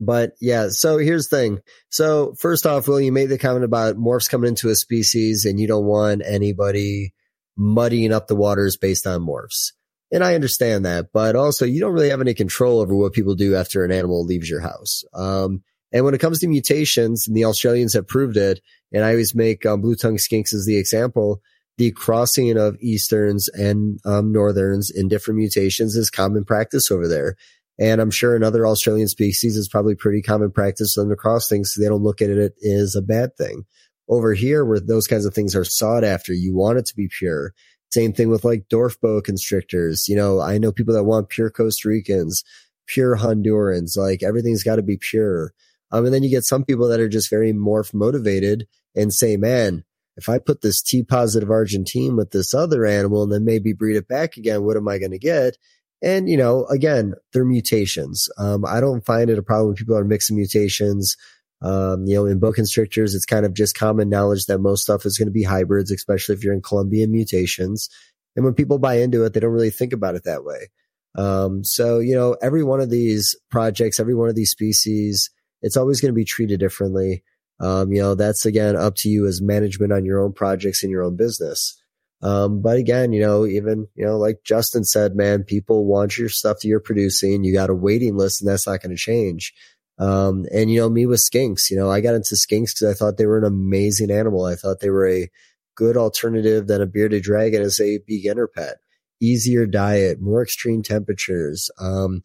but 0.00 0.32
yeah, 0.40 0.68
so 0.68 0.98
here's 0.98 1.28
the 1.28 1.36
thing. 1.36 1.60
So 1.88 2.34
first 2.38 2.66
off, 2.66 2.88
Will, 2.88 3.00
you 3.00 3.12
made 3.12 3.26
the 3.26 3.38
comment 3.38 3.64
about 3.64 3.96
morphs 3.96 4.28
coming 4.28 4.48
into 4.48 4.68
a 4.68 4.74
species 4.74 5.44
and 5.44 5.58
you 5.58 5.66
don't 5.66 5.86
want 5.86 6.22
anybody 6.24 7.14
muddying 7.56 8.12
up 8.12 8.26
the 8.26 8.36
waters 8.36 8.76
based 8.76 9.06
on 9.06 9.22
morphs. 9.22 9.72
And 10.12 10.22
I 10.22 10.34
understand 10.34 10.84
that, 10.84 11.06
but 11.12 11.34
also 11.34 11.64
you 11.64 11.80
don't 11.80 11.92
really 11.92 12.10
have 12.10 12.20
any 12.20 12.34
control 12.34 12.80
over 12.80 12.94
what 12.94 13.12
people 13.12 13.34
do 13.34 13.56
after 13.56 13.84
an 13.84 13.90
animal 13.90 14.24
leaves 14.24 14.48
your 14.48 14.60
house. 14.60 15.02
Um, 15.14 15.62
and 15.92 16.04
when 16.04 16.14
it 16.14 16.20
comes 16.20 16.40
to 16.40 16.48
mutations, 16.48 17.26
and 17.26 17.36
the 17.36 17.44
Australians 17.44 17.94
have 17.94 18.06
proved 18.06 18.36
it, 18.36 18.60
and 18.92 19.04
I 19.04 19.10
always 19.10 19.34
make 19.34 19.64
um, 19.66 19.80
blue 19.80 19.96
tongue 19.96 20.16
skinks 20.16 20.52
as 20.52 20.66
the 20.66 20.76
example, 20.76 21.40
the 21.78 21.90
crossing 21.90 22.56
of 22.56 22.76
easterns 22.80 23.48
and 23.48 23.98
um, 24.04 24.32
northerns 24.32 24.90
in 24.90 25.08
different 25.08 25.38
mutations 25.38 25.96
is 25.96 26.10
common 26.10 26.44
practice 26.44 26.90
over 26.90 27.08
there. 27.08 27.36
And 27.78 28.00
I'm 28.00 28.10
sure 28.10 28.34
in 28.34 28.42
other 28.42 28.66
Australian 28.66 29.08
species, 29.08 29.56
it's 29.56 29.68
probably 29.68 29.94
pretty 29.94 30.22
common 30.22 30.50
practice 30.50 30.94
for 30.94 31.02
them 31.02 31.10
to 31.10 31.16
cross 31.16 31.48
things. 31.48 31.72
So 31.72 31.82
they 31.82 31.88
don't 31.88 32.02
look 32.02 32.22
at 32.22 32.30
it 32.30 32.54
as 32.64 32.94
a 32.94 33.02
bad 33.02 33.36
thing. 33.36 33.64
Over 34.08 34.34
here, 34.34 34.64
where 34.64 34.80
those 34.80 35.06
kinds 35.06 35.26
of 35.26 35.34
things 35.34 35.56
are 35.56 35.64
sought 35.64 36.04
after, 36.04 36.32
you 36.32 36.54
want 36.54 36.78
it 36.78 36.86
to 36.86 36.96
be 36.96 37.08
pure. 37.08 37.52
Same 37.90 38.12
thing 38.12 38.28
with 38.28 38.44
like 38.44 38.68
dwarf 38.72 39.00
boa 39.00 39.20
constrictors. 39.20 40.08
You 40.08 40.16
know, 40.16 40.40
I 40.40 40.58
know 40.58 40.72
people 40.72 40.94
that 40.94 41.04
want 41.04 41.28
pure 41.28 41.50
Costa 41.50 41.88
Ricans, 41.88 42.44
pure 42.86 43.16
Hondurans, 43.16 43.96
like 43.96 44.22
everything's 44.22 44.62
got 44.62 44.76
to 44.76 44.82
be 44.82 44.96
pure. 44.96 45.52
Um, 45.90 46.04
and 46.04 46.14
then 46.14 46.22
you 46.22 46.30
get 46.30 46.44
some 46.44 46.64
people 46.64 46.88
that 46.88 47.00
are 47.00 47.08
just 47.08 47.30
very 47.30 47.52
morph 47.52 47.94
motivated 47.94 48.66
and 48.94 49.12
say, 49.12 49.36
man, 49.36 49.84
if 50.16 50.28
I 50.28 50.38
put 50.38 50.62
this 50.62 50.82
T 50.82 51.02
positive 51.02 51.50
Argentine 51.50 52.16
with 52.16 52.30
this 52.30 52.54
other 52.54 52.86
animal 52.86 53.22
and 53.22 53.32
then 53.32 53.44
maybe 53.44 53.72
breed 53.72 53.96
it 53.96 54.08
back 54.08 54.36
again, 54.36 54.64
what 54.64 54.76
am 54.76 54.88
I 54.88 54.98
going 54.98 55.10
to 55.12 55.18
get? 55.18 55.58
And, 56.02 56.28
you 56.28 56.36
know, 56.36 56.66
again, 56.66 57.14
they're 57.32 57.44
mutations. 57.44 58.28
Um, 58.38 58.64
I 58.66 58.80
don't 58.80 59.04
find 59.04 59.30
it 59.30 59.38
a 59.38 59.42
problem 59.42 59.68
when 59.68 59.76
people 59.76 59.96
are 59.96 60.04
mixing 60.04 60.36
mutations. 60.36 61.16
Um, 61.62 62.04
you 62.06 62.14
know, 62.14 62.26
in 62.26 62.38
boa 62.38 62.52
constrictors, 62.52 63.14
it's 63.14 63.24
kind 63.24 63.46
of 63.46 63.54
just 63.54 63.74
common 63.74 64.10
knowledge 64.10 64.46
that 64.46 64.58
most 64.58 64.82
stuff 64.82 65.06
is 65.06 65.16
going 65.16 65.28
to 65.28 65.32
be 65.32 65.42
hybrids, 65.42 65.90
especially 65.90 66.34
if 66.34 66.44
you're 66.44 66.52
in 66.52 66.60
Colombian 66.60 67.10
mutations. 67.10 67.88
And 68.36 68.44
when 68.44 68.54
people 68.54 68.78
buy 68.78 68.96
into 68.98 69.24
it, 69.24 69.32
they 69.32 69.40
don't 69.40 69.52
really 69.52 69.70
think 69.70 69.94
about 69.94 70.14
it 70.14 70.24
that 70.24 70.44
way. 70.44 70.68
Um, 71.16 71.64
so, 71.64 71.98
you 71.98 72.14
know, 72.14 72.36
every 72.42 72.62
one 72.62 72.80
of 72.80 72.90
these 72.90 73.34
projects, 73.50 73.98
every 73.98 74.14
one 74.14 74.28
of 74.28 74.34
these 74.34 74.50
species, 74.50 75.30
it's 75.62 75.76
always 75.76 76.00
going 76.00 76.12
to 76.12 76.16
be 76.16 76.26
treated 76.26 76.60
differently. 76.60 77.24
Um, 77.58 77.90
you 77.90 78.02
know, 78.02 78.14
that's 78.14 78.44
again 78.44 78.76
up 78.76 78.94
to 78.96 79.08
you 79.08 79.26
as 79.26 79.40
management 79.40 79.92
on 79.92 80.04
your 80.04 80.22
own 80.22 80.34
projects 80.34 80.84
in 80.84 80.90
your 80.90 81.02
own 81.02 81.16
business. 81.16 81.82
Um, 82.26 82.60
but 82.60 82.76
again, 82.76 83.12
you 83.12 83.20
know, 83.20 83.46
even, 83.46 83.86
you 83.94 84.04
know, 84.04 84.18
like 84.18 84.38
Justin 84.44 84.82
said, 84.82 85.14
man, 85.14 85.44
people 85.44 85.86
want 85.86 86.18
your 86.18 86.28
stuff 86.28 86.58
that 86.58 86.68
you're 86.68 86.80
producing. 86.80 87.44
You 87.44 87.52
got 87.52 87.70
a 87.70 87.74
waiting 87.74 88.16
list 88.16 88.42
and 88.42 88.50
that's 88.50 88.66
not 88.66 88.82
going 88.82 88.90
to 88.90 88.96
change. 88.96 89.52
Um, 89.98 90.44
and 90.52 90.68
you 90.68 90.80
know, 90.80 90.90
me 90.90 91.06
with 91.06 91.24
skinks, 91.24 91.70
you 91.70 91.76
know, 91.76 91.88
I 91.88 92.00
got 92.00 92.14
into 92.14 92.34
skinks 92.34 92.74
because 92.74 92.88
I 92.90 92.94
thought 92.94 93.16
they 93.16 93.26
were 93.26 93.38
an 93.38 93.44
amazing 93.44 94.10
animal. 94.10 94.44
I 94.44 94.56
thought 94.56 94.80
they 94.80 94.90
were 94.90 95.08
a 95.08 95.30
good 95.76 95.96
alternative 95.96 96.66
than 96.66 96.82
a 96.82 96.86
bearded 96.86 97.22
dragon 97.22 97.62
as 97.62 97.80
a 97.80 98.00
beginner 98.06 98.48
pet. 98.48 98.78
Easier 99.22 99.64
diet, 99.64 100.20
more 100.20 100.42
extreme 100.42 100.82
temperatures. 100.82 101.70
Um, 101.78 102.22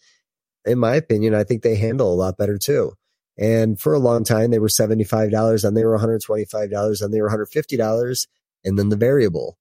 in 0.65 0.79
my 0.79 0.95
opinion, 0.95 1.35
I 1.35 1.43
think 1.43 1.61
they 1.61 1.75
handle 1.75 2.11
a 2.11 2.15
lot 2.15 2.39
better 2.39 2.57
too. 2.57 2.93
And 3.37 3.79
for 3.79 3.93
a 3.93 3.99
long 3.99 4.23
time, 4.23 4.49
they 4.49 4.59
were 4.59 4.67
$75 4.67 5.63
and 5.63 5.77
they 5.77 5.85
were 5.85 5.97
$125 5.97 7.01
and 7.01 7.13
they 7.13 7.21
were 7.21 7.29
$150 7.29 8.27
and 8.65 8.79
then 8.79 8.89
the 8.89 8.97
variable. 8.97 9.57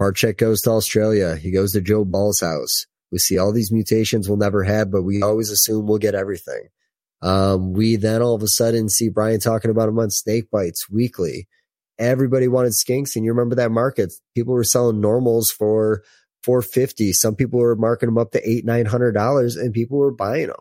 Barczyk 0.00 0.38
goes 0.38 0.60
to 0.62 0.70
Australia. 0.70 1.36
He 1.36 1.50
goes 1.50 1.72
to 1.72 1.80
Joe 1.80 2.04
Ball's 2.04 2.40
house. 2.40 2.86
We 3.12 3.18
see 3.18 3.38
all 3.38 3.52
these 3.52 3.70
mutations 3.70 4.28
we'll 4.28 4.38
never 4.38 4.64
have, 4.64 4.90
but 4.90 5.02
we 5.02 5.22
always 5.22 5.50
assume 5.50 5.86
we'll 5.86 5.98
get 5.98 6.14
everything. 6.14 6.68
Um, 7.22 7.72
we 7.72 7.96
then 7.96 8.22
all 8.22 8.34
of 8.34 8.42
a 8.42 8.48
sudden 8.48 8.88
see 8.88 9.08
Brian 9.08 9.40
talking 9.40 9.70
about 9.70 9.88
him 9.88 9.98
on 9.98 10.10
snake 10.10 10.50
bites 10.50 10.90
weekly. 10.90 11.48
Everybody 11.98 12.48
wanted 12.48 12.72
skinks, 12.72 13.14
and 13.14 13.24
you 13.24 13.32
remember 13.32 13.54
that 13.54 13.70
market. 13.70 14.12
People 14.34 14.54
were 14.54 14.64
selling 14.64 15.00
normals 15.00 15.50
for 15.50 16.02
450. 16.42 17.12
Some 17.12 17.36
people 17.36 17.60
were 17.60 17.76
marking 17.76 18.08
them 18.08 18.18
up 18.18 18.32
to 18.32 18.48
eight, 18.48 18.64
nine 18.64 18.86
hundred 18.86 19.12
dollars, 19.12 19.56
and 19.56 19.72
people 19.72 19.98
were 19.98 20.12
buying 20.12 20.48
them. 20.48 20.56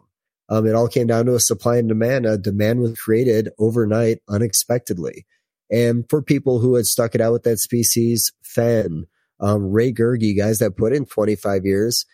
Um, 0.49 0.67
it 0.67 0.75
all 0.75 0.87
came 0.87 1.07
down 1.07 1.25
to 1.25 1.35
a 1.35 1.39
supply 1.39 1.77
and 1.77 1.89
demand. 1.89 2.25
A 2.25 2.37
demand 2.37 2.79
was 2.79 2.99
created 2.99 3.49
overnight, 3.57 4.19
unexpectedly. 4.29 5.25
And 5.71 6.05
for 6.09 6.21
people 6.21 6.59
who 6.59 6.75
had 6.75 6.85
stuck 6.85 7.15
it 7.15 7.21
out 7.21 7.33
with 7.33 7.43
that 7.43 7.57
species, 7.57 8.31
Fenn, 8.43 9.07
um, 9.43 9.71
Ray 9.71 9.91
Gurgey, 9.91 10.35
guys 10.35 10.59
that 10.59 10.77
put 10.77 10.93
in 10.93 11.05
25 11.05 11.65
years, 11.65 12.05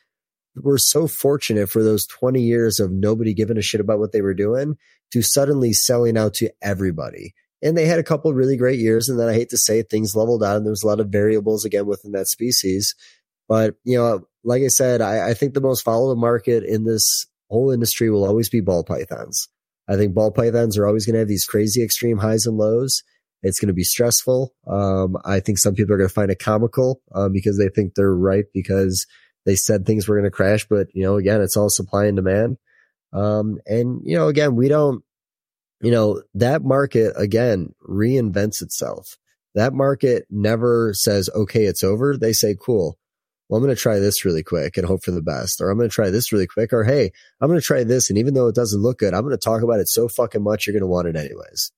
were 0.56 0.80
so 0.80 1.08
fortunate 1.08 1.70
for 1.70 1.84
those 1.84 2.08
20 2.08 2.42
years 2.42 2.80
of 2.80 2.92
nobody 2.92 3.34
giving 3.34 3.58
a 3.58 3.62
shit 3.62 3.80
about 3.80 4.00
what 4.00 4.12
they 4.12 4.22
were 4.22 4.34
doing 4.34 4.76
to 5.12 5.22
suddenly 5.22 5.72
selling 5.72 6.18
out 6.18 6.34
to 6.34 6.52
everybody. 6.62 7.34
And 7.62 7.78
they 7.78 7.86
had 7.86 8.00
a 8.00 8.04
couple 8.04 8.34
really 8.34 8.58
great 8.58 8.80
years. 8.80 9.10
And 9.10 9.20
then 9.20 9.30
I 9.30 9.34
hate 9.34 9.50
to 9.50 9.58
say 9.58 9.84
things 9.84 10.16
leveled 10.16 10.44
out 10.44 10.58
and 10.58 10.66
there 10.66 10.72
was 10.72 10.84
a 10.84 10.88
lot 10.88 11.00
of 11.00 11.10
variables 11.10 11.66
again 11.66 11.86
within 11.86 12.14
that 12.14 12.28
species. 12.28 12.96
But, 13.48 13.76
you 13.84 13.98
know, 13.98 14.22
like 14.44 14.64
I 14.64 14.68
said, 14.68 15.02
I, 15.02 15.30
I 15.30 15.34
think 15.34 15.54
the 15.54 15.62
most 15.62 15.86
volatile 15.86 16.16
market 16.16 16.64
in 16.64 16.84
this 16.84 17.28
whole 17.50 17.72
industry 17.72 18.10
will 18.10 18.26
always 18.26 18.50
be 18.50 18.62
ball 18.62 18.84
pythons. 18.84 19.48
I 19.88 19.98
think 19.98 20.14
ball 20.14 20.32
pythons 20.32 20.78
are 20.78 20.88
always 20.88 21.06
going 21.06 21.14
to 21.14 21.20
have 21.20 21.28
these 21.28 21.46
crazy 21.46 21.84
extreme 21.84 22.18
highs 22.18 22.46
and 22.46 22.58
lows. 22.58 23.04
It's 23.42 23.60
going 23.60 23.68
to 23.68 23.74
be 23.74 23.84
stressful. 23.84 24.54
Um, 24.68 25.18
I 25.24 25.40
think 25.40 25.58
some 25.58 25.76
people 25.76 25.94
are 25.94 25.98
going 25.98 26.10
to 26.10 26.14
find 26.14 26.32
it 26.32 26.40
comical 26.40 27.02
um, 27.14 27.32
because 27.32 27.58
they 27.58 27.70
think 27.70 27.96
they're 27.96 28.14
right 28.14 28.46
because 28.54 29.06
they 29.46 29.56
said 29.56 29.86
things 29.86 30.08
were 30.08 30.16
going 30.16 30.30
to 30.30 30.32
crash. 30.32 30.66
But 30.70 30.88
you 30.94 31.04
know, 31.04 31.16
again, 31.16 31.42
it's 31.42 31.58
all 31.58 31.70
supply 31.70 32.06
and 32.06 32.16
demand. 32.16 32.58
Um, 33.14 33.58
and 33.66 34.02
you 34.04 34.18
know, 34.18 34.28
again, 34.28 34.56
we 34.56 34.68
don't. 34.68 35.04
You 35.82 35.92
know, 35.92 36.22
that 36.34 36.62
market 36.62 37.14
again 37.16 37.74
reinvents 37.88 38.62
itself. 38.62 39.18
That 39.56 39.74
market 39.74 40.26
never 40.30 40.94
says, 40.94 41.30
"Okay, 41.34 41.64
it's 41.64 41.86
over." 41.86 42.18
They 42.18 42.34
say, 42.34 42.56
"Cool." 42.60 43.00
well, 43.50 43.58
I'm 43.58 43.64
going 43.64 43.76
to 43.76 43.82
try 43.82 43.98
this 43.98 44.24
really 44.24 44.44
quick 44.44 44.78
and 44.78 44.86
hope 44.86 45.04
for 45.04 45.12
the 45.12 45.24
best, 45.24 45.60
or 45.60 45.70
I'm 45.70 45.78
going 45.78 45.90
to 45.90 45.94
try 45.94 46.12
this 46.12 46.32
really 46.32 46.46
quick, 46.46 46.72
or 46.72 46.84
hey, 46.84 47.12
I'm 47.42 47.50
going 47.50 47.60
to 47.60 47.66
try 47.66 47.84
this. 47.84 48.10
And 48.10 48.20
even 48.20 48.36
though 48.36 48.48
it 48.48 48.56
doesn't 48.56 48.82
look 48.82 49.00
good, 49.00 49.16
I'm 49.16 49.24
going 49.24 49.36
to 49.36 49.38
talk 49.38 49.64
about 49.64 49.80
it 49.80 49.90
so 49.90 50.08
fucking 50.08 50.44
much, 50.44 50.68
you're 50.68 50.74
going 50.74 50.82
to 50.82 50.88
want 50.88 51.08
it 51.08 51.16
anyways. 51.16 51.72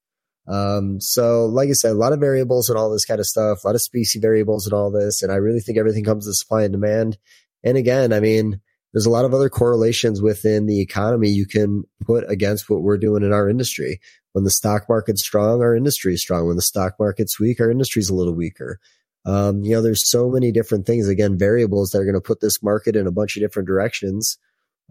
Um, 0.48 1.00
so 1.00 1.46
like 1.46 1.70
I 1.70 1.74
said, 1.74 1.92
a 1.92 1.96
lot 1.96 2.14
of 2.14 2.20
variables 2.20 2.70
and 2.70 2.78
all 2.78 2.92
this 2.92 3.06
kind 3.06 3.20
of 3.20 3.28
stuff, 3.28 3.64
a 3.64 3.68
lot 3.68 3.76
of 3.76 3.82
species 3.82 4.22
variables 4.22 4.66
and 4.66 4.74
all 4.74 4.92
this. 4.92 5.22
And 5.22 5.32
I 5.32 5.36
really 5.36 5.60
think 5.60 5.78
everything 5.78 6.04
comes 6.04 6.26
to 6.26 6.34
supply 6.34 6.64
and 6.64 6.72
demand. 6.72 7.18
And 7.64 7.78
again, 7.78 8.12
I 8.12 8.20
mean, 8.20 8.60
there's 8.94 9.06
a 9.06 9.12
lot 9.12 9.26
of 9.26 9.34
other 9.34 9.50
correlations 9.50 10.22
within 10.22 10.66
the 10.66 10.82
economy 10.82 11.30
you 11.30 11.46
can 11.46 11.84
put 12.06 12.30
against 12.30 12.70
what 12.70 12.82
we're 12.82 12.98
doing 12.98 13.24
in 13.24 13.32
our 13.32 13.50
industry. 13.50 14.00
When 14.34 14.44
the 14.44 14.52
stock 14.52 14.88
market's 14.90 15.24
strong, 15.24 15.62
our 15.62 15.76
industry 15.76 16.14
is 16.14 16.22
strong. 16.22 16.48
When 16.48 16.56
the 16.56 16.62
stock 16.62 16.96
market's 17.00 17.40
weak, 17.40 17.60
our 17.60 17.70
industry's 17.70 18.10
a 18.10 18.16
little 18.16 18.36
weaker. 18.36 18.80
Um, 19.26 19.64
you 19.64 19.72
know, 19.76 19.82
there's 19.82 20.10
so 20.10 20.30
many 20.30 20.52
different 20.52 20.86
things, 20.86 21.08
again, 21.08 21.38
variables 21.38 21.92
that 21.92 22.00
are 22.00 22.06
going 22.06 22.16
to 22.16 22.22
put 22.22 22.42
this 22.42 22.64
market 22.64 22.96
in 22.96 23.08
a 23.08 23.12
bunch 23.12 23.38
of 23.38 23.42
different 23.42 23.68
directions. 23.68 24.38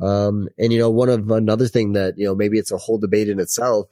Um, 0.01 0.49
and 0.59 0.73
you 0.73 0.79
know, 0.79 0.91
one 0.91 1.09
of 1.09 1.31
another 1.31 1.69
thing 1.69 1.93
that, 1.93 2.15
you 2.17 2.25
know, 2.25 2.35
maybe 2.35 2.59
it's 2.59 2.73
a 2.73 2.79
whole 2.79 2.99
debate 2.99 3.29
in 3.29 3.41
itself. 3.41 3.89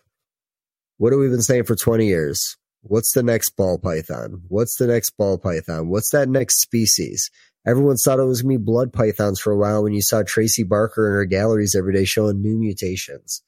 What 0.98 1.12
have 1.12 1.20
we 1.20 1.28
been 1.28 1.42
saying 1.42 1.64
for 1.64 1.76
20 1.76 2.06
years? 2.06 2.56
What's 2.82 3.12
the 3.12 3.22
next 3.22 3.50
ball 3.50 3.78
python? 3.78 4.42
What's 4.48 4.76
the 4.76 4.88
next 4.88 5.10
ball 5.10 5.38
python? 5.38 5.88
What's 5.88 6.10
that 6.10 6.28
next 6.28 6.60
species? 6.60 7.30
Everyone 7.64 7.96
thought 7.96 8.18
it 8.18 8.24
was 8.24 8.42
going 8.42 8.54
to 8.54 8.58
be 8.58 8.64
blood 8.64 8.92
pythons 8.92 9.38
for 9.38 9.52
a 9.52 9.56
while 9.56 9.84
when 9.84 9.92
you 9.92 10.02
saw 10.02 10.22
Tracy 10.22 10.64
Barker 10.64 11.06
in 11.06 11.14
her 11.14 11.24
galleries 11.24 11.76
every 11.76 11.94
day 11.94 12.04
showing 12.04 12.42
new 12.42 12.58
mutations. 12.58 13.42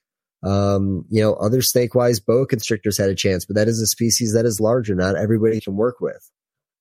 Um, 0.44 1.04
you 1.10 1.20
know, 1.20 1.34
other 1.34 1.60
snake-wise 1.60 2.20
boa 2.20 2.46
constrictors 2.46 2.98
had 2.98 3.10
a 3.10 3.14
chance, 3.16 3.44
but 3.44 3.56
that 3.56 3.68
is 3.68 3.80
a 3.80 3.86
species 3.86 4.32
that 4.34 4.46
is 4.46 4.60
larger. 4.60 4.94
Not 4.94 5.16
everybody 5.16 5.60
can 5.60 5.74
work 5.74 6.00
with. 6.00 6.30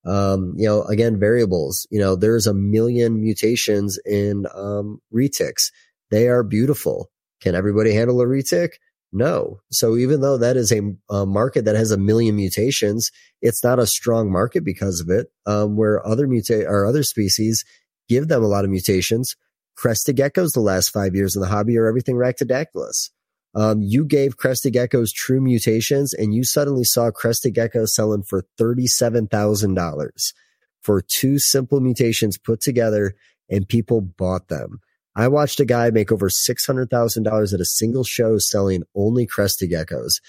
Um, 0.06 0.54
you 0.56 0.68
know, 0.68 0.84
again, 0.84 1.20
variables, 1.20 1.88
you 1.90 2.00
know, 2.00 2.16
there's 2.16 2.48
a 2.48 2.54
million 2.54 3.20
mutations 3.22 4.00
in, 4.06 4.46
um, 4.54 5.02
retics. 5.14 5.72
They 6.12 6.28
are 6.28 6.44
beautiful. 6.44 7.10
Can 7.42 7.56
everybody 7.56 7.94
handle 7.94 8.22
a 8.22 8.26
retic? 8.26 8.74
No. 9.12 9.60
So 9.72 9.98
even 9.98 10.22
though 10.22 10.38
that 10.38 10.56
is 10.56 10.72
a, 10.72 10.82
a, 11.10 11.26
market 11.26 11.66
that 11.66 11.76
has 11.76 11.92
a 11.92 11.98
million 11.98 12.36
mutations, 12.36 13.10
it's 13.42 13.64
not 13.64 13.80
a 13.80 13.88
strong 13.88 14.32
market 14.32 14.64
because 14.64 15.00
of 15.00 15.10
it. 15.10 15.28
Um, 15.46 15.76
where 15.76 16.06
other 16.06 16.28
mutate 16.28 16.68
or 16.68 16.86
other 16.86 17.04
species 17.04 17.66
give 18.08 18.28
them 18.28 18.44
a 18.44 18.48
lot 18.48 18.66
of 18.66 18.72
mutations. 18.72 19.36
Crested 19.76 20.18
geckos 20.18 20.54
the 20.54 20.60
last 20.60 20.90
five 20.90 21.16
years 21.16 21.36
in 21.36 21.42
the 21.42 21.48
hobby 21.48 21.78
are 21.78 21.88
everything 21.88 22.16
Rhacodactylus. 22.16 23.10
Um, 23.56 23.82
you 23.82 24.06
gave 24.06 24.38
crested 24.38 24.74
geckos 24.74 25.12
true 25.12 25.42
mutations 25.42 26.14
and 26.14 26.34
you 26.34 26.44
suddenly 26.44 26.84
saw 26.84 27.10
crested 27.10 27.56
geckos 27.56 27.90
selling 27.90 28.22
for 28.22 28.44
$37,000 28.60 30.34
for 30.82 31.02
two 31.02 31.40
simple 31.40 31.80
mutations 31.80 32.38
put 32.38 32.62
together 32.62 33.16
and 33.50 33.68
people 33.68 34.02
bought 34.02 34.50
them. 34.50 34.82
I 35.16 35.28
watched 35.28 35.60
a 35.60 35.66
guy 35.66 35.90
make 35.90 36.12
over 36.12 36.30
$600,000 36.30 37.54
at 37.54 37.60
a 37.60 37.66
single 37.66 38.04
show 38.04 38.38
selling 38.38 38.84
only 38.96 39.26
crested 39.26 39.72
geckos. 39.72 40.22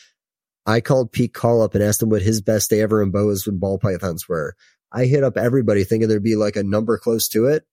I 0.66 0.81
called 0.81 1.12
Pete 1.12 1.35
Kahl 1.35 1.62
up 1.62 1.74
and 1.74 1.83
asked 1.83 2.03
him 2.03 2.09
what 2.11 2.22
his 2.22 2.41
best 2.41 2.70
day 2.70 2.81
ever 2.81 3.03
in 3.03 3.11
boas 3.11 3.47
and 3.47 3.61
ball 3.61 3.78
pythons 3.78 4.28
were. 4.28 4.55
I 4.93 5.05
hit 5.05 5.24
up 5.24 5.37
everybody 5.37 5.85
thinking 5.85 6.09
there'd 6.09 6.22
be 6.22 6.37
like 6.37 6.57
a 6.57 6.62
number 6.62 6.99
close 6.99 7.28
to 7.28 7.47
it. 7.47 7.64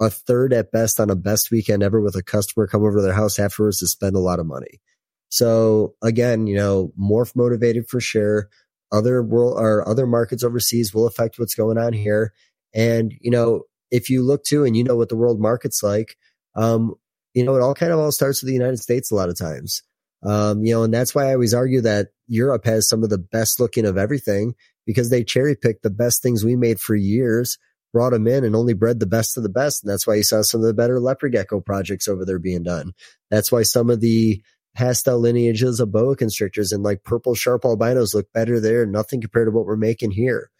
A 0.00 0.10
third 0.10 0.52
at 0.52 0.72
best 0.72 0.98
on 0.98 1.10
a 1.10 1.16
best 1.16 1.50
weekend 1.50 1.82
ever 1.82 2.00
with 2.00 2.16
a 2.16 2.22
customer 2.22 2.66
come 2.66 2.82
over 2.82 2.96
to 2.96 3.02
their 3.02 3.12
house 3.12 3.38
afterwards 3.38 3.78
to 3.78 3.86
spend 3.86 4.16
a 4.16 4.20
lot 4.20 4.40
of 4.40 4.46
money. 4.46 4.80
So 5.28 5.94
again, 6.02 6.46
you 6.46 6.56
know, 6.56 6.92
morph 7.00 7.36
motivated 7.36 7.88
for 7.88 8.00
sure. 8.00 8.48
Other 8.92 9.22
world 9.22 9.54
or 9.58 9.86
other 9.88 10.06
markets 10.06 10.44
overseas 10.44 10.92
will 10.94 11.06
affect 11.06 11.38
what's 11.38 11.54
going 11.54 11.78
on 11.78 11.92
here. 11.92 12.32
And, 12.74 13.14
you 13.20 13.30
know, 13.30 13.62
if 13.90 14.10
you 14.10 14.22
look 14.22 14.44
to 14.44 14.64
and 14.64 14.76
you 14.76 14.84
know 14.84 14.96
what 14.96 15.08
the 15.08 15.16
world 15.16 15.40
market's 15.40 15.82
like, 15.82 16.16
um, 16.54 16.94
you 17.34 17.44
know, 17.44 17.56
it 17.56 17.62
all 17.62 17.74
kind 17.74 17.92
of 17.92 17.98
all 17.98 18.12
starts 18.12 18.42
with 18.42 18.48
the 18.48 18.54
United 18.54 18.78
States 18.78 19.10
a 19.10 19.14
lot 19.14 19.28
of 19.28 19.38
times. 19.38 19.82
Um, 20.22 20.64
you 20.64 20.72
know, 20.72 20.84
and 20.84 20.94
that's 20.94 21.14
why 21.14 21.28
I 21.28 21.34
always 21.34 21.52
argue 21.52 21.82
that 21.82 22.08
Europe 22.26 22.64
has 22.64 22.88
some 22.88 23.02
of 23.02 23.10
the 23.10 23.18
best 23.18 23.60
looking 23.60 23.84
of 23.84 23.98
everything 23.98 24.54
because 24.86 25.10
they 25.10 25.24
cherry 25.24 25.54
picked 25.54 25.82
the 25.82 25.90
best 25.90 26.22
things 26.22 26.44
we 26.44 26.56
made 26.56 26.80
for 26.80 26.94
years, 26.94 27.58
brought 27.92 28.10
them 28.10 28.26
in 28.26 28.44
and 28.44 28.56
only 28.56 28.72
bred 28.72 29.00
the 29.00 29.06
best 29.06 29.36
of 29.36 29.42
the 29.42 29.48
best. 29.48 29.82
And 29.82 29.90
that's 29.90 30.06
why 30.06 30.14
you 30.14 30.22
saw 30.22 30.42
some 30.42 30.60
of 30.60 30.66
the 30.66 30.74
better 30.74 30.98
leopard 30.98 31.32
gecko 31.32 31.60
projects 31.60 32.08
over 32.08 32.24
there 32.24 32.38
being 32.38 32.62
done. 32.62 32.92
That's 33.30 33.52
why 33.52 33.62
some 33.62 33.90
of 33.90 34.00
the 34.00 34.42
pastel 34.74 35.20
lineages 35.20 35.78
of 35.78 35.92
boa 35.92 36.16
constrictors 36.16 36.72
and 36.72 36.82
like 36.82 37.04
purple 37.04 37.34
sharp 37.34 37.64
albinos 37.64 38.14
look 38.14 38.32
better 38.32 38.60
there. 38.60 38.86
Nothing 38.86 39.20
compared 39.20 39.46
to 39.46 39.52
what 39.52 39.66
we're 39.66 39.76
making 39.76 40.12
here. 40.12 40.50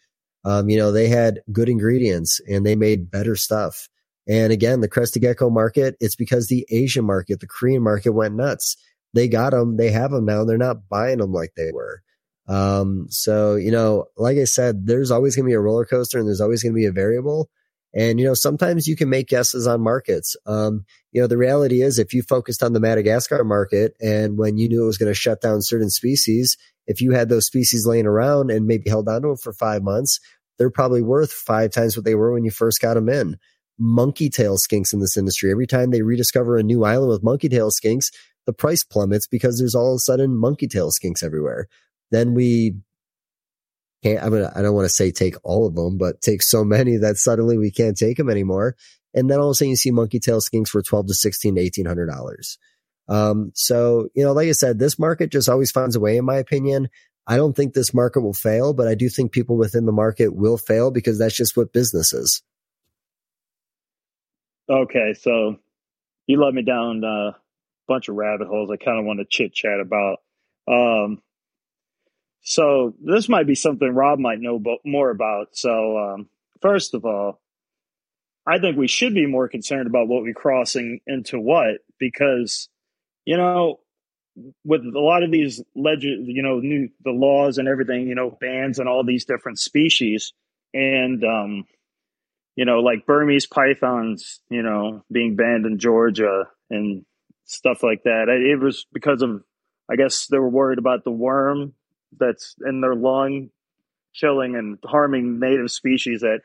Um, 0.43 0.69
you 0.69 0.77
know, 0.77 0.91
they 0.91 1.07
had 1.07 1.41
good 1.51 1.69
ingredients 1.69 2.39
and 2.47 2.65
they 2.65 2.75
made 2.75 3.09
better 3.09 3.35
stuff. 3.35 3.89
And 4.27 4.51
again, 4.51 4.81
the 4.81 4.87
crested 4.87 5.21
gecko 5.21 5.49
market, 5.49 5.95
it's 5.99 6.15
because 6.15 6.47
the 6.47 6.65
Asian 6.69 7.05
market, 7.05 7.39
the 7.39 7.47
Korean 7.47 7.83
market 7.83 8.11
went 8.11 8.35
nuts. 8.35 8.75
They 9.13 9.27
got 9.27 9.51
them. 9.51 9.77
They 9.77 9.91
have 9.91 10.11
them 10.11 10.25
now. 10.25 10.43
They're 10.43 10.57
not 10.57 10.89
buying 10.89 11.19
them 11.19 11.31
like 11.31 11.53
they 11.55 11.71
were. 11.71 12.01
Um, 12.47 13.07
so, 13.09 13.55
you 13.55 13.71
know, 13.71 14.05
like 14.17 14.37
I 14.37 14.43
said, 14.43 14.85
there's 14.85 15.11
always 15.11 15.35
going 15.35 15.45
to 15.45 15.49
be 15.49 15.55
a 15.55 15.59
roller 15.59 15.85
coaster 15.85 16.19
and 16.19 16.27
there's 16.27 16.41
always 16.41 16.61
going 16.61 16.73
to 16.73 16.77
be 16.77 16.85
a 16.85 16.91
variable. 16.91 17.49
And, 17.93 18.19
you 18.19 18.25
know, 18.25 18.33
sometimes 18.33 18.87
you 18.87 18.95
can 18.95 19.09
make 19.09 19.29
guesses 19.29 19.67
on 19.67 19.81
markets. 19.81 20.35
Um, 20.45 20.85
you 21.13 21.21
know, 21.21 21.27
the 21.27 21.37
reality 21.37 21.81
is 21.81 21.97
if 21.97 22.13
you 22.13 22.23
focused 22.23 22.61
on 22.61 22.73
the 22.73 22.81
Madagascar 22.81 23.43
market 23.45 23.95
and 24.01 24.37
when 24.37 24.57
you 24.57 24.67
knew 24.67 24.83
it 24.83 24.87
was 24.87 24.97
going 24.97 25.09
to 25.11 25.17
shut 25.17 25.39
down 25.39 25.61
certain 25.61 25.89
species, 25.89 26.57
if 26.87 26.99
you 26.99 27.13
had 27.13 27.29
those 27.29 27.45
species 27.45 27.87
laying 27.87 28.05
around 28.05 28.51
and 28.51 28.67
maybe 28.67 28.89
held 28.89 29.07
on 29.07 29.21
to 29.21 29.29
them 29.29 29.37
for 29.37 29.53
five 29.53 29.81
months, 29.81 30.19
they're 30.57 30.69
probably 30.69 31.01
worth 31.01 31.31
five 31.31 31.71
times 31.71 31.95
what 31.95 32.05
they 32.05 32.15
were 32.15 32.33
when 32.33 32.43
you 32.43 32.51
first 32.51 32.81
got 32.81 32.95
them 32.95 33.09
in. 33.09 33.37
Monkey 33.77 34.29
tail 34.29 34.57
skinks 34.57 34.93
in 34.93 34.99
this 34.99 35.17
industry. 35.17 35.51
Every 35.51 35.67
time 35.67 35.91
they 35.91 36.01
rediscover 36.01 36.57
a 36.57 36.63
new 36.63 36.83
island 36.83 37.09
with 37.09 37.23
monkey 37.23 37.49
tail 37.49 37.69
skinks, 37.69 38.05
the 38.45 38.53
price 38.53 38.83
plummets 38.83 39.27
because 39.27 39.57
there's 39.57 39.75
all 39.75 39.93
of 39.93 39.97
a 39.97 39.99
sudden 39.99 40.37
monkey 40.37 40.67
tail 40.67 40.91
skinks 40.91 41.23
everywhere. 41.23 41.67
Then 42.11 42.33
we 42.33 42.75
can't, 44.03 44.23
I 44.23 44.29
mean, 44.29 44.47
I 44.55 44.61
don't 44.61 44.75
want 44.75 44.85
to 44.85 44.93
say 44.93 45.11
take 45.11 45.35
all 45.43 45.67
of 45.67 45.75
them, 45.75 45.97
but 45.97 46.21
take 46.21 46.43
so 46.43 46.63
many 46.63 46.97
that 46.97 47.17
suddenly 47.17 47.57
we 47.57 47.71
can't 47.71 47.97
take 47.97 48.17
them 48.17 48.29
anymore. 48.29 48.75
And 49.13 49.29
then 49.29 49.39
all 49.39 49.47
of 49.47 49.51
a 49.51 49.55
sudden 49.55 49.71
you 49.71 49.75
see 49.75 49.91
monkey 49.91 50.19
tail 50.19 50.39
skinks 50.39 50.69
for 50.69 50.81
12 50.81 51.07
to 51.07 51.13
16 51.13 51.55
to 51.55 51.61
1800 51.61 52.05
dollars. 52.05 52.57
Um, 53.07 53.51
so, 53.53 54.09
you 54.15 54.23
know, 54.23 54.33
like 54.33 54.47
I 54.47 54.53
said, 54.53 54.79
this 54.79 54.97
market 54.97 55.31
just 55.31 55.47
always 55.49 55.71
finds 55.71 55.95
a 55.95 55.99
way, 55.99 56.17
in 56.17 56.25
my 56.25 56.37
opinion. 56.37 56.89
I 57.27 57.37
don't 57.37 57.55
think 57.55 57.73
this 57.73 57.93
market 57.93 58.21
will 58.21 58.33
fail, 58.33 58.73
but 58.73 58.87
I 58.87 58.95
do 58.95 59.09
think 59.09 59.31
people 59.31 59.57
within 59.57 59.85
the 59.85 59.91
market 59.91 60.35
will 60.35 60.57
fail 60.57 60.91
because 60.91 61.17
that's 61.17 61.35
just 61.35 61.57
what 61.57 61.73
business 61.73 62.13
is. 62.13 62.43
Okay. 64.69 65.13
So 65.13 65.57
you 66.27 66.41
led 66.41 66.53
me 66.53 66.63
down 66.63 67.03
a 67.03 67.35
bunch 67.87 68.09
of 68.09 68.15
rabbit 68.15 68.47
holes. 68.47 68.69
I 68.71 68.77
kind 68.83 68.99
of 68.99 69.05
want 69.05 69.19
to 69.19 69.25
chit 69.25 69.53
chat 69.53 69.79
about. 69.79 70.19
Um, 70.67 71.21
so 72.41 72.93
this 73.01 73.27
might 73.27 73.47
be 73.47 73.55
something 73.55 73.93
Rob 73.93 74.19
might 74.19 74.39
know 74.39 74.61
more 74.83 75.09
about. 75.09 75.49
So 75.53 75.97
um, 75.97 76.29
first 76.61 76.93
of 76.93 77.05
all, 77.05 77.41
I 78.47 78.59
think 78.59 78.77
we 78.77 78.87
should 78.87 79.15
be 79.15 79.25
more 79.25 79.47
concerned 79.47 79.87
about 79.87 80.07
what 80.07 80.21
we're 80.21 80.33
crossing 80.33 80.99
into 81.07 81.39
what 81.39 81.79
because 81.99 82.69
you 83.25 83.37
know 83.37 83.79
with 84.63 84.81
a 84.81 84.99
lot 84.99 85.23
of 85.23 85.31
these 85.31 85.63
legend, 85.75 86.27
you 86.27 86.43
know, 86.43 86.59
new 86.59 86.89
the 87.03 87.11
laws 87.11 87.57
and 87.57 87.67
everything, 87.67 88.07
you 88.07 88.15
know, 88.15 88.37
bans 88.39 88.79
and 88.79 88.89
all 88.89 89.03
these 89.03 89.25
different 89.25 89.59
species, 89.59 90.33
and 90.73 91.23
um, 91.23 91.65
you 92.55 92.65
know, 92.65 92.79
like 92.79 93.05
Burmese 93.05 93.45
pythons, 93.45 94.39
you 94.49 94.61
know, 94.61 95.03
being 95.11 95.35
banned 95.35 95.65
in 95.65 95.77
Georgia 95.77 96.45
and 96.69 97.05
stuff 97.45 97.83
like 97.83 98.03
that. 98.03 98.29
It 98.29 98.59
was 98.59 98.85
because 98.93 99.21
of, 99.21 99.43
I 99.89 99.95
guess, 99.95 100.27
they 100.27 100.39
were 100.39 100.49
worried 100.49 100.79
about 100.79 101.03
the 101.03 101.11
worm 101.11 101.73
that's 102.17 102.55
in 102.65 102.81
their 102.81 102.95
lung, 102.95 103.49
chilling 104.13 104.55
and 104.55 104.79
harming 104.83 105.39
native 105.39 105.71
species 105.71 106.21
that 106.21 106.41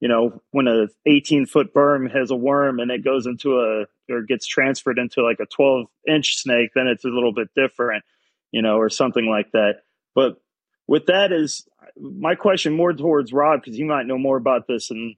you 0.00 0.08
know, 0.08 0.40
when 0.52 0.68
a 0.68 0.86
18 1.06 1.46
foot 1.46 1.74
berm 1.74 2.14
has 2.14 2.30
a 2.30 2.36
worm 2.36 2.78
and 2.78 2.90
it 2.90 3.04
goes 3.04 3.26
into 3.26 3.58
a 3.58 3.86
or 4.12 4.22
gets 4.22 4.46
transferred 4.46 4.98
into 4.98 5.22
like 5.22 5.40
a 5.40 5.46
12 5.46 5.86
inch 6.06 6.36
snake, 6.36 6.70
then 6.74 6.86
it's 6.86 7.04
a 7.04 7.08
little 7.08 7.32
bit 7.32 7.48
different, 7.56 8.04
you 8.52 8.62
know, 8.62 8.76
or 8.76 8.88
something 8.88 9.26
like 9.26 9.50
that. 9.52 9.82
But 10.14 10.40
with 10.86 11.06
that 11.06 11.32
is 11.32 11.66
my 12.00 12.36
question 12.36 12.74
more 12.74 12.92
towards 12.92 13.32
Rob 13.32 13.60
because 13.60 13.78
you 13.78 13.86
might 13.86 14.06
know 14.06 14.18
more 14.18 14.36
about 14.36 14.68
this 14.68 14.88
than 14.88 15.16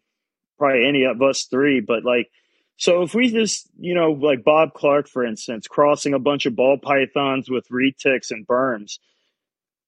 probably 0.60 0.86
any 0.86 1.04
of 1.04 1.20
us 1.20 1.44
three. 1.44 1.80
But 1.80 2.04
like, 2.04 2.30
so 2.76 3.02
if 3.02 3.14
we 3.14 3.30
just, 3.30 3.68
you 3.78 3.94
know, 3.94 4.12
like 4.12 4.44
Bob 4.44 4.74
Clark, 4.74 5.08
for 5.08 5.24
instance, 5.24 5.66
crossing 5.66 6.14
a 6.14 6.20
bunch 6.20 6.46
of 6.46 6.54
ball 6.54 6.78
pythons 6.78 7.50
with 7.50 7.68
retics 7.68 8.30
and 8.30 8.46
berms, 8.46 8.98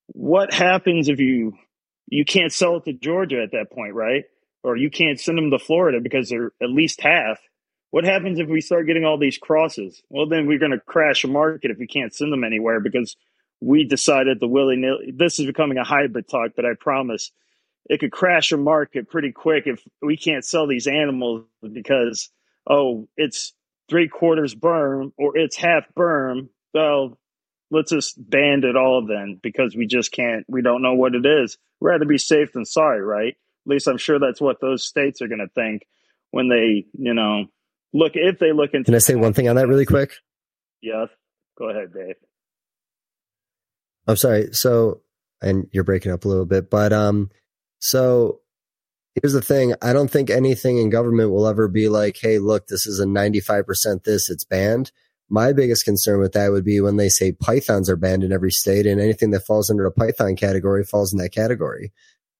what 0.08 0.52
happens 0.52 1.08
if 1.08 1.20
you 1.20 1.52
you 2.08 2.24
can't 2.24 2.52
sell 2.52 2.76
it 2.76 2.84
to 2.84 2.92
Georgia 2.92 3.40
at 3.42 3.52
that 3.52 3.70
point, 3.70 3.94
right? 3.94 4.24
or 4.62 4.76
you 4.76 4.90
can't 4.90 5.20
send 5.20 5.38
them 5.38 5.50
to 5.50 5.58
Florida 5.58 6.00
because 6.00 6.28
they're 6.28 6.52
at 6.62 6.70
least 6.70 7.00
half. 7.00 7.40
What 7.90 8.04
happens 8.04 8.38
if 8.38 8.48
we 8.48 8.60
start 8.60 8.86
getting 8.86 9.04
all 9.04 9.18
these 9.18 9.38
crosses? 9.38 10.02
Well, 10.08 10.28
then 10.28 10.46
we're 10.46 10.58
going 10.58 10.72
to 10.72 10.80
crash 10.80 11.24
a 11.24 11.28
market 11.28 11.70
if 11.70 11.78
we 11.78 11.86
can't 11.86 12.14
send 12.14 12.32
them 12.32 12.44
anywhere 12.44 12.80
because 12.80 13.16
we 13.60 13.84
decided 13.84 14.40
the 14.40 14.48
willy 14.48 14.76
nilly. 14.76 15.12
This 15.14 15.38
is 15.38 15.46
becoming 15.46 15.78
a 15.78 15.84
hybrid 15.84 16.28
talk, 16.28 16.52
but 16.56 16.64
I 16.64 16.70
promise 16.78 17.32
it 17.87 18.01
could 18.01 18.12
crash 18.12 18.53
a 18.53 18.57
market 18.57 19.11
pretty 19.11 19.33
quick 19.33 19.64
if 19.66 19.83
we 20.01 20.16
can't 20.16 20.45
sell 20.45 20.66
these 20.66 20.87
animals 20.87 21.45
because 21.72 22.30
oh, 22.68 23.09
it's 23.16 23.55
three 23.89 24.09
quarters 24.09 24.55
berm 24.55 25.12
or 25.18 25.37
it's 25.37 25.57
half 25.57 25.85
berm. 25.97 26.49
Well, 26.72 27.18
let's 27.70 27.91
just 27.91 28.14
ban 28.18 28.62
it 28.64 28.76
all 28.76 29.07
then 29.07 29.41
because 29.43 29.74
we 29.76 29.87
just 29.87 30.12
can't. 30.12 30.45
We 30.49 30.62
don't 30.62 30.83
know 30.83 30.95
what 30.95 31.14
it 31.14 31.26
is. 31.26 31.59
Rather 31.80 32.05
be 32.05 32.18
safe 32.18 32.53
than 32.53 32.64
sorry, 32.64 33.03
right? 33.03 33.35
At 33.66 33.70
least 33.70 33.89
I'm 33.89 33.99
sure 33.99 34.18
that's 34.18 34.41
what 34.41 34.61
those 34.61 34.85
states 34.85 35.20
are 35.20 35.28
going 35.28 35.41
to 35.41 35.49
think 35.49 35.83
when 36.30 36.49
they, 36.49 36.87
you 36.93 37.14
know, 37.14 37.47
look 37.93 38.12
if 38.14 38.39
they 38.39 38.53
look 38.53 38.70
into. 38.74 38.87
Can 38.87 38.95
I 38.95 38.99
say 38.99 39.14
one 39.14 39.33
thing 39.33 39.49
on 39.49 39.57
that 39.57 39.68
really 39.68 39.87
quick? 39.87 40.12
Yes. 40.80 41.09
Go 41.59 41.70
ahead, 41.70 41.93
Dave. 41.93 42.16
I'm 44.07 44.16
sorry. 44.16 44.49
So, 44.53 45.03
and 45.41 45.68
you're 45.72 45.85
breaking 45.85 46.12
up 46.12 46.24
a 46.24 46.28
little 46.28 46.47
bit, 46.47 46.70
but 46.70 46.93
um, 46.93 47.30
so 47.83 48.39
here's 49.16 49.33
the 49.33 49.43
thing. 49.43 49.74
I 49.83 49.93
don't 49.93 50.11
think 50.11 50.30
anything 50.30 50.78
in 50.78 50.89
government 50.89 51.33
will 51.33 51.49
ever 51.49 51.66
be 51.66 51.89
like, 51.89 52.16
hey, 52.20 52.39
look, 52.39 52.68
this 52.68 52.87
is 52.87 53.01
a 53.01 53.05
95% 53.05 54.05
this, 54.05 54.30
it's 54.30 54.45
banned. 54.45 54.93
My 55.28 55.53
biggest 55.53 55.85
concern 55.85 56.20
with 56.20 56.33
that 56.33 56.53
would 56.53 56.64
be 56.64 56.80
when 56.80 56.97
they 56.97 57.09
say 57.09 57.33
pythons 57.33 57.91
are 57.91 57.97
banned 57.97 58.22
in 58.22 58.33
every 58.33 58.53
state 58.53 58.87
and 58.87 59.01
anything 59.01 59.33
that 59.33 59.45
falls 59.45 59.68
under 59.68 59.85
a 59.85 59.91
python 59.91 60.37
category 60.37 60.85
falls 60.85 61.12
in 61.12 61.18
that 61.18 61.33
category. 61.33 61.93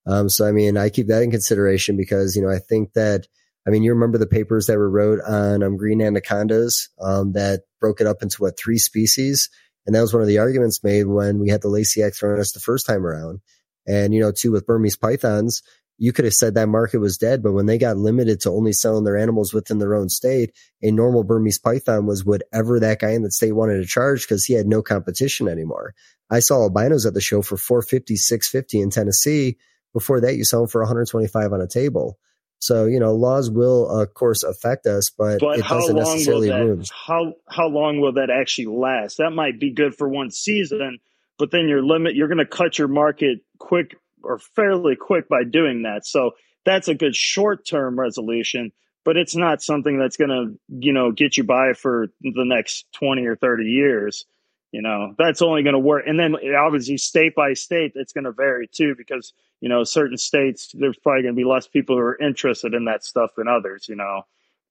Um, 0.07 0.29
so, 0.29 0.47
I 0.47 0.53
mean, 0.53 0.77
I 0.77 0.91
keep 0.91 1.09
that 1.09 1.23
in 1.23 1.33
consideration 1.33 1.97
because, 1.97 2.37
you 2.37 2.43
know, 2.43 2.51
I 2.51 2.59
think 2.59 2.93
that, 2.93 3.27
I 3.67 3.71
mean, 3.71 3.83
you 3.83 3.93
remember 3.93 4.19
the 4.19 4.27
papers 4.27 4.67
that 4.67 4.79
were 4.79 4.91
wrote 4.91 5.21
on 5.27 5.65
um, 5.65 5.77
green 5.77 6.01
anacondas 6.01 6.89
um, 7.01 7.33
that 7.33 7.63
broke 7.81 8.01
it 8.01 8.07
up 8.07 8.23
into 8.23 8.43
what, 8.43 8.57
three 8.57 8.79
species? 8.79 9.51
And 9.87 9.95
that 9.97 10.03
was 10.03 10.13
one 10.13 10.23
of 10.23 10.29
the 10.29 10.39
arguments 10.39 10.85
made 10.85 11.07
when 11.07 11.41
we 11.41 11.49
had 11.49 11.63
the 11.63 11.69
Lacey 11.69 12.03
Act 12.05 12.17
thrown 12.17 12.39
us 12.39 12.53
the 12.53 12.61
first 12.61 12.87
time 12.87 13.05
around. 13.05 13.41
And, 13.87 14.15
you 14.15 14.21
know, 14.21 14.33
too, 14.33 14.53
with 14.53 14.67
Burmese 14.67 14.97
pythons, 14.97 15.63
you 15.99 16.13
could 16.13 16.25
have 16.25 16.35
said 16.35 16.55
that 16.55 16.69
market 16.69 16.99
was 16.99 17.17
dead, 17.17 17.43
but 17.43 17.53
when 17.53 17.67
they 17.67 17.79
got 17.79 17.97
limited 17.97 18.41
to 18.41 18.51
only 18.51 18.73
selling 18.73 19.05
their 19.05 19.17
animals 19.17 19.53
within 19.53 19.79
their 19.79 19.95
own 19.95 20.09
state, 20.09 20.53
a 20.83 20.91
normal 20.91 21.23
Burmese 21.23 21.59
python 21.59 22.07
was 22.07 22.25
whatever 22.25 22.81
that 22.81 23.01
guy 23.01 23.11
in 23.11 23.23
that 23.23 23.33
state 23.33 23.53
wanted 23.53 23.79
to 23.79 23.87
charge 23.87 24.23
because 24.23 24.45
he 24.45 24.55
had 24.55 24.67
no 24.67 24.83
competition 24.83 25.49
anymore. 25.49 25.95
I 26.31 26.41
saw 26.41 26.63
albinos 26.63 27.07
at 27.07 27.15
the 27.15 27.21
show 27.21 27.43
for 27.43 27.57
450, 27.57 28.17
650 28.17 28.81
in 28.81 28.91
Tennessee 28.91 29.59
before 29.93 30.21
that, 30.21 30.37
you 30.37 30.45
sell 30.45 30.61
them 30.61 30.69
for 30.69 30.81
125 30.81 31.53
on 31.53 31.61
a 31.61 31.69
table. 31.69 32.19
So 32.59 32.87
you 32.87 33.01
know, 33.01 33.15
laws 33.15 33.51
will 33.51 33.89
of 33.89 34.15
course 34.15 34.43
affect 34.43 34.87
us, 34.87 35.11
but, 35.11 35.41
but 35.41 35.59
it 35.59 35.65
doesn't 35.65 35.97
necessarily 35.97 36.49
that, 36.49 36.61
ruin. 36.61 36.85
How 37.07 37.35
how 37.49 37.69
long 37.69 38.01
will 38.01 38.13
that 38.15 38.31
actually 38.31 38.67
last? 38.67 39.19
That 39.19 39.31
might 39.31 39.59
be 39.59 39.73
good 39.73 39.95
for 39.95 40.09
one 40.09 40.31
season, 40.31 40.99
but 41.39 41.51
then 41.51 41.69
your 41.69 41.83
limit 41.83 42.15
you're 42.15 42.29
going 42.29 42.39
to 42.39 42.47
cut 42.47 42.79
your 42.79 42.89
market 42.89 43.41
quick 43.63 43.97
or 44.25 44.39
fairly 44.39 44.97
quick 44.97 45.29
by 45.29 45.45
doing 45.45 45.83
that. 45.83 46.05
So 46.05 46.33
that's 46.65 46.89
a 46.89 46.95
good 46.95 47.15
short 47.15 47.65
term 47.65 47.99
resolution, 47.99 48.73
but 49.05 49.17
it's 49.17 49.37
not 49.37 49.63
something 49.63 49.99
that's 49.99 50.17
going 50.17 50.31
to 50.31 50.59
you 50.69 50.93
know 50.93 51.13
get 51.13 51.37
you 51.37 51.45
by 51.45 51.73
for 51.73 52.09
the 52.21 52.45
next 52.45 52.87
20 52.93 53.25
or 53.25 53.37
30 53.37 53.65
years. 53.65 54.27
You 54.73 54.81
know, 54.81 55.15
that's 55.19 55.43
only 55.43 55.63
going 55.63 55.75
to 55.75 55.79
work. 55.79 56.05
And 56.07 56.19
then 56.19 56.35
obviously 56.59 56.97
state 56.97 57.35
by 57.35 57.53
state, 57.53 57.93
it's 57.95 58.15
going 58.15 58.25
to 58.25 58.33
vary 58.33 58.67
too, 58.67 58.95
because, 58.97 59.35
you 59.61 59.69
know, 59.69 59.85
certain 59.85 60.17
states, 60.17 60.73
there's 60.73 60.97
probably 60.97 61.23
going 61.23 61.35
to 61.35 61.39
be 61.39 61.45
less 61.45 61.67
people 61.69 61.95
who 61.95 62.03
are 62.03 62.19
interested 62.19 62.73
in 62.73 62.87
that 62.87 63.05
stuff 63.05 63.33
than 63.37 63.49
others, 63.49 63.87
you 63.87 63.97
know, 63.97 64.23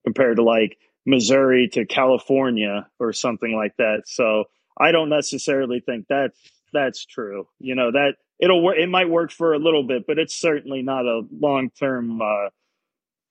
compared 0.03 0.37
to 0.37 0.43
like 0.43 0.79
Missouri 1.05 1.67
to 1.73 1.85
California 1.85 2.87
or 2.97 3.13
something 3.13 3.55
like 3.55 3.77
that. 3.77 4.01
So 4.07 4.45
I 4.75 4.91
don't 4.91 5.09
necessarily 5.09 5.81
think 5.81 6.07
that's, 6.09 6.39
that's 6.73 7.05
true. 7.05 7.47
You 7.59 7.75
know, 7.75 7.91
that 7.91 8.15
it'll 8.41 8.63
work. 8.63 8.77
It 8.77 8.89
might 8.89 9.09
work 9.09 9.31
for 9.31 9.53
a 9.53 9.59
little 9.59 9.83
bit, 9.83 10.05
but 10.07 10.17
it's 10.17 10.35
certainly 10.35 10.81
not 10.81 11.05
a 11.05 11.21
long 11.31 11.69
term, 11.69 12.21
uh, 12.21 12.49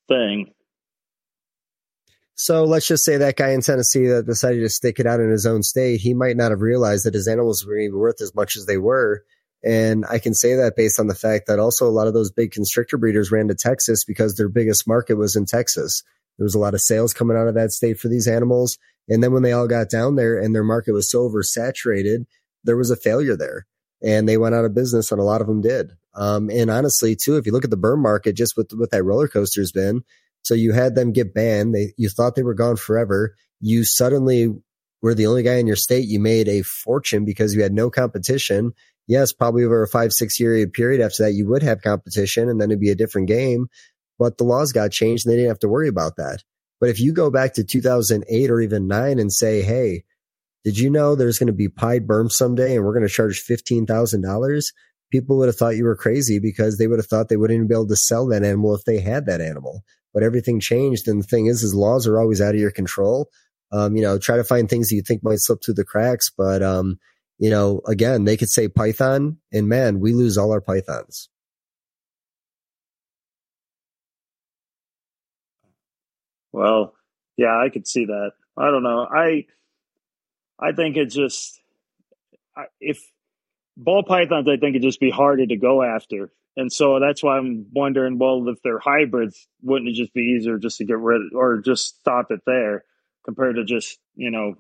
thing. 0.09 0.53
So 2.35 2.65
let's 2.65 2.87
just 2.87 3.05
say 3.05 3.19
that 3.19 3.37
guy 3.37 3.51
in 3.51 3.61
Tennessee 3.61 4.07
that 4.07 4.25
decided 4.25 4.61
to 4.61 4.71
stick 4.71 4.99
it 4.99 5.07
out 5.07 5.21
in 5.21 5.31
his 5.31 5.45
own 5.45 5.63
state, 5.63 6.01
he 6.01 6.15
might 6.15 6.39
not 6.39 6.53
have 6.53 6.63
realized 6.63 7.05
that 7.05 7.13
his 7.13 7.29
animals 7.29 7.67
were 7.67 7.77
even 7.77 7.99
worth 7.99 8.23
as 8.23 8.35
much 8.35 8.57
as 8.57 8.65
they 8.65 8.79
were. 8.79 9.25
And 9.63 10.07
I 10.09 10.19
can 10.19 10.33
say 10.33 10.55
that 10.55 10.75
based 10.75 10.99
on 10.99 11.07
the 11.07 11.15
fact 11.15 11.49
that 11.49 11.59
also 11.59 11.87
a 11.87 11.93
lot 11.93 12.07
of 12.07 12.15
those 12.15 12.33
big 12.33 12.53
constrictor 12.53 12.97
breeders 12.97 13.31
ran 13.31 13.49
to 13.49 13.55
Texas 13.55 14.07
because 14.07 14.37
their 14.37 14.49
biggest 14.49 14.89
market 14.89 15.17
was 15.17 15.37
in 15.37 15.45
Texas. 15.45 16.03
There 16.39 16.47
was 16.47 16.55
a 16.55 16.59
lot 16.59 16.73
of 16.73 16.81
sales 16.81 17.13
coming 17.13 17.37
out 17.37 17.47
of 17.47 17.57
that 17.57 17.73
state 17.73 17.99
for 17.99 18.09
these 18.09 18.27
animals. 18.27 18.79
And 19.07 19.23
then 19.23 19.35
when 19.35 19.43
they 19.43 19.53
all 19.53 19.69
got 19.69 19.91
down 19.91 20.17
there 20.17 20.39
and 20.39 20.55
their 20.55 20.65
market 20.65 20.93
was 20.93 21.11
so 21.11 21.29
oversaturated, 21.29 22.25
there 22.65 22.77
was 22.79 22.91
a 22.91 22.97
failure 22.97 23.37
there 23.37 23.67
and 24.03 24.29
they 24.29 24.37
went 24.37 24.55
out 24.55 24.65
of 24.65 24.75
business 24.75 25.13
and 25.13 25.21
a 25.21 25.25
lot 25.25 25.41
of 25.41 25.47
them 25.47 25.61
did. 25.61 25.93
Um, 26.15 26.51
and 26.51 26.71
honestly, 26.71 27.17
too, 27.17 27.37
if 27.37 27.47
you 27.47 27.53
look 27.53 27.65
at 27.65 27.71
the 27.71 27.77
burn 27.77 28.01
market, 28.01 28.35
just 28.35 28.57
with 28.57 28.73
what 28.73 28.91
that 28.91 29.05
roller 29.05 29.29
coaster's 29.29 29.73
been, 29.73 30.03
so 30.43 30.55
you 30.55 30.73
had 30.73 30.95
them 30.95 31.13
get 31.13 31.35
banned. 31.35 31.75
They, 31.75 31.93
you 31.97 32.09
thought 32.09 32.35
they 32.35 32.43
were 32.43 32.55
gone 32.55 32.77
forever. 32.77 33.35
You 33.61 33.85
suddenly 33.85 34.49
were 35.03 35.15
the 35.15 35.27
only 35.27 35.43
guy 35.43 35.57
in 35.57 35.67
your 35.67 35.77
state. 35.77 36.09
You 36.09 36.21
made 36.21 36.49
a 36.49 36.63
fortune 36.63 37.25
because 37.25 37.55
you 37.55 37.63
had 37.63 37.73
no 37.73 37.91
competition. 37.91 38.73
Yes, 39.07 39.33
probably 39.33 39.65
over 39.65 39.83
a 39.83 39.89
five, 39.89 40.13
six 40.13 40.39
year 40.41 40.67
period 40.69 41.01
after 41.01 41.25
that, 41.25 41.33
you 41.33 41.49
would 41.49 41.63
have 41.63 41.83
competition 41.83 42.49
and 42.49 42.61
then 42.61 42.71
it'd 42.71 42.81
be 42.81 42.91
a 42.91 42.97
different 42.97 43.29
game. 43.29 43.69
But 44.19 44.39
the 44.39 44.45
laws 44.45 44.73
got 44.73 44.93
changed 44.93 45.27
and 45.27 45.33
they 45.33 45.37
didn't 45.37 45.51
have 45.51 45.59
to 45.61 45.69
worry 45.69 45.89
about 45.89 46.17
that. 46.17 46.43
But 46.79 46.91
if 46.91 47.01
you 47.01 47.13
go 47.13 47.31
back 47.31 47.55
to 47.55 47.65
2008 47.65 48.51
or 48.51 48.61
even 48.61 48.89
nine 48.89 49.19
and 49.19 49.33
say, 49.33 49.63
Hey, 49.63 50.05
did 50.65 50.79
you 50.79 50.91
know 50.91 51.15
there's 51.15 51.39
going 51.39 51.47
to 51.49 51.53
be 51.53 51.69
pied 51.69 52.07
berm 52.07 52.31
someday 52.31 52.77
and 52.77 52.85
we're 52.85 52.95
going 52.95 53.07
to 53.07 53.13
charge 53.13 53.45
$15,000? 53.45 54.65
People 55.11 55.39
would 55.39 55.49
have 55.49 55.57
thought 55.57 55.77
you 55.77 55.85
were 55.85 55.97
crazy 55.97 56.39
because 56.39 56.79
they 56.79 56.87
would 56.87 56.99
have 56.99 57.07
thought 57.07 57.29
they 57.29 57.37
wouldn't 57.37 57.69
be 57.69 57.75
able 57.75 57.89
to 57.89 57.97
sell 57.97 58.27
that 58.29 58.45
animal 58.45 58.75
if 58.75 58.85
they 58.85 59.01
had 59.01 59.27
that 59.27 59.41
animal 59.41 59.83
but 60.13 60.23
everything 60.23 60.61
changed. 60.61 61.09
And 61.09 61.23
the 61.23 61.27
thing 61.27 61.47
is, 61.47 61.63
is 61.63 61.75
laws 61.75 62.07
are 62.07 62.19
always 62.19 62.41
out 62.41 62.55
of 62.55 62.61
your 62.61 62.71
control. 62.71 63.29
Um, 63.73 63.97
you 63.97 64.03
know, 64.03 64.19
try 64.19 64.37
to 64.37 64.45
find 64.45 64.69
things 64.69 64.89
that 64.89 64.97
you 64.97 65.03
think 65.03 65.23
might 65.23 65.39
slip 65.39 65.63
through 65.65 65.75
the 65.75 65.85
cracks. 65.85 66.31
But, 66.31 66.63
um, 66.63 66.99
you 67.39 67.51
know, 67.51 67.81
again, 67.87 68.25
they 68.25 68.37
could 68.37 68.51
say 68.51 68.69
Python 68.69 69.39
and 69.53 69.69
man, 69.69 70.01
we 70.01 70.13
lose 70.13 70.37
all 70.37 70.53
our 70.53 70.61
Pythons. 70.61 71.29
Well, 76.53 76.95
yeah, 77.37 77.57
I 77.57 77.69
could 77.69 77.87
see 77.87 78.07
that. 78.07 78.33
I 78.59 78.71
don't 78.71 78.83
know. 78.83 79.07
I, 79.09 79.47
I 80.61 80.73
think 80.73 80.97
it 80.97 81.07
just, 81.07 81.61
if 82.81 83.01
ball 83.77 84.03
pythons, 84.03 84.49
I 84.49 84.57
think 84.57 84.77
it'd 84.77 84.83
just 84.83 85.01
be 85.01 85.11
harder 85.11 85.47
to 85.47 85.57
go 85.57 85.83
after 85.83 86.31
and 86.57 86.73
so 86.73 86.99
that's 87.01 87.23
why 87.23 87.39
I'm 87.39 87.67
wondering, 87.73 88.19
well, 88.19 88.47
if 88.49 88.61
they're 88.63 88.79
hybrids, 88.79 89.47
wouldn't 89.63 89.91
it 89.91 89.95
just 89.95 90.13
be 90.13 90.37
easier 90.37 90.59
just 90.59 90.79
to 90.79 90.85
get 90.85 90.99
rid 90.99 91.23
of, 91.23 91.29
or 91.35 91.59
just 91.59 92.01
stop 92.01 92.31
it 92.31 92.41
there 92.45 92.85
compared 93.25 93.57
to 93.57 93.65
just 93.65 93.99
you 94.15 94.31
know 94.31 94.57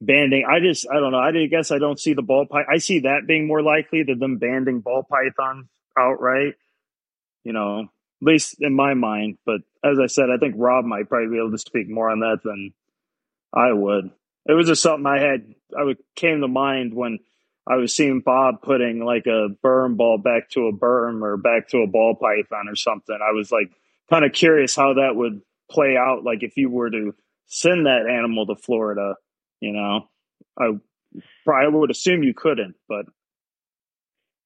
banding. 0.00 0.44
I 0.48 0.60
just 0.60 0.86
I 0.90 1.00
don't 1.00 1.12
know. 1.12 1.18
I 1.18 1.46
guess 1.46 1.70
I 1.70 1.78
don't 1.78 1.98
see 1.98 2.12
the 2.12 2.22
ball 2.22 2.46
python. 2.46 2.72
I 2.72 2.78
see 2.78 3.00
that 3.00 3.26
being 3.26 3.46
more 3.46 3.62
likely 3.62 4.02
than 4.02 4.18
them 4.18 4.38
banding 4.38 4.80
ball 4.80 5.04
python 5.04 5.68
outright. 5.98 6.54
You 7.44 7.52
know, 7.52 7.80
at 7.80 7.88
least 8.20 8.56
in 8.60 8.74
my 8.74 8.94
mind. 8.94 9.38
But 9.46 9.62
as 9.82 9.98
I 9.98 10.06
said, 10.06 10.30
I 10.30 10.36
think 10.36 10.54
Rob 10.58 10.84
might 10.84 11.08
probably 11.08 11.30
be 11.30 11.38
able 11.38 11.52
to 11.52 11.58
speak 11.58 11.88
more 11.88 12.10
on 12.10 12.20
that 12.20 12.40
than 12.44 12.74
I 13.54 13.72
would. 13.72 14.10
It 14.48 14.52
was 14.52 14.68
just 14.68 14.82
something 14.82 15.06
I 15.06 15.20
had. 15.20 15.54
I 15.76 15.82
would 15.82 15.98
came 16.14 16.40
to 16.40 16.48
mind 16.48 16.94
when 16.94 17.18
I 17.66 17.76
was 17.76 17.94
seeing 17.94 18.20
Bob 18.20 18.62
putting 18.62 19.04
like 19.04 19.26
a 19.26 19.48
berm 19.64 19.96
ball 19.96 20.18
back 20.18 20.50
to 20.50 20.68
a 20.68 20.72
berm 20.72 21.22
or 21.22 21.36
back 21.36 21.68
to 21.70 21.78
a 21.78 21.86
ball 21.86 22.14
python 22.14 22.68
or 22.68 22.76
something. 22.76 23.18
I 23.20 23.32
was 23.32 23.50
like 23.50 23.70
kind 24.08 24.24
of 24.24 24.32
curious 24.32 24.76
how 24.76 24.94
that 24.94 25.16
would 25.16 25.40
play 25.70 25.96
out. 25.96 26.22
Like 26.22 26.42
if 26.42 26.56
you 26.56 26.70
were 26.70 26.90
to 26.90 27.14
send 27.46 27.86
that 27.86 28.06
animal 28.08 28.46
to 28.46 28.56
Florida, 28.56 29.16
you 29.60 29.72
know, 29.72 30.08
I 30.58 30.78
probably 31.44 31.78
would 31.80 31.90
assume 31.90 32.22
you 32.22 32.34
couldn't, 32.34 32.76
but. 32.88 33.06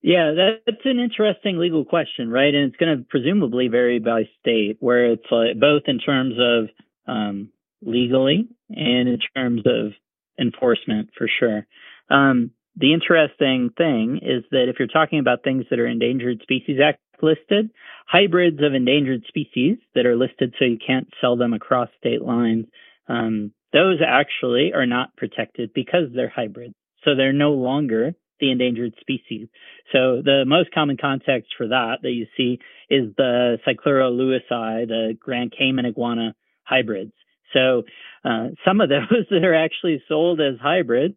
Yeah, 0.03 0.33
that's 0.65 0.87
an 0.87 0.99
interesting 0.99 1.59
legal 1.59 1.85
question, 1.85 2.31
right? 2.31 2.55
And 2.55 2.69
it's 2.69 2.77
going 2.77 2.97
to 2.97 3.05
presumably 3.05 3.69
vary 3.69 3.99
by 3.99 4.31
state, 4.41 4.79
where 4.81 5.13
it's 5.13 5.27
like 5.31 5.61
both 5.61 5.83
in 5.89 5.99
terms 5.99 6.37
of 6.39 6.71
um, 7.07 7.51
legally 7.83 8.49
and 8.69 9.09
in 9.09 9.19
terms 9.35 9.63
of 9.67 9.93
enforcement 10.39 11.11
for 11.17 11.29
sure. 11.39 11.67
Um, 12.11 12.53
the 12.77 12.95
interesting 12.95 13.71
thing 13.77 14.21
is 14.23 14.45
that 14.51 14.69
if 14.69 14.77
you're 14.79 14.89
talking 14.89 15.19
about 15.19 15.43
things 15.43 15.65
that 15.71 15.79
are 15.79 15.87
Endangered 15.87 16.41
Species 16.43 16.79
Act 16.83 17.01
listed, 17.23 17.71
hybrids 18.07 18.61
of 18.63 18.75
endangered 18.75 19.25
species 19.29 19.77
that 19.95 20.07
are 20.07 20.17
listed 20.17 20.55
so 20.59 20.65
you 20.65 20.79
can't 20.85 21.09
sell 21.21 21.37
them 21.37 21.53
across 21.53 21.89
state 21.99 22.23
lines, 22.23 22.67
um, 23.09 23.53
those 23.73 23.99
actually 24.07 24.73
are 24.75 24.87
not 24.87 25.17
protected 25.17 25.73
because 25.75 26.09
they're 26.15 26.33
hybrids. 26.35 26.75
So 27.05 27.15
they're 27.15 27.33
no 27.33 27.53
longer 27.53 28.15
the 28.41 28.51
endangered 28.51 28.95
species. 29.01 29.49
So 29.93 30.23
the 30.25 30.45
most 30.47 30.73
common 30.73 30.97
context 30.97 31.53
for 31.57 31.69
that 31.69 31.99
that 32.03 32.11
you 32.11 32.27
see 32.37 32.59
is 32.89 33.15
the 33.17 33.59
Cyclura 33.67 34.11
lewisii, 34.11 34.89
the 34.89 35.17
Grand 35.19 35.53
Cayman 35.57 35.87
iguana 35.87 36.35
hybrids. 36.65 37.13
So 37.53 37.83
uh, 38.25 38.49
some 38.65 38.81
of 38.81 38.89
those 38.89 39.27
that 39.31 39.45
are 39.45 39.55
actually 39.55 40.03
sold 40.09 40.41
as 40.41 40.59
hybrids 40.61 41.15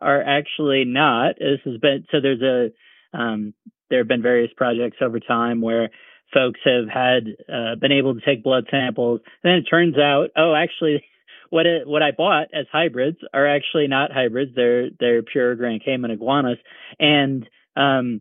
are 0.00 0.22
actually 0.22 0.84
not. 0.84 1.36
This 1.38 1.60
has 1.64 1.78
been 1.78 2.04
so. 2.10 2.18
There's 2.20 2.42
a 2.42 3.16
um, 3.16 3.54
there 3.90 4.00
have 4.00 4.08
been 4.08 4.22
various 4.22 4.50
projects 4.56 4.98
over 5.00 5.20
time 5.20 5.60
where 5.60 5.90
folks 6.32 6.60
have 6.64 6.88
had 6.88 7.24
uh, 7.52 7.74
been 7.80 7.92
able 7.92 8.14
to 8.14 8.20
take 8.20 8.42
blood 8.42 8.64
samples, 8.70 9.20
and 9.42 9.50
then 9.50 9.58
it 9.58 9.64
turns 9.68 9.98
out, 9.98 10.28
oh, 10.36 10.54
actually, 10.54 11.04
what 11.50 11.66
it, 11.66 11.86
what 11.86 12.02
I 12.02 12.10
bought 12.12 12.48
as 12.54 12.66
hybrids 12.72 13.18
are 13.34 13.46
actually 13.46 13.88
not 13.88 14.12
hybrids. 14.12 14.52
They're 14.54 14.90
they're 14.98 15.22
pure 15.22 15.54
Grand 15.56 15.84
Cayman 15.84 16.10
iguanas, 16.10 16.58
and 16.98 17.48
um, 17.76 18.20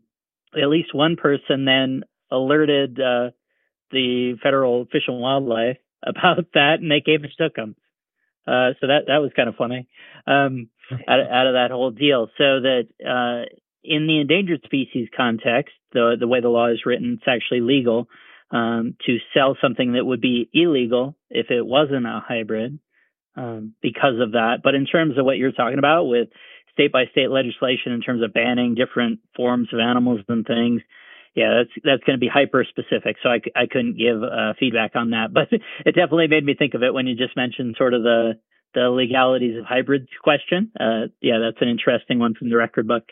at 0.55 0.67
least 0.67 0.93
one 0.93 1.15
person 1.15 1.65
then 1.65 2.03
alerted 2.31 2.99
uh, 2.99 3.31
the 3.91 4.37
federal 4.41 4.85
fish 4.85 5.03
and 5.07 5.19
wildlife 5.19 5.77
about 6.07 6.45
that, 6.53 6.79
and 6.79 6.91
they 6.91 7.01
came 7.01 7.23
and 7.23 7.33
took 7.37 7.55
them. 7.55 7.75
Uh, 8.47 8.73
so 8.81 8.87
that 8.87 9.03
that 9.07 9.21
was 9.21 9.31
kind 9.35 9.47
of 9.47 9.55
funny 9.55 9.87
um, 10.25 10.69
out, 11.07 11.19
of, 11.19 11.27
out 11.31 11.47
of 11.47 11.53
that 11.53 11.71
whole 11.71 11.91
deal. 11.91 12.27
So 12.37 12.61
that 12.61 12.87
uh, 13.05 13.45
in 13.83 14.07
the 14.07 14.19
endangered 14.19 14.61
species 14.65 15.09
context, 15.15 15.73
the 15.93 16.15
the 16.19 16.27
way 16.27 16.41
the 16.41 16.49
law 16.49 16.67
is 16.67 16.85
written, 16.85 17.19
it's 17.19 17.27
actually 17.27 17.61
legal 17.61 18.07
um, 18.51 18.95
to 19.05 19.17
sell 19.33 19.57
something 19.61 19.93
that 19.93 20.05
would 20.05 20.21
be 20.21 20.49
illegal 20.53 21.15
if 21.29 21.51
it 21.51 21.65
wasn't 21.65 22.05
a 22.05 22.21
hybrid 22.25 22.79
um, 23.35 23.73
because 23.81 24.19
of 24.19 24.33
that. 24.33 24.57
But 24.63 24.75
in 24.75 24.85
terms 24.85 25.17
of 25.17 25.25
what 25.25 25.37
you're 25.37 25.51
talking 25.51 25.79
about 25.79 26.05
with 26.05 26.29
state 26.73 26.91
by 26.91 27.05
state 27.11 27.29
legislation 27.29 27.91
in 27.91 28.01
terms 28.01 28.23
of 28.23 28.33
banning 28.33 28.75
different 28.75 29.19
forms 29.35 29.69
of 29.71 29.79
animals 29.79 30.21
and 30.27 30.45
things, 30.45 30.81
yeah, 31.35 31.59
that's 31.59 31.69
that's 31.83 32.03
going 32.03 32.17
to 32.17 32.19
be 32.19 32.29
hyper 32.31 32.65
specific. 32.67 33.17
So 33.23 33.29
I, 33.29 33.39
I 33.55 33.65
couldn't 33.69 33.97
give 33.97 34.21
uh, 34.21 34.53
feedback 34.59 34.95
on 34.95 35.11
that, 35.11 35.27
but 35.33 35.47
it 35.51 35.95
definitely 35.95 36.27
made 36.27 36.45
me 36.45 36.55
think 36.57 36.73
of 36.73 36.83
it 36.83 36.93
when 36.93 37.07
you 37.07 37.15
just 37.15 37.35
mentioned 37.35 37.75
sort 37.77 37.93
of 37.93 38.03
the 38.03 38.33
the 38.73 38.89
legalities 38.89 39.57
of 39.57 39.65
hybrids 39.65 40.07
question. 40.23 40.71
Uh, 40.79 41.07
yeah, 41.21 41.39
that's 41.39 41.61
an 41.61 41.67
interesting 41.69 42.19
one 42.19 42.33
from 42.35 42.49
the 42.49 42.55
record 42.55 42.87
book. 42.87 43.03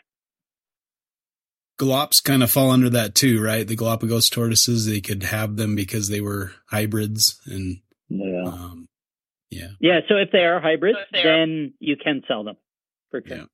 Galops 1.78 2.22
kind 2.22 2.42
of 2.42 2.50
fall 2.50 2.70
under 2.70 2.90
that 2.90 3.14
too, 3.14 3.42
right? 3.42 3.66
The 3.66 3.76
Galapagos 3.76 4.28
tortoises, 4.28 4.84
they 4.86 5.00
could 5.00 5.22
have 5.22 5.56
them 5.56 5.74
because 5.76 6.08
they 6.08 6.20
were 6.20 6.52
hybrids 6.70 7.40
and 7.46 7.78
yeah. 8.10 8.42
Um, 8.44 8.86
yeah. 9.50 9.68
Yeah. 9.80 10.00
So 10.08 10.16
if 10.16 10.30
they 10.30 10.44
are 10.44 10.60
hybrids, 10.60 10.98
so 10.98 11.04
they 11.12 11.22
then 11.22 11.48
are- 11.72 11.76
you 11.84 11.96
can 11.96 12.22
sell 12.28 12.44
them 12.44 12.56
for 13.10 13.22
sure. 13.26 13.36
Yeah. 13.36 13.44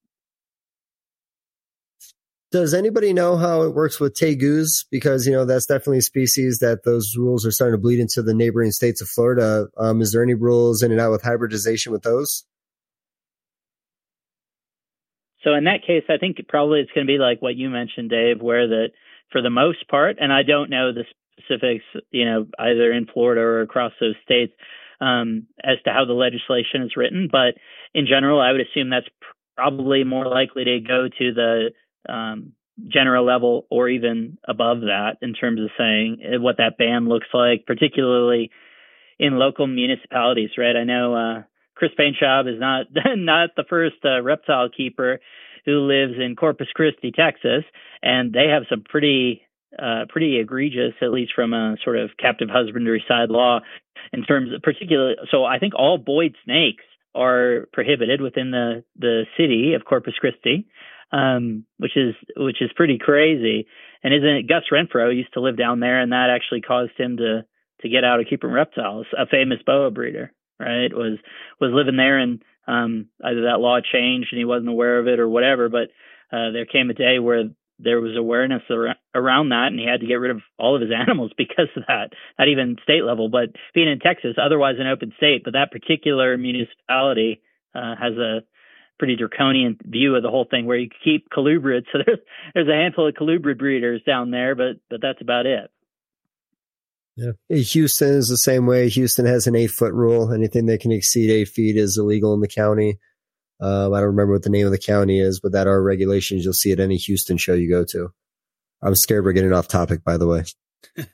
Does 2.53 2.73
anybody 2.73 3.13
know 3.13 3.37
how 3.37 3.63
it 3.63 3.75
works 3.75 3.99
with 3.99 4.15
tegus? 4.15 4.85
Because 4.91 5.27
you 5.27 5.33
know 5.33 5.45
that's 5.45 5.67
definitely 5.67 5.99
a 5.99 6.03
species 6.03 6.59
that 6.59 6.85
those 6.85 7.15
rules 7.17 7.45
are 7.45 7.51
starting 7.51 7.77
to 7.77 7.83
bleed 7.83 7.99
into 7.99 8.23
the 8.23 8.35
neighboring 8.35 8.71
states 8.71 9.01
of 9.01 9.09
Florida. 9.09 9.67
Um, 9.77 10.01
is 10.01 10.13
there 10.13 10.23
any 10.23 10.35
rules 10.35 10.83
in 10.83 10.93
and 10.93 11.01
out 11.01 11.11
with 11.11 11.23
hybridization 11.23 11.93
with 11.93 12.03
those? 12.03 12.45
So 15.43 15.55
in 15.55 15.65
that 15.65 15.87
case, 15.87 16.05
I 16.09 16.19
think 16.19 16.39
probably 16.49 16.81
it's 16.81 16.91
going 16.93 17.07
to 17.07 17.13
be 17.13 17.19
like 17.19 17.41
what 17.41 17.57
you 17.57 17.69
mentioned, 17.69 18.11
Dave, 18.11 18.41
where 18.41 18.67
that 18.67 18.89
for 19.31 19.43
the 19.43 19.51
most 19.51 19.89
part, 19.89 20.17
and 20.21 20.33
I 20.33 20.43
don't 20.43 20.71
know 20.71 20.93
the 20.93 21.05
specifics, 21.39 21.85
you 22.11 22.25
know, 22.25 22.47
either 22.59 22.93
in 22.93 23.07
Florida 23.07 23.41
or 23.41 23.61
across 23.61 23.93
those 24.01 24.15
states 24.25 24.53
um, 25.01 25.47
as 25.63 25.77
to 25.85 25.93
how 25.93 26.05
the 26.05 26.15
legislation 26.15 26.83
is 26.83 26.97
written, 26.97 27.29
but 27.31 27.55
in 27.95 28.07
general, 28.07 28.41
I 28.41 28.53
would 28.53 28.61
assume 28.61 28.91
that's 28.91 29.09
probably 29.57 30.05
more 30.05 30.27
likely 30.27 30.65
to 30.65 30.81
go 30.81 31.09
to 31.09 31.33
the 31.33 31.71
um, 32.09 32.53
general 32.89 33.25
level 33.25 33.67
or 33.71 33.89
even 33.89 34.39
above 34.47 34.81
that 34.83 35.17
in 35.23 35.33
terms 35.35 35.61
of 35.61 35.71
saying 35.79 36.19
uh, 36.23 36.41
what 36.41 36.59
that 36.59 36.79
ban 36.79 37.09
looks 37.09 37.29
like, 37.33 37.67
particularly 37.67 38.51
in 39.19 39.39
local 39.39 39.67
municipalities, 39.67 40.51
right? 40.59 40.77
I 40.77 40.85
know 40.85 41.15
uh, 41.15 41.43
Chris 41.75 41.93
Paintshaw 41.99 42.47
is 42.53 42.61
not 42.61 42.87
not 43.17 43.51
the 43.57 43.65
first 43.69 43.97
uh, 44.05 44.23
reptile 44.23 44.69
keeper 44.75 45.21
who 45.65 45.81
lives 45.81 46.15
in 46.19 46.37
Corpus 46.37 46.69
Christi, 46.75 47.13
Texas, 47.13 47.65
and 48.03 48.33
they 48.33 48.49
have 48.49 48.65
some 48.69 48.83
pretty 48.83 49.43
uh, 49.79 50.05
pretty 50.09 50.39
egregious, 50.39 50.95
at 51.03 51.11
least 51.11 51.33
from 51.35 51.53
a 51.53 51.77
sort 51.83 51.99
of 51.99 52.11
captive 52.19 52.49
husbandry 52.51 53.05
side 53.09 53.31
law, 53.31 53.61
in 54.13 54.25
terms 54.25 54.53
of 54.55 54.63
particularly. 54.63 55.17
So 55.31 55.45
I 55.45 55.59
think 55.59 55.75
all 55.75 55.99
boid 55.99 56.35
snakes 56.45 56.85
are 57.15 57.67
prohibited 57.73 58.21
within 58.21 58.51
the 58.51 58.85
the 58.99 59.25
city 59.37 59.75
of 59.75 59.85
Corpus 59.85 60.15
Christi 60.21 60.67
um, 61.13 61.65
which 61.79 61.97
is 61.97 62.15
which 62.37 62.61
is 62.61 62.71
pretty 62.75 62.99
crazy. 62.99 63.67
And 64.03 64.15
isn't 64.15 64.29
it 64.29 64.49
Gus 64.49 64.65
Rentfro 64.73 65.15
used 65.15 65.33
to 65.35 65.41
live 65.41 65.57
down 65.57 65.81
there, 65.81 66.01
and 66.01 66.13
that 66.13 66.31
actually 66.31 66.61
caused 66.61 66.93
him 66.97 67.17
to 67.19 67.45
to 67.83 67.89
get 67.89 68.05
out 68.05 68.21
of 68.21 68.27
keeping 68.29 68.51
reptiles. 68.51 69.07
A 69.17 69.27
famous 69.27 69.59
boa 69.65 69.91
breeder, 69.91 70.33
right? 70.59 70.93
Was 70.93 71.19
was 71.61 71.71
living 71.73 71.97
there, 71.97 72.19
and 72.19 72.43
um, 72.67 73.07
either 73.23 73.43
that 73.43 73.61
law 73.61 73.79
changed 73.81 74.29
and 74.33 74.39
he 74.39 74.45
wasn't 74.45 74.69
aware 74.69 74.99
of 74.99 75.07
it 75.07 75.21
or 75.21 75.29
whatever. 75.29 75.69
But 75.69 75.89
uh, 76.33 76.51
there 76.53 76.67
came 76.67 76.91
a 76.91 76.95
day 76.95 77.19
where 77.19 77.45
there 77.79 78.01
was 78.01 78.17
awareness 78.17 78.63
ar- 78.71 78.97
around 79.15 79.51
that, 79.51 79.69
and 79.69 79.79
he 79.79 79.87
had 79.87 80.01
to 80.01 80.07
get 80.07 80.15
rid 80.15 80.31
of 80.31 80.41
all 80.59 80.75
of 80.75 80.83
his 80.83 80.91
animals 80.95 81.33
because 81.37 81.69
of 81.77 81.85
that. 81.89 82.11
Not 82.39 82.49
even 82.49 82.77
state 82.83 83.05
level, 83.05 83.29
but 83.29 83.51
being 83.75 83.91
in 83.91 84.01
Texas, 84.01 84.37
otherwise 84.43 84.77
an 84.79 84.87
open 84.87 85.13
state, 85.17 85.43
but 85.45 85.53
that 85.53 85.73
particular 85.73 86.37
municipality 86.37 87.41
uh, 87.75 87.95
has 88.01 88.15
a 88.15 88.41
pretty 88.99 89.17
draconian 89.17 89.79
view 89.83 90.15
of 90.15 90.23
the 90.23 90.31
whole 90.31 90.47
thing 90.51 90.67
where 90.67 90.79
you 90.79 90.89
keep 91.05 91.29
colubrids. 91.31 91.85
So 91.93 91.99
there's 92.05 92.19
there's 92.55 92.69
a 92.69 92.73
handful 92.73 93.09
of 93.09 93.15
colubrid 93.15 93.59
breeders 93.59 94.03
down 94.07 94.31
there, 94.31 94.55
but 94.55 94.77
but 94.91 95.01
that's 95.01 95.21
about 95.21 95.47
it. 95.47 95.71
Yeah. 97.17 97.33
Houston 97.49 98.09
is 98.09 98.29
the 98.29 98.37
same 98.37 98.67
way. 98.67 98.89
Houston 98.91 99.25
has 99.25 99.47
an 99.47 99.57
eight 99.57 99.71
foot 99.71 99.95
rule. 99.95 100.33
Anything 100.33 100.67
that 100.67 100.81
can 100.81 100.93
exceed 100.93 101.31
eight 101.31 101.49
feet 101.49 101.77
is 101.77 101.97
illegal 101.97 102.35
in 102.35 102.41
the 102.41 102.49
county. 102.49 102.99
Um, 103.59 103.95
I 103.95 104.01
don't 104.01 104.09
remember 104.09 104.35
what 104.35 104.43
the 104.43 104.51
name 104.51 104.67
of 104.67 104.73
the 104.73 104.79
county 104.79 105.19
is, 105.19 105.41
but 105.41 105.53
that 105.53 105.67
are 105.67 105.83
regulations 105.83 106.45
you'll 106.45 106.53
see 106.53 106.73
at 106.73 106.81
any 106.81 106.97
Houston 106.97 107.39
show 107.39 107.55
you 107.55 107.71
go 107.71 107.85
to. 107.93 108.11
I'm 108.83 108.95
scared 108.95 109.25
we're 109.25 109.33
getting 109.33 109.55
off 109.55 109.69
topic, 109.69 110.05
by 110.05 110.19
the 110.19 110.27
way. 110.27 110.45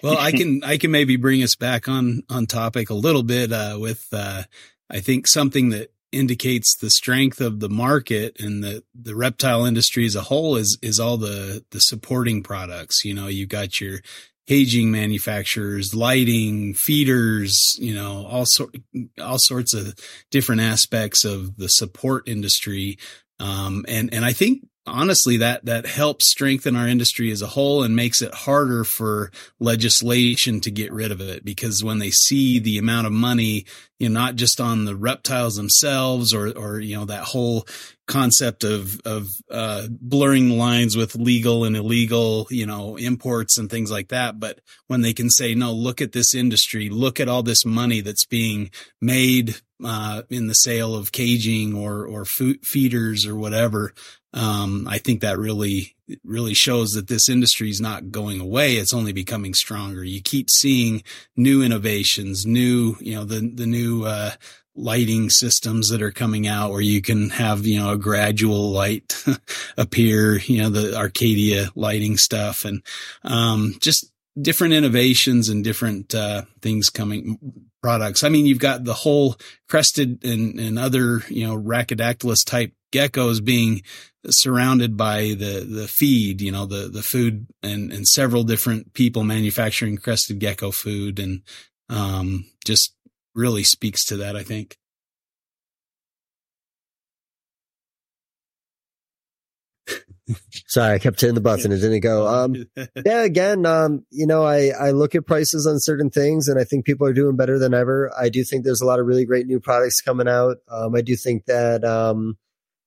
well, 0.02 0.18
I 0.18 0.32
can 0.32 0.62
I 0.64 0.76
can 0.76 0.90
maybe 0.90 1.16
bring 1.16 1.42
us 1.42 1.56
back 1.56 1.88
on 1.88 2.22
on 2.28 2.46
topic 2.46 2.90
a 2.90 2.94
little 2.94 3.22
bit 3.22 3.52
uh, 3.52 3.78
with 3.80 4.06
uh, 4.12 4.42
I 4.90 5.00
think 5.00 5.26
something 5.26 5.70
that 5.70 5.92
indicates 6.12 6.76
the 6.76 6.90
strength 6.90 7.40
of 7.40 7.60
the 7.60 7.68
market 7.68 8.36
and 8.40 8.64
the, 8.64 8.82
the 8.94 9.14
reptile 9.14 9.64
industry 9.64 10.04
as 10.04 10.16
a 10.16 10.22
whole 10.22 10.56
is, 10.56 10.78
is 10.82 10.98
all 10.98 11.16
the, 11.16 11.64
the 11.70 11.80
supporting 11.80 12.42
products. 12.42 13.04
You 13.04 13.14
know, 13.14 13.26
you've 13.28 13.48
got 13.48 13.80
your 13.80 14.00
caging 14.46 14.90
manufacturers, 14.90 15.94
lighting, 15.94 16.74
feeders, 16.74 17.76
you 17.78 17.94
know, 17.94 18.26
all 18.26 18.44
sort, 18.46 18.74
all 19.20 19.38
sorts 19.38 19.74
of 19.74 19.94
different 20.30 20.60
aspects 20.60 21.24
of 21.24 21.56
the 21.56 21.68
support 21.68 22.28
industry. 22.28 22.98
Um, 23.38 23.84
and, 23.86 24.12
and 24.12 24.24
I 24.24 24.32
think 24.32 24.66
honestly 24.86 25.36
that 25.38 25.64
that 25.64 25.86
helps 25.86 26.30
strengthen 26.30 26.76
our 26.76 26.88
industry 26.88 27.30
as 27.30 27.42
a 27.42 27.46
whole 27.46 27.82
and 27.82 27.94
makes 27.94 28.22
it 28.22 28.34
harder 28.34 28.84
for 28.84 29.30
legislation 29.58 30.60
to 30.60 30.70
get 30.70 30.92
rid 30.92 31.12
of 31.12 31.20
it. 31.20 31.44
Because 31.44 31.84
when 31.84 31.98
they 31.98 32.10
see 32.10 32.58
the 32.58 32.78
amount 32.78 33.06
of 33.06 33.12
money 33.12 33.66
you 33.98 34.08
know 34.08 34.18
not 34.18 34.36
just 34.36 34.60
on 34.60 34.86
the 34.86 34.96
reptiles 34.96 35.56
themselves 35.56 36.32
or 36.34 36.50
or 36.56 36.80
you 36.80 36.96
know 36.96 37.04
that 37.04 37.24
whole 37.24 37.66
concept 38.06 38.64
of 38.64 38.98
of 39.04 39.28
uh, 39.50 39.86
blurring 39.88 40.58
lines 40.58 40.96
with 40.96 41.14
legal 41.14 41.64
and 41.64 41.76
illegal 41.76 42.46
you 42.50 42.66
know 42.66 42.96
imports 42.96 43.58
and 43.58 43.70
things 43.70 43.90
like 43.90 44.08
that. 44.08 44.40
But 44.40 44.60
when 44.88 45.02
they 45.02 45.12
can 45.12 45.30
say 45.30 45.54
no 45.54 45.72
look 45.72 46.00
at 46.00 46.12
this 46.12 46.34
industry. 46.34 46.88
Look 46.88 47.20
at 47.20 47.28
all 47.28 47.42
this 47.42 47.64
money 47.64 48.00
that's 48.00 48.24
being 48.24 48.70
made 49.00 49.56
uh, 49.84 50.22
in 50.30 50.46
the 50.46 50.54
sale 50.54 50.94
of 50.94 51.12
caging 51.12 51.74
or 51.74 52.06
or 52.06 52.24
food 52.24 52.64
feeders 52.64 53.26
or 53.26 53.36
whatever 53.36 53.92
um, 54.32 54.86
I 54.88 54.98
think 54.98 55.20
that 55.20 55.38
really 55.38 55.96
really 56.24 56.54
shows 56.54 56.90
that 56.90 57.08
this 57.08 57.28
industry 57.28 57.70
is 57.70 57.80
not 57.80 58.10
going 58.10 58.40
away. 58.40 58.74
It's 58.74 58.94
only 58.94 59.12
becoming 59.12 59.54
stronger. 59.54 60.02
You 60.02 60.20
keep 60.20 60.50
seeing 60.50 61.02
new 61.36 61.62
innovations, 61.62 62.46
new 62.46 62.96
you 63.00 63.14
know 63.14 63.24
the 63.24 63.40
the 63.40 63.66
new 63.66 64.04
uh, 64.04 64.32
lighting 64.76 65.30
systems 65.30 65.88
that 65.88 66.02
are 66.02 66.12
coming 66.12 66.46
out 66.46 66.70
where 66.70 66.80
you 66.80 67.02
can 67.02 67.30
have 67.30 67.66
you 67.66 67.78
know 67.78 67.90
a 67.92 67.98
gradual 67.98 68.70
light 68.70 69.24
appear. 69.76 70.38
You 70.38 70.62
know 70.62 70.70
the 70.70 70.96
Arcadia 70.96 71.70
lighting 71.74 72.16
stuff 72.16 72.64
and 72.64 72.82
um, 73.24 73.74
just 73.80 74.12
different 74.40 74.74
innovations 74.74 75.48
and 75.48 75.64
different 75.64 76.14
uh, 76.14 76.42
things 76.62 76.88
coming 76.88 77.69
products. 77.82 78.22
I 78.24 78.28
mean, 78.28 78.46
you've 78.46 78.58
got 78.58 78.84
the 78.84 78.94
whole 78.94 79.36
crested 79.68 80.24
and, 80.24 80.58
and 80.58 80.78
other, 80.78 81.22
you 81.28 81.46
know, 81.46 81.56
Rhacodactylus 81.56 82.44
type 82.44 82.72
geckos 82.92 83.44
being 83.44 83.82
surrounded 84.28 84.96
by 84.96 85.34
the 85.38 85.66
the 85.68 85.88
feed, 85.88 86.40
you 86.40 86.52
know, 86.52 86.66
the 86.66 86.88
the 86.88 87.02
food 87.02 87.46
and 87.62 87.92
and 87.92 88.06
several 88.06 88.44
different 88.44 88.92
people 88.92 89.24
manufacturing 89.24 89.96
crested 89.96 90.38
gecko 90.38 90.70
food, 90.70 91.18
and 91.18 91.42
um, 91.88 92.44
just 92.64 92.94
really 93.34 93.64
speaks 93.64 94.04
to 94.06 94.16
that. 94.18 94.36
I 94.36 94.42
think. 94.42 94.76
Sorry, 100.66 100.94
I 100.94 100.98
kept 100.98 101.20
hitting 101.20 101.34
the 101.34 101.40
button. 101.40 101.72
It 101.72 101.78
didn't 101.78 102.00
go. 102.00 102.26
Um, 102.26 102.66
yeah, 103.04 103.22
again, 103.22 103.66
um, 103.66 104.04
you 104.10 104.26
know, 104.26 104.44
I, 104.44 104.68
I 104.68 104.90
look 104.90 105.14
at 105.14 105.26
prices 105.26 105.66
on 105.66 105.80
certain 105.80 106.10
things 106.10 106.48
and 106.48 106.58
I 106.58 106.64
think 106.64 106.84
people 106.84 107.06
are 107.06 107.12
doing 107.12 107.36
better 107.36 107.58
than 107.58 107.74
ever. 107.74 108.10
I 108.18 108.28
do 108.28 108.44
think 108.44 108.64
there's 108.64 108.80
a 108.80 108.86
lot 108.86 109.00
of 109.00 109.06
really 109.06 109.24
great 109.24 109.46
new 109.46 109.60
products 109.60 110.00
coming 110.00 110.28
out. 110.28 110.58
Um, 110.68 110.94
I 110.94 111.00
do 111.00 111.16
think 111.16 111.46
that, 111.46 111.84
um, 111.84 112.38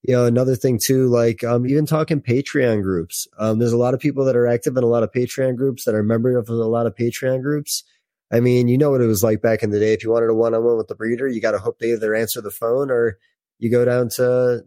you 0.04 0.14
know, 0.14 0.26
another 0.26 0.56
thing 0.56 0.80
too, 0.84 1.08
like 1.08 1.44
um, 1.44 1.66
even 1.66 1.86
talking 1.86 2.22
Patreon 2.22 2.84
groups. 2.84 3.28
Um, 3.40 3.60
there's 3.60 3.74
a 3.74 3.78
lot 3.78 3.94
of 3.94 4.00
people 4.00 4.26
that 4.26 4.36
are 4.36 4.48
active 4.48 4.76
in 4.76 4.84
a 4.84 4.88
lot 4.88 5.04
of 5.04 5.12
Patreon 5.12 5.56
groups 5.56 5.86
that 5.86 5.96
are 5.96 6.04
members 6.04 6.36
of 6.36 6.50
a 6.50 6.54
lot 6.54 6.86
of 6.86 6.96
Patreon 6.96 7.42
groups. 7.42 7.84
I 8.32 8.40
mean, 8.40 8.68
you 8.68 8.78
know 8.78 8.90
what 8.90 9.02
it 9.02 9.08
was 9.08 9.24
like 9.24 9.42
back 9.42 9.64
in 9.64 9.70
the 9.70 9.80
day. 9.80 9.94
If 9.94 10.04
you 10.04 10.10
wanted 10.10 10.30
a 10.30 10.34
one 10.34 10.56
on 10.56 10.64
one 10.64 10.78
with 10.78 10.88
the 10.88 10.96
breeder, 10.96 11.28
you 11.28 11.40
got 11.40 11.52
to 11.52 11.60
hope 11.60 11.80
they 11.80 11.94
either 11.94 12.16
answer 12.16 12.42
the 12.42 12.52
phone 12.52 12.90
or 12.90 13.18
you 13.60 13.70
go 13.70 13.86
down 13.86 14.10
to 14.16 14.66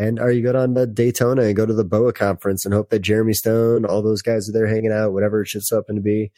and 0.00 0.18
are 0.18 0.30
you 0.30 0.42
go 0.42 0.54
down 0.54 0.74
to 0.76 0.86
Daytona 0.86 1.42
and 1.42 1.54
go 1.54 1.66
to 1.66 1.74
the 1.74 1.84
BOA 1.84 2.14
conference 2.14 2.64
and 2.64 2.72
hope 2.72 2.88
that 2.88 3.00
Jeremy 3.00 3.34
Stone, 3.34 3.84
all 3.84 4.00
those 4.00 4.22
guys 4.22 4.48
are 4.48 4.52
there 4.52 4.66
hanging 4.66 4.92
out, 4.92 5.12
whatever 5.12 5.42
it 5.42 5.48
should 5.48 5.62
happen 5.70 5.96
to 5.96 6.00
be. 6.00 6.32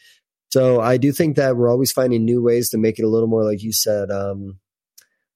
So 0.51 0.81
I 0.81 0.97
do 0.97 1.13
think 1.13 1.37
that 1.37 1.55
we're 1.55 1.71
always 1.71 1.93
finding 1.93 2.25
new 2.25 2.43
ways 2.43 2.69
to 2.71 2.77
make 2.77 2.99
it 2.99 3.05
a 3.05 3.07
little 3.07 3.29
more, 3.29 3.45
like 3.45 3.63
you 3.63 3.71
said, 3.71 4.11
um, 4.11 4.59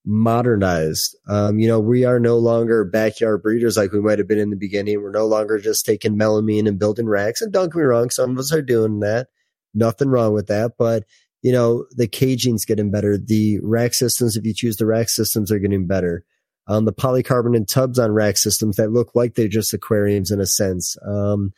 modernized. 0.05 1.15
Um, 1.29 1.57
you 1.57 1.69
know, 1.69 1.79
we 1.79 2.03
are 2.03 2.19
no 2.19 2.37
longer 2.37 2.83
backyard 2.83 3.43
breeders 3.43 3.77
like 3.77 3.93
we 3.93 4.01
might 4.01 4.19
have 4.19 4.27
been 4.27 4.39
in 4.39 4.49
the 4.49 4.57
beginning. 4.57 5.01
We're 5.01 5.11
no 5.11 5.25
longer 5.25 5.57
just 5.57 5.85
taking 5.85 6.19
melamine 6.19 6.67
and 6.67 6.77
building 6.77 7.07
racks. 7.07 7.41
And 7.41 7.53
don't 7.53 7.71
get 7.71 7.77
me 7.77 7.83
wrong, 7.83 8.09
some 8.09 8.31
of 8.31 8.39
us 8.39 8.51
are 8.51 8.61
doing 8.61 8.99
that. 8.99 9.27
Nothing 9.73 10.09
wrong 10.09 10.33
with 10.33 10.47
that. 10.47 10.73
But, 10.77 11.05
you 11.41 11.53
know, 11.53 11.85
the 11.91 12.09
caging's 12.09 12.65
getting 12.65 12.91
better. 12.91 13.17
The 13.17 13.59
rack 13.63 13.93
systems, 13.93 14.35
if 14.35 14.45
you 14.45 14.53
choose 14.53 14.75
the 14.75 14.85
rack 14.85 15.07
systems, 15.07 15.49
are 15.49 15.59
getting 15.59 15.87
better. 15.87 16.25
Um, 16.68 16.85
the 16.85 16.94
polycarbonate 16.94 17.68
tubs 17.68 17.98
on 17.98 18.11
rack 18.11 18.38
systems 18.38 18.76
that 18.76 18.91
look 18.91 19.15
like 19.15 19.35
they're 19.35 19.48
just 19.48 19.73
aquariums 19.73 20.31
in 20.31 20.41
a 20.41 20.45
sense. 20.45 20.98
Um, 21.06 21.53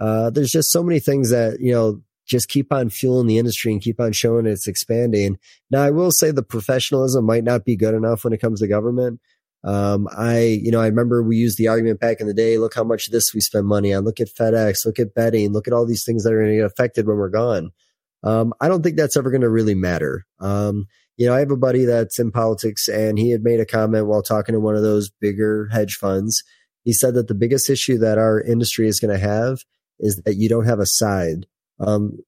uh, 0.00 0.30
there's 0.30 0.50
just 0.50 0.70
so 0.70 0.82
many 0.82 1.00
things 1.00 1.30
that, 1.30 1.60
you 1.60 1.72
know, 1.72 2.02
just 2.26 2.48
keep 2.48 2.72
on 2.72 2.90
fueling 2.90 3.26
the 3.26 3.38
industry 3.38 3.72
and 3.72 3.80
keep 3.80 4.00
on 4.00 4.12
showing 4.12 4.46
it's 4.46 4.68
expanding. 4.68 5.38
Now, 5.70 5.82
I 5.82 5.90
will 5.90 6.10
say 6.10 6.30
the 6.30 6.42
professionalism 6.42 7.24
might 7.24 7.44
not 7.44 7.64
be 7.64 7.76
good 7.76 7.94
enough 7.94 8.24
when 8.24 8.32
it 8.32 8.40
comes 8.40 8.60
to 8.60 8.68
government. 8.68 9.20
Um, 9.64 10.08
I, 10.16 10.60
you 10.62 10.70
know, 10.70 10.80
I 10.80 10.86
remember 10.86 11.22
we 11.22 11.36
used 11.36 11.58
the 11.58 11.68
argument 11.68 12.00
back 12.00 12.20
in 12.20 12.26
the 12.26 12.34
day. 12.34 12.58
Look 12.58 12.74
how 12.74 12.84
much 12.84 13.10
this 13.10 13.34
we 13.34 13.40
spend 13.40 13.66
money 13.66 13.92
on. 13.92 14.04
Look 14.04 14.20
at 14.20 14.28
FedEx. 14.28 14.86
Look 14.86 14.98
at 14.98 15.14
betting. 15.14 15.52
Look 15.52 15.66
at 15.66 15.74
all 15.74 15.86
these 15.86 16.04
things 16.04 16.24
that 16.24 16.32
are 16.32 16.38
going 16.38 16.50
to 16.52 16.56
get 16.56 16.64
affected 16.64 17.06
when 17.06 17.16
we're 17.16 17.28
gone. 17.28 17.72
Um, 18.22 18.52
I 18.60 18.68
don't 18.68 18.82
think 18.82 18.96
that's 18.96 19.16
ever 19.16 19.30
going 19.30 19.40
to 19.42 19.50
really 19.50 19.74
matter. 19.74 20.26
Um, 20.38 20.86
you 21.18 21.26
know, 21.26 21.34
I 21.34 21.40
have 21.40 21.50
a 21.50 21.56
buddy 21.56 21.84
that's 21.84 22.18
in 22.20 22.30
politics 22.30 22.86
and 22.88 23.18
he 23.18 23.32
had 23.32 23.42
made 23.42 23.58
a 23.58 23.66
comment 23.66 24.06
while 24.06 24.22
talking 24.22 24.52
to 24.54 24.60
one 24.60 24.76
of 24.76 24.82
those 24.82 25.10
bigger 25.10 25.68
hedge 25.72 25.96
funds. 25.96 26.44
He 26.84 26.92
said 26.92 27.14
that 27.14 27.26
the 27.26 27.34
biggest 27.34 27.68
issue 27.68 27.98
that 27.98 28.18
our 28.18 28.40
industry 28.40 28.86
is 28.86 29.00
going 29.00 29.12
to 29.12 29.22
have 29.22 29.58
is 29.98 30.22
that 30.24 30.36
you 30.36 30.48
don't 30.48 30.66
have 30.66 30.78
a 30.78 30.86
side. 30.86 31.46
Um, 31.80 32.18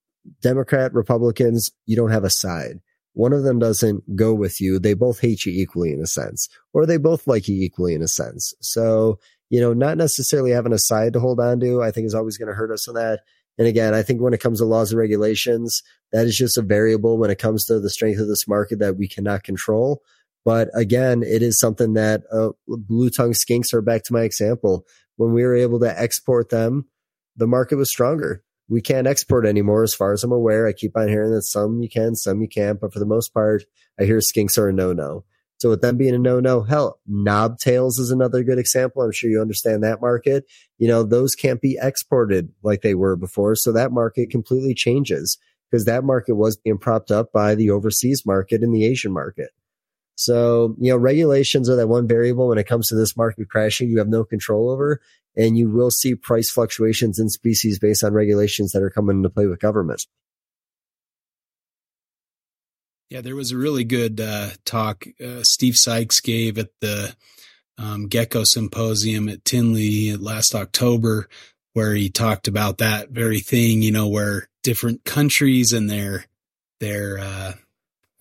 Democrat, 0.43 0.93
Republicans, 0.93 1.71
you 1.87 1.97
don't 1.97 2.11
have 2.11 2.25
a 2.25 2.31
side. 2.31 2.81
One 3.13 3.33
of 3.33 3.45
them 3.45 3.61
doesn't 3.61 4.17
go 4.17 4.35
with 4.35 4.61
you. 4.61 4.79
They 4.79 4.95
both 4.95 5.21
hate 5.21 5.47
you 5.47 5.53
equally 5.53 5.93
in 5.93 6.01
a 6.01 6.07
sense, 6.07 6.49
or 6.73 6.85
they 6.85 6.97
both 6.97 7.27
like 7.27 7.49
you 7.49 7.63
equally 7.63 7.95
in 7.95 8.03
a 8.03 8.09
sense. 8.09 8.55
So, 8.61 9.19
you 9.51 9.61
know, 9.61 9.73
not 9.73 9.99
necessarily 9.99 10.51
having 10.51 10.73
a 10.73 10.79
side 10.79 11.13
to 11.13 11.21
hold 11.21 11.41
on 11.41 11.61
to, 11.61 11.83
I 11.83 11.93
think 11.93 12.07
is 12.07 12.15
always 12.15 12.39
going 12.39 12.49
to 12.49 12.55
hurt 12.55 12.73
us 12.73 12.89
on 12.89 12.95
that. 12.95 13.21
And 13.59 13.69
again, 13.69 13.95
I 13.95 14.03
think 14.03 14.21
when 14.21 14.35
it 14.35 14.41
comes 14.41 14.59
to 14.59 14.65
laws 14.65 14.91
and 14.91 14.99
regulations, 14.99 15.83
that 16.13 16.27
is 16.27 16.37
just 16.37 16.59
a 16.59 16.63
variable 16.63 17.19
when 17.19 17.31
it 17.31 17.39
comes 17.39 17.65
to 17.67 17.81
the 17.81 17.91
strength 17.91 18.21
of 18.21 18.29
this 18.29 18.49
market 18.49 18.79
that 18.81 18.97
we 18.97 19.09
cannot 19.09 19.45
control. 19.45 20.03
But 20.45 20.69
again, 20.75 21.23
it 21.23 21.43
is 21.43 21.59
something 21.59 21.95
that 21.95 22.23
uh, 22.33 22.51
blue 22.67 23.11
tongue 23.11 23.33
skinks 23.33 23.75
are 23.75 23.83
back 23.83 24.05
to 24.05 24.13
my 24.13 24.23
example. 24.23 24.87
When 25.17 25.33
we 25.33 25.43
were 25.43 25.55
able 25.55 25.81
to 25.81 26.01
export 26.01 26.49
them, 26.49 26.87
the 27.37 27.47
market 27.47 27.77
was 27.77 27.91
stronger 27.91 28.43
we 28.71 28.81
can't 28.81 29.09
export 29.09 29.45
anymore 29.45 29.83
as 29.83 29.95
far 29.95 30.13
as 30.13 30.23
I'm 30.23 30.33
aware. 30.33 30.67
I 30.67 30.73
keep 30.73 30.97
on 30.97 31.09
hearing 31.09 31.33
that 31.33 31.43
some 31.43 31.83
you 31.83 31.89
can, 31.89 32.15
some 32.15 32.41
you 32.41 32.49
can't, 32.49 32.81
but 32.81 32.93
for 32.93 33.01
the 33.01 33.05
most 33.05 33.35
part, 33.35 33.65
I 33.99 34.05
hear 34.05 34.21
skinks 34.21 34.57
are 34.57 34.69
a 34.69 34.73
no 34.73 34.93
no. 34.93 35.25
So 35.59 35.69
with 35.69 35.83
them 35.83 35.99
being 35.99 36.15
a 36.15 36.19
no 36.19 36.41
no, 36.41 36.63
hell, 36.63 37.01
knob 37.07 37.59
tails 37.59 37.99
is 37.99 38.11
another 38.11 38.45
good 38.45 38.59
example. 38.59 39.03
I'm 39.03 39.13
sure 39.13 39.29
you 39.29 39.43
understand 39.43 39.83
that 39.83 40.01
market. 40.01 40.45
You 40.79 40.89
know, 40.89 41.03
those 41.03 41.35
can't 41.35 41.61
be 41.61 41.79
exported 41.83 42.51
like 42.63 42.81
they 42.81 42.95
were 42.95 43.17
before. 43.17 43.57
So 43.57 43.73
that 43.73 43.93
market 43.93 44.31
completely 44.31 44.73
changes 44.73 45.37
because 45.71 45.85
that 45.85 46.05
market 46.05 46.35
was 46.35 46.57
being 46.57 46.79
propped 46.79 47.11
up 47.11 47.33
by 47.33 47.55
the 47.55 47.71
overseas 47.71 48.25
market 48.27 48.63
and 48.63 48.75
the 48.75 48.85
Asian 48.85 49.13
market. 49.13 49.51
So, 50.17 50.77
you 50.79 50.91
know, 50.91 50.99
regulations 50.99 51.71
are 51.71 51.77
that 51.77 51.89
one 51.89 52.07
variable 52.07 52.49
when 52.49 52.59
it 52.59 52.67
comes 52.67 52.89
to 52.89 52.95
this 52.95 53.17
market 53.17 53.49
crashing 53.49 53.89
you 53.89 53.99
have 53.99 54.09
no 54.09 54.25
control 54.25 54.69
over 54.69 55.01
and 55.37 55.57
you 55.57 55.71
will 55.71 55.91
see 55.91 56.15
price 56.15 56.51
fluctuations 56.51 57.19
in 57.19 57.29
species 57.31 57.79
based 57.79 58.05
on 58.05 58.13
regulations 58.13 58.73
that 58.73 58.83
are 58.83 58.91
coming 58.91 59.17
into 59.17 59.31
play 59.31 59.47
with 59.47 59.61
government. 59.61 60.05
Yeah, 63.09 63.23
there 63.23 63.35
was 63.35 63.51
a 63.51 63.57
really 63.57 63.85
good 63.85 64.21
uh, 64.21 64.51
talk 64.65 65.05
uh, 65.25 65.43
Steve 65.43 65.75
Sykes 65.77 66.21
gave 66.21 66.59
at 66.59 66.69
the 66.81 67.17
um, 67.79 68.07
Gecko 68.07 68.45
Symposium 68.45 69.29
at 69.29 69.45
Tinley 69.45 70.17
last 70.17 70.55
October, 70.55 71.29
where 71.73 71.95
he 71.95 72.11
talked 72.11 72.47
about 72.47 72.79
that 72.79 73.11
very 73.11 73.41
thing. 73.41 73.83
You 73.83 73.91
know, 73.91 74.07
where 74.07 74.50
different 74.63 75.05
countries 75.05 75.73
and 75.73 75.89
their 75.89 76.27
their 76.81 77.19
uh, 77.19 77.53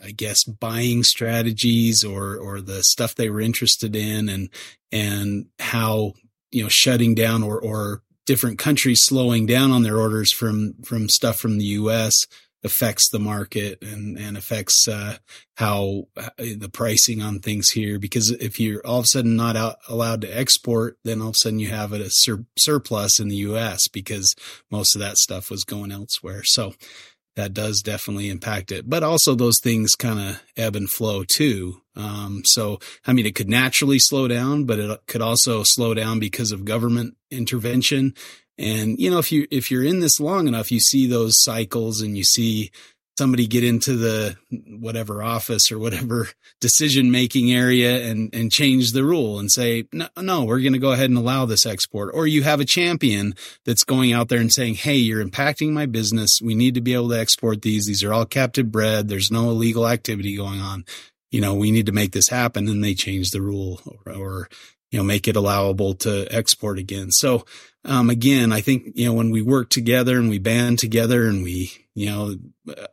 I 0.03 0.11
guess 0.11 0.44
buying 0.44 1.03
strategies 1.03 2.03
or 2.03 2.38
or 2.38 2.61
the 2.61 2.84
stuff 2.84 3.16
they 3.16 3.30
were 3.30 3.41
interested 3.41 3.95
in, 3.95 4.30
and 4.30 4.49
and 4.91 5.48
how 5.60 6.14
you 6.52 6.64
know 6.64 6.70
shutting 6.70 7.16
down 7.16 7.44
or 7.44 7.60
or 7.60 8.02
different 8.26 8.60
countries 8.60 9.02
slowing 9.03 9.45
down 9.45 9.72
on 9.72 9.84
their 9.84 9.98
orders 9.98 10.32
from 10.32 10.76
from 10.84 11.10
stuff 11.10 11.40
from 11.40 11.57
the 11.57 11.66
U.S. 11.66 12.28
affects 12.64 13.10
the 13.10 13.19
market 13.19 13.81
and 13.81 14.18
and 14.18 14.38
affects 14.38 14.88
uh, 14.88 15.18
how 15.57 16.07
uh, 16.18 16.30
the 16.38 16.69
pricing 16.72 17.22
on 17.22 17.40
things 17.40 17.69
here. 17.69 17.99
Because 17.99 18.31
if 18.31 18.60
you're 18.60 18.86
all 18.86 18.99
of 18.99 19.06
a 19.06 19.07
sudden 19.07 19.36
not 19.36 19.56
out, 19.56 19.77
allowed 19.88 20.22
to 20.22 20.38
export, 20.38 20.98
then 21.03 21.22
all 21.22 21.30
of 21.30 21.36
a 21.36 21.38
sudden 21.38 21.60
you 21.60 21.69
have 21.69 21.94
a 21.94 22.10
sur- 22.10 22.45
surplus 22.57 23.19
in 23.19 23.30
the 23.30 23.38
U.S. 23.38 23.88
because 23.88 24.34
most 24.69 24.95
of 24.95 25.02
that 25.02 25.18
stuff 25.18 25.49
was 25.49 25.64
going 25.64 25.91
elsewhere. 25.91 26.41
So 26.44 26.73
that 27.36 27.53
does 27.53 27.81
definitely 27.81 28.30
impact 28.30 28.72
it. 28.72 28.90
But 28.90 29.03
also 29.03 29.34
those 29.34 29.60
things 29.61 29.95
kind 29.95 30.19
of 30.19 30.44
ebb 30.57 30.76
and 30.76 30.90
flow 30.90 31.23
too. 31.23 31.81
Um, 31.95 32.41
so, 32.45 32.80
I 33.06 33.14
mean, 33.14 33.26
it 33.26 33.36
could 33.36 33.49
naturally 33.49 33.99
slow 33.99 34.27
down, 34.27 34.65
but 34.65 34.80
it 34.80 34.99
could 35.07 35.22
also 35.22 35.64
slow 35.64 35.94
down 35.94 36.19
because 36.19 36.52
of 36.52 36.65
government 36.65 37.15
intervention. 37.31 38.14
And, 38.60 38.99
you 38.99 39.10
know, 39.10 39.19
if 39.19 39.31
you, 39.31 39.48
if 39.49 39.72
you're 39.72 39.86
in 39.86 40.02
this 40.02 40.19
long 40.19 40.48
enough, 40.48 40.72
you 40.72 40.81
see 40.81 41.07
those 41.07 41.41
cycles 41.41 42.02
and 42.02 42.18
you 42.18 42.26
see 42.26 42.72
somebody 43.19 43.48
get 43.48 43.65
into 43.65 43.98
the 43.98 44.38
whatever 44.80 45.22
office 45.22 45.73
or 45.73 45.77
whatever 45.77 46.30
decision 46.61 47.11
making 47.11 47.52
area 47.52 48.10
and 48.10 48.34
and 48.34 48.49
change 48.49 48.94
the 48.94 49.03
rule 49.03 49.40
and 49.40 49.52
say 49.52 49.84
no, 49.91 50.07
no 50.22 50.45
we're 50.45 50.61
going 50.61 50.72
to 50.72 50.80
go 50.80 50.94
ahead 50.94 51.10
and 51.10 51.18
allow 51.18 51.45
this 51.45 51.65
export. 51.65 52.11
Or 52.14 52.27
you 52.27 52.44
have 52.44 52.61
a 52.61 52.65
champion 52.65 53.36
that's 53.65 53.84
going 53.84 54.14
out 54.14 54.30
there 54.30 54.40
and 54.40 54.52
saying 54.52 54.76
hey 54.76 54.95
you're 54.95 55.23
impacting 55.23 55.72
my 55.72 55.86
business. 55.86 56.40
We 56.41 56.56
need 56.56 56.76
to 56.76 56.81
be 56.81 56.94
able 56.94 57.10
to 57.10 57.19
export 57.19 57.61
these. 57.61 57.88
These 57.88 58.06
are 58.06 58.14
all 58.14 58.26
captive 58.26 58.72
bred. 58.72 59.10
There's 59.10 59.31
no 59.31 59.49
illegal 59.49 59.86
activity 59.86 60.38
going 60.38 60.61
on. 60.61 60.86
You 61.30 61.41
know 61.41 61.53
we 61.56 61.72
need 61.72 61.88
to 61.88 61.91
make 61.91 62.14
this 62.14 62.30
happen. 62.30 62.69
And 62.69 62.81
they 62.81 62.94
change 62.94 63.31
the 63.31 63.41
rule 63.41 63.81
or, 64.06 64.14
or 64.14 64.49
you 64.91 64.99
know 64.99 65.03
make 65.03 65.28
it 65.28 65.36
allowable 65.36 65.94
to 65.94 66.28
export 66.32 66.80
again 66.80 67.11
so 67.11 67.45
um, 67.86 68.10
again, 68.10 68.52
I 68.52 68.61
think, 68.61 68.91
you 68.95 69.06
know, 69.06 69.14
when 69.14 69.32
we 69.32 69.41
work 69.41 69.70
together 69.70 70.18
and 70.18 70.30
we 70.30 70.38
band 70.38 70.80
together 70.80 71.28
and 71.28 71.44
we, 71.44 71.72
you 71.95 72.07
know, 72.07 72.36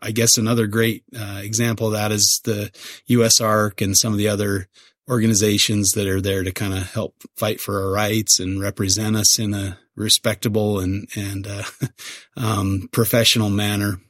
I 0.01 0.12
guess 0.12 0.39
another 0.39 0.66
great 0.66 1.02
uh, 1.18 1.40
example 1.43 1.89
of 1.89 1.94
that 1.94 2.12
is 2.12 2.40
the 2.44 2.70
USARK 3.10 3.82
and 3.85 3.97
some 3.97 4.12
of 4.12 4.18
the 4.18 4.28
other 4.28 4.68
organizations 5.09 5.93
that 5.93 6.06
are 6.06 6.20
there 6.20 6.44
to 6.44 6.52
kind 6.52 6.73
of 6.73 6.93
help 6.93 7.14
fight 7.36 7.60
for 7.60 7.82
our 7.82 7.90
rights 7.90 8.39
and 8.39 8.60
represent 8.60 9.16
us 9.16 9.39
in 9.39 9.55
a 9.55 9.78
respectable 9.97 10.78
and, 10.78 11.09
and, 11.16 11.47
uh, 11.47 11.62
um, 12.36 12.89
professional 12.93 13.51
manner. 13.51 14.01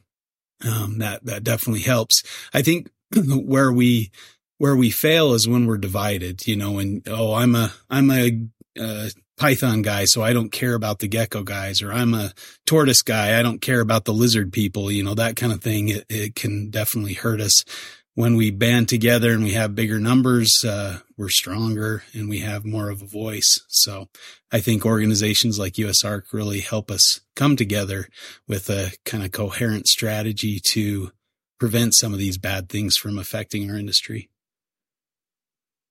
Um, 0.65 0.99
that, 0.99 1.23
that 1.25 1.43
definitely 1.43 1.83
helps. 1.83 2.23
I 2.53 2.61
think 2.61 2.89
where 3.15 3.71
we, 3.71 4.11
where 4.57 4.75
we 4.75 4.89
fail 4.89 5.33
is 5.33 5.47
when 5.47 5.65
we're 5.65 5.77
divided, 5.77 6.47
you 6.47 6.55
know, 6.55 6.79
and, 6.79 7.07
oh, 7.07 7.33
I'm 7.33 7.55
a, 7.55 7.73
I'm 7.89 8.11
a, 8.11 8.41
uh, 8.79 9.09
Python 9.37 9.83
guy, 9.83 10.05
so 10.05 10.23
I 10.23 10.33
don't 10.33 10.51
care 10.51 10.73
about 10.73 10.97
the 10.97 11.07
gecko 11.07 11.43
guys, 11.43 11.83
or 11.83 11.93
I'm 11.93 12.15
a 12.15 12.33
tortoise 12.65 13.03
guy, 13.03 13.39
I 13.39 13.43
don't 13.43 13.61
care 13.61 13.81
about 13.81 14.05
the 14.05 14.13
lizard 14.13 14.51
people, 14.51 14.91
you 14.91 15.03
know, 15.03 15.13
that 15.13 15.35
kind 15.35 15.53
of 15.53 15.61
thing. 15.61 15.89
It, 15.89 16.05
it 16.09 16.35
can 16.35 16.71
definitely 16.71 17.13
hurt 17.13 17.39
us. 17.39 17.63
When 18.15 18.35
we 18.35 18.49
band 18.49 18.89
together 18.89 19.31
and 19.31 19.43
we 19.43 19.51
have 19.51 19.75
bigger 19.75 19.99
numbers, 19.99 20.65
uh, 20.67 21.01
we're 21.17 21.29
stronger 21.29 22.03
and 22.13 22.27
we 22.27 22.39
have 22.39 22.65
more 22.65 22.89
of 22.89 23.03
a 23.03 23.05
voice. 23.05 23.61
So 23.67 24.07
I 24.51 24.59
think 24.59 24.87
organizations 24.87 25.59
like 25.59 25.73
USARK 25.73 26.33
really 26.33 26.61
help 26.61 26.89
us 26.89 27.21
come 27.35 27.55
together 27.55 28.07
with 28.47 28.71
a 28.71 28.91
kind 29.05 29.23
of 29.23 29.31
coherent 29.31 29.85
strategy 29.85 30.59
to 30.71 31.11
prevent 31.59 31.93
some 31.93 32.11
of 32.11 32.17
these 32.17 32.39
bad 32.39 32.69
things 32.69 32.97
from 32.97 33.19
affecting 33.19 33.69
our 33.69 33.77
industry. 33.77 34.31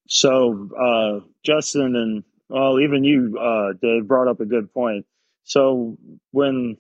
So, 0.09 0.70
uh, 0.78 1.27
Justin 1.45 1.97
and 1.97 2.24
well, 2.49 2.81
even 2.81 3.05
you, 3.05 3.39
uh, 3.41 3.74
Dave, 3.81 4.07
brought 4.07 4.28
up 4.28 4.41
a 4.41 4.47
good 4.47 4.73
point. 4.73 5.07
So 5.45 5.99
when 6.33 6.77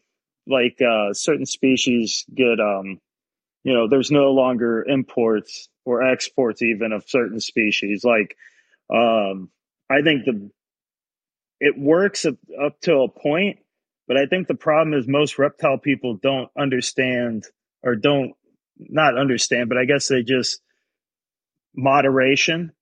like 0.46 0.80
uh, 0.82 1.12
certain 1.14 1.46
species 1.46 2.24
get, 2.34 2.60
um, 2.60 3.00
you 3.64 3.74
know, 3.74 3.88
there's 3.88 4.10
no 4.10 4.32
longer 4.32 4.84
imports 4.88 5.68
or 5.84 6.02
exports 6.02 6.62
even 6.62 6.92
of 6.92 7.08
certain 7.08 7.40
species. 7.40 8.04
Like, 8.04 8.36
um, 8.92 9.50
I 9.90 10.02
think 10.02 10.24
the 10.24 10.50
it 11.60 11.78
works 11.78 12.26
up, 12.26 12.36
up 12.62 12.80
to 12.82 13.00
a 13.00 13.08
point, 13.08 13.58
but 14.08 14.16
I 14.16 14.26
think 14.26 14.46
the 14.48 14.54
problem 14.54 14.94
is 14.94 15.08
most 15.08 15.38
reptile 15.38 15.78
people 15.78 16.18
don't 16.22 16.50
understand 16.58 17.44
or 17.82 17.96
don't 17.96 18.34
not 18.78 19.18
understand, 19.18 19.68
but 19.68 19.78
I 19.78 19.84
guess 19.86 20.08
they 20.08 20.22
just 20.22 20.60
moderation. 21.74 22.72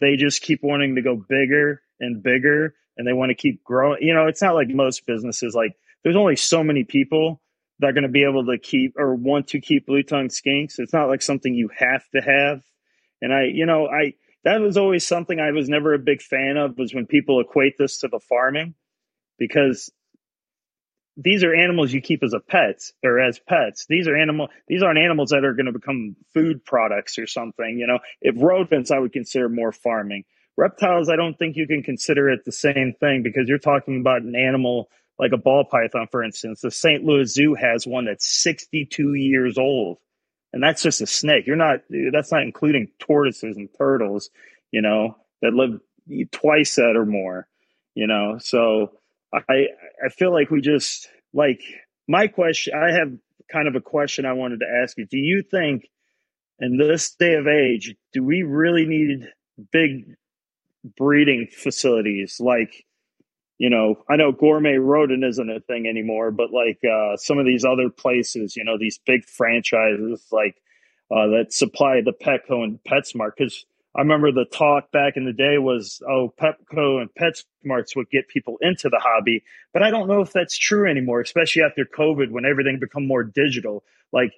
They 0.00 0.16
just 0.16 0.42
keep 0.42 0.60
wanting 0.62 0.94
to 0.96 1.02
go 1.02 1.16
bigger 1.16 1.82
and 2.00 2.22
bigger 2.22 2.74
and 2.96 3.06
they 3.06 3.12
want 3.12 3.30
to 3.30 3.34
keep 3.34 3.62
growing. 3.64 4.02
You 4.02 4.14
know, 4.14 4.26
it's 4.26 4.42
not 4.42 4.54
like 4.54 4.68
most 4.68 5.06
businesses, 5.06 5.54
like 5.54 5.72
there's 6.02 6.16
only 6.16 6.36
so 6.36 6.62
many 6.62 6.84
people 6.84 7.40
that 7.78 7.88
are 7.88 7.92
going 7.92 8.02
to 8.02 8.08
be 8.08 8.24
able 8.24 8.46
to 8.46 8.58
keep 8.58 8.94
or 8.96 9.14
want 9.14 9.48
to 9.48 9.60
keep 9.60 9.86
blue 9.86 10.02
tongue 10.02 10.28
skinks. 10.28 10.78
It's 10.78 10.92
not 10.92 11.08
like 11.08 11.22
something 11.22 11.54
you 11.54 11.70
have 11.76 12.02
to 12.14 12.20
have. 12.20 12.62
And 13.22 13.32
I, 13.32 13.44
you 13.52 13.66
know, 13.66 13.86
I, 13.86 14.14
that 14.44 14.60
was 14.60 14.76
always 14.76 15.06
something 15.06 15.38
I 15.38 15.52
was 15.52 15.68
never 15.68 15.94
a 15.94 15.98
big 15.98 16.22
fan 16.22 16.56
of 16.56 16.78
was 16.78 16.94
when 16.94 17.06
people 17.06 17.40
equate 17.40 17.74
this 17.78 17.98
to 17.98 18.08
the 18.08 18.20
farming 18.20 18.74
because 19.38 19.90
these 21.20 21.42
are 21.42 21.52
animals 21.52 21.92
you 21.92 22.00
keep 22.00 22.22
as 22.22 22.32
a 22.32 22.38
pet 22.38 22.80
or 23.02 23.18
as 23.18 23.40
pets. 23.40 23.86
These 23.88 24.06
are 24.06 24.16
animal. 24.16 24.48
These 24.68 24.84
aren't 24.84 25.00
animals 25.00 25.30
that 25.30 25.44
are 25.44 25.52
going 25.52 25.66
to 25.66 25.72
become 25.72 26.14
food 26.32 26.64
products 26.64 27.18
or 27.18 27.26
something. 27.26 27.76
You 27.76 27.88
know, 27.88 27.98
if 28.22 28.36
rodents, 28.38 28.92
I 28.92 29.00
would 29.00 29.12
consider 29.12 29.48
more 29.48 29.72
farming. 29.72 30.24
Reptiles, 30.56 31.08
I 31.08 31.16
don't 31.16 31.36
think 31.36 31.56
you 31.56 31.66
can 31.66 31.82
consider 31.82 32.30
it 32.30 32.44
the 32.44 32.52
same 32.52 32.94
thing 33.00 33.24
because 33.24 33.48
you're 33.48 33.58
talking 33.58 34.00
about 34.00 34.22
an 34.22 34.36
animal 34.36 34.88
like 35.18 35.32
a 35.32 35.36
ball 35.36 35.64
python, 35.64 36.06
for 36.10 36.22
instance. 36.22 36.60
The 36.60 36.70
St. 36.70 37.02
Louis 37.02 37.26
Zoo 37.26 37.54
has 37.54 37.84
one 37.84 38.04
that's 38.04 38.26
62 38.26 39.14
years 39.14 39.58
old, 39.58 39.98
and 40.52 40.62
that's 40.62 40.82
just 40.82 41.00
a 41.00 41.06
snake. 41.06 41.48
You're 41.48 41.56
not, 41.56 41.80
that's 42.12 42.30
not 42.30 42.42
including 42.42 42.92
tortoises 43.00 43.56
and 43.56 43.68
turtles, 43.76 44.30
you 44.70 44.82
know, 44.82 45.16
that 45.42 45.52
live 45.52 45.80
twice 46.30 46.76
that 46.76 46.94
or 46.96 47.06
more, 47.06 47.48
you 47.94 48.06
know. 48.06 48.38
So 48.40 48.92
I, 49.32 49.66
I 50.04 50.08
feel 50.10 50.32
like 50.32 50.50
we 50.50 50.60
just, 50.60 51.08
like, 51.32 51.60
my 52.06 52.26
question, 52.26 52.74
I 52.74 52.92
have 52.92 53.12
kind 53.52 53.68
of 53.68 53.74
a 53.74 53.80
question 53.80 54.24
I 54.24 54.32
wanted 54.32 54.60
to 54.60 54.80
ask 54.82 54.96
you. 54.96 55.06
Do 55.06 55.18
you 55.18 55.42
think 55.42 55.88
in 56.58 56.76
this 56.76 57.14
day 57.14 57.34
of 57.34 57.46
age, 57.46 57.94
do 58.12 58.24
we 58.24 58.42
really 58.42 58.86
need 58.86 59.28
big 59.72 60.16
breeding 60.96 61.48
facilities 61.50 62.38
like 62.40 62.86
you 63.58 63.68
know 63.68 63.96
i 64.08 64.16
know 64.16 64.30
gourmet 64.30 64.76
rodent 64.76 65.24
isn't 65.24 65.50
a 65.50 65.60
thing 65.60 65.86
anymore 65.86 66.30
but 66.30 66.52
like 66.52 66.78
uh, 66.84 67.16
some 67.16 67.38
of 67.38 67.46
these 67.46 67.64
other 67.64 67.90
places 67.90 68.56
you 68.56 68.64
know 68.64 68.78
these 68.78 68.98
big 69.04 69.24
franchises 69.24 70.26
like 70.30 70.56
uh, 71.10 71.26
that 71.26 71.52
supply 71.52 72.00
the 72.00 72.12
petco 72.12 72.62
and 72.62 72.78
petsmart 72.88 73.32
because 73.36 73.64
i 73.98 74.00
remember 74.00 74.32
the 74.32 74.46
talk 74.46 74.90
back 74.92 75.16
in 75.16 75.26
the 75.26 75.32
day 75.32 75.58
was 75.58 76.00
oh 76.08 76.32
petco 76.40 77.02
and 77.02 77.10
petsmarts 77.14 77.94
would 77.94 78.08
get 78.10 78.28
people 78.28 78.56
into 78.62 78.88
the 78.88 79.00
hobby 79.02 79.44
but 79.74 79.82
i 79.82 79.90
don't 79.90 80.08
know 80.08 80.22
if 80.22 80.32
that's 80.32 80.56
true 80.56 80.90
anymore 80.90 81.20
especially 81.20 81.62
after 81.62 81.84
covid 81.84 82.30
when 82.30 82.46
everything 82.46 82.78
become 82.80 83.06
more 83.06 83.24
digital 83.24 83.84
like 84.12 84.32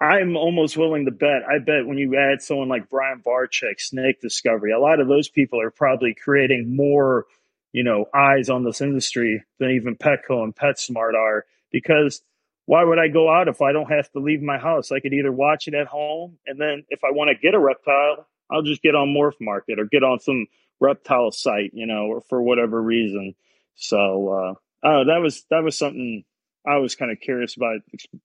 I'm 0.00 0.36
almost 0.36 0.76
willing 0.76 1.06
to 1.06 1.10
bet. 1.10 1.42
I 1.48 1.58
bet 1.58 1.86
when 1.86 1.96
you 1.96 2.16
add 2.16 2.42
someone 2.42 2.68
like 2.68 2.90
Brian 2.90 3.22
Barczyk, 3.24 3.78
Snake 3.80 4.20
Discovery, 4.20 4.72
a 4.72 4.78
lot 4.78 5.00
of 5.00 5.08
those 5.08 5.28
people 5.28 5.60
are 5.60 5.70
probably 5.70 6.14
creating 6.14 6.76
more, 6.76 7.24
you 7.72 7.82
know, 7.82 8.06
eyes 8.14 8.50
on 8.50 8.62
this 8.62 8.82
industry 8.82 9.42
than 9.58 9.70
even 9.70 9.96
Petco 9.96 10.42
and 10.42 10.54
PetSmart 10.54 11.14
are. 11.14 11.46
Because 11.72 12.20
why 12.66 12.84
would 12.84 12.98
I 12.98 13.08
go 13.08 13.30
out 13.30 13.48
if 13.48 13.62
I 13.62 13.72
don't 13.72 13.90
have 13.90 14.10
to 14.12 14.18
leave 14.18 14.42
my 14.42 14.58
house? 14.58 14.92
I 14.92 15.00
could 15.00 15.14
either 15.14 15.32
watch 15.32 15.66
it 15.66 15.74
at 15.74 15.86
home, 15.86 16.36
and 16.46 16.60
then 16.60 16.84
if 16.90 17.02
I 17.02 17.12
want 17.12 17.30
to 17.30 17.40
get 17.40 17.54
a 17.54 17.58
reptile, 17.58 18.26
I'll 18.50 18.62
just 18.62 18.82
get 18.82 18.94
on 18.94 19.08
Morph 19.08 19.40
Market 19.40 19.78
or 19.78 19.86
get 19.86 20.02
on 20.02 20.20
some 20.20 20.46
reptile 20.80 21.32
site, 21.32 21.70
you 21.74 21.86
know, 21.86 22.06
or 22.06 22.20
for 22.20 22.40
whatever 22.40 22.80
reason. 22.80 23.34
So 23.74 24.28
uh, 24.28 24.86
uh, 24.86 25.04
that 25.04 25.18
was 25.20 25.44
that 25.50 25.62
was 25.62 25.76
something 25.76 26.24
I 26.66 26.78
was 26.78 26.94
kind 26.94 27.12
of 27.12 27.20
curious 27.20 27.56
about, 27.56 27.80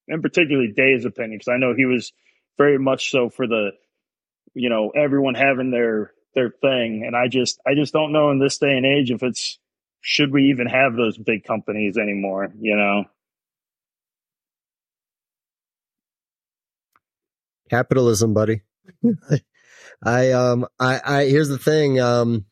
and 0.08 0.22
particularly 0.22 0.74
Dave's 0.76 1.06
opinion, 1.06 1.38
because 1.38 1.52
I 1.52 1.58
know 1.58 1.74
he 1.76 1.86
was 1.86 2.12
very 2.58 2.80
much 2.80 3.12
so 3.12 3.30
for 3.30 3.48
the, 3.48 3.72
you 4.54 4.70
know, 4.70 4.90
everyone 4.90 5.36
having 5.36 5.72
their 5.72 6.12
their 6.34 6.50
thing, 6.50 7.04
and 7.06 7.16
I 7.16 7.28
just 7.28 7.60
I 7.66 7.76
just 7.76 7.94
don't 7.94 8.14
know 8.14 8.32
in 8.32 8.40
this 8.40 8.58
day 8.58 8.76
and 8.76 8.86
age 8.86 9.12
if 9.12 9.24
it's 9.24 9.60
should 10.02 10.32
we 10.32 10.46
even 10.46 10.68
have 10.68 10.96
those 10.96 11.18
big 11.18 11.44
companies 11.44 11.98
anymore, 11.98 12.52
you 12.60 12.76
know. 12.76 13.06
Capitalism, 17.70 18.34
buddy. 18.34 18.62
I 20.04 20.32
um 20.32 20.66
I 20.80 21.02
I 21.06 21.26
here's 21.26 21.50
the 21.50 21.58
thing 21.58 22.00
um 22.00 22.46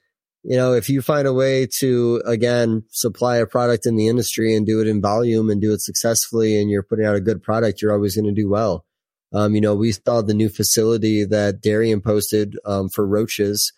you 0.44 0.56
know, 0.56 0.74
if 0.74 0.90
you 0.90 1.02
find 1.02 1.28
a 1.28 1.34
way 1.34 1.68
to, 1.80 2.22
again, 2.26 2.84
supply 2.90 3.38
a 3.38 3.46
product 3.46 3.86
in 3.86 3.98
the 3.98 4.08
industry 4.08 4.56
and 4.56 4.66
do 4.66 4.80
it 4.80 4.88
in 4.88 5.02
volume 5.02 5.50
and 5.50 5.62
do 5.62 5.74
it 5.74 5.82
successfully 5.82 6.60
and 6.60 6.70
you're 6.70 6.84
putting 6.84 7.06
out 7.06 7.16
a 7.16 7.22
good 7.22 7.44
product, 7.44 7.82
you're 7.82 7.94
always 7.94 8.16
going 8.16 8.34
to 8.34 8.42
do 8.42 8.50
well. 8.50 8.86
Um, 9.34 9.54
you 9.54 9.62
know, 9.62 9.76
we 9.76 9.92
saw 9.92 10.22
the 10.22 10.34
new 10.34 10.50
facility 10.50 11.26
that 11.26 11.62
Darian 11.62 12.02
posted, 12.02 12.58
um, 12.66 12.90
for 12.90 13.06
roaches. 13.06 13.74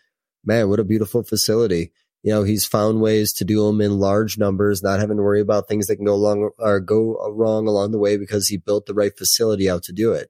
Man, 0.46 0.70
what 0.70 0.80
a 0.80 0.84
beautiful 0.84 1.24
facility. 1.24 1.92
You 2.24 2.32
know, 2.32 2.44
he's 2.44 2.66
found 2.66 3.02
ways 3.02 3.34
to 3.34 3.44
do 3.44 3.66
them 3.66 3.82
in 3.82 4.00
large 4.00 4.38
numbers, 4.38 4.84
not 4.84 5.00
having 5.00 5.18
to 5.18 5.24
worry 5.24 5.42
about 5.42 5.68
things 5.68 5.88
that 5.88 5.96
can 5.96 6.06
go 6.06 6.14
along 6.14 6.52
or 6.60 6.80
go 6.80 7.18
wrong 7.32 7.68
along 7.68 7.92
the 7.92 8.00
way 8.00 8.18
because 8.18 8.48
he 8.48 8.58
built 8.58 8.86
the 8.86 8.94
right 8.94 9.18
facility 9.18 9.70
out 9.70 9.84
to 9.84 9.92
do 9.92 10.14
it. 10.14 10.30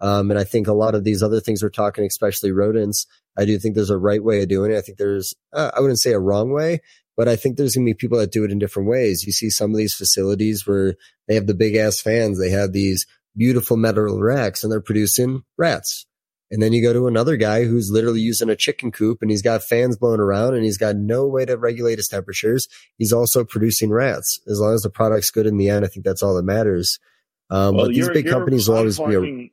Um, 0.00 0.30
and 0.30 0.38
I 0.38 0.44
think 0.44 0.66
a 0.66 0.72
lot 0.72 0.94
of 0.94 1.04
these 1.04 1.22
other 1.22 1.40
things 1.40 1.62
we're 1.62 1.70
talking, 1.70 2.04
especially 2.04 2.52
rodents, 2.52 3.06
I 3.36 3.44
do 3.44 3.58
think 3.58 3.74
there's 3.74 3.90
a 3.90 3.98
right 3.98 4.22
way 4.22 4.42
of 4.42 4.48
doing 4.48 4.72
it. 4.72 4.76
I 4.76 4.80
think 4.80 4.98
there's, 4.98 5.34
uh, 5.52 5.70
I 5.74 5.80
wouldn't 5.80 6.00
say 6.00 6.12
a 6.12 6.18
wrong 6.18 6.52
way, 6.52 6.80
but 7.16 7.28
I 7.28 7.36
think 7.36 7.56
there's 7.56 7.74
going 7.74 7.86
to 7.86 7.90
be 7.90 7.94
people 7.94 8.18
that 8.18 8.32
do 8.32 8.44
it 8.44 8.50
in 8.50 8.58
different 8.58 8.88
ways. 8.88 9.24
You 9.26 9.32
see 9.32 9.50
some 9.50 9.70
of 9.70 9.76
these 9.76 9.94
facilities 9.94 10.66
where 10.66 10.96
they 11.28 11.34
have 11.34 11.46
the 11.46 11.54
big 11.54 11.76
ass 11.76 12.00
fans. 12.00 12.38
They 12.38 12.50
have 12.50 12.72
these 12.72 13.06
beautiful 13.36 13.76
metal 13.76 14.20
racks 14.20 14.62
and 14.62 14.72
they're 14.72 14.80
producing 14.80 15.42
rats. 15.56 16.06
And 16.50 16.62
then 16.62 16.72
you 16.72 16.80
go 16.80 16.92
to 16.92 17.08
another 17.08 17.36
guy 17.36 17.64
who's 17.64 17.90
literally 17.90 18.20
using 18.20 18.48
a 18.48 18.56
chicken 18.56 18.92
coop 18.92 19.18
and 19.20 19.30
he's 19.30 19.42
got 19.42 19.64
fans 19.64 19.96
blowing 19.96 20.20
around 20.20 20.54
and 20.54 20.64
he's 20.64 20.78
got 20.78 20.94
no 20.94 21.26
way 21.26 21.44
to 21.44 21.56
regulate 21.56 21.98
his 21.98 22.06
temperatures. 22.06 22.68
He's 22.98 23.12
also 23.12 23.44
producing 23.44 23.90
rats. 23.90 24.38
As 24.46 24.60
long 24.60 24.74
as 24.74 24.82
the 24.82 24.90
product's 24.90 25.30
good 25.30 25.46
in 25.46 25.56
the 25.56 25.68
end, 25.68 25.84
I 25.84 25.88
think 25.88 26.06
that's 26.06 26.22
all 26.22 26.36
that 26.36 26.44
matters. 26.44 27.00
Um, 27.50 27.74
well, 27.74 27.86
but 27.86 27.94
these 27.94 28.08
big 28.08 28.28
companies 28.28 28.68
will 28.68 28.76
always 28.76 28.98
be 28.98 29.14
a, 29.14 29.50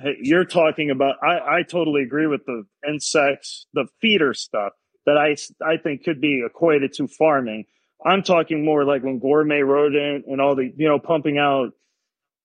hey, 0.00 0.16
you're 0.20 0.44
talking 0.44 0.90
about. 0.90 1.16
I 1.22 1.58
I 1.58 1.62
totally 1.62 2.02
agree 2.02 2.26
with 2.26 2.44
the 2.46 2.64
insects, 2.86 3.66
the 3.72 3.86
feeder 4.00 4.34
stuff 4.34 4.72
that 5.06 5.16
I 5.16 5.36
I 5.64 5.76
think 5.76 6.04
could 6.04 6.20
be 6.20 6.42
equated 6.44 6.92
to 6.94 7.08
farming. 7.08 7.64
I'm 8.04 8.22
talking 8.22 8.64
more 8.64 8.84
like 8.84 9.02
when 9.02 9.18
gourmet 9.18 9.60
rodent 9.60 10.26
and 10.26 10.40
all 10.40 10.54
the 10.54 10.72
you 10.76 10.88
know 10.88 10.98
pumping 10.98 11.38
out 11.38 11.72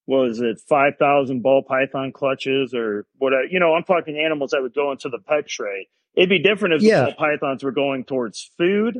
was 0.07 0.41
it 0.41 0.59
5,000 0.67 1.41
ball 1.41 1.63
python 1.63 2.11
clutches 2.11 2.73
or 2.73 3.05
whatever. 3.17 3.43
You 3.45 3.59
know, 3.59 3.73
I'm 3.73 3.83
talking 3.83 4.17
animals 4.17 4.51
that 4.51 4.61
would 4.61 4.73
go 4.73 4.91
into 4.91 5.09
the 5.09 5.19
pet 5.19 5.47
trade. 5.47 5.85
It'd 6.15 6.29
be 6.29 6.39
different 6.39 6.75
if 6.75 6.81
yeah. 6.81 7.05
the 7.05 7.05
ball 7.11 7.13
pythons 7.29 7.63
were 7.63 7.71
going 7.71 8.03
towards 8.03 8.49
food, 8.57 8.97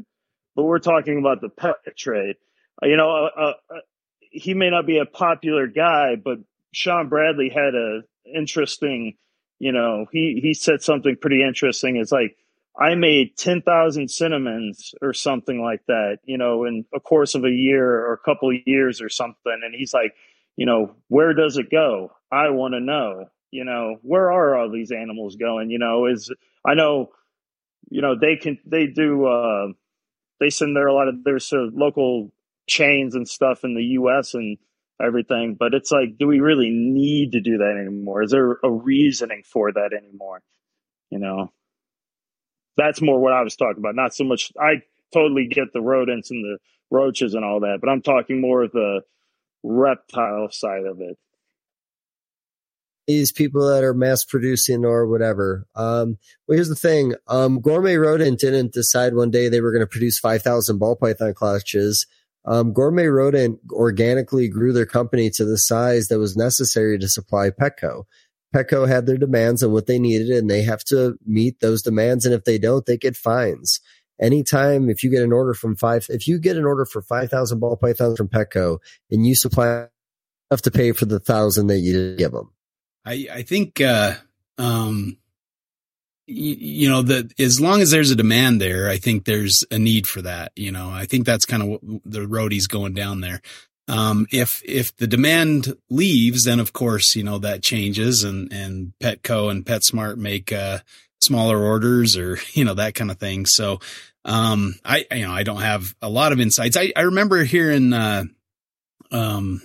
but 0.56 0.64
we're 0.64 0.80
talking 0.80 1.20
about 1.20 1.42
the 1.42 1.50
pet 1.50 1.76
trade. 1.98 2.36
Uh, 2.82 2.88
you 2.88 2.98
know, 2.98 3.10
uh, 3.10 3.54
uh, 3.70 3.80
he 4.20 4.54
may 4.54 4.70
not 4.70 4.86
be 4.86 5.00
a 5.00 5.06
popular 5.06 5.68
guy, 5.68 6.16
but 6.16 6.38
Sean 6.74 7.10
Bradley 7.10 7.50
had 7.50 7.76
a 7.76 8.02
interesting, 8.26 9.18
you 9.60 9.72
know, 9.72 10.06
he, 10.12 10.40
he 10.42 10.54
said 10.54 10.82
something 10.82 11.16
pretty 11.20 11.44
interesting. 11.44 11.98
It's 11.98 12.12
like, 12.12 12.36
I 12.80 12.96
made 12.96 13.38
10,000 13.38 14.10
cinnamons 14.10 14.94
or 15.02 15.14
something 15.14 15.62
like 15.62 15.82
that, 15.88 16.20
you 16.24 16.38
know, 16.38 16.64
in 16.64 16.86
a 16.96 17.00
course 17.00 17.36
of 17.36 17.44
a 17.44 17.50
year 17.50 17.86
or 17.86 18.14
a 18.14 18.18
couple 18.18 18.50
of 18.50 18.56
years 18.66 19.02
or 19.02 19.10
something. 19.10 19.60
And 19.64 19.76
he's 19.76 19.94
like, 19.94 20.14
you 20.56 20.66
know, 20.66 20.96
where 21.10 21.34
does 21.34 21.58
it 21.58 21.70
go? 21.70 22.12
I 22.32 22.50
want 22.50 22.74
to 22.74 22.80
know, 22.80 23.26
you 23.52 23.66
know, 23.66 23.98
where 24.02 24.32
are 24.32 24.58
all 24.58 24.72
these 24.72 24.92
animals 24.92 25.36
going? 25.36 25.70
You 25.70 25.80
know, 25.80 26.06
is 26.06 26.32
I 26.66 26.76
know, 26.76 27.10
you 27.90 28.02
know, 28.02 28.16
they 28.20 28.38
can, 28.38 28.58
they 28.66 28.88
do, 28.88 29.26
uh, 29.26 29.68
they 30.40 30.50
send 30.50 30.76
there 30.76 30.88
a 30.88 30.94
lot 30.94 31.10
of, 31.10 31.24
there's 31.24 31.52
uh, 31.52 31.68
local 31.74 32.32
chains 32.68 33.16
and 33.16 33.28
stuff 33.28 33.66
in 33.66 33.76
the 33.76 33.84
US 33.84 34.34
and 34.34 34.58
everything, 35.04 35.56
but 35.60 35.74
it's 35.74 35.92
like, 35.92 36.18
do 36.18 36.28
we 36.28 36.40
really 36.40 36.70
need 36.70 37.34
to 37.34 37.42
do 37.42 37.58
that 37.60 37.78
anymore? 37.80 38.24
Is 38.24 38.32
there 38.32 38.58
a 38.64 38.70
reasoning 38.70 39.44
for 39.46 39.72
that 39.72 39.92
anymore? 39.94 40.42
You 41.10 41.20
know, 41.20 41.52
that's 42.78 43.02
more 43.02 43.20
what 43.20 43.34
I 43.34 43.42
was 43.42 43.56
talking 43.56 43.80
about. 43.80 43.96
Not 43.96 44.14
so 44.14 44.24
much, 44.24 44.52
I 44.60 44.84
totally 45.14 45.48
get 45.48 45.74
the 45.74 45.82
rodents 45.82 46.32
and 46.32 46.44
the 46.44 46.58
roaches 46.90 47.34
and 47.34 47.44
all 47.44 47.62
that, 47.62 47.80
but 47.82 47.90
I'm 47.90 48.02
talking 48.02 48.42
more 48.42 48.64
of 48.64 48.72
the, 48.72 49.02
reptile 49.64 50.50
side 50.52 50.86
of 50.86 51.02
it. 51.02 51.18
These 53.08 53.32
people 53.32 53.68
that 53.68 53.84
are 53.84 53.94
mass 53.94 54.24
producing 54.24 54.86
or 54.86 55.08
whatever. 55.08 55.66
Um, 55.76 56.18
well, 56.48 56.56
here's 56.56 56.70
the 56.70 56.76
thing. 56.76 57.16
Um, 57.28 57.60
Gourmet 57.60 57.96
Rodent 57.96 58.40
didn't 58.40 58.74
decide 58.74 59.16
one 59.16 59.32
day 59.32 59.50
they 59.50 59.60
were 59.60 59.72
going 59.72 59.84
to 59.84 59.88
produce 59.88 60.20
5,000 60.20 60.78
ball 60.78 60.96
python 60.96 61.34
clutches. 61.34 62.06
Um, 62.46 62.74
Gourmet 62.74 63.06
Rodent 63.06 63.60
organically 63.72 64.48
grew 64.48 64.74
their 64.74 64.86
company 64.86 65.30
to 65.32 65.46
the 65.46 65.58
size 65.58 66.08
that 66.08 66.20
was 66.20 66.36
necessary 66.36 66.98
to 66.98 67.08
supply 67.08 67.50
Petco. 67.50 68.04
Petco 68.56 68.88
had 68.88 69.06
their 69.06 69.18
demands 69.18 69.64
and 69.64 69.72
what 69.72 69.88
they 69.88 70.00
needed 70.00 70.30
and 70.30 70.50
they 70.50 70.64
have 70.64 70.84
to 70.86 71.18
meet 71.26 71.60
those 71.60 71.82
demands. 71.82 72.26
And 72.26 72.34
if 72.34 72.44
they 72.44 72.58
don't, 72.58 72.86
they 72.86 72.98
get 72.98 73.16
fines 73.16 73.80
anytime 74.22 74.90
if 74.90 75.04
you 75.04 75.10
get 75.10 75.24
an 75.24 75.34
order 75.34 75.54
from 75.54 75.76
five, 75.76 76.06
if 76.10 76.28
you 76.28 76.40
get 76.40 76.56
an 76.56 76.66
order 76.66 76.86
for 76.86 77.02
5,000 77.02 77.60
ball 77.60 77.76
pythons 77.76 78.18
from 78.18 78.30
Petco 78.30 78.78
and 79.10 79.26
you 79.26 79.36
supply 79.36 79.88
enough 80.50 80.62
to 80.62 80.72
pay 80.72 80.92
for 80.92 81.06
the 81.06 81.20
thousand 81.20 81.68
that 81.68 81.80
you 81.80 82.16
give 82.16 82.32
them. 82.32 82.52
I, 83.04 83.28
I 83.32 83.42
think, 83.42 83.82
uh, 83.82 84.14
um, 84.58 85.18
you, 86.32 86.90
know, 86.90 87.02
that 87.02 87.40
as 87.40 87.60
long 87.60 87.82
as 87.82 87.92
there's 87.92 88.12
a 88.12 88.16
demand 88.16 88.62
there, 88.62 88.90
I 88.90 88.98
think 88.98 89.26
there's 89.26 89.64
a 89.70 89.78
need 89.78 90.08
for 90.08 90.22
that. 90.22 90.52
You 90.56 90.72
know, 90.72 90.90
I 90.90 91.06
think 91.06 91.26
that's 91.26 91.46
kind 91.46 91.64
of 91.64 91.70
what 91.70 91.82
the 92.06 92.28
road 92.28 92.52
he's 92.52 92.68
going 92.68 92.94
down 92.94 93.22
there. 93.22 93.42
Um, 93.88 94.26
if, 94.32 94.62
if 94.66 94.96
the 94.98 95.08
demand 95.08 95.76
leaves, 95.90 96.46
then 96.46 96.60
of 96.60 96.72
course, 96.72 97.16
you 97.16 97.24
know, 97.24 97.40
that 97.40 97.62
changes 97.62 98.24
and, 98.24 98.52
and 98.54 98.94
Petco 99.02 99.52
and 99.52 99.66
PetSmart 99.66 100.18
make, 100.18 100.54
uh, 100.54 100.80
smaller 101.22 101.62
orders 101.62 102.16
or, 102.18 102.40
you 102.54 102.64
know, 102.64 102.76
that 102.76 102.96
kind 102.96 103.12
of 103.12 103.20
thing. 103.20 103.46
So, 103.46 103.80
um, 104.24 104.76
I, 104.86 105.06
you 105.12 105.26
know, 105.26 105.34
I 105.34 105.44
don't 105.44 105.62
have 105.62 105.96
a 106.02 106.10
lot 106.10 106.32
of 106.32 106.40
insights. 106.40 106.78
I, 106.78 106.94
I 106.96 107.02
remember 107.02 107.44
hearing, 107.44 107.92
uh, 107.92 108.24
um, 109.12 109.62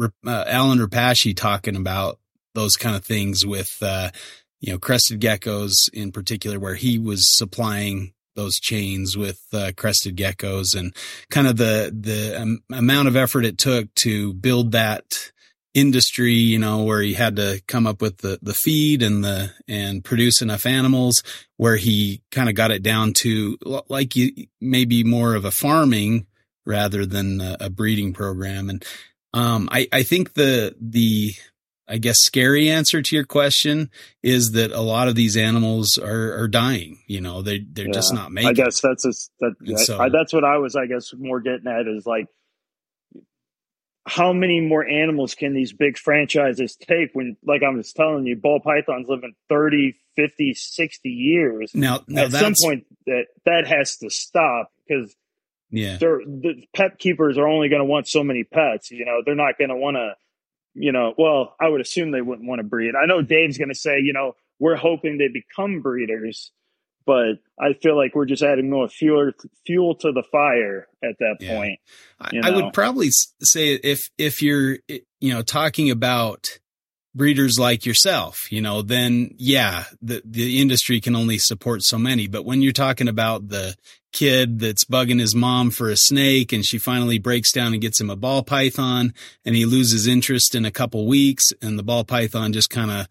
uh, 0.00 0.44
Allen 0.46 0.78
Repashy 0.78 1.36
talking 1.36 1.76
about 1.76 2.18
those 2.54 2.76
kind 2.76 2.94
of 2.96 3.04
things 3.04 3.46
with, 3.46 3.78
uh, 3.80 4.10
you 4.60 4.72
know, 4.72 4.78
crested 4.78 5.20
geckos 5.20 5.72
in 5.92 6.12
particular, 6.12 6.58
where 6.58 6.74
he 6.74 6.98
was 6.98 7.36
supplying 7.36 8.12
those 8.34 8.60
chains 8.60 9.16
with 9.16 9.40
uh, 9.52 9.72
crested 9.76 10.16
geckos 10.16 10.76
and 10.76 10.94
kind 11.30 11.46
of 11.46 11.56
the 11.56 11.92
the 11.98 12.40
um, 12.40 12.60
amount 12.72 13.08
of 13.08 13.16
effort 13.16 13.44
it 13.44 13.58
took 13.58 13.92
to 13.94 14.32
build 14.34 14.72
that 14.72 15.32
industry, 15.74 16.32
you 16.32 16.58
know, 16.58 16.82
where 16.82 17.00
he 17.00 17.14
had 17.14 17.36
to 17.36 17.62
come 17.68 17.86
up 17.86 18.00
with 18.00 18.18
the, 18.18 18.38
the 18.42 18.54
feed 18.54 19.02
and 19.02 19.22
the, 19.22 19.52
and 19.68 20.02
produce 20.04 20.42
enough 20.42 20.66
animals 20.66 21.22
where 21.56 21.76
he 21.76 22.22
kind 22.32 22.48
of 22.48 22.54
got 22.54 22.70
it 22.70 22.82
down 22.82 23.12
to 23.12 23.56
like 23.88 24.16
you, 24.16 24.46
maybe 24.60 25.04
more 25.04 25.34
of 25.34 25.44
a 25.44 25.50
farming 25.50 26.26
rather 26.66 27.06
than 27.06 27.40
a, 27.40 27.56
a 27.60 27.70
breeding 27.70 28.12
program. 28.12 28.68
And, 28.68 28.84
um, 29.34 29.68
I, 29.70 29.86
I 29.92 30.02
think 30.02 30.34
the, 30.34 30.74
the, 30.80 31.34
I 31.88 31.98
guess 31.98 32.18
scary 32.18 32.68
answer 32.68 33.00
to 33.00 33.16
your 33.16 33.24
question 33.24 33.90
is 34.22 34.52
that 34.52 34.72
a 34.72 34.80
lot 34.80 35.08
of 35.08 35.14
these 35.14 35.36
animals 35.36 35.98
are, 35.98 36.38
are 36.38 36.48
dying. 36.48 36.98
You 37.06 37.20
know, 37.20 37.42
they 37.42 37.60
they're 37.60 37.86
yeah, 37.86 37.92
just 37.92 38.12
not 38.12 38.30
making. 38.30 38.50
I 38.50 38.52
guess 38.52 38.80
that's 38.80 39.04
a, 39.06 39.12
that, 39.40 39.78
so, 39.78 39.98
I, 39.98 40.08
that's 40.10 40.32
what 40.32 40.44
I 40.44 40.58
was, 40.58 40.76
I 40.76 40.86
guess, 40.86 41.12
more 41.16 41.40
getting 41.40 41.66
at 41.66 41.86
is 41.86 42.06
like 42.06 42.26
how 44.08 44.32
many 44.32 44.60
more 44.60 44.86
animals 44.86 45.34
can 45.34 45.54
these 45.54 45.72
big 45.72 45.98
franchises 45.98 46.76
take 46.76 47.10
when 47.12 47.36
like 47.44 47.62
i 47.62 47.68
was 47.68 47.92
telling 47.92 48.26
you 48.26 48.36
ball 48.36 48.58
pythons 48.58 49.06
live 49.06 49.22
in 49.22 49.34
30 49.50 49.96
50 50.16 50.54
60 50.54 51.08
years 51.10 51.72
now, 51.74 52.00
now 52.08 52.24
at 52.24 52.32
some 52.32 52.54
point 52.60 52.86
that 53.06 53.26
that 53.44 53.66
has 53.66 53.98
to 53.98 54.08
stop 54.08 54.72
because 54.86 55.14
yeah 55.70 55.98
the 55.98 56.62
pet 56.74 56.98
keepers 56.98 57.36
are 57.36 57.46
only 57.46 57.68
going 57.68 57.80
to 57.80 57.84
want 57.84 58.08
so 58.08 58.24
many 58.24 58.44
pets 58.44 58.90
you 58.90 59.04
know 59.04 59.20
they're 59.24 59.34
not 59.34 59.58
going 59.58 59.68
to 59.68 59.76
want 59.76 59.96
to 59.96 60.14
you 60.78 60.92
know 60.92 61.14
well 61.18 61.54
i 61.60 61.68
would 61.68 61.80
assume 61.80 62.10
they 62.10 62.22
wouldn't 62.22 62.48
want 62.48 62.58
to 62.58 62.64
breed 62.64 62.94
i 63.00 63.06
know 63.06 63.18
mm-hmm. 63.18 63.26
dave's 63.26 63.58
going 63.58 63.68
to 63.68 63.74
say 63.74 63.98
you 64.00 64.12
know 64.12 64.34
we're 64.58 64.76
hoping 64.76 65.18
they 65.18 65.28
become 65.28 65.80
breeders 65.80 66.52
but 67.08 67.38
I 67.58 67.72
feel 67.72 67.96
like 67.96 68.14
we're 68.14 68.26
just 68.26 68.42
adding 68.42 68.68
more 68.68 68.86
fuel 68.86 69.32
fuel 69.64 69.94
to 69.94 70.12
the 70.12 70.22
fire 70.30 70.88
at 71.02 71.18
that 71.20 71.36
yeah. 71.40 71.56
point. 71.56 71.80
You 72.32 72.42
know? 72.42 72.48
I 72.48 72.50
would 72.50 72.74
probably 72.74 73.08
say 73.40 73.72
if 73.82 74.10
if 74.18 74.42
you're 74.42 74.76
you 74.88 75.32
know 75.32 75.40
talking 75.40 75.90
about 75.90 76.58
breeders 77.18 77.58
like 77.58 77.84
yourself, 77.84 78.50
you 78.50 78.62
know, 78.62 78.80
then 78.80 79.34
yeah, 79.36 79.84
the 80.00 80.22
the 80.24 80.60
industry 80.60 81.00
can 81.00 81.14
only 81.14 81.36
support 81.36 81.82
so 81.82 81.98
many. 81.98 82.26
But 82.28 82.46
when 82.46 82.62
you're 82.62 82.72
talking 82.72 83.08
about 83.08 83.48
the 83.48 83.76
kid 84.10 84.58
that's 84.58 84.84
bugging 84.84 85.20
his 85.20 85.34
mom 85.34 85.70
for 85.70 85.90
a 85.90 85.96
snake 85.96 86.50
and 86.50 86.64
she 86.64 86.78
finally 86.78 87.18
breaks 87.18 87.52
down 87.52 87.74
and 87.74 87.82
gets 87.82 88.00
him 88.00 88.08
a 88.08 88.16
ball 88.16 88.42
python 88.42 89.12
and 89.44 89.54
he 89.54 89.66
loses 89.66 90.06
interest 90.06 90.54
in 90.54 90.64
a 90.64 90.70
couple 90.70 91.06
weeks 91.06 91.44
and 91.60 91.78
the 91.78 91.82
ball 91.82 92.04
python 92.04 92.54
just 92.54 92.70
kind 92.70 92.90
of 92.90 93.06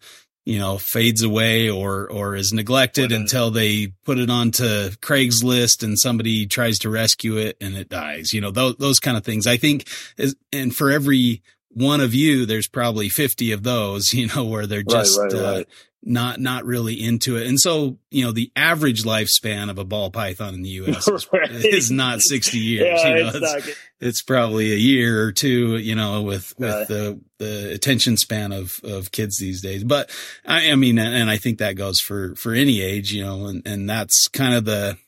you 0.48 0.58
know, 0.58 0.78
fades 0.78 1.22
away 1.22 1.68
or, 1.68 2.10
or 2.10 2.34
is 2.34 2.54
neglected 2.54 3.12
until 3.12 3.50
they 3.50 3.88
put 4.06 4.16
it 4.16 4.30
onto 4.30 4.88
Craigslist 4.92 5.82
and 5.82 5.98
somebody 5.98 6.46
tries 6.46 6.78
to 6.78 6.88
rescue 6.88 7.36
it 7.36 7.58
and 7.60 7.76
it 7.76 7.90
dies, 7.90 8.32
you 8.32 8.40
know, 8.40 8.50
those, 8.50 8.74
those 8.76 8.98
kind 8.98 9.18
of 9.18 9.24
things. 9.26 9.46
I 9.46 9.58
think, 9.58 9.86
is, 10.16 10.34
and 10.50 10.74
for 10.74 10.90
every 10.90 11.42
one 11.70 12.00
of 12.00 12.14
you, 12.14 12.46
there's 12.46 12.68
probably 12.68 13.08
50 13.08 13.52
of 13.52 13.62
those, 13.62 14.12
you 14.12 14.28
know, 14.28 14.44
where 14.44 14.66
they're 14.66 14.82
just, 14.82 15.18
right, 15.18 15.32
right, 15.32 15.42
uh, 15.42 15.52
right 15.58 15.68
not 16.02 16.40
not 16.40 16.64
really 16.64 16.94
into 16.94 17.36
it. 17.36 17.46
And 17.46 17.58
so, 17.58 17.98
you 18.10 18.24
know, 18.24 18.32
the 18.32 18.50
average 18.54 19.02
lifespan 19.02 19.68
of 19.68 19.78
a 19.78 19.84
ball 19.84 20.10
python 20.10 20.54
in 20.54 20.62
the 20.62 20.68
US 20.82 21.08
is, 21.08 21.64
is 21.64 21.90
not 21.90 22.20
60 22.20 22.58
years. 22.58 23.00
Yeah, 23.02 23.08
you 23.08 23.22
know, 23.22 23.30
it's, 23.34 23.66
it's, 23.66 23.78
it's, 24.00 24.22
probably 24.22 24.72
a 24.72 24.76
year 24.76 25.22
or 25.22 25.32
two, 25.32 25.76
you 25.76 25.94
know, 25.94 26.22
with 26.22 26.54
with 26.58 26.88
the 26.88 27.20
the 27.38 27.72
attention 27.72 28.16
span 28.16 28.52
of 28.52 28.80
of 28.84 29.10
kids 29.10 29.38
these 29.38 29.60
days. 29.60 29.84
But 29.84 30.10
I, 30.46 30.70
I 30.70 30.76
mean 30.76 30.98
and 30.98 31.28
I 31.28 31.36
think 31.36 31.58
that 31.58 31.74
goes 31.74 32.00
for 32.00 32.34
for 32.36 32.54
any 32.54 32.80
age, 32.80 33.12
you 33.12 33.24
know, 33.24 33.46
and 33.46 33.66
and 33.66 33.90
that's 33.90 34.28
kind 34.28 34.54
of 34.54 34.64
the 34.64 34.98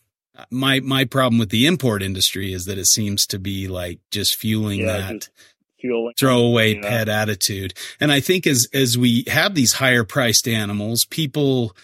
my 0.50 0.80
my 0.80 1.04
problem 1.04 1.38
with 1.38 1.50
the 1.50 1.66
import 1.66 2.02
industry 2.02 2.52
is 2.52 2.64
that 2.64 2.78
it 2.78 2.86
seems 2.86 3.26
to 3.26 3.38
be 3.38 3.68
like 3.68 4.00
just 4.10 4.36
fueling 4.36 4.80
yeah, 4.80 4.98
that 4.98 5.12
just 5.20 5.30
throwaway 6.18 6.74
you 6.74 6.80
know? 6.80 6.88
pet 6.88 7.08
attitude. 7.08 7.74
And 8.00 8.12
I 8.12 8.20
think 8.20 8.46
as 8.46 8.68
as 8.72 8.96
we 8.96 9.24
have 9.26 9.54
these 9.54 9.74
higher 9.74 10.04
priced 10.04 10.46
animals, 10.48 11.06
people 11.08 11.76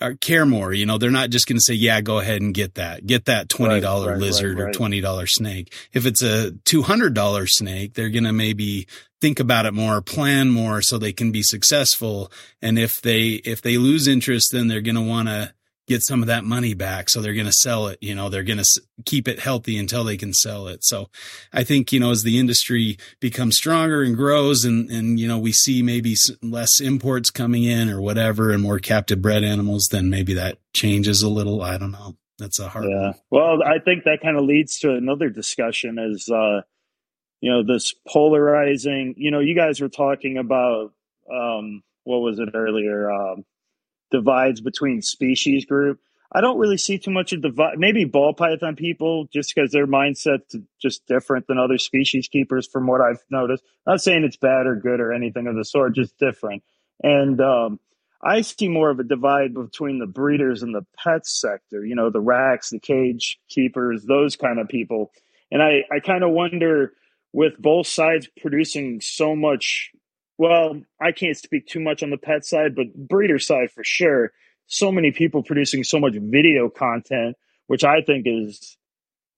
are, 0.00 0.14
care 0.14 0.46
more. 0.46 0.72
You 0.72 0.86
know, 0.86 0.98
they're 0.98 1.10
not 1.10 1.30
just 1.30 1.46
going 1.46 1.56
to 1.56 1.62
say, 1.62 1.74
"Yeah, 1.74 2.00
go 2.00 2.18
ahead 2.18 2.40
and 2.40 2.54
get 2.54 2.74
that, 2.74 3.06
get 3.06 3.26
that 3.26 3.48
twenty 3.48 3.80
dollar 3.80 4.08
right, 4.08 4.12
right, 4.12 4.20
lizard 4.20 4.58
right, 4.58 4.68
or 4.68 4.72
twenty 4.72 5.00
dollar 5.00 5.26
snake." 5.26 5.72
If 5.92 6.06
it's 6.06 6.22
a 6.22 6.52
two 6.64 6.82
hundred 6.82 7.14
dollar 7.14 7.46
snake, 7.46 7.94
they're 7.94 8.10
going 8.10 8.24
to 8.24 8.32
maybe 8.32 8.86
think 9.20 9.40
about 9.40 9.66
it 9.66 9.74
more, 9.74 10.00
plan 10.00 10.50
more, 10.50 10.82
so 10.82 10.98
they 10.98 11.12
can 11.12 11.32
be 11.32 11.42
successful. 11.42 12.30
And 12.62 12.78
if 12.78 13.00
they 13.00 13.30
if 13.44 13.62
they 13.62 13.78
lose 13.78 14.06
interest, 14.06 14.52
then 14.52 14.68
they're 14.68 14.80
going 14.80 14.94
to 14.94 15.00
want 15.00 15.28
to 15.28 15.52
get 15.88 16.02
some 16.02 16.22
of 16.22 16.28
that 16.28 16.44
money 16.44 16.74
back. 16.74 17.10
So 17.10 17.20
they're 17.20 17.34
going 17.34 17.46
to 17.46 17.52
sell 17.52 17.88
it. 17.88 17.98
You 18.00 18.14
know, 18.14 18.28
they're 18.28 18.42
going 18.42 18.58
to 18.58 18.62
s- 18.62 18.78
keep 19.04 19.26
it 19.26 19.40
healthy 19.40 19.78
until 19.78 20.04
they 20.04 20.16
can 20.16 20.32
sell 20.32 20.68
it. 20.68 20.84
So 20.84 21.08
I 21.52 21.64
think, 21.64 21.92
you 21.92 21.98
know, 21.98 22.10
as 22.10 22.22
the 22.22 22.38
industry 22.38 22.98
becomes 23.20 23.56
stronger 23.56 24.02
and 24.02 24.14
grows 24.14 24.64
and, 24.64 24.90
and, 24.90 25.18
you 25.18 25.26
know, 25.26 25.38
we 25.38 25.52
see 25.52 25.82
maybe 25.82 26.14
less 26.42 26.80
imports 26.80 27.30
coming 27.30 27.64
in 27.64 27.88
or 27.88 28.00
whatever 28.00 28.52
and 28.52 28.62
more 28.62 28.78
captive 28.78 29.22
bred 29.22 29.42
animals, 29.42 29.88
then 29.90 30.10
maybe 30.10 30.34
that 30.34 30.58
changes 30.74 31.22
a 31.22 31.28
little. 31.28 31.62
I 31.62 31.78
don't 31.78 31.92
know. 31.92 32.16
That's 32.38 32.60
a 32.60 32.68
hard 32.68 32.84
yeah. 32.84 33.00
one. 33.00 33.14
Well, 33.30 33.62
I 33.64 33.78
think 33.84 34.04
that 34.04 34.20
kind 34.22 34.36
of 34.36 34.44
leads 34.44 34.78
to 34.80 34.94
another 34.94 35.28
discussion 35.28 35.98
is, 35.98 36.28
uh, 36.28 36.60
you 37.40 37.50
know, 37.50 37.64
this 37.64 37.94
polarizing, 38.06 39.14
you 39.16 39.30
know, 39.30 39.40
you 39.40 39.56
guys 39.56 39.80
were 39.80 39.88
talking 39.88 40.38
about, 40.38 40.92
um, 41.32 41.82
what 42.04 42.18
was 42.18 42.38
it 42.38 42.50
earlier? 42.54 43.10
Um, 43.10 43.44
divides 44.10 44.60
between 44.60 45.02
species 45.02 45.64
group. 45.64 46.00
I 46.30 46.42
don't 46.42 46.58
really 46.58 46.76
see 46.76 46.98
too 46.98 47.10
much 47.10 47.32
of 47.32 47.40
divide. 47.40 47.78
Maybe 47.78 48.04
ball 48.04 48.34
python 48.34 48.76
people, 48.76 49.28
just 49.32 49.54
because 49.54 49.72
their 49.72 49.86
mindset's 49.86 50.56
just 50.80 51.06
different 51.06 51.46
than 51.46 51.58
other 51.58 51.78
species 51.78 52.28
keepers, 52.28 52.66
from 52.66 52.86
what 52.86 53.00
I've 53.00 53.24
noticed. 53.30 53.64
Not 53.86 54.02
saying 54.02 54.24
it's 54.24 54.36
bad 54.36 54.66
or 54.66 54.76
good 54.76 55.00
or 55.00 55.12
anything 55.12 55.46
of 55.46 55.56
the 55.56 55.64
sort, 55.64 55.94
just 55.94 56.18
different. 56.18 56.62
And 57.02 57.40
um, 57.40 57.80
I 58.22 58.42
see 58.42 58.68
more 58.68 58.90
of 58.90 59.00
a 59.00 59.04
divide 59.04 59.54
between 59.54 60.00
the 60.00 60.06
breeders 60.06 60.62
and 60.62 60.74
the 60.74 60.84
pet 61.02 61.26
sector. 61.26 61.84
You 61.84 61.94
know, 61.94 62.10
the 62.10 62.20
racks, 62.20 62.70
the 62.70 62.78
cage 62.78 63.38
keepers, 63.48 64.04
those 64.04 64.36
kind 64.36 64.58
of 64.58 64.68
people. 64.68 65.12
And 65.50 65.62
I, 65.62 65.84
I 65.90 66.00
kind 66.00 66.22
of 66.24 66.30
wonder, 66.30 66.92
with 67.32 67.54
both 67.58 67.86
sides 67.86 68.28
producing 68.40 69.00
so 69.00 69.34
much 69.34 69.92
well, 70.38 70.80
I 71.00 71.12
can't 71.12 71.36
speak 71.36 71.66
too 71.66 71.80
much 71.80 72.02
on 72.02 72.10
the 72.10 72.16
pet 72.16 72.44
side, 72.44 72.74
but 72.74 72.94
breeder 72.94 73.40
side 73.40 73.72
for 73.72 73.82
sure. 73.84 74.32
So 74.66 74.92
many 74.92 75.10
people 75.10 75.42
producing 75.42 75.82
so 75.82 75.98
much 75.98 76.14
video 76.14 76.68
content, 76.68 77.36
which 77.66 77.84
I 77.84 78.02
think 78.02 78.24
is 78.26 78.76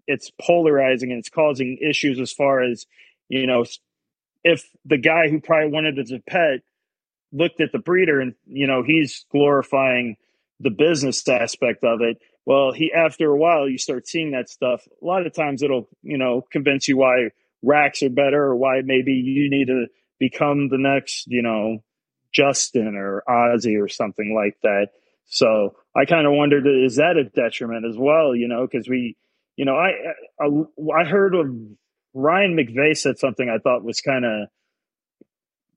it's 0.06 0.30
polarizing 0.40 1.10
and 1.10 1.18
it's 1.18 1.30
causing 1.30 1.78
issues 1.78 2.20
as 2.20 2.32
far 2.32 2.62
as, 2.62 2.84
you 3.28 3.46
know, 3.46 3.64
if 4.44 4.68
the 4.84 4.98
guy 4.98 5.28
who 5.28 5.40
probably 5.40 5.70
wanted 5.70 5.98
as 5.98 6.10
a 6.10 6.18
pet 6.18 6.60
looked 7.32 7.60
at 7.60 7.72
the 7.72 7.78
breeder 7.78 8.20
and, 8.20 8.34
you 8.46 8.66
know, 8.66 8.82
he's 8.82 9.24
glorifying 9.30 10.16
the 10.58 10.70
business 10.70 11.26
aspect 11.26 11.84
of 11.84 12.00
it. 12.02 12.18
Well, 12.44 12.72
he 12.72 12.92
after 12.92 13.30
a 13.30 13.36
while 13.36 13.68
you 13.68 13.78
start 13.78 14.06
seeing 14.06 14.32
that 14.32 14.50
stuff. 14.50 14.86
A 15.00 15.04
lot 15.04 15.26
of 15.26 15.32
times 15.32 15.62
it'll, 15.62 15.88
you 16.02 16.18
know, 16.18 16.44
convince 16.50 16.88
you 16.88 16.96
why 16.98 17.30
racks 17.62 18.02
are 18.02 18.10
better 18.10 18.42
or 18.42 18.56
why 18.56 18.82
maybe 18.84 19.12
you 19.12 19.48
need 19.48 19.68
to 19.68 19.86
become 20.20 20.68
the 20.68 20.78
next, 20.78 21.24
you 21.26 21.42
know, 21.42 21.82
Justin 22.32 22.94
or 22.94 23.24
Ozzy 23.28 23.82
or 23.82 23.88
something 23.88 24.32
like 24.36 24.56
that. 24.62 24.88
So 25.26 25.74
I 25.96 26.04
kind 26.04 26.26
of 26.26 26.32
wondered, 26.32 26.66
is 26.66 26.96
that 26.96 27.16
a 27.16 27.24
detriment 27.24 27.86
as 27.86 27.96
well? 27.98 28.36
You 28.36 28.46
know, 28.46 28.68
because 28.70 28.88
we, 28.88 29.16
you 29.56 29.64
know, 29.64 29.74
I, 29.74 29.90
I, 30.40 31.00
I 31.00 31.04
heard 31.04 31.34
of 31.34 31.46
Ryan 32.14 32.56
McVeigh 32.56 32.96
said 32.96 33.18
something 33.18 33.48
I 33.48 33.58
thought 33.58 33.82
was 33.82 34.00
kind 34.00 34.24
of, 34.24 34.48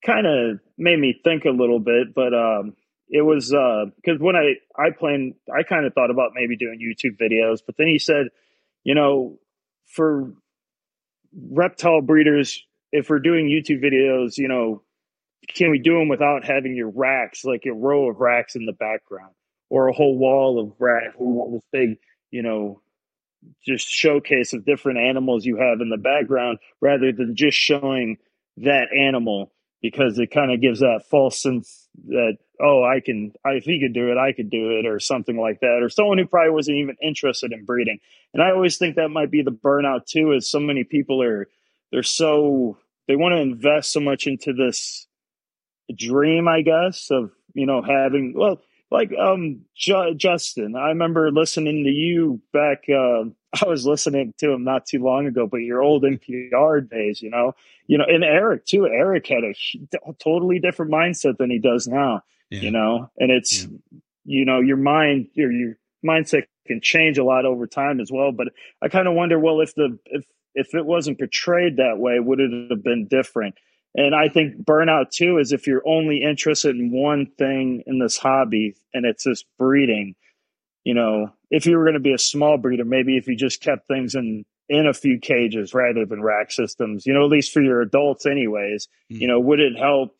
kind 0.06 0.28
of 0.28 0.60
made 0.78 0.99
me 0.99 1.20
think 1.24 1.45
a 1.45 1.49
little 1.49 1.80
bit, 1.80 2.14
but 2.14 2.34
um, 2.34 2.76
it 3.10 3.22
was 3.22 3.49
because 3.49 4.20
uh, 4.20 4.24
when 4.24 4.36
I 4.36 4.56
I 4.78 4.90
planned, 4.98 5.36
I 5.49 5.64
kind 5.64 5.86
of 5.86 5.94
thought 5.94 6.11
about 6.11 6.32
maybe 6.34 6.57
doing 6.57 6.80
YouTube 6.80 7.18
videos, 7.18 7.60
but 7.65 7.76
then 7.78 7.88
he 7.88 7.99
said, 7.99 8.28
you 8.84 8.95
know, 8.95 9.38
for 9.86 10.34
reptile 11.52 12.02
breeders, 12.02 12.65
if 12.94 13.10
we're 13.10 13.20
doing 13.20 13.48
YouTube 13.48 13.84
videos, 13.84 14.38
you 14.38 14.48
know, 14.48 14.84
can 15.49 15.72
we 15.72 15.80
do 15.80 15.98
them 15.98 16.07
without 16.07 16.45
having 16.45 16.76
your 16.76 16.90
racks, 16.90 17.44
like 17.44 17.64
a 17.65 17.74
row 17.74 18.10
of 18.10 18.20
racks 18.20 18.56
in 18.56 18.65
the 18.65 18.72
background 18.72 19.34
or 19.70 19.88
a 19.88 19.94
whole 19.94 20.18
wall 20.18 20.61
of 20.61 20.74
racks? 20.80 21.15
We 21.20 21.26
want 21.26 21.53
this 21.53 21.64
big, 21.72 21.98
you 22.32 22.44
know, 22.44 22.82
just 23.65 23.90
showcase 23.90 24.53
of 24.53 24.64
different 24.64 24.99
animals 24.99 25.44
you 25.44 25.57
have 25.57 25.82
in 25.82 25.90
the 25.90 25.98
background 25.98 26.60
rather 26.80 27.11
than 27.11 27.36
just 27.36 27.57
showing 27.57 28.18
that 28.57 28.88
animal 28.95 29.52
because 29.82 30.18
it 30.20 30.32
kind 30.32 30.53
of 30.53 30.61
gives 30.61 30.80
that 30.80 31.02
false 31.10 31.41
sense 31.41 31.90
that 32.07 32.38
oh 32.61 32.84
i 32.84 32.99
can 32.99 33.34
if 33.45 33.64
he 33.64 33.80
could 33.80 33.94
do 33.94 34.11
it 34.11 34.18
i 34.18 34.32
could 34.32 34.49
do 34.49 34.78
it 34.78 34.86
or 34.86 34.99
something 34.99 35.38
like 35.38 35.60
that 35.60 35.80
or 35.82 35.90
someone 35.90 36.20
who 36.20 36.26
probably 36.26 36.52
wasn't 36.52 36.78
even 36.78 36.95
interested 37.02 37.52
in 37.52 37.65
breeding 37.65 37.99
and 38.34 38.44
i 38.44 38.52
always 38.52 38.78
think 38.78 38.95
that 38.95 39.10
might 39.10 39.32
be 39.32 39.41
the 39.41 39.52
burnout 39.52 40.06
too 40.06 40.32
is 40.32 40.49
so 40.49 40.60
many 40.60 40.84
people 40.84 41.22
are 41.22 41.48
they're 41.94 42.03
so 42.03 42.78
they 43.07 43.15
want 43.15 43.34
to 43.34 43.41
invest 43.41 43.94
so 43.94 43.99
much 43.99 44.26
into 44.26 44.52
this 44.52 45.07
dream, 45.95 46.48
I 46.48 46.64
guess, 46.64 47.10
of 47.11 47.32
you 47.53 47.68
know 47.68 47.84
having 47.84 48.34
well, 48.36 48.61
like 48.90 49.11
um 49.18 49.61
Ju- 49.76 50.15
Justin. 50.15 50.76
I 50.76 50.88
remember 50.88 51.32
listening 51.32 51.84
to 51.84 51.91
you 51.91 52.41
back. 52.52 52.86
Uh, 52.90 53.26
I 53.64 53.68
was 53.68 53.86
listening 53.86 54.34
to 54.40 54.52
him 54.52 54.64
not 54.64 54.88
too 54.88 55.03
long 55.03 55.28
ago, 55.28 55.45
but 55.45 55.57
your 55.57 55.84
old 55.84 56.03
MPR 56.03 56.90
days, 56.90 57.22
you 57.22 57.30
know, 57.30 57.53
you 57.86 57.99
know, 57.99 58.06
and 58.07 58.24
Eric 58.24 58.65
too. 58.65 58.88
Eric 58.88 59.28
had 59.28 59.44
a 59.44 60.14
totally 60.20 60.57
different 60.57 60.91
mindset 60.91 61.38
than 61.38 61.52
he 61.52 61.60
does 61.60 61.88
now, 61.88 62.24
yeah. 62.49 62.61
you 62.61 62.72
know, 62.72 63.11
and 63.20 63.32
it's 63.32 63.65
yeah. 63.65 63.99
you 64.26 64.45
know 64.45 64.60
your 64.61 64.78
mind 64.78 65.28
your 65.36 65.52
your 65.52 65.78
mindset 66.03 66.45
can 66.65 66.82
change 66.82 67.20
a 67.20 67.24
lot 67.24 67.45
over 67.45 67.68
time 67.68 67.99
as 67.99 68.11
well. 68.11 68.32
But 68.32 68.48
I 68.82 68.88
kind 68.88 69.07
of 69.07 69.14
wonder, 69.14 69.38
well, 69.38 69.61
if 69.61 69.76
the 69.76 69.99
if 70.06 70.26
if 70.55 70.73
it 70.73 70.85
wasn't 70.85 71.19
portrayed 71.19 71.77
that 71.77 71.97
way, 71.97 72.19
would 72.19 72.39
it 72.39 72.69
have 72.69 72.84
been 72.84 73.07
different? 73.07 73.55
And 73.95 74.15
I 74.15 74.27
think 74.30 74.63
burnout 74.63 75.11
too 75.11 75.38
is 75.38 75.51
if 75.51 75.67
you're 75.67 75.88
only 75.88 76.23
interested 76.23 76.75
in 76.75 76.91
one 76.91 77.27
thing 77.38 77.84
in 77.85 77.99
this 77.99 78.17
hobby 78.17 78.75
and 78.93 79.05
it's 79.05 79.23
this 79.23 79.43
breeding, 79.59 80.15
you 80.84 80.93
know, 80.93 81.31
if 81.51 81.65
you 81.65 81.77
were 81.77 81.84
going 81.84 81.93
to 81.93 81.99
be 81.99 82.13
a 82.13 82.17
small 82.17 82.57
breeder, 82.57 82.85
maybe 82.85 83.17
if 83.17 83.27
you 83.27 83.35
just 83.35 83.61
kept 83.61 83.88
things 83.88 84.15
in 84.15 84.45
in 84.69 84.88
a 84.88 84.93
few 84.93 85.19
cages 85.19 85.73
rather 85.73 86.05
than 86.05 86.23
rack 86.23 86.51
systems, 86.51 87.05
you 87.05 87.13
know, 87.13 87.25
at 87.25 87.30
least 87.30 87.51
for 87.51 87.61
your 87.61 87.81
adults 87.81 88.25
anyways, 88.25 88.88
mm-hmm. 89.11 89.21
you 89.21 89.27
know, 89.27 89.39
would 89.39 89.59
it 89.59 89.77
help 89.77 90.15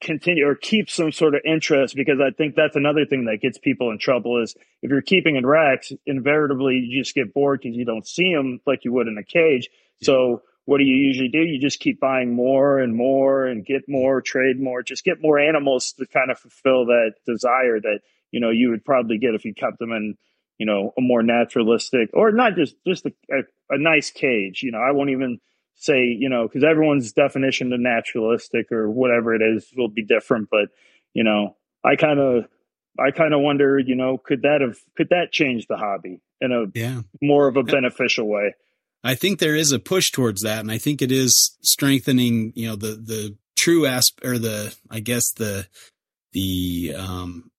continue 0.00 0.46
or 0.46 0.54
keep 0.54 0.90
some 0.90 1.12
sort 1.12 1.34
of 1.34 1.42
interest 1.44 1.96
because 1.96 2.18
I 2.20 2.30
think 2.30 2.54
that's 2.54 2.76
another 2.76 3.06
thing 3.06 3.24
that 3.26 3.40
gets 3.40 3.58
people 3.58 3.90
in 3.90 3.98
trouble 3.98 4.42
is 4.42 4.54
if 4.82 4.90
you're 4.90 5.02
keeping 5.02 5.36
in 5.36 5.46
racks, 5.46 5.92
invariably 6.06 6.74
you 6.74 7.02
just 7.02 7.14
get 7.14 7.34
bored 7.34 7.60
because 7.62 7.76
you 7.76 7.84
don't 7.84 8.06
see 8.06 8.32
them 8.34 8.60
like 8.66 8.84
you 8.84 8.92
would 8.92 9.08
in 9.08 9.18
a 9.18 9.24
cage. 9.24 9.68
Yeah. 10.00 10.06
So 10.06 10.42
what 10.66 10.78
do 10.78 10.84
you 10.84 10.96
usually 10.96 11.28
do? 11.28 11.38
You 11.38 11.60
just 11.60 11.80
keep 11.80 12.00
buying 12.00 12.34
more 12.34 12.78
and 12.78 12.94
more 12.94 13.46
and 13.46 13.64
get 13.64 13.82
more, 13.88 14.20
trade 14.20 14.60
more, 14.60 14.82
just 14.82 15.04
get 15.04 15.22
more 15.22 15.38
animals 15.38 15.92
to 15.92 16.06
kind 16.06 16.30
of 16.30 16.38
fulfill 16.38 16.86
that 16.86 17.14
desire 17.24 17.80
that, 17.80 18.00
you 18.32 18.40
know, 18.40 18.50
you 18.50 18.70
would 18.70 18.84
probably 18.84 19.18
get 19.18 19.34
if 19.34 19.44
you 19.44 19.54
kept 19.54 19.78
them 19.78 19.92
in, 19.92 20.16
you 20.58 20.66
know, 20.66 20.92
a 20.98 21.00
more 21.00 21.22
naturalistic 21.22 22.10
or 22.12 22.32
not 22.32 22.56
just, 22.56 22.74
just 22.86 23.06
a, 23.06 23.12
a, 23.30 23.42
a 23.74 23.78
nice 23.78 24.10
cage. 24.10 24.62
You 24.62 24.72
know, 24.72 24.80
I 24.80 24.90
won't 24.90 25.10
even 25.10 25.38
say, 25.76 26.04
you 26.04 26.28
know, 26.28 26.48
because 26.48 26.64
everyone's 26.64 27.12
definition 27.12 27.72
of 27.72 27.80
naturalistic 27.80 28.72
or 28.72 28.90
whatever 28.90 29.34
it 29.34 29.42
is 29.42 29.66
will 29.76 29.88
be 29.88 30.04
different. 30.04 30.48
But, 30.50 30.68
you 31.14 31.24
know, 31.24 31.56
I 31.84 31.96
kind 31.96 32.18
of, 32.18 32.44
I 32.98 33.10
kind 33.10 33.34
of 33.34 33.40
wonder, 33.40 33.78
you 33.78 33.94
know, 33.94 34.18
could 34.18 34.42
that 34.42 34.60
have, 34.62 34.78
could 34.96 35.10
that 35.10 35.32
change 35.32 35.66
the 35.66 35.76
hobby 35.76 36.20
in 36.40 36.52
a 36.52 36.66
yeah. 36.78 37.02
more 37.22 37.46
of 37.46 37.56
a 37.56 37.62
beneficial 37.62 38.26
way? 38.26 38.54
I 39.06 39.14
think 39.14 39.38
there 39.38 39.54
is 39.54 39.70
a 39.70 39.78
push 39.78 40.10
towards 40.10 40.42
that, 40.42 40.60
and 40.60 40.70
I 40.70 40.78
think 40.78 41.00
it 41.00 41.12
is 41.12 41.56
strengthening, 41.62 42.52
you 42.56 42.66
know, 42.66 42.74
the 42.74 42.96
the 42.96 43.36
true 43.56 43.86
aspect 43.86 44.26
or 44.26 44.36
the 44.36 44.74
I 44.90 44.98
guess 44.98 45.30
the 45.32 45.68
the 46.32 46.94
um, 46.98 47.52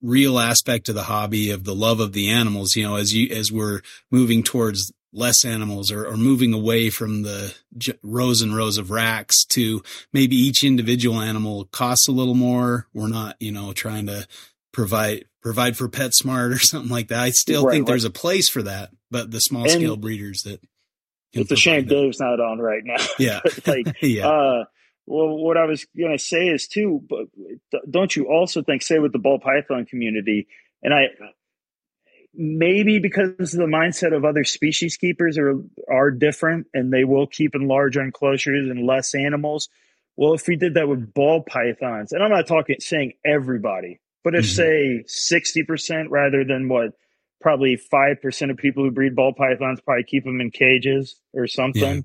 real 0.00 0.38
aspect 0.38 0.88
of 0.88 0.94
the 0.94 1.02
hobby 1.02 1.50
of 1.50 1.64
the 1.64 1.74
love 1.74 1.98
of 1.98 2.12
the 2.12 2.30
animals. 2.30 2.76
You 2.76 2.84
know, 2.84 2.96
as 2.96 3.12
you 3.12 3.34
as 3.34 3.50
we're 3.50 3.80
moving 4.12 4.44
towards 4.44 4.92
less 5.12 5.44
animals 5.44 5.90
or, 5.92 6.06
or 6.06 6.16
moving 6.16 6.54
away 6.54 6.90
from 6.90 7.22
the 7.22 7.54
j- 7.76 7.98
rows 8.02 8.40
and 8.40 8.56
rows 8.56 8.78
of 8.78 8.90
racks 8.90 9.44
to 9.44 9.82
maybe 10.12 10.36
each 10.36 10.64
individual 10.64 11.20
animal 11.20 11.66
costs 11.66 12.08
a 12.08 12.12
little 12.12 12.34
more. 12.34 12.86
We're 12.94 13.08
not, 13.08 13.36
you 13.40 13.52
know, 13.52 13.72
trying 13.72 14.06
to 14.06 14.26
provide 14.72 15.26
provide 15.42 15.76
for 15.76 15.88
PetSmart 15.88 16.54
or 16.54 16.58
something 16.60 16.90
like 16.90 17.08
that. 17.08 17.20
I 17.20 17.30
still 17.30 17.66
right, 17.66 17.72
think 17.72 17.86
right. 17.86 17.92
there's 17.92 18.04
a 18.04 18.10
place 18.10 18.48
for 18.48 18.62
that, 18.62 18.90
but 19.10 19.30
the 19.30 19.40
small 19.40 19.68
scale 19.68 19.96
breeders 19.96 20.42
that 20.42 20.60
it's 21.32 21.50
a 21.50 21.56
shame 21.56 21.86
Dave's 21.86 22.20
not 22.20 22.40
on 22.40 22.58
right 22.58 22.82
now. 22.84 22.96
Yeah. 23.18 23.40
like, 23.66 23.96
yeah. 24.02 24.28
Uh, 24.28 24.64
well, 25.06 25.36
what 25.36 25.56
I 25.56 25.64
was 25.64 25.86
going 25.96 26.16
to 26.16 26.22
say 26.22 26.48
is 26.48 26.68
too, 26.68 27.02
but 27.08 27.26
don't 27.90 28.14
you 28.14 28.28
also 28.28 28.62
think, 28.62 28.82
say 28.82 28.98
with 28.98 29.12
the 29.12 29.18
ball 29.18 29.38
python 29.38 29.84
community, 29.86 30.46
and 30.82 30.94
I, 30.94 31.06
maybe 32.34 32.98
because 32.98 33.52
the 33.52 33.64
mindset 33.64 34.14
of 34.16 34.24
other 34.24 34.44
species 34.44 34.96
keepers 34.96 35.38
are, 35.38 35.54
are 35.90 36.10
different 36.10 36.66
and 36.72 36.92
they 36.92 37.04
will 37.04 37.26
keep 37.26 37.54
in 37.54 37.68
larger 37.68 38.02
enclosures 38.02 38.68
and 38.68 38.86
less 38.86 39.14
animals. 39.14 39.68
Well, 40.16 40.34
if 40.34 40.46
we 40.46 40.56
did 40.56 40.74
that 40.74 40.88
with 40.88 41.12
ball 41.14 41.42
pythons, 41.42 42.12
and 42.12 42.22
I'm 42.22 42.30
not 42.30 42.46
talking, 42.46 42.76
saying 42.80 43.14
everybody, 43.24 44.00
but 44.24 44.34
if 44.34 44.44
mm-hmm. 44.44 45.04
say 45.04 45.62
60% 45.62 46.06
rather 46.10 46.44
than 46.44 46.68
what 46.68 46.92
probably 47.40 47.76
5% 47.76 48.50
of 48.50 48.56
people 48.56 48.84
who 48.84 48.90
breed 48.90 49.16
ball 49.16 49.34
pythons 49.34 49.80
probably 49.80 50.04
keep 50.04 50.24
them 50.24 50.40
in 50.40 50.50
cages 50.50 51.20
or 51.34 51.46
something. 51.46 51.96
Yeah. 51.96 52.02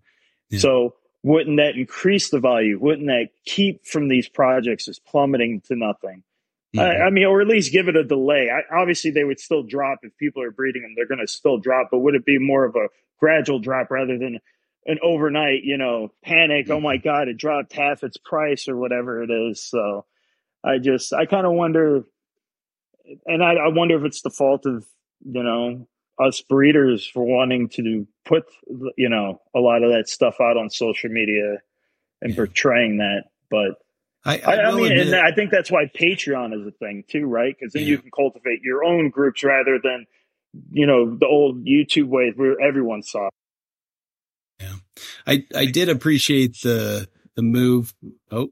Yeah. 0.50 0.60
So 0.60 0.96
wouldn't 1.24 1.58
that 1.58 1.76
increase 1.76 2.30
the 2.30 2.40
value? 2.40 2.80
Wouldn't 2.80 3.08
that 3.08 3.30
keep 3.46 3.86
from 3.86 4.08
these 4.08 4.28
projects 4.28 4.88
is 4.88 5.00
plummeting 5.00 5.62
to 5.68 5.76
nothing? 5.76 6.24
I, 6.80 7.08
I, 7.08 7.10
mean, 7.10 7.26
or 7.26 7.42
at 7.42 7.48
least 7.48 7.72
give 7.72 7.88
it 7.88 7.96
a 7.96 8.04
delay. 8.04 8.50
I, 8.50 8.76
obviously, 8.76 9.12
they 9.12 9.24
would 9.24 9.40
still 9.40 9.64
drop 9.64 10.00
if 10.04 10.16
people 10.18 10.44
are 10.44 10.52
breeding 10.52 10.82
them. 10.82 10.94
They're 10.96 11.08
going 11.08 11.26
to 11.26 11.28
still 11.28 11.58
drop, 11.58 11.90
but 11.92 12.00
would 12.00 12.16
it 12.16 12.26
be 12.26 12.40
more 12.40 12.66
of 12.66 12.76
a 12.76 12.88
gradual 13.20 13.60
drop 13.60 13.92
rather 13.92 14.18
than 14.18 14.40
an 14.86 15.00
overnight, 15.04 15.64
you 15.64 15.78
know, 15.78 16.12
panic? 16.24 16.66
Mm-hmm. 16.66 16.74
Oh 16.74 16.80
my 16.80 16.98
mm-hmm. 16.98 17.08
God, 17.08 17.28
it 17.28 17.38
dropped 17.38 17.74
half 17.74 18.04
its 18.04 18.18
price 18.18 18.68
or 18.68 18.78
whatever 18.78 19.24
it 19.24 19.30
is. 19.30 19.64
So 19.64 20.06
I 20.64 20.78
just, 20.78 21.14
I 21.14 21.26
kind 21.26 21.46
of 21.46 21.54
wonder, 21.54 22.04
and 23.26 23.44
I, 23.44 23.54
I 23.54 23.68
wonder 23.70 23.98
if 23.98 24.06
it's 24.06 24.22
the 24.22 24.30
fault 24.30 24.66
of, 24.66 24.86
you 25.26 25.44
know, 25.44 25.88
us 26.20 26.42
breeders 26.42 27.08
for 27.08 27.24
wanting 27.24 27.70
to 27.70 28.08
put, 28.26 28.46
you 28.98 29.10
know, 29.10 29.42
a 29.56 29.60
lot 29.60 29.84
of 29.84 29.92
that 29.92 30.10
stuff 30.10 30.36
out 30.42 30.58
on 30.58 30.70
social 30.70 31.10
media 31.10 31.58
and 32.22 32.32
yeah. 32.32 32.36
portraying 32.36 32.98
that. 32.98 33.26
But 33.50 33.76
I, 34.28 34.40
I, 34.40 34.56
I 34.66 34.76
mean, 34.76 34.92
and 34.92 35.16
I 35.16 35.32
think 35.32 35.52
that's 35.52 35.72
why 35.72 35.86
Patreon 35.86 36.54
is 36.54 36.68
a 36.68 36.72
thing 36.72 37.06
too, 37.08 37.26
right? 37.26 37.56
Because 37.58 37.72
then 37.72 37.84
yeah. 37.84 37.90
you 37.90 37.98
can 38.00 38.12
cultivate 38.12 38.62
your 38.62 38.84
own 38.84 39.10
groups 39.10 39.42
rather 39.42 39.80
than, 39.82 40.06
you 40.70 40.86
know, 40.86 41.16
the 41.18 41.26
old 41.26 41.66
YouTube 41.66 42.08
ways 42.08 42.34
where 42.36 42.60
everyone 42.62 43.04
saw. 43.04 43.30
Yeah, 44.60 44.74
I 45.26 45.46
I 45.56 45.66
did 45.66 45.88
appreciate 45.88 46.58
the 46.62 47.08
the 47.36 47.42
move. 47.42 47.94
Oh, 48.30 48.50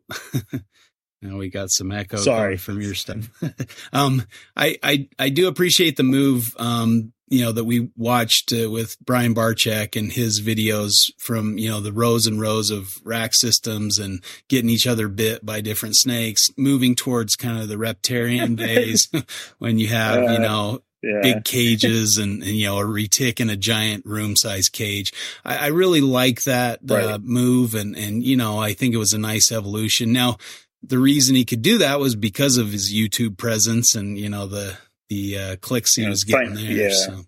now 1.22 1.38
we 1.38 1.50
got 1.50 1.72
some 1.72 1.92
echo 1.92 2.18
Sorry. 2.18 2.56
from 2.56 2.82
your 2.82 2.94
stuff. 2.94 3.30
um, 3.94 4.24
I 4.56 4.78
I 4.82 5.10
I 5.20 5.30
do 5.30 5.50
appreciate 5.50 5.98
the 5.98 6.04
move. 6.04 6.56
Um, 6.58 7.12
you 7.28 7.44
know, 7.44 7.52
that 7.52 7.64
we 7.64 7.90
watched 7.96 8.54
uh, 8.54 8.70
with 8.70 8.98
Brian 9.04 9.34
Barczyk 9.34 9.96
and 9.96 10.12
his 10.12 10.42
videos 10.42 10.92
from, 11.18 11.58
you 11.58 11.70
know, 11.70 11.80
the 11.82 11.94
rows 11.94 12.28
and 12.28 12.40
rows 12.40 12.70
of 12.70 13.00
rack 13.04 13.34
systems 13.34 13.98
and 13.98 14.24
getting 14.48 14.70
each 14.70 14.86
other 14.86 15.08
bit 15.08 15.44
by 15.46 15.62
different 15.62 15.96
snakes, 15.96 16.50
moving 16.56 16.96
towards 16.96 17.36
kind 17.36 17.60
of 17.60 17.68
the 17.68 17.76
Reptarium 17.76 18.56
days 18.58 19.10
when 19.58 19.80
you 19.80 19.88
have, 19.88 20.20
uh, 20.20 20.34
you 20.34 20.40
know, 20.40 20.84
yeah. 21.02 21.20
big 21.22 21.44
cages 21.46 22.18
and, 22.18 22.44
and, 22.44 22.52
you 22.52 22.68
know, 22.68 22.80
a 22.80 22.84
retic 22.84 23.40
in 23.40 23.50
a 23.50 23.58
giant 23.58 24.06
room 24.06 24.36
size 24.36 24.70
cage. 24.70 25.12
I, 25.44 25.58
I 25.58 25.68
really 25.68 26.02
like 26.02 26.44
that 26.44 26.80
uh, 26.90 26.96
right. 26.96 27.22
move 27.22 27.74
and, 27.74 27.96
and, 27.96 28.24
you 28.24 28.38
know, 28.38 28.60
I 28.60 28.74
think 28.74 28.94
it 28.94 29.00
was 29.00 29.14
a 29.14 29.20
nice 29.20 29.52
evolution. 29.52 30.12
Now, 30.12 30.38
the 30.84 31.00
reason 31.00 31.36
he 31.36 31.46
could 31.46 31.64
do 31.64 31.80
that 31.80 32.00
was 32.00 32.16
because 32.16 32.58
of 32.58 32.72
his 32.72 32.94
YouTube 32.94 33.38
presence 33.38 33.96
and, 33.96 34.16
you 34.16 34.30
know, 34.30 34.46
the, 34.46 34.78
the 35.10 35.38
uh, 35.38 35.56
clicks 35.58 35.96
he 35.96 36.04
yeah, 36.04 36.10
was 36.10 36.24
getting 36.24 36.56
fine. 36.56 36.64
there. 36.64 36.72
Yeah. 36.72 36.94
So. 36.94 37.22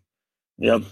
Yep. 0.60 0.84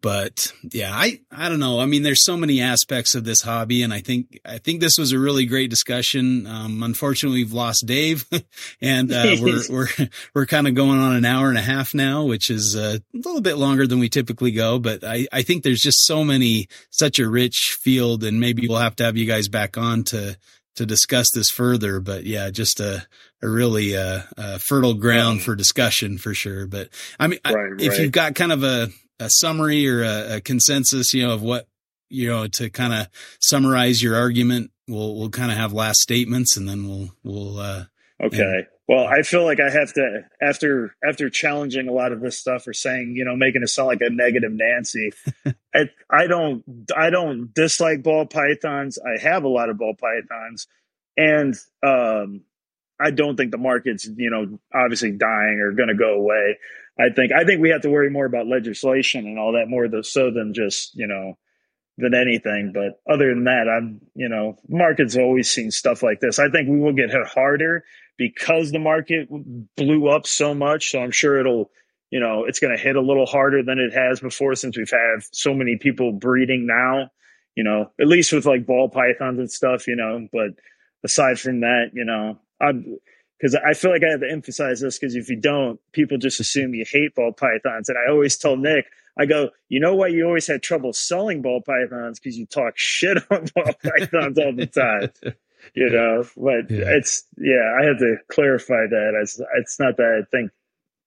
But 0.00 0.52
yeah, 0.72 0.92
I, 0.94 1.20
I 1.30 1.48
don't 1.48 1.58
know. 1.58 1.80
I 1.80 1.86
mean, 1.86 2.04
there's 2.04 2.24
so 2.24 2.36
many 2.36 2.60
aspects 2.60 3.16
of 3.16 3.24
this 3.24 3.42
hobby 3.42 3.82
and 3.82 3.92
I 3.92 4.00
think, 4.00 4.38
I 4.44 4.58
think 4.58 4.80
this 4.80 4.96
was 4.96 5.10
a 5.10 5.18
really 5.18 5.44
great 5.44 5.70
discussion. 5.70 6.46
Um, 6.46 6.82
unfortunately 6.84 7.40
we've 7.40 7.52
lost 7.52 7.84
Dave 7.84 8.24
and, 8.80 9.12
uh, 9.12 9.36
we're, 9.40 9.62
we're, 9.68 9.88
we're 10.34 10.46
kind 10.46 10.68
of 10.68 10.74
going 10.74 11.00
on 11.00 11.16
an 11.16 11.24
hour 11.24 11.48
and 11.48 11.58
a 11.58 11.62
half 11.62 11.94
now, 11.94 12.24
which 12.24 12.48
is 12.48 12.76
uh, 12.76 12.98
a 13.12 13.16
little 13.16 13.40
bit 13.40 13.56
longer 13.56 13.88
than 13.88 13.98
we 13.98 14.08
typically 14.08 14.52
go. 14.52 14.78
But 14.78 15.02
I, 15.02 15.26
I 15.32 15.42
think 15.42 15.64
there's 15.64 15.82
just 15.82 16.06
so 16.06 16.22
many, 16.22 16.68
such 16.90 17.18
a 17.18 17.28
rich 17.28 17.76
field 17.80 18.22
and 18.22 18.38
maybe 18.38 18.68
we'll 18.68 18.78
have 18.78 18.96
to 18.96 19.04
have 19.04 19.16
you 19.16 19.26
guys 19.26 19.48
back 19.48 19.76
on 19.76 20.04
to, 20.04 20.36
to 20.78 20.86
discuss 20.86 21.30
this 21.32 21.50
further, 21.50 21.98
but 21.98 22.24
yeah, 22.24 22.50
just 22.50 22.78
a, 22.78 23.04
a 23.42 23.48
really 23.48 23.96
uh, 23.96 24.22
uh, 24.36 24.58
fertile 24.58 24.94
ground 24.94 25.42
for 25.42 25.56
discussion 25.56 26.18
for 26.18 26.34
sure. 26.34 26.68
But 26.68 26.88
I 27.18 27.26
mean, 27.26 27.40
right, 27.44 27.54
I, 27.54 27.82
if 27.82 27.98
you've 27.98 28.12
got 28.12 28.36
kind 28.36 28.52
of 28.52 28.62
a, 28.62 28.88
a 29.18 29.28
summary 29.28 29.88
or 29.88 30.04
a, 30.04 30.36
a, 30.36 30.40
consensus, 30.40 31.12
you 31.12 31.26
know, 31.26 31.34
of 31.34 31.42
what 31.42 31.66
you 32.08 32.28
know 32.28 32.46
to 32.46 32.70
kind 32.70 32.94
of 32.94 33.08
summarize 33.40 34.00
your 34.00 34.14
argument, 34.14 34.70
we'll 34.86 35.16
we'll 35.16 35.30
kind 35.30 35.50
of 35.50 35.58
have 35.58 35.72
last 35.72 35.98
statements, 36.00 36.56
and 36.56 36.68
then 36.68 36.88
we'll 36.88 37.10
we'll. 37.24 37.58
Uh, 37.58 37.84
okay. 38.22 38.66
Well, 38.88 39.06
I 39.06 39.20
feel 39.20 39.44
like 39.44 39.60
I 39.60 39.68
have 39.68 39.92
to 39.94 40.22
after 40.40 40.96
after 41.06 41.28
challenging 41.28 41.88
a 41.88 41.92
lot 41.92 42.12
of 42.12 42.22
this 42.22 42.38
stuff 42.38 42.66
or 42.66 42.72
saying, 42.72 43.12
you 43.14 43.24
know, 43.26 43.36
making 43.36 43.62
it 43.62 43.68
sound 43.68 43.88
like 43.88 44.00
a 44.00 44.08
negative 44.08 44.52
Nancy. 44.52 45.12
I, 45.74 45.90
I 46.10 46.26
don't 46.26 46.64
I 46.96 47.10
don't 47.10 47.52
dislike 47.52 48.02
ball 48.02 48.24
pythons. 48.24 48.98
I 48.98 49.20
have 49.20 49.44
a 49.44 49.48
lot 49.48 49.68
of 49.68 49.76
ball 49.76 49.94
pythons, 49.94 50.68
and 51.18 51.54
um, 51.82 52.44
I 52.98 53.10
don't 53.10 53.36
think 53.36 53.50
the 53.50 53.58
market's 53.58 54.08
you 54.16 54.30
know 54.30 54.58
obviously 54.74 55.12
dying 55.12 55.60
or 55.60 55.72
going 55.72 55.90
to 55.90 55.94
go 55.94 56.14
away. 56.14 56.56
I 56.98 57.10
think 57.10 57.30
I 57.32 57.44
think 57.44 57.60
we 57.60 57.70
have 57.70 57.82
to 57.82 57.90
worry 57.90 58.08
more 58.08 58.24
about 58.24 58.46
legislation 58.46 59.26
and 59.26 59.38
all 59.38 59.52
that 59.52 59.68
more 59.68 59.86
so 60.02 60.30
than 60.30 60.54
just 60.54 60.96
you 60.96 61.06
know 61.06 61.36
than 61.98 62.14
anything. 62.14 62.72
But 62.72 63.00
other 63.12 63.28
than 63.28 63.44
that, 63.44 63.68
I'm 63.68 64.00
you 64.14 64.30
know 64.30 64.56
market's 64.66 65.16
always 65.16 65.50
seen 65.50 65.70
stuff 65.70 66.02
like 66.02 66.20
this. 66.20 66.38
I 66.38 66.48
think 66.48 66.70
we 66.70 66.80
will 66.80 66.94
get 66.94 67.10
hit 67.10 67.26
harder 67.26 67.84
because 68.18 68.72
the 68.72 68.80
market 68.80 69.28
blew 69.76 70.08
up 70.08 70.26
so 70.26 70.52
much. 70.52 70.90
So 70.90 71.00
I'm 71.00 71.12
sure 71.12 71.38
it'll, 71.38 71.70
you 72.10 72.20
know, 72.20 72.44
it's 72.44 72.58
going 72.58 72.76
to 72.76 72.82
hit 72.82 72.96
a 72.96 73.00
little 73.00 73.26
harder 73.26 73.62
than 73.62 73.78
it 73.78 73.94
has 73.94 74.20
before 74.20 74.54
since 74.56 74.76
we've 74.76 74.90
had 74.90 75.20
so 75.32 75.54
many 75.54 75.76
people 75.76 76.12
breeding 76.12 76.66
now, 76.66 77.10
you 77.54 77.64
know, 77.64 77.90
at 78.00 78.08
least 78.08 78.32
with 78.32 78.44
like 78.44 78.66
ball 78.66 78.88
pythons 78.88 79.38
and 79.38 79.50
stuff, 79.50 79.86
you 79.86 79.96
know. 79.96 80.26
But 80.32 80.50
aside 81.04 81.38
from 81.38 81.60
that, 81.60 81.90
you 81.94 82.04
know, 82.04 82.38
I'm 82.60 82.98
because 83.38 83.54
I 83.54 83.72
feel 83.74 83.92
like 83.92 84.02
I 84.02 84.10
have 84.10 84.20
to 84.20 84.30
emphasize 84.30 84.80
this 84.80 84.98
because 84.98 85.14
if 85.14 85.30
you 85.30 85.36
don't, 85.36 85.78
people 85.92 86.18
just 86.18 86.40
assume 86.40 86.74
you 86.74 86.84
hate 86.90 87.14
ball 87.14 87.32
pythons. 87.32 87.88
And 87.88 87.96
I 87.96 88.10
always 88.10 88.36
tell 88.36 88.56
Nick, 88.56 88.86
I 89.16 89.26
go, 89.26 89.50
you 89.68 89.78
know 89.78 89.94
why 89.94 90.08
you 90.08 90.26
always 90.26 90.48
had 90.48 90.60
trouble 90.60 90.92
selling 90.92 91.40
ball 91.40 91.62
pythons? 91.64 92.18
Because 92.18 92.36
you 92.36 92.46
talk 92.46 92.74
shit 92.76 93.18
on 93.30 93.46
ball 93.54 93.72
pythons 93.80 94.38
all 94.38 94.52
the 94.52 94.66
time 94.66 95.12
you 95.74 95.90
know, 95.90 96.24
but 96.36 96.70
yeah. 96.70 96.96
it's, 96.96 97.24
yeah, 97.36 97.76
I 97.80 97.86
have 97.86 97.98
to 97.98 98.16
clarify 98.28 98.86
that. 98.88 99.18
It's, 99.22 99.40
it's 99.58 99.78
not 99.78 99.96
that 99.96 100.22
I 100.22 100.30
think 100.30 100.50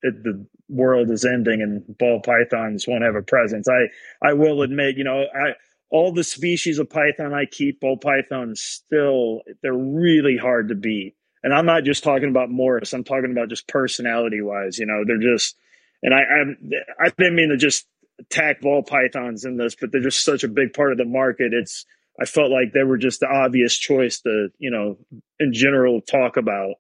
it, 0.02 0.24
the 0.24 0.46
world 0.70 1.10
is 1.12 1.26
ending 1.26 1.62
and 1.62 1.84
ball 1.98 2.22
pythons 2.22 2.88
won't 2.88 3.04
have 3.04 3.16
a 3.16 3.22
presence. 3.22 3.68
I, 3.68 3.88
I 4.26 4.34
will 4.34 4.62
admit, 4.62 4.98
you 4.98 5.04
know, 5.04 5.26
I, 5.34 5.54
all 5.90 6.12
the 6.14 6.24
species 6.24 6.80
of 6.80 6.90
python 6.90 7.34
I 7.34 7.46
keep, 7.46 7.82
ball 7.82 7.98
pythons 7.98 8.62
still, 8.62 9.42
they're 9.62 9.74
really 9.74 10.38
hard 10.38 10.70
to 10.70 10.76
beat. 10.76 11.16
And 11.44 11.54
I'm 11.54 11.66
not 11.66 11.84
just 11.84 12.04
talking 12.04 12.30
about 12.30 12.50
morphs. 12.50 12.94
I'm 12.94 13.04
talking 13.04 13.32
about 13.32 13.50
just 13.50 13.68
personality 13.68 14.42
wise, 14.42 14.78
you 14.78 14.86
know, 14.86 15.04
they're 15.06 15.18
just, 15.18 15.58
and 16.04 16.14
I, 16.14 16.22
I, 16.22 17.06
I 17.06 17.10
didn't 17.18 17.36
mean 17.36 17.50
to 17.50 17.58
just 17.58 17.88
attack 18.20 18.62
ball 18.62 18.84
pythons 18.84 19.46
in 19.46 19.58
this, 19.58 19.76
but 19.76 19.92
they're 19.92 20.02
just 20.02 20.24
such 20.24 20.44
a 20.44 20.48
big 20.48 20.74
part 20.74 20.92
of 20.92 20.98
the 20.98 21.06
market. 21.06 21.54
It's, 21.54 21.86
I 22.22 22.26
felt 22.26 22.52
like 22.52 22.72
they 22.74 22.84
were 22.84 23.00
just 23.00 23.20
the 23.22 23.28
obvious 23.28 23.76
choice 23.78 24.22
to, 24.22 24.50
you 24.60 24.70
know, 24.70 24.98
in 25.40 25.54
general 25.54 26.02
talk 26.02 26.38
about, 26.38 26.76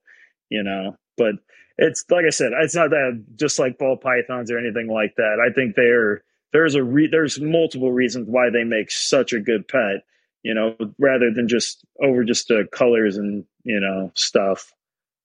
you 0.49 0.61
know, 0.61 0.97
but 1.17 1.35
it's 1.77 2.05
like 2.11 2.25
I 2.25 2.29
said, 2.29 2.51
it's 2.61 2.75
not 2.75 2.91
that 2.91 3.23
just 3.37 3.57
like 3.57 3.79
ball 3.79 3.97
pythons 3.97 4.51
or 4.51 4.59
anything 4.59 4.87
like 4.87 5.15
that. 5.17 5.37
I 5.43 5.51
think 5.51 5.75
they're, 5.75 6.23
there's 6.53 6.75
a 6.75 6.83
re, 6.83 7.07
there's 7.09 7.41
multiple 7.41 7.91
reasons 7.91 8.27
why 8.29 8.49
they 8.51 8.63
make 8.63 8.91
such 8.91 9.33
a 9.33 9.39
good 9.39 9.67
pet, 9.67 10.03
you 10.43 10.53
know, 10.53 10.75
rather 10.99 11.31
than 11.33 11.47
just 11.47 11.83
over 12.03 12.23
just 12.23 12.49
the 12.49 12.67
colors 12.71 13.17
and, 13.17 13.45
you 13.63 13.79
know, 13.79 14.11
stuff. 14.13 14.71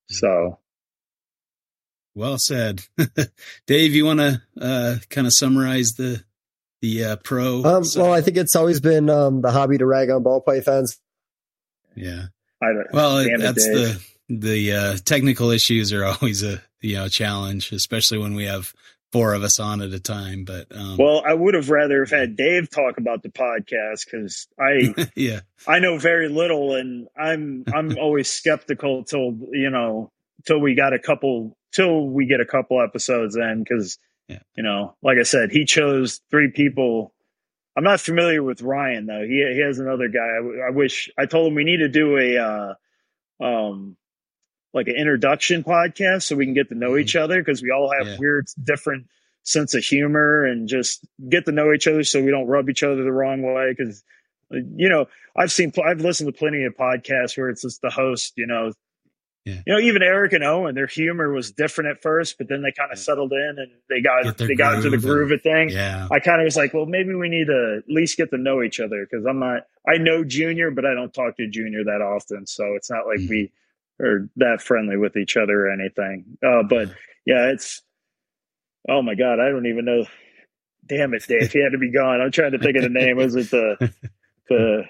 So. 0.09 0.57
Well 2.15 2.39
said. 2.39 2.81
Dave, 3.67 3.93
you 3.93 4.05
want 4.05 4.19
to 4.21 4.41
uh, 4.59 4.95
kind 5.11 5.27
of 5.27 5.33
summarize 5.33 5.93
the 5.93 6.23
the 6.81 7.03
uh, 7.03 7.15
pro? 7.17 7.63
Um, 7.63 7.83
well, 7.95 8.13
I 8.13 8.21
think 8.21 8.37
it's 8.37 8.55
always 8.55 8.79
been 8.79 9.09
um, 9.09 9.41
the 9.41 9.51
hobby 9.51 9.77
to 9.77 9.85
rag 9.85 10.09
on 10.09 10.23
ball 10.23 10.41
pythons. 10.41 10.99
Yeah. 11.95 12.25
I 12.61 12.67
don't, 12.67 12.87
well, 12.91 13.25
that's 13.39 13.65
the 13.65 14.03
the 14.29 14.73
uh, 14.73 14.97
technical 15.05 15.51
issues 15.51 15.93
are 15.93 16.05
always 16.21 16.43
a 16.43 16.61
you 16.81 16.95
know 16.95 17.07
challenge, 17.07 17.71
especially 17.71 18.17
when 18.17 18.33
we 18.33 18.45
have 18.45 18.73
four 19.11 19.33
of 19.33 19.43
us 19.43 19.59
on 19.59 19.81
at 19.81 19.91
a 19.91 19.99
time. 19.99 20.43
But 20.43 20.67
um, 20.75 20.97
well, 20.97 21.23
I 21.25 21.33
would 21.33 21.53
have 21.53 21.69
rather 21.69 21.99
have 21.99 22.09
had 22.09 22.35
Dave 22.35 22.69
talk 22.69 22.97
about 22.97 23.23
the 23.23 23.29
podcast 23.29 24.05
because 24.05 24.47
I 24.59 25.09
yeah 25.15 25.41
I 25.67 25.79
know 25.79 25.97
very 25.97 26.29
little, 26.29 26.75
and 26.75 27.07
I'm 27.17 27.63
I'm 27.73 27.97
always 27.99 28.29
skeptical 28.29 29.03
till 29.03 29.37
you 29.51 29.69
know 29.69 30.11
till 30.45 30.59
we 30.59 30.75
got 30.75 30.93
a 30.93 30.99
couple 30.99 31.57
till 31.73 32.07
we 32.07 32.25
get 32.25 32.41
a 32.41 32.45
couple 32.45 32.81
episodes 32.81 33.35
in 33.35 33.63
because 33.63 33.99
yeah. 34.27 34.39
You 34.55 34.63
know, 34.63 34.95
like 35.01 35.17
I 35.17 35.23
said, 35.23 35.51
he 35.51 35.65
chose 35.65 36.21
three 36.29 36.51
people. 36.51 37.13
I'm 37.75 37.83
not 37.83 38.01
familiar 38.01 38.43
with 38.43 38.61
Ryan 38.61 39.05
though. 39.05 39.23
He 39.23 39.45
he 39.53 39.61
has 39.61 39.79
another 39.79 40.07
guy. 40.07 40.19
I, 40.19 40.67
I 40.67 40.69
wish 40.71 41.09
I 41.17 41.25
told 41.25 41.47
him 41.47 41.55
we 41.55 41.63
need 41.63 41.77
to 41.77 41.89
do 41.89 42.17
a 42.17 42.37
uh, 43.41 43.43
um 43.43 43.97
like 44.73 44.87
an 44.87 44.95
introduction 44.95 45.63
podcast 45.63 46.23
so 46.23 46.35
we 46.35 46.45
can 46.45 46.53
get 46.53 46.69
to 46.69 46.75
know 46.75 46.91
mm-hmm. 46.91 46.99
each 46.99 47.15
other 47.15 47.41
because 47.41 47.61
we 47.61 47.71
all 47.71 47.91
have 47.97 48.07
yeah. 48.07 48.17
weird 48.19 48.47
different 48.61 49.07
sense 49.43 49.73
of 49.73 49.83
humor 49.83 50.45
and 50.45 50.67
just 50.67 51.05
get 51.29 51.45
to 51.45 51.51
know 51.51 51.73
each 51.73 51.87
other 51.87 52.03
so 52.03 52.21
we 52.21 52.31
don't 52.31 52.47
rub 52.47 52.69
each 52.69 52.83
other 52.83 53.03
the 53.03 53.11
wrong 53.11 53.41
way 53.41 53.73
because 53.75 54.03
you 54.51 54.89
know 54.89 55.05
i've 55.37 55.53
seen 55.53 55.71
i've 55.85 56.01
listened 56.01 56.27
to 56.27 56.37
plenty 56.37 56.65
of 56.65 56.75
podcasts 56.75 57.37
where 57.37 57.49
it's 57.49 57.61
just 57.61 57.81
the 57.81 57.89
host 57.89 58.33
you 58.35 58.45
know 58.45 58.73
yeah. 59.45 59.61
You 59.65 59.73
know, 59.73 59.79
even 59.79 60.03
Eric 60.03 60.33
and 60.33 60.43
Owen, 60.43 60.75
their 60.75 60.87
humor 60.87 61.31
was 61.31 61.51
different 61.51 61.91
at 61.91 62.01
first, 62.01 62.37
but 62.37 62.49
then 62.49 62.61
they 62.63 62.73
kind 62.73 62.91
of 62.91 62.99
settled 62.99 63.31
in 63.31 63.55
and 63.57 63.71
they 63.89 64.01
got 64.01 64.37
they 64.37 64.55
got 64.55 64.75
into 64.75 64.89
the 64.89 64.97
groove 64.97 65.31
of 65.31 65.41
thing. 65.41 65.69
Yeah. 65.69 66.07
I 66.11 66.19
kind 66.19 66.41
of 66.41 66.45
was 66.45 66.57
like, 66.57 66.73
well, 66.73 66.85
maybe 66.85 67.15
we 67.15 67.29
need 67.29 67.47
to 67.47 67.81
at 67.81 67.89
least 67.89 68.17
get 68.17 68.29
to 68.31 68.37
know 68.37 68.61
each 68.61 68.81
other 68.81 69.07
because 69.09 69.25
I'm 69.25 69.39
not. 69.39 69.63
I 69.87 69.99
know 69.99 70.25
Junior, 70.25 70.69
but 70.71 70.85
I 70.85 70.93
don't 70.93 71.13
talk 71.13 71.37
to 71.37 71.47
Junior 71.47 71.85
that 71.85 72.01
often, 72.01 72.45
so 72.45 72.73
it's 72.75 72.89
not 72.89 73.07
like 73.07 73.19
mm. 73.19 73.29
we 73.29 73.51
are 74.01 74.29
that 74.35 74.61
friendly 74.61 74.97
with 74.97 75.15
each 75.15 75.37
other 75.37 75.67
or 75.67 75.71
anything. 75.71 76.37
Uh, 76.45 76.63
but 76.63 76.89
yeah, 77.25 77.51
it's 77.51 77.81
oh 78.89 79.01
my 79.01 79.15
god, 79.15 79.39
I 79.39 79.49
don't 79.49 79.67
even 79.67 79.85
know. 79.85 80.05
Damn 80.85 81.13
it, 81.13 81.23
Dave, 81.25 81.53
he 81.53 81.63
had 81.63 81.71
to 81.71 81.77
be 81.77 81.91
gone. 81.91 82.19
I'm 82.19 82.31
trying 82.31 82.51
to 82.51 82.59
think 82.59 82.75
of 82.75 82.83
the 82.83 82.89
name. 82.89 83.15
Was 83.15 83.35
it 83.35 83.49
the 83.49 83.93
the 84.49 84.83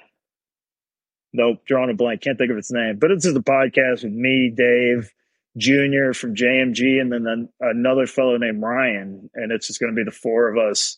nope, 1.34 1.66
drawing 1.66 1.90
a 1.90 1.94
blank. 1.94 2.22
Can't 2.22 2.38
think 2.38 2.52
of 2.52 2.58
its 2.58 2.72
name. 2.72 2.98
But 3.00 3.10
this 3.10 3.26
is 3.26 3.34
the 3.34 3.42
podcast 3.42 4.04
with 4.04 4.14
me, 4.14 4.52
Dave, 4.56 5.12
Junior 5.58 6.14
from 6.14 6.36
JMG, 6.36 7.02
and 7.02 7.12
then 7.12 7.50
another 7.60 8.08
fellow 8.08 8.38
named 8.38 8.62
Ryan. 8.62 9.30
And 9.34 9.52
it's 9.52 9.68
just 9.68 9.80
going 9.80 9.92
to 9.92 9.96
be 9.96 10.04
the 10.04 10.12
four 10.12 10.50
of 10.50 10.58
us. 10.58 10.98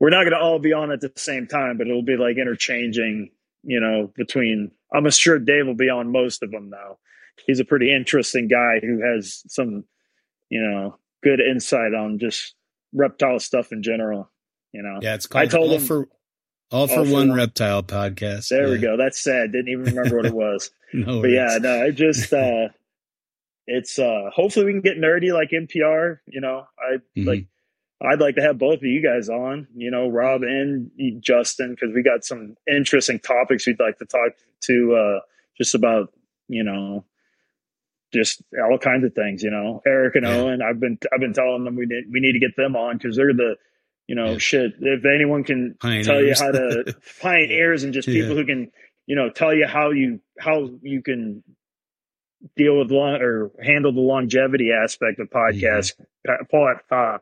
We're 0.00 0.10
not 0.10 0.22
going 0.22 0.32
to 0.32 0.40
all 0.40 0.58
be 0.58 0.72
on 0.72 0.90
at 0.90 1.00
the 1.00 1.12
same 1.16 1.46
time, 1.46 1.78
but 1.78 1.86
it'll 1.86 2.02
be 2.02 2.16
like 2.16 2.36
interchanging, 2.36 3.30
you 3.62 3.80
know, 3.80 4.12
between. 4.16 4.72
I'm 4.92 5.08
sure 5.10 5.38
Dave 5.38 5.66
will 5.66 5.74
be 5.74 5.88
on 5.88 6.10
most 6.10 6.42
of 6.42 6.50
them 6.50 6.70
now. 6.70 6.98
He's 7.46 7.60
a 7.60 7.64
pretty 7.64 7.94
interesting 7.94 8.48
guy 8.48 8.80
who 8.80 9.00
has 9.00 9.42
some, 9.46 9.84
you 10.50 10.60
know, 10.60 10.98
good 11.22 11.40
insight 11.40 11.94
on 11.94 12.18
just 12.18 12.54
reptile 12.92 13.38
stuff 13.38 13.72
in 13.72 13.82
general. 13.82 14.28
You 14.72 14.82
know, 14.82 14.98
yeah, 15.02 15.14
it's 15.14 15.26
called. 15.26 15.44
I 15.44 15.46
told 15.46 15.72
him 15.72 15.82
for 15.82 16.08
all 16.72 16.88
for, 16.88 16.98
all 16.98 17.04
for 17.04 17.12
one, 17.12 17.28
one, 17.28 17.36
reptile 17.36 17.82
podcast. 17.82 18.48
There 18.48 18.66
yeah. 18.66 18.72
we 18.72 18.78
go. 18.78 18.96
That's 18.96 19.22
sad. 19.22 19.52
Didn't 19.52 19.68
even 19.68 19.94
remember 19.94 20.16
what 20.16 20.26
it 20.26 20.34
was. 20.34 20.70
no 20.92 21.20
but 21.20 21.30
yeah, 21.30 21.58
no, 21.60 21.84
I 21.84 21.90
just 21.90 22.32
uh 22.32 22.68
it's 23.66 23.98
uh 23.98 24.30
hopefully 24.34 24.66
we 24.66 24.72
can 24.72 24.80
get 24.80 24.98
nerdy 24.98 25.32
like 25.32 25.50
MPR, 25.50 26.18
you 26.26 26.40
know. 26.40 26.66
I 26.78 26.96
mm-hmm. 26.96 27.28
like 27.28 27.46
I'd 28.00 28.20
like 28.20 28.34
to 28.34 28.42
have 28.42 28.58
both 28.58 28.78
of 28.78 28.84
you 28.84 29.02
guys 29.02 29.28
on, 29.28 29.68
you 29.76 29.90
know, 29.90 30.08
Rob 30.08 30.42
and 30.42 30.90
Justin, 31.20 31.70
because 31.70 31.94
we 31.94 32.02
got 32.02 32.24
some 32.24 32.56
interesting 32.66 33.20
topics 33.20 33.66
we'd 33.66 33.78
like 33.78 33.98
to 33.98 34.06
talk 34.06 34.32
to 34.62 34.94
uh 34.94 35.20
just 35.56 35.74
about, 35.74 36.12
you 36.48 36.64
know, 36.64 37.04
just 38.12 38.42
all 38.58 38.78
kinds 38.78 39.04
of 39.04 39.14
things, 39.14 39.42
you 39.42 39.50
know. 39.50 39.82
Eric 39.86 40.16
and 40.16 40.26
yeah. 40.26 40.36
Owen, 40.36 40.62
I've 40.62 40.80
been 40.80 40.98
I've 41.12 41.20
been 41.20 41.32
telling 41.32 41.64
them 41.64 41.76
we 41.76 41.86
need 41.86 42.04
we 42.10 42.20
need 42.20 42.32
to 42.32 42.40
get 42.40 42.56
them 42.56 42.76
on 42.76 42.98
because 42.98 43.16
they're 43.16 43.32
the 43.32 43.56
you 44.06 44.14
know, 44.14 44.32
yeah. 44.32 44.38
shit. 44.38 44.72
If 44.80 45.04
anyone 45.04 45.44
can 45.44 45.74
pioneers. 45.80 46.06
tell 46.06 46.22
you 46.22 46.34
how 46.34 46.50
to 46.50 46.96
pioneers 47.20 47.84
and 47.84 47.92
just 47.92 48.08
people 48.08 48.30
yeah. 48.30 48.36
who 48.36 48.46
can, 48.46 48.72
you 49.06 49.16
know, 49.16 49.30
tell 49.30 49.54
you 49.54 49.66
how 49.66 49.90
you 49.90 50.20
how 50.38 50.70
you 50.82 51.02
can 51.02 51.42
deal 52.56 52.78
with 52.78 52.90
long 52.90 53.14
or 53.20 53.50
handle 53.62 53.92
the 53.92 54.00
longevity 54.00 54.70
aspect 54.72 55.20
of 55.20 55.30
podcast 55.30 55.94
yeah. 56.26 56.34
uh, 56.92 57.18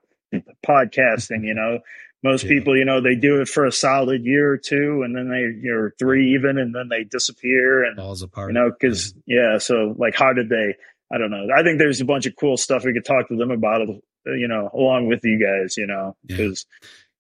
podcasting. 0.67 1.45
You 1.45 1.55
know, 1.55 1.81
most 2.23 2.47
people, 2.47 2.77
you 2.77 2.85
know, 2.85 3.01
they 3.01 3.15
do 3.15 3.41
it 3.41 3.49
for 3.49 3.67
a 3.67 3.73
solid 3.73 4.25
year 4.25 4.51
or 4.53 4.59
two, 4.59 5.03
and 5.05 5.17
then 5.17 5.31
they, 5.31 5.41
you 5.41 5.75
know, 5.75 5.91
three 5.99 6.35
even, 6.35 6.59
and 6.59 6.75
then 6.75 6.89
they 6.89 7.05
disappear 7.05 7.85
and 7.85 7.97
falls 7.97 8.23
apart. 8.23 8.53
You 8.53 8.55
know, 8.55 8.71
because 8.71 9.15
yeah, 9.27 9.59
so 9.59 9.95
like, 9.99 10.15
how 10.15 10.33
did 10.33 10.49
they? 10.49 10.75
I 11.13 11.19
don't 11.19 11.31
know. 11.31 11.49
I 11.55 11.63
think 11.63 11.79
there's 11.79 12.01
a 12.01 12.05
bunch 12.05 12.27
of 12.27 12.37
cool 12.37 12.57
stuff 12.57 12.85
we 12.85 12.93
could 12.93 13.05
talk 13.05 13.29
to 13.29 13.37
them 13.37 13.51
about 13.51 13.83
you 14.27 14.49
know, 14.49 14.71
along 14.73 15.07
with 15.07 15.21
you 15.25 15.39
guys, 15.39 15.77
you 15.77 15.87
know, 15.87 16.17
because, 16.25 16.67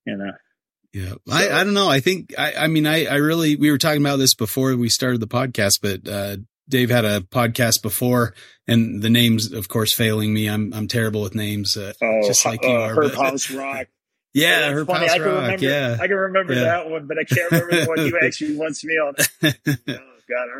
yeah. 0.06 0.12
you 0.12 0.18
know. 0.18 0.32
Yeah. 0.92 1.10
So, 1.10 1.18
I, 1.30 1.60
I 1.60 1.64
don't 1.64 1.74
know. 1.74 1.88
I 1.88 2.00
think, 2.00 2.34
I, 2.36 2.54
I 2.54 2.66
mean, 2.66 2.86
I, 2.86 3.06
I 3.06 3.16
really, 3.16 3.56
we 3.56 3.70
were 3.70 3.78
talking 3.78 4.00
about 4.02 4.16
this 4.16 4.34
before 4.34 4.74
we 4.76 4.88
started 4.88 5.20
the 5.20 5.28
podcast, 5.28 5.80
but, 5.80 6.10
uh, 6.10 6.36
Dave 6.68 6.90
had 6.90 7.04
a 7.04 7.20
podcast 7.20 7.82
before 7.82 8.32
and 8.68 9.02
the 9.02 9.10
names, 9.10 9.52
of 9.52 9.68
course, 9.68 9.92
failing 9.92 10.32
me. 10.32 10.48
I'm, 10.48 10.72
I'm 10.72 10.86
terrible 10.86 11.20
with 11.22 11.34
names, 11.34 11.76
uh, 11.76 11.92
oh, 12.00 12.22
just 12.26 12.44
like 12.44 12.62
you 12.62 12.70
uh, 12.70 12.80
are. 12.80 12.94
Herb 12.94 13.14
House 13.14 13.50
Rock. 13.50 13.86
Yeah, 14.32 14.60
yeah 14.60 14.72
Herb 14.72 14.86
funny. 14.86 15.08
House 15.08 15.16
I 15.16 15.18
can 15.18 15.26
Rock. 15.26 15.42
Remember, 15.42 15.64
yeah. 15.64 15.96
I 16.00 16.06
can 16.06 16.16
remember 16.16 16.54
yeah. 16.54 16.60
that 16.60 16.88
one, 16.88 17.08
but 17.08 17.18
I 17.18 17.24
can't 17.24 17.50
remember 17.50 17.80
the 17.80 17.86
one 17.86 18.06
you 18.06 18.16
actually 18.24 18.54
once 18.54 18.84
me 18.84 18.94
on. 18.94 19.14
oh, 19.42 19.52
God, 19.82 19.88
I 19.88 20.54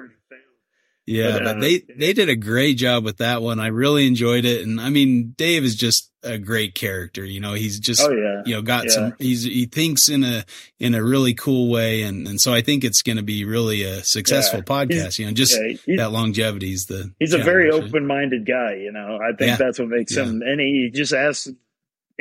yeah, 1.11 1.33
but, 1.33 1.43
uh, 1.43 1.53
but 1.55 1.61
they 1.61 1.83
they 1.97 2.13
did 2.13 2.29
a 2.29 2.37
great 2.37 2.75
job 2.75 3.05
with 3.05 3.19
that 3.19 3.43
one. 3.43 3.59
I 3.59 3.67
really 3.67 4.07
enjoyed 4.07 4.45
it, 4.45 4.63
and 4.63 4.81
I 4.81 4.91
mean, 4.91 5.35
Dave 5.37 5.65
is 5.65 5.75
just 5.75 6.11
a 6.23 6.39
great 6.39 6.75
character. 6.77 7.25
You 7.25 7.41
know, 7.41 7.55
he's 7.55 7.81
just 7.81 8.03
oh, 8.03 8.13
yeah. 8.13 8.43
you 8.47 8.55
know 8.55 8.63
got 8.63 8.85
yeah. 8.85 8.91
some. 8.91 9.15
He's 9.19 9.43
he 9.43 9.67
thinks 9.67 10.09
in 10.09 10.23
a 10.23 10.45
in 10.79 10.95
a 10.95 11.03
really 11.03 11.35
cool 11.35 11.69
way, 11.69 12.03
and 12.03 12.29
and 12.29 12.41
so 12.41 12.55
I 12.55 12.61
think 12.61 12.85
it's 12.85 13.03
going 13.03 13.17
to 13.17 13.25
be 13.25 13.45
really 13.45 13.83
a 13.83 14.05
successful 14.05 14.61
yeah. 14.61 14.65
podcast. 14.65 15.05
He's, 15.05 15.19
you 15.19 15.27
know, 15.27 15.33
just 15.33 15.59
that 15.97 16.13
longevity 16.13 16.73
is 16.73 16.87
the. 16.87 17.13
He's 17.19 17.33
a 17.33 17.39
very 17.39 17.71
open 17.71 18.07
minded 18.07 18.47
guy. 18.47 18.75
You 18.77 18.93
know, 18.93 19.19
I 19.21 19.35
think 19.37 19.59
that's 19.59 19.81
what 19.81 19.89
makes 19.89 20.15
him. 20.15 20.43
And 20.43 20.61
he 20.61 20.91
just 20.95 21.13
asks 21.13 21.49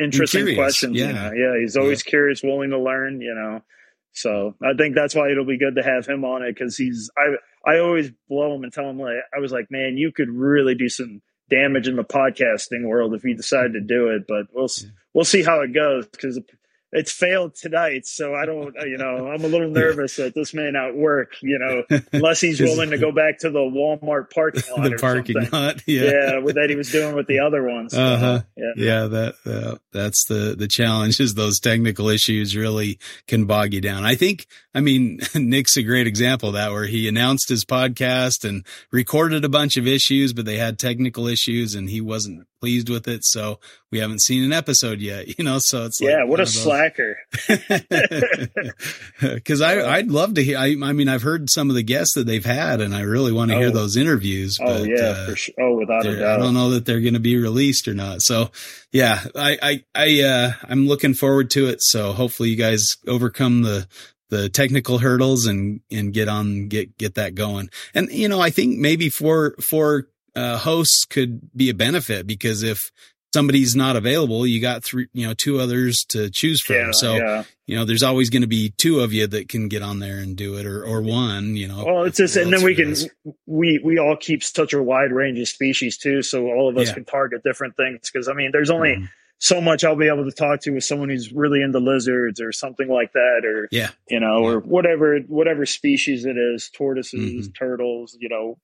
interesting 0.02 0.56
questions. 0.56 0.98
Yeah, 0.98 1.08
you 1.08 1.14
know? 1.14 1.32
yeah. 1.34 1.62
He's 1.62 1.78
always 1.78 2.02
curious, 2.02 2.42
willing 2.42 2.72
to 2.72 2.80
learn. 2.80 3.22
You 3.22 3.36
know. 3.36 3.62
So 4.14 4.56
I 4.64 4.74
think 4.76 4.96
that's 4.96 5.14
why 5.14 5.30
it'll 5.30 5.46
be 5.46 5.60
good 5.60 5.76
to 5.76 5.84
have 5.84 6.08
him 6.08 6.26
on 6.26 6.42
it 6.42 6.56
because 6.56 6.76
he's 6.76 7.12
I 7.16 7.36
I 7.66 7.80
always 7.80 8.12
blow 8.28 8.56
him 8.56 8.64
and 8.64 8.72
tell 8.72 8.90
him 8.90 9.00
like 9.00 9.16
I 9.36 9.40
was 9.40 9.52
like, 9.52 9.68
man, 9.70 9.98
you 9.98 10.12
could 10.12 10.30
really 10.30 10.76
do 10.76 10.90
some 10.90 11.22
damage 11.50 11.88
in 11.88 11.96
the 11.96 12.04
podcasting 12.04 12.86
world 12.86 13.14
if 13.14 13.24
you 13.24 13.36
decide 13.36 13.74
to 13.74 13.82
do 13.82 14.10
it. 14.10 14.24
But 14.28 14.48
we'll 14.54 14.70
yeah. 14.78 14.90
we'll 15.14 15.26
see 15.26 15.44
how 15.44 15.62
it 15.62 15.74
goes 15.74 16.08
because 16.08 16.40
it's 16.92 17.12
failed 17.12 17.56
tonight. 17.56 18.06
So 18.06 18.34
I 18.34 18.46
don't, 18.46 18.74
you 18.86 18.98
know, 18.98 19.28
I'm 19.28 19.44
a 19.44 19.48
little 19.48 19.70
nervous 19.72 20.16
that 20.16 20.34
this 20.34 20.54
may 20.54 20.72
not 20.72 20.96
work, 20.96 21.34
you 21.42 21.60
know, 21.60 22.00
unless 22.12 22.42
he's 22.42 22.60
willing 22.60 22.90
to 22.92 22.98
go 22.98 23.12
back 23.12 23.40
to 23.40 23.50
the 23.50 23.60
Walmart 23.60 24.32
parking 24.32 24.64
lot. 24.78 24.90
the 24.90 24.98
parking 24.98 25.36
something. 25.36 25.52
lot. 25.52 25.82
Yeah. 25.88 26.04
Yeah. 26.04 26.40
With 26.40 26.56
that 26.56 26.70
he 26.70 26.76
was 26.76 26.92
doing 26.92 27.16
with 27.16 27.28
the 27.28 27.40
other 27.40 27.64
ones. 27.64 27.94
So, 27.94 28.04
uh-huh. 28.04 28.42
Yeah. 28.58 28.72
Yeah. 28.76 29.06
That, 29.08 29.36
uh, 29.46 29.78
that's 29.92 30.26
the, 30.26 30.56
the 30.58 30.68
challenge 30.68 31.20
is 31.20 31.36
those 31.36 31.60
technical 31.60 32.10
issues 32.10 32.56
really 32.56 33.00
can 33.28 33.46
bog 33.46 33.74
you 33.74 33.82
down. 33.82 34.06
I 34.06 34.16
think, 34.16 34.48
I 34.74 34.82
mean, 34.82 35.20
Nick's 35.36 35.78
a 35.78 35.84
great 35.84 36.08
example 36.08 36.50
of 36.50 36.54
that 36.54 36.72
where 36.72 36.86
he 36.86 37.08
announced 37.08 37.50
his 37.50 37.66
podcast 37.66 38.48
and 38.48 38.66
recorded 38.92 39.44
a 39.44 39.50
bunch 39.50 39.78
of 39.78 39.88
issues, 39.88 40.32
but 40.34 40.46
they 40.46 40.58
had 40.58 40.78
technical 40.78 41.28
issues 41.28 41.74
and 41.74 41.90
he 41.90 42.02
wasn't 42.02 42.46
pleased 42.62 42.90
with 42.90 43.08
it. 43.08 43.24
So 43.24 43.60
we 43.92 43.98
haven't 44.00 44.22
seen 44.22 44.44
an 44.44 44.54
episode 44.54 45.00
yet, 45.00 45.38
you 45.40 45.44
know, 45.44 45.58
so 45.58 45.86
it's 45.86 46.00
like, 46.00 46.12
yeah, 46.12 46.24
what 46.24 46.40
a 46.40 46.46
slacker. 46.46 47.18
Cause 49.46 49.62
I, 49.62 49.90
I'd 49.98 50.12
love 50.12 50.36
to 50.36 50.44
hear, 50.44 50.60
I, 50.60 50.76
I, 50.84 50.94
mean, 50.94 51.10
I've 51.10 51.24
heard 51.24 51.50
some 51.50 51.70
of 51.70 51.76
the 51.76 51.84
guests 51.84 52.14
that 52.14 52.28
they've 52.28 52.46
had 52.46 52.80
and 52.80 52.94
I 52.94 53.02
really 53.02 53.32
want 53.32 53.50
to 53.50 53.58
oh. 53.58 53.60
hear 53.60 53.72
those 53.72 53.98
interviews. 53.98 54.60
Oh, 54.62 54.66
but, 54.66 54.82
oh 54.82 54.84
yeah, 54.84 55.04
uh, 55.04 55.26
for 55.26 55.36
sure. 55.36 55.56
Oh, 55.60 55.78
without 55.78 56.06
a 56.06 56.16
doubt. 56.16 56.40
I 56.40 56.44
don't 56.44 56.54
know 56.54 56.70
that 56.72 56.86
they're 56.86 57.02
going 57.02 57.16
to 57.16 57.20
be 57.20 57.38
released 57.38 57.88
or 57.88 57.96
not. 57.96 58.22
So 58.22 58.52
yeah, 58.92 59.20
I, 59.36 59.58
I, 59.62 59.84
I, 59.96 60.22
uh, 60.22 60.52
I'm 60.70 60.88
looking 60.88 61.16
forward 61.16 61.50
to 61.52 61.70
it. 61.70 61.82
So 61.82 62.14
hopefully 62.14 62.50
you 62.50 62.56
guys 62.56 62.98
overcome 63.08 63.64
the, 63.64 63.88
the 64.30 64.50
technical 64.50 65.00
hurdles 65.00 65.46
and 65.46 65.82
and 65.92 66.14
get 66.14 66.28
on 66.28 66.68
get 66.68 66.98
get 66.98 67.16
that 67.16 67.36
going. 67.36 67.70
And 67.94 68.10
you 68.12 68.28
know, 68.28 68.40
I 68.40 68.50
think 68.50 68.78
maybe 68.78 69.10
for 69.10 69.56
for 69.60 70.08
uh, 70.36 70.58
hosts 70.58 71.06
could 71.06 71.52
be 71.56 71.70
a 71.70 71.74
benefit 71.74 72.28
because 72.28 72.64
if 72.64 72.92
somebody's 73.34 73.76
not 73.76 73.96
available, 73.96 74.46
you 74.46 74.62
got 74.62 74.84
three, 74.84 75.08
you 75.14 75.28
know, 75.28 75.34
two 75.34 75.60
others 75.60 76.06
to 76.10 76.30
choose 76.30 76.62
from. 76.62 76.76
Yeah, 76.76 76.92
so, 76.92 77.16
yeah. 77.16 77.44
you 77.68 77.76
know, 77.76 77.86
there's 77.86 78.04
always 78.04 78.30
going 78.30 78.42
to 78.42 78.48
be 78.48 78.72
two 78.78 79.02
of 79.02 79.14
you 79.14 79.28
that 79.28 79.50
can 79.50 79.68
get 79.68 79.82
on 79.82 80.00
there 80.00 80.18
and 80.18 80.36
do 80.36 80.56
it 80.56 80.66
or, 80.66 80.84
or 80.84 81.02
one, 81.02 81.56
you 81.56 81.68
know. 81.68 81.84
Well, 81.86 82.04
it's 82.04 82.18
just, 82.18 82.36
and 82.36 82.52
then 82.52 82.64
we 82.64 82.76
can, 82.76 82.96
we, 83.46 83.80
we 83.84 84.00
all 84.00 84.18
keep 84.18 84.44
such 84.44 84.74
a 84.74 84.82
wide 84.82 85.12
range 85.12 85.40
of 85.40 85.48
species 85.48 85.98
too. 85.98 86.22
So 86.24 86.48
all 86.48 86.70
of 86.70 86.78
us 86.78 86.88
yeah. 86.88 86.96
can 86.96 87.06
target 87.06 87.44
different 87.44 87.76
things. 87.76 88.10
Cause 88.10 88.28
I 88.28 88.34
mean, 88.34 88.52
there's 88.52 88.70
only 88.70 88.96
mm. 88.96 89.10
So 89.40 89.62
much 89.62 89.84
I'll 89.84 89.96
be 89.96 90.08
able 90.08 90.26
to 90.26 90.32
talk 90.32 90.62
to 90.62 90.72
with 90.72 90.84
someone 90.84 91.10
who's 91.10 91.32
really 91.32 91.62
into 91.62 91.80
lizards 91.80 92.40
or 92.42 92.52
something 92.52 92.90
like 92.90 93.14
that, 93.14 93.42
or, 93.46 93.68
yeah, 93.72 93.90
you 94.10 94.20
know, 94.20 94.44
or 94.44 94.60
whatever, 94.60 95.20
whatever 95.28 95.66
species 95.66 96.26
it 96.26 96.38
is, 96.38 96.70
tortoises, 96.70 97.48
mm-hmm. 97.48 97.52
turtles, 97.54 98.18
you 98.20 98.30
know, 98.30 98.58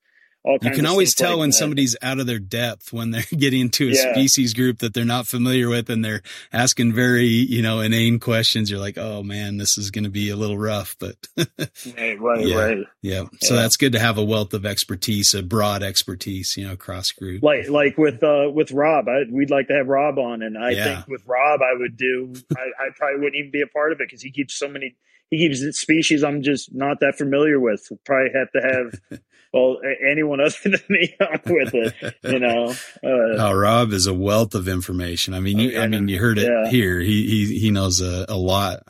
you 0.62 0.72
can 0.72 0.86
always 0.86 1.16
tell 1.16 1.32
like 1.32 1.40
when 1.40 1.50
that. 1.50 1.56
somebody's 1.56 1.96
out 2.02 2.20
of 2.20 2.28
their 2.28 2.40
depth 2.40 2.94
when 2.94 3.12
they're 3.12 3.24
getting 3.38 3.62
into 3.62 3.88
a 3.88 3.92
yeah. 3.92 4.14
species 4.14 4.54
group 4.54 4.80
that 4.80 4.94
they're 4.94 5.06
not 5.06 5.28
familiar 5.28 5.70
with 5.70 5.90
and 5.90 6.04
they're 6.04 6.22
asking 6.54 6.94
very, 6.94 7.26
you 7.26 7.62
know, 7.62 7.80
inane 7.80 8.20
questions. 8.20 8.70
You're 8.70 8.80
like, 8.80 8.98
oh 8.98 9.24
man, 9.24 9.58
this 9.58 9.78
is 9.78 9.92
going 9.92 10.04
to 10.04 10.10
be 10.10 10.30
a 10.30 10.36
little 10.36 10.58
rough, 10.58 10.96
but 11.00 11.16
right, 11.38 12.20
right, 12.20 12.46
yeah, 12.46 12.56
right. 12.56 12.78
Yeah. 13.02 13.24
So 13.42 13.56
that's 13.56 13.78
good 13.78 13.94
to 13.94 14.00
have 14.00 14.18
a 14.18 14.24
wealth 14.24 14.54
of 14.54 14.66
expertise, 14.66 15.34
a 15.34 15.44
broad 15.44 15.84
expertise, 15.84 16.56
you 16.58 16.68
know, 16.68 16.74
across 16.74 17.12
group. 17.12 17.44
Like, 17.44 17.70
like 17.70 17.98
with, 17.98 18.24
uh, 18.24 18.50
with 18.54 18.72
Rob, 18.72 19.08
I, 19.08 19.24
we'd 19.32 19.50
like 19.50 19.68
to 19.68 19.74
have 19.74 19.88
Rob 19.88 20.18
on. 20.20 20.42
And 20.42 20.58
I 20.58 20.74
think 20.74 21.08
with 21.08 21.24
Rob, 21.28 21.62
I 21.62 21.78
would 21.78 21.98
do, 21.98 22.34
I, 22.56 22.86
I 22.86 22.90
probably 22.96 23.20
wouldn't 23.20 23.36
even 23.36 23.52
be 23.52 23.62
a 23.62 23.68
part 23.68 23.92
of 23.92 24.00
it 24.00 24.08
because 24.08 24.22
he 24.22 24.32
keeps 24.32 24.58
so 24.58 24.68
many, 24.68 24.96
he 25.30 25.38
keeps 25.38 25.80
species 25.80 26.24
I'm 26.24 26.42
just 26.42 26.74
not 26.74 27.00
that 27.02 27.16
familiar 27.16 27.60
with. 27.60 27.88
We'll 27.90 28.00
probably 28.06 28.32
have 28.34 28.52
to 28.52 28.62
have 28.62 29.22
well 29.54 29.78
anyone 30.08 30.40
other 30.40 30.56
than 30.64 30.80
me 30.90 31.16
with 31.46 31.74
it. 31.74 32.16
You 32.24 32.40
know, 32.40 32.74
uh, 33.04 33.48
oh, 33.48 33.54
Rob 33.54 33.92
is 33.92 34.08
a 34.08 34.14
wealth 34.14 34.56
of 34.56 34.68
information. 34.68 35.34
I 35.34 35.40
mean, 35.40 35.60
you, 35.60 35.80
I 35.80 35.88
mean, 35.88 36.08
you 36.08 36.20
heard 36.20 36.38
it 36.38 36.48
yeah. 36.48 36.70
here. 36.70 37.00
He 37.00 37.28
he 37.28 37.60
he 37.60 37.72
knows 37.72 38.02
a, 38.02 38.26
a 38.30 38.38
lot 38.38 38.84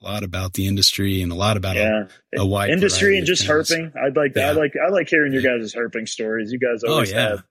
a 0.00 0.04
lot 0.04 0.22
about 0.22 0.54
the 0.54 0.66
industry 0.66 1.22
and 1.22 1.32
a 1.32 1.34
lot 1.34 1.56
about 1.56 1.76
yeah. 1.76 2.04
a, 2.36 2.42
a 2.42 2.46
wide 2.46 2.70
industry 2.70 3.16
and 3.16 3.26
just 3.26 3.44
herping. 3.44 3.92
I'd 3.96 4.16
like 4.16 4.32
yeah. 4.36 4.50
I 4.50 4.52
like 4.52 4.74
I 4.76 4.90
like 4.90 5.08
hearing 5.08 5.32
your 5.32 5.42
guys' 5.42 5.74
herping 5.74 6.08
stories. 6.08 6.52
You 6.52 6.58
guys 6.58 6.82
oh, 6.86 6.92
always 6.92 7.12
oh, 7.12 7.16
yeah. 7.16 7.28
have. 7.28 7.44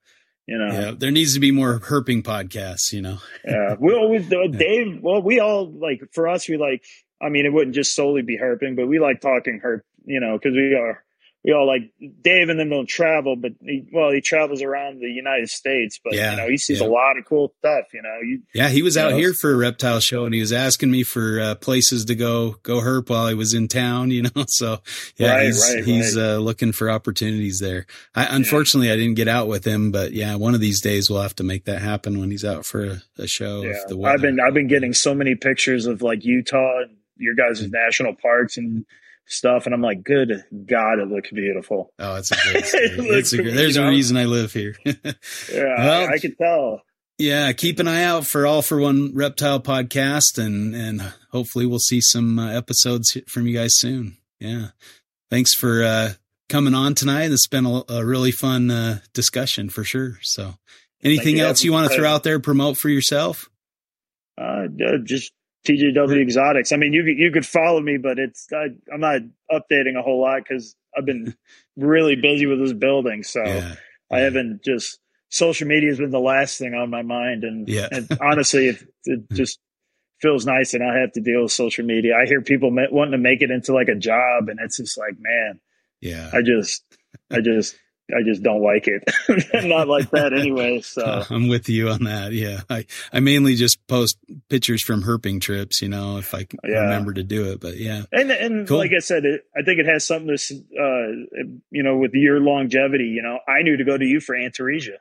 You 0.45 0.57
know, 0.57 0.73
yeah, 0.73 0.91
there 0.97 1.11
needs 1.11 1.35
to 1.35 1.39
be 1.39 1.51
more 1.51 1.79
herping 1.79 2.21
podcasts. 2.21 2.91
You 2.91 3.01
know, 3.01 3.17
yeah. 3.45 3.75
We 3.79 3.93
always 3.95 4.27
Dave. 4.27 4.99
Well, 5.01 5.21
we 5.21 5.39
all 5.39 5.71
like 5.71 6.01
for 6.11 6.27
us. 6.27 6.49
We 6.49 6.57
like 6.57 6.83
I 7.23 7.29
mean, 7.29 7.45
it 7.45 7.53
wouldn't 7.53 7.75
just 7.75 7.95
solely 7.95 8.21
be 8.21 8.37
herping, 8.37 8.75
but 8.75 8.87
we 8.87 8.99
like 8.99 9.21
talking 9.21 9.61
herp, 9.63 9.81
you 10.05 10.19
know, 10.19 10.37
because 10.37 10.55
we 10.55 10.75
are 10.75 11.03
we 11.45 11.51
all 11.51 11.67
like 11.67 11.91
Dave 12.21 12.47
and 12.47 12.57
them 12.57 12.69
don't 12.69 12.87
travel, 12.87 13.35
but 13.35 13.51
he, 13.61 13.85
well, 13.91 14.11
he 14.11 14.21
travels 14.21 14.61
around 14.61 15.01
the 15.01 15.09
United 15.09 15.49
States, 15.49 15.99
but 16.01 16.13
Yeah, 16.13 16.31
you 16.31 16.37
know, 16.37 16.47
he 16.47 16.57
sees 16.57 16.79
yeah. 16.79 16.87
a 16.87 16.89
lot 16.89 17.17
of 17.17 17.25
cool 17.25 17.53
stuff. 17.59 17.87
You 17.93 18.01
know, 18.01 18.17
you, 18.21 18.43
Yeah, 18.53 18.69
he 18.69 18.81
was 18.81 18.95
out 18.95 19.11
know? 19.11 19.17
here 19.17 19.33
for 19.33 19.51
a 19.51 19.57
reptile 19.57 19.99
show 19.99 20.23
and 20.23 20.33
he 20.33 20.39
was 20.39 20.53
asking 20.53 20.89
me 20.89 21.03
for 21.03 21.41
uh, 21.41 21.55
places 21.55 22.05
to 22.05 22.15
go 22.15 22.55
go 22.63 22.79
herp 22.79 23.09
while 23.09 23.25
I 23.25 23.33
was 23.33 23.53
in 23.53 23.67
town, 23.67 24.09
you 24.11 24.23
know. 24.23 24.45
So 24.47 24.79
yeah, 25.17 25.33
Right, 25.35 25.45
he's 25.47 25.73
right, 25.75 25.83
he's 25.83 26.15
right. 26.15 26.35
uh, 26.35 26.37
looking 26.37 26.71
for 26.71 26.89
opportunities 26.89 27.59
there. 27.59 27.87
I 28.15 28.33
unfortunately 28.33 28.89
I 28.89 28.95
didn't 28.95 29.15
get 29.15 29.27
out 29.27 29.49
with 29.49 29.65
him, 29.65 29.91
but 29.91 30.13
yeah, 30.13 30.35
one 30.35 30.55
of 30.55 30.61
these 30.61 30.79
days 30.79 31.09
we'll 31.09 31.21
have 31.21 31.35
to 31.35 31.43
make 31.43 31.65
that 31.65 31.81
happen 31.81 32.21
when 32.21 32.31
he's 32.31 32.45
out 32.45 32.65
for 32.65 32.85
a, 32.85 33.01
a 33.17 33.27
show. 33.27 33.63
yeah. 33.63 33.83
the 33.89 34.01
I've 34.01 34.21
been 34.21 34.39
I've 34.39 34.53
been 34.53 34.67
getting 34.69 34.93
so 34.93 35.13
many 35.13 35.35
pictures 35.35 35.87
of 35.87 36.01
like 36.01 36.23
Utah 36.23 36.83
and 36.83 36.95
your 37.17 37.35
guys' 37.35 37.61
Mm. 37.61 37.71
national 37.71 38.15
parks 38.15 38.57
and 38.57 38.85
stuff, 39.25 39.65
and 39.65 39.73
I'm 39.73 39.81
like, 39.81 40.03
good 40.03 40.43
God, 40.65 40.99
it 40.99 41.07
looks 41.07 41.31
beautiful. 41.31 41.93
Oh, 41.99 42.15
it's 42.15 42.31
a 42.31 42.35
great 42.51 42.65
story. 42.65 42.83
It 42.85 42.99
It's 43.17 43.33
a 43.33 43.37
great- 43.37 43.53
there's 43.55 43.77
a 43.77 43.87
reason 43.87 44.17
I 44.17 44.25
live 44.25 44.51
here. 44.53 44.75
Yeah, 44.85 45.11
Well, 45.77 46.09
I, 46.09 46.13
I 46.13 46.17
could 46.19 46.37
tell. 46.37 46.81
Yeah, 47.19 47.53
keep 47.53 47.79
an 47.79 47.87
eye 47.87 48.03
out 48.03 48.25
for 48.25 48.45
All 48.47 48.61
for 48.63 48.79
One 48.79 49.13
Reptile 49.13 49.59
podcast, 49.61 50.37
and 50.43 50.75
and 50.75 51.01
hopefully 51.31 51.65
we'll 51.65 51.79
see 51.79 52.01
some 52.01 52.39
uh, 52.39 52.51
episodes 52.51 53.15
from 53.27 53.45
you 53.47 53.53
guys 53.55 53.77
soon. 53.77 54.17
Yeah, 54.39 54.69
thanks 55.29 55.53
for 55.53 55.83
uh, 55.83 56.13
coming 56.49 56.73
on 56.73 56.95
tonight. 56.95 57.31
It's 57.31 57.47
been 57.47 57.65
a, 57.67 57.83
a 57.87 58.03
really 58.03 58.31
fun 58.31 58.71
uh, 58.71 58.99
discussion 59.13 59.69
for 59.69 59.83
sure. 59.83 60.17
So, 60.23 60.55
anything 61.03 61.37
you. 61.37 61.45
else 61.45 61.63
you 61.63 61.71
want 61.71 61.89
to 61.91 61.95
throw 61.95 62.09
out 62.09 62.23
there, 62.23 62.39
promote 62.39 62.77
for 62.77 62.89
yourself? 62.89 63.47
Uh, 64.37 64.63
just 65.03 65.31
TJW 65.67 66.21
Exotics. 66.21 66.71
I 66.71 66.77
mean, 66.77 66.93
you 66.93 67.03
could 67.03 67.17
you 67.17 67.31
could 67.31 67.45
follow 67.45 67.79
me, 67.79 67.97
but 67.97 68.19
it's 68.19 68.47
I, 68.53 68.67
I'm 68.93 68.99
not 68.99 69.21
updating 69.51 69.97
a 69.97 70.01
whole 70.01 70.21
lot 70.21 70.43
because 70.43 70.75
I've 70.97 71.05
been 71.05 71.35
really 71.77 72.15
busy 72.15 72.45
with 72.45 72.59
this 72.59 72.73
building, 72.73 73.23
so 73.23 73.43
Yeah, 73.43 73.75
I 74.11 74.19
haven't 74.19 74.63
just 74.63 74.99
social 75.29 75.67
media 75.67 75.89
has 75.89 75.97
been 75.97 76.11
the 76.11 76.19
last 76.19 76.59
thing 76.59 76.75
on 76.75 76.89
my 76.91 77.01
mind, 77.01 77.43
and, 77.43 77.67
Yeah. 77.67 77.87
and 77.91 78.07
honestly, 78.21 78.67
it, 78.67 78.83
it 79.05 79.23
hmm. 79.29 79.35
just 79.35 79.59
feels 80.21 80.45
nice, 80.45 80.73
and 80.73 80.83
I 80.83 80.99
have 80.99 81.11
to 81.13 81.21
deal 81.21 81.43
with 81.43 81.51
social 81.51 81.85
media. 81.85 82.15
I 82.15 82.25
hear 82.27 82.41
people 82.41 82.71
wanting 82.71 83.13
to 83.13 83.17
make 83.17 83.41
it 83.41 83.49
into 83.51 83.73
like 83.73 83.87
a 83.87 83.95
job, 83.95 84.49
and 84.49 84.59
it's 84.63 84.77
just 84.77 84.97
like, 84.97 85.15
man, 85.19 85.59
yeah. 86.01 86.29
I 86.31 86.41
just, 86.43 86.83
I 87.31 87.41
just, 87.41 87.75
I 88.17 88.23
just 88.23 88.43
don't 88.43 88.61
like 88.61 88.87
it. 88.87 89.03
not 89.65 89.87
like 89.87 90.09
that 90.11 90.33
anyway. 90.33 90.81
So. 90.81 91.23
I'm 91.29 91.47
with 91.47 91.69
you 91.69 91.89
on 91.89 92.03
that. 92.03 92.31
Yeah, 92.33 92.61
I 92.69 92.85
I 93.11 93.19
mainly 93.19 93.55
just 93.55 93.85
post 93.87 94.17
pictures 94.49 94.81
from 94.81 95.03
herping 95.03 95.41
trips. 95.41 95.81
You 95.81 95.89
know, 95.89 96.17
if 96.17 96.33
I 96.35 96.47
Yeah. 96.63 96.81
remember 96.81 97.13
to 97.13 97.23
do 97.23 97.51
it. 97.51 97.59
But 97.59 97.77
yeah, 97.77 98.03
And 98.11 98.31
and 98.31 98.67
Cool. 98.67 98.77
like 98.77 98.91
I 98.95 98.99
said, 98.99 99.25
it, 99.25 99.45
I 99.57 99.63
think 99.63 99.79
it 99.79 99.85
has 99.87 100.05
something 100.05 100.35
to, 100.35 100.55
uh, 100.79 101.51
you 101.71 101.83
know, 101.83 101.97
with 101.97 102.13
your 102.13 102.39
longevity. 102.39 103.05
You 103.05 103.21
know, 103.21 103.39
I 103.47 103.61
knew 103.63 103.77
to 103.77 103.83
go 103.83 103.97
to 103.97 104.05
you 104.05 104.19
for 104.19 104.35
Antaresia. 104.35 104.97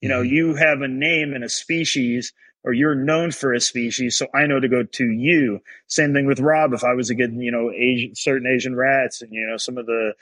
You 0.00 0.08
know, 0.08 0.22
Mhm. 0.22 0.28
you 0.30 0.54
have 0.56 0.80
a 0.82 0.88
name 0.88 1.32
and 1.34 1.42
a 1.44 1.48
species, 1.48 2.32
or 2.62 2.72
you're 2.72 2.94
known 2.94 3.30
for 3.30 3.52
a 3.54 3.60
species, 3.60 4.16
so 4.18 4.26
I 4.34 4.46
know 4.46 4.60
to 4.60 4.68
go 4.68 4.82
to 4.82 5.04
you. 5.10 5.60
Same 5.86 6.12
thing 6.12 6.26
with 6.26 6.40
Rob. 6.40 6.72
If 6.72 6.84
I 6.84 6.94
was 6.94 7.10
a 7.10 7.14
good, 7.14 7.32
you 7.34 7.50
know, 7.50 7.70
Asian, 7.70 8.14
certain 8.14 8.46
Asian 8.46 8.74
rats, 8.76 9.22
and 9.22 9.32
you 9.32 9.46
know, 9.46 9.56
some 9.56 9.78
of 9.78 9.86
the 9.86 10.12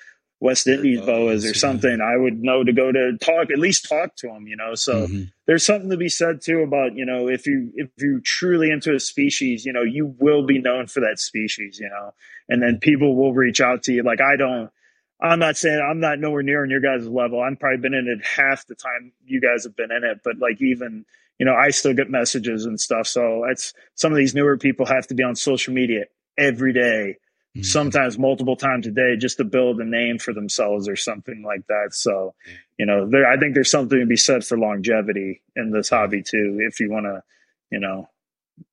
West 0.43 0.67
Indies 0.67 0.99
Oh, 1.01 1.07
boas 1.07 1.45
or 1.45 1.55
something, 1.55 2.01
I 2.01 2.17
would 2.17 2.43
know 2.43 2.65
to 2.65 2.73
go 2.73 2.91
to 2.91 3.17
talk, 3.21 3.53
at 3.53 3.61
least 3.61 3.89
talk 3.89 4.17
to 4.17 4.27
them. 4.27 4.49
You 4.49 4.57
know, 4.57 4.75
so 4.75 5.07
Mhm. 5.07 5.31
there's 5.47 5.65
something 5.65 5.89
to 5.91 5.97
be 5.97 6.09
said 6.09 6.41
too 6.43 6.61
about 6.63 6.97
you 6.97 7.07
know 7.07 7.29
if 7.29 7.47
you 7.47 7.71
if 7.77 7.89
you're 7.99 8.21
truly 8.25 8.69
into 8.71 8.93
a 8.95 8.99
species 9.01 9.65
you 9.65 9.73
know 9.73 9.83
you 9.83 10.15
will 10.19 10.45
be 10.45 10.59
known 10.59 10.87
for 10.89 11.01
that 11.01 11.19
species 11.19 11.79
you 11.81 11.89
know? 11.89 12.13
And 12.49 12.61
then 12.63 12.79
people 12.81 13.15
will 13.17 13.33
reach 13.33 13.61
out 13.61 13.83
to 13.85 13.93
you. 13.93 14.03
Like 14.03 14.21
i 14.21 14.37
don't 14.37 14.71
i'm 15.21 15.39
not 15.39 15.57
saying 15.57 15.81
i'm 15.81 16.01
not 16.01 16.19
nowhere 16.19 16.43
near 16.43 16.63
on 16.63 16.71
your 16.71 16.81
guys 16.81 17.07
level. 17.07 17.41
I'm 17.41 17.57
probably 17.57 17.79
been 17.79 17.95
in 17.95 18.09
it 18.09 18.25
half 18.27 18.67
the 18.67 18.75
time 18.75 19.13
you 19.25 19.41
guys 19.41 19.63
have 19.65 19.77
been 19.77 19.93
in 19.93 20.03
it 20.05 20.21
but 20.25 20.39
like 20.39 20.61
even 20.61 21.05
you 21.39 21.47
know 21.47 21.55
i 21.55 21.71
still 21.71 21.95
get 21.95 22.11
messages 22.11 22.65
and 22.67 22.81
stuff. 22.81 23.07
So 23.07 23.45
it's 23.45 23.73
some 23.95 24.11
of 24.13 24.19
these 24.19 24.35
newer 24.35 24.59
people 24.59 24.87
have 24.87 25.07
to 25.09 25.15
be 25.15 25.23
on 25.23 25.37
social 25.37 25.73
media 25.73 26.05
every 26.37 26.73
day 26.73 27.19
Mhm. 27.57 27.65
sometimes 27.67 28.19
multiple 28.19 28.57
times 28.57 28.87
a 28.87 28.91
day 28.91 29.17
just 29.17 29.37
to 29.37 29.45
build 29.45 29.79
a 29.81 29.85
name 29.85 30.19
for 30.19 30.33
themselves 30.33 30.89
or 30.89 30.97
something 30.97 31.43
like 31.43 31.67
that. 31.67 31.89
So, 31.93 32.35
you 32.79 32.87
know, 32.87 33.07
there, 33.09 33.27
I 33.31 33.37
think 33.39 33.55
there's 33.55 33.71
something 33.71 34.01
to 34.01 34.07
be 34.07 34.17
said 34.17 34.45
for 34.45 34.57
longevity 34.59 35.43
in 35.55 35.71
this 35.71 35.91
hobby 35.91 36.23
too, 36.23 36.59
if 36.67 36.81
you 36.81 36.91
want 36.91 37.05
to, 37.07 37.23
you 37.71 37.79
know, 37.79 38.09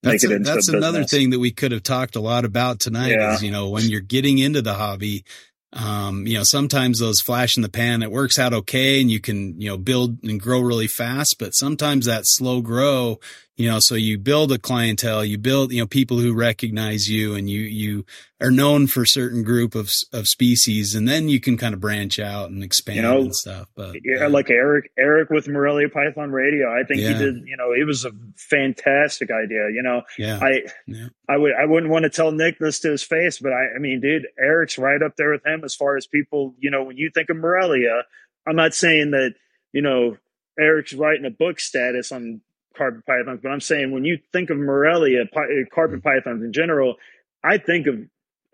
That's, 0.01 0.23
make 0.23 0.31
it 0.31 0.33
a- 0.33 0.37
into 0.37 0.51
that's 0.53 0.69
another 0.69 1.03
thing 1.03 1.31
that 1.31 1.39
we 1.39 1.51
could 1.51 1.73
have 1.73 1.83
talked 1.83 2.15
a 2.15 2.21
lot 2.21 2.45
about 2.45 2.79
tonight 2.79 3.11
Yeah. 3.11 3.33
is, 3.33 3.43
you 3.43 3.51
know, 3.51 3.69
when 3.69 3.83
you're 3.89 3.99
getting 3.99 4.37
into 4.37 4.61
the 4.61 4.75
hobby, 4.75 5.25
um, 5.73 6.25
you 6.25 6.35
know, 6.35 6.43
sometimes 6.43 6.99
those 6.99 7.19
flash 7.21 7.57
in 7.57 7.61
the 7.63 7.69
pan, 7.69 8.01
it 8.01 8.11
works 8.11 8.39
out 8.39 8.53
okay 8.53 9.01
and 9.01 9.11
you 9.11 9.19
can, 9.19 9.59
you 9.59 9.69
know, 9.69 9.77
build 9.77 10.23
and 10.23 10.39
grow 10.39 10.61
really 10.61 10.87
fast, 10.87 11.35
but 11.37 11.51
sometimes 11.53 12.05
that 12.05 12.23
slow 12.25 12.61
grow, 12.61 13.19
you 13.59 13.69
know, 13.69 13.79
so 13.81 13.95
you 13.95 14.17
build 14.17 14.53
a 14.53 14.57
clientele, 14.57 15.25
you 15.25 15.37
build, 15.37 15.73
you 15.73 15.81
know, 15.81 15.85
people 15.85 16.17
who 16.17 16.33
recognize 16.33 17.09
you 17.09 17.35
and 17.35 17.49
you, 17.49 17.59
you 17.59 18.05
are 18.39 18.51
known 18.51 18.87
for 18.87 19.01
a 19.01 19.05
certain 19.07 19.43
group 19.43 19.75
of, 19.75 19.91
of 20.13 20.27
species 20.27 20.95
and 20.95 21.09
then 21.09 21.27
you 21.27 21.41
can 21.41 21.57
kind 21.57 21.73
of 21.73 21.81
branch 21.81 22.19
out 22.19 22.49
and 22.49 22.63
expand 22.63 22.95
You 22.95 23.01
know, 23.01 23.19
and 23.19 23.35
stuff. 23.35 23.67
But 23.75 23.97
yeah, 24.01 24.27
uh, 24.27 24.29
like 24.29 24.49
Eric, 24.49 24.91
Eric 24.97 25.29
with 25.29 25.49
Morelia 25.49 25.89
Python 25.89 26.31
Radio. 26.31 26.71
I 26.71 26.85
think 26.85 27.01
Yeah. 27.01 27.09
he 27.09 27.13
did, 27.15 27.35
you 27.47 27.57
know, 27.57 27.73
it 27.73 27.85
was 27.85 28.05
a 28.05 28.11
fantastic 28.37 29.29
idea. 29.29 29.67
You 29.73 29.83
know, 29.83 30.03
yeah, 30.17 30.39
I, 30.41 30.61
Yeah. 30.87 31.07
I 31.27 31.35
would, 31.35 31.51
I 31.53 31.65
wouldn't 31.65 31.91
want 31.91 32.03
to 32.03 32.09
tell 32.09 32.31
Nick 32.31 32.59
this 32.59 32.79
to 32.79 32.91
his 32.91 33.03
face, 33.03 33.39
but 33.39 33.51
I, 33.51 33.75
I 33.75 33.79
mean, 33.79 33.99
dude, 33.99 34.25
Eric's 34.39 34.77
right 34.77 35.01
up 35.03 35.17
there 35.17 35.31
with 35.31 35.45
him 35.45 35.65
as 35.65 35.75
far 35.75 35.97
as 35.97 36.07
people, 36.07 36.55
you 36.59 36.71
know, 36.71 36.83
when 36.85 36.95
you 36.95 37.11
think 37.13 37.29
of 37.29 37.35
Morelia, 37.35 38.03
I'm 38.47 38.55
not 38.55 38.73
saying 38.73 39.11
that, 39.11 39.33
you 39.73 39.81
know, 39.81 40.15
Eric's 40.57 40.93
writing 40.93 41.25
a 41.25 41.29
book 41.29 41.59
status 41.59 42.13
on 42.13 42.39
carpet 42.77 43.05
pythons, 43.05 43.39
but 43.43 43.49
I'm 43.51 43.61
saying 43.61 43.91
when 43.91 44.05
you 44.05 44.19
think 44.31 44.49
of 44.49 44.57
Morelia, 44.57 45.25
pi- 45.31 45.43
uh, 45.43 45.65
carpet 45.73 46.03
pythons 46.03 46.43
in 46.43 46.53
general, 46.53 46.95
I 47.43 47.57
think 47.57 47.87
of 47.87 47.95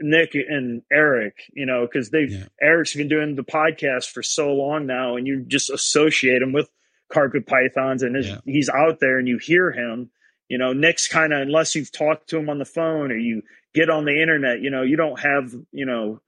Nick 0.02 0.36
and 0.36 0.82
Eric, 0.92 1.36
you 1.54 1.66
know, 1.66 1.86
because 1.86 2.10
they 2.10 2.24
Yeah. 2.26 2.46
Eric's 2.62 2.96
been 2.96 3.08
doing 3.08 3.36
the 3.36 3.44
podcast 3.44 4.12
for 4.12 4.22
so 4.24 4.54
long 4.54 4.86
now, 4.86 5.16
and 5.16 5.26
you 5.28 5.44
just 5.48 5.70
associate 5.70 6.42
him 6.42 6.52
with 6.54 6.70
carpet 7.12 7.46
pythons, 7.46 8.04
and 8.04 8.22
Yeah. 8.24 8.40
he's 8.46 8.70
out 8.70 9.00
there, 9.00 9.18
and 9.20 9.28
you 9.28 9.38
hear 9.38 9.72
him. 9.72 10.10
You 10.50 10.58
know, 10.58 10.74
Nick's 10.74 11.08
kind 11.08 11.34
of 11.34 11.42
unless 11.42 11.76
you've 11.76 11.92
talked 11.92 12.30
to 12.30 12.38
him 12.38 12.50
on 12.50 12.60
the 12.60 12.66
phone 12.66 13.12
or 13.12 13.18
you 13.18 13.42
get 13.74 13.90
on 13.90 14.06
the 14.06 14.22
internet, 14.22 14.60
you 14.62 14.70
know, 14.70 14.84
you 14.84 14.96
don't 14.96 15.20
have, 15.20 15.54
you 15.72 15.86
know, 15.86 16.22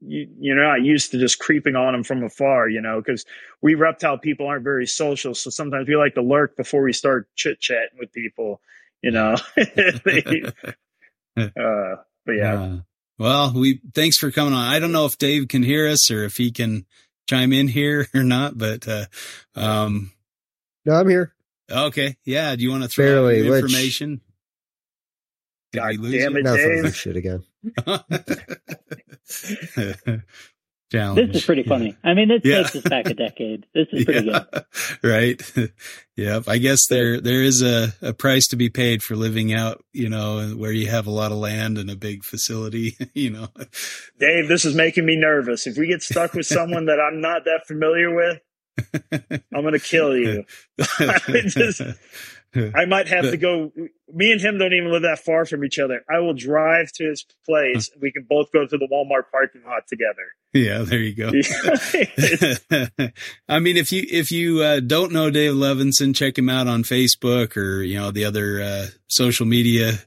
you, 0.00 0.28
you're 0.38 0.62
not 0.62 0.82
used 0.82 1.10
to 1.12 1.18
just 1.18 1.38
creeping 1.38 1.74
on 1.76 1.92
them 1.92 2.04
from 2.04 2.22
afar, 2.22 2.68
you 2.68 2.80
know, 2.80 3.00
because 3.00 3.24
we 3.62 3.74
reptile 3.74 4.18
people 4.18 4.46
aren't 4.46 4.64
very 4.64 4.86
social, 4.86 5.34
so 5.34 5.50
sometimes 5.50 5.88
we 5.88 5.96
like 5.96 6.14
to 6.14 6.22
lurk 6.22 6.56
before 6.56 6.82
we 6.82 6.92
start 6.92 7.28
chit 7.34 7.60
chatting 7.60 7.98
with 7.98 8.12
people, 8.12 8.60
you 9.02 9.10
know. 9.10 9.36
They- 9.56 10.42
uh, 11.36 11.96
but 12.26 12.32
yeah, 12.32 12.54
Uh, 12.62 12.76
well, 13.18 13.52
we 13.54 13.80
thanks 13.94 14.16
for 14.18 14.30
coming 14.30 14.54
on. 14.54 14.64
I 14.64 14.78
don't 14.78 14.92
know 14.92 15.06
if 15.06 15.18
Dave 15.18 15.48
can 15.48 15.62
hear 15.62 15.88
us 15.88 16.10
or 16.10 16.24
if 16.24 16.36
he 16.36 16.50
can 16.52 16.86
chime 17.28 17.52
in 17.52 17.68
here 17.68 18.06
or 18.14 18.22
not, 18.24 18.56
but 18.58 18.86
uh, 18.88 19.06
um, 19.56 20.12
No, 20.84 20.94
I'm 20.94 21.08
here. 21.08 21.32
okay, 21.70 22.16
yeah. 22.24 22.54
Do 22.56 22.62
you 22.62 22.70
want 22.70 22.82
to 22.84 22.88
throw 22.88 23.06
out 23.06 23.28
Barely, 23.30 23.48
which- 23.50 23.62
information? 23.64 24.20
Did 25.72 25.78
God 25.80 25.96
damn 26.02 26.36
it. 26.36 26.44
Dave. 26.44 26.96
shit 26.96 27.16
again. 27.16 27.44
Challenge. 27.86 30.24
This 30.90 31.36
is 31.42 31.44
pretty 31.44 31.64
funny. 31.64 31.94
I 32.02 32.14
mean, 32.14 32.28
this 32.28 32.40
Yeah. 32.44 32.62
takes 32.62 32.76
us 32.76 32.82
back 32.84 33.10
a 33.10 33.14
decade. 33.14 33.66
This 33.74 33.88
is 33.92 34.06
pretty 34.06 34.22
good. 34.30 34.64
Right. 35.02 35.70
yep. 36.16 36.44
I 36.48 36.56
guess 36.56 36.86
there 36.86 37.20
there 37.20 37.42
is 37.42 37.60
a, 37.60 37.92
a 38.00 38.14
price 38.14 38.46
to 38.48 38.56
be 38.56 38.70
paid 38.70 39.02
for 39.02 39.14
living 39.14 39.52
out, 39.52 39.84
you 39.92 40.08
know, 40.08 40.54
where 40.56 40.72
you 40.72 40.86
have 40.86 41.06
a 41.06 41.10
lot 41.10 41.30
of 41.30 41.36
land 41.36 41.76
and 41.76 41.90
a 41.90 41.96
big 41.96 42.24
facility, 42.24 42.96
you 43.12 43.28
know. 43.28 43.48
Dave, 44.18 44.48
this 44.48 44.64
is 44.64 44.74
making 44.74 45.04
me 45.04 45.16
nervous. 45.16 45.66
If 45.66 45.76
we 45.76 45.88
get 45.88 46.02
stuck 46.02 46.32
with 46.32 46.46
someone 46.46 46.86
that 46.86 47.00
I'm 47.00 47.20
not 47.20 47.44
that 47.44 47.66
familiar 47.66 48.14
with, 48.14 48.40
I'm 49.52 49.60
going 49.62 49.74
to 49.74 49.80
kill 49.80 50.16
you. 50.16 50.44
just- 51.48 51.82
I 52.74 52.86
might 52.86 53.08
have 53.08 53.30
to 53.30 53.36
go. 53.36 53.72
Me 54.12 54.32
and 54.32 54.40
him 54.40 54.58
don't 54.58 54.72
even 54.72 54.90
live 54.90 55.02
that 55.02 55.18
far 55.18 55.44
from 55.44 55.64
each 55.64 55.78
other. 55.78 56.02
I 56.10 56.20
will 56.20 56.34
drive 56.34 56.90
to 56.92 57.04
his 57.04 57.26
place. 57.44 57.90
We 58.00 58.10
can 58.10 58.26
both 58.28 58.50
go 58.52 58.66
to 58.66 58.78
the 58.78 58.88
Walmart 58.90 59.30
parking 59.30 59.62
lot 59.64 59.86
together. 59.86 60.32
yeah, 60.54 60.78
there 60.78 61.00
you 61.00 61.14
go. 61.14 61.30
I 63.48 63.58
mean, 63.58 63.76
if 63.76 63.92
you 63.92 64.04
if 64.10 64.30
you 64.30 64.62
uh, 64.62 64.80
don't 64.80 65.12
know 65.12 65.30
Dave 65.30 65.52
Levinson, 65.52 66.14
check 66.14 66.38
him 66.38 66.48
out 66.48 66.66
on 66.66 66.84
Facebook 66.84 67.56
or 67.56 67.82
you 67.82 67.98
know 67.98 68.10
the 68.10 68.24
other 68.24 68.62
uh, 68.62 68.86
social 69.08 69.46
media. 69.46 69.98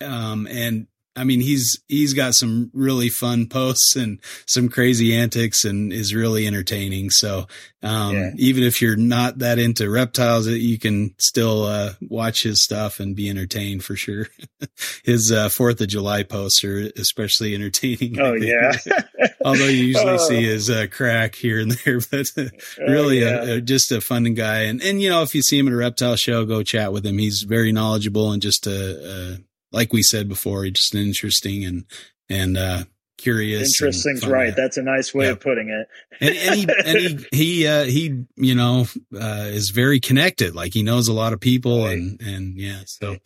Um, 0.00 0.46
and 0.46 0.86
I 1.16 1.24
mean, 1.24 1.40
he's 1.40 1.80
he's 1.88 2.12
got 2.12 2.34
some 2.34 2.70
really 2.74 3.08
fun 3.08 3.46
posts 3.46 3.94
and 3.96 4.18
some 4.46 4.68
crazy 4.68 5.14
antics, 5.14 5.64
and 5.64 5.92
is 5.92 6.14
really 6.14 6.46
entertaining. 6.46 7.10
So, 7.10 7.46
um, 7.82 8.16
yeah. 8.16 8.30
even 8.36 8.64
if 8.64 8.82
you're 8.82 8.96
not 8.96 9.38
that 9.38 9.58
into 9.58 9.88
reptiles, 9.88 10.48
you 10.48 10.78
can 10.78 11.14
still 11.18 11.64
uh, 11.64 11.92
watch 12.00 12.42
his 12.42 12.62
stuff 12.62 12.98
and 12.98 13.14
be 13.14 13.30
entertained 13.30 13.84
for 13.84 13.94
sure. 13.94 14.26
his 15.04 15.30
uh, 15.30 15.48
Fourth 15.48 15.80
of 15.80 15.88
July 15.88 16.24
posts 16.24 16.64
are 16.64 16.90
especially 16.96 17.54
entertaining. 17.54 18.18
Oh 18.18 18.34
yeah. 18.34 18.72
Although 19.44 19.68
you 19.68 19.84
usually 19.84 20.14
oh. 20.14 20.28
see 20.28 20.42
his 20.42 20.70
uh, 20.70 20.86
crack 20.90 21.34
here 21.34 21.60
and 21.60 21.72
there, 21.72 22.00
but 22.10 22.26
oh, 22.36 22.48
really, 22.78 23.24
oh, 23.24 23.42
yeah. 23.44 23.60
just 23.60 23.92
a 23.92 24.00
fun 24.00 24.24
guy. 24.34 24.62
And 24.62 24.82
and 24.82 25.00
you 25.00 25.10
know, 25.10 25.22
if 25.22 25.34
you 25.34 25.42
see 25.42 25.58
him 25.58 25.68
at 25.68 25.74
a 25.74 25.76
reptile 25.76 26.16
show, 26.16 26.44
go 26.44 26.62
chat 26.62 26.92
with 26.92 27.06
him. 27.06 27.18
He's 27.18 27.42
very 27.42 27.70
knowledgeable 27.70 28.32
and 28.32 28.42
just 28.42 28.66
a, 28.66 29.36
a 29.38 29.38
like 29.74 29.92
we 29.92 30.02
said 30.02 30.28
before, 30.28 30.66
just 30.70 30.94
interesting 30.94 31.64
and 31.64 31.84
and 32.28 32.56
uh, 32.56 32.84
curious. 33.18 33.80
Interesting's 33.80 34.26
right. 34.26 34.54
That's 34.56 34.76
a 34.76 34.82
nice 34.82 35.12
way 35.12 35.26
yep. 35.26 35.34
of 35.34 35.40
putting 35.40 35.68
it. 35.68 35.88
and, 36.20 36.36
and, 36.36 36.54
he 36.54 36.66
and 36.84 36.98
he 36.98 37.26
he, 37.36 37.66
uh, 37.66 37.84
he 37.84 38.24
you 38.36 38.54
know 38.54 38.86
uh, 39.14 39.48
is 39.48 39.70
very 39.70 40.00
connected. 40.00 40.54
Like 40.54 40.72
he 40.72 40.82
knows 40.82 41.08
a 41.08 41.12
lot 41.12 41.32
of 41.32 41.40
people 41.40 41.84
right. 41.84 41.98
and 41.98 42.20
and 42.22 42.56
yeah. 42.56 42.80
So 42.86 43.16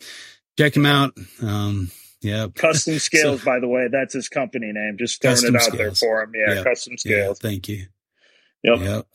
check 0.57 0.75
him 0.75 0.85
out. 0.85 1.13
Um, 1.41 1.91
yeah. 2.21 2.47
Custom 2.53 2.99
Scales, 2.99 3.41
so, 3.41 3.45
by 3.45 3.59
the 3.59 3.67
way, 3.67 3.87
that's 3.91 4.13
his 4.13 4.27
company 4.27 4.71
name. 4.73 4.97
Just 4.97 5.21
throwing 5.21 5.37
it 5.37 5.55
out 5.55 5.61
scales. 5.61 5.77
there 5.77 5.91
for 5.93 6.23
him. 6.23 6.33
Yeah, 6.35 6.55
yep. 6.55 6.65
Custom 6.65 6.97
Scales. 6.97 7.39
Yeah, 7.41 7.49
thank 7.49 7.69
you. 7.69 7.85
Yep. 8.63 8.79
Yep. 8.79 9.07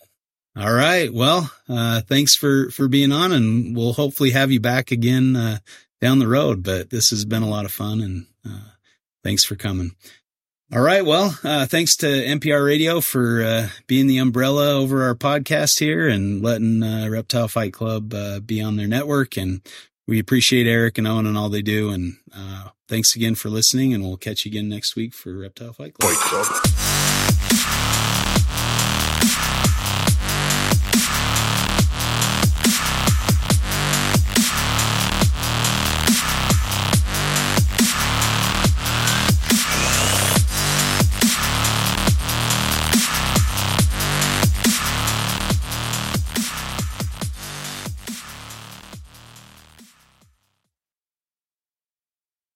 All 0.57 0.73
right. 0.73 1.13
Well, 1.13 1.51
uh, 1.69 2.01
thanks 2.03 2.37
for, 2.37 2.71
for 2.71 2.87
being 2.89 3.13
on 3.13 3.33
and 3.33 3.77
we'll 3.77 3.93
hopefully 3.93 4.31
have 4.31 4.53
you 4.53 4.61
back 4.61 4.93
again, 4.93 5.35
uh, 5.35 5.59
down 6.05 6.19
the 6.19 6.29
road, 6.29 6.63
but 6.63 6.91
this 6.91 7.09
has 7.09 7.25
been 7.25 7.43
a 7.43 7.49
lot 7.49 7.65
of 7.65 7.73
fun 7.73 8.03
and, 8.03 8.27
uh, 8.47 8.69
thanks 9.25 9.43
for 9.43 9.57
coming. 9.57 9.93
All 10.71 10.83
right. 10.83 11.03
Well, 11.03 11.39
uh, 11.43 11.65
thanks 11.65 11.97
to 11.97 12.07
MPR 12.07 12.63
radio 12.63 13.01
for, 13.01 13.43
uh, 13.43 13.69
being 13.87 14.07
the 14.07 14.19
umbrella 14.19 14.75
over 14.75 15.03
our 15.05 15.15
podcast 15.15 15.79
here 15.79 16.07
and 16.07 16.43
letting, 16.43 16.83
uh, 16.83 17.09
Reptile 17.09 17.49
Fight 17.49 17.73
Club, 17.73 18.13
uh, 18.13 18.41
be 18.41 18.61
on 18.61 18.77
their 18.77 18.87
network. 18.87 19.39
And 19.39 19.63
we 20.07 20.19
appreciate 20.19 20.67
Eric 20.67 20.99
and 20.99 21.07
Owen 21.07 21.25
and 21.25 21.39
all 21.39 21.49
they 21.49 21.63
do. 21.63 21.89
And, 21.89 22.19
uh, 22.37 22.69
thanks 22.87 23.17
again 23.17 23.35
for 23.35 23.49
listening 23.49 23.95
and 23.95 24.05
we'll 24.05 24.19
catch 24.19 24.45
you 24.45 24.51
again 24.51 24.69
next 24.69 24.97
week 24.97 25.15
for 25.15 25.35
Reptile 25.35 25.73
Fight 25.73 25.95
Club. 25.95 26.13
Fight 26.13 26.45
Club. 26.45 27.24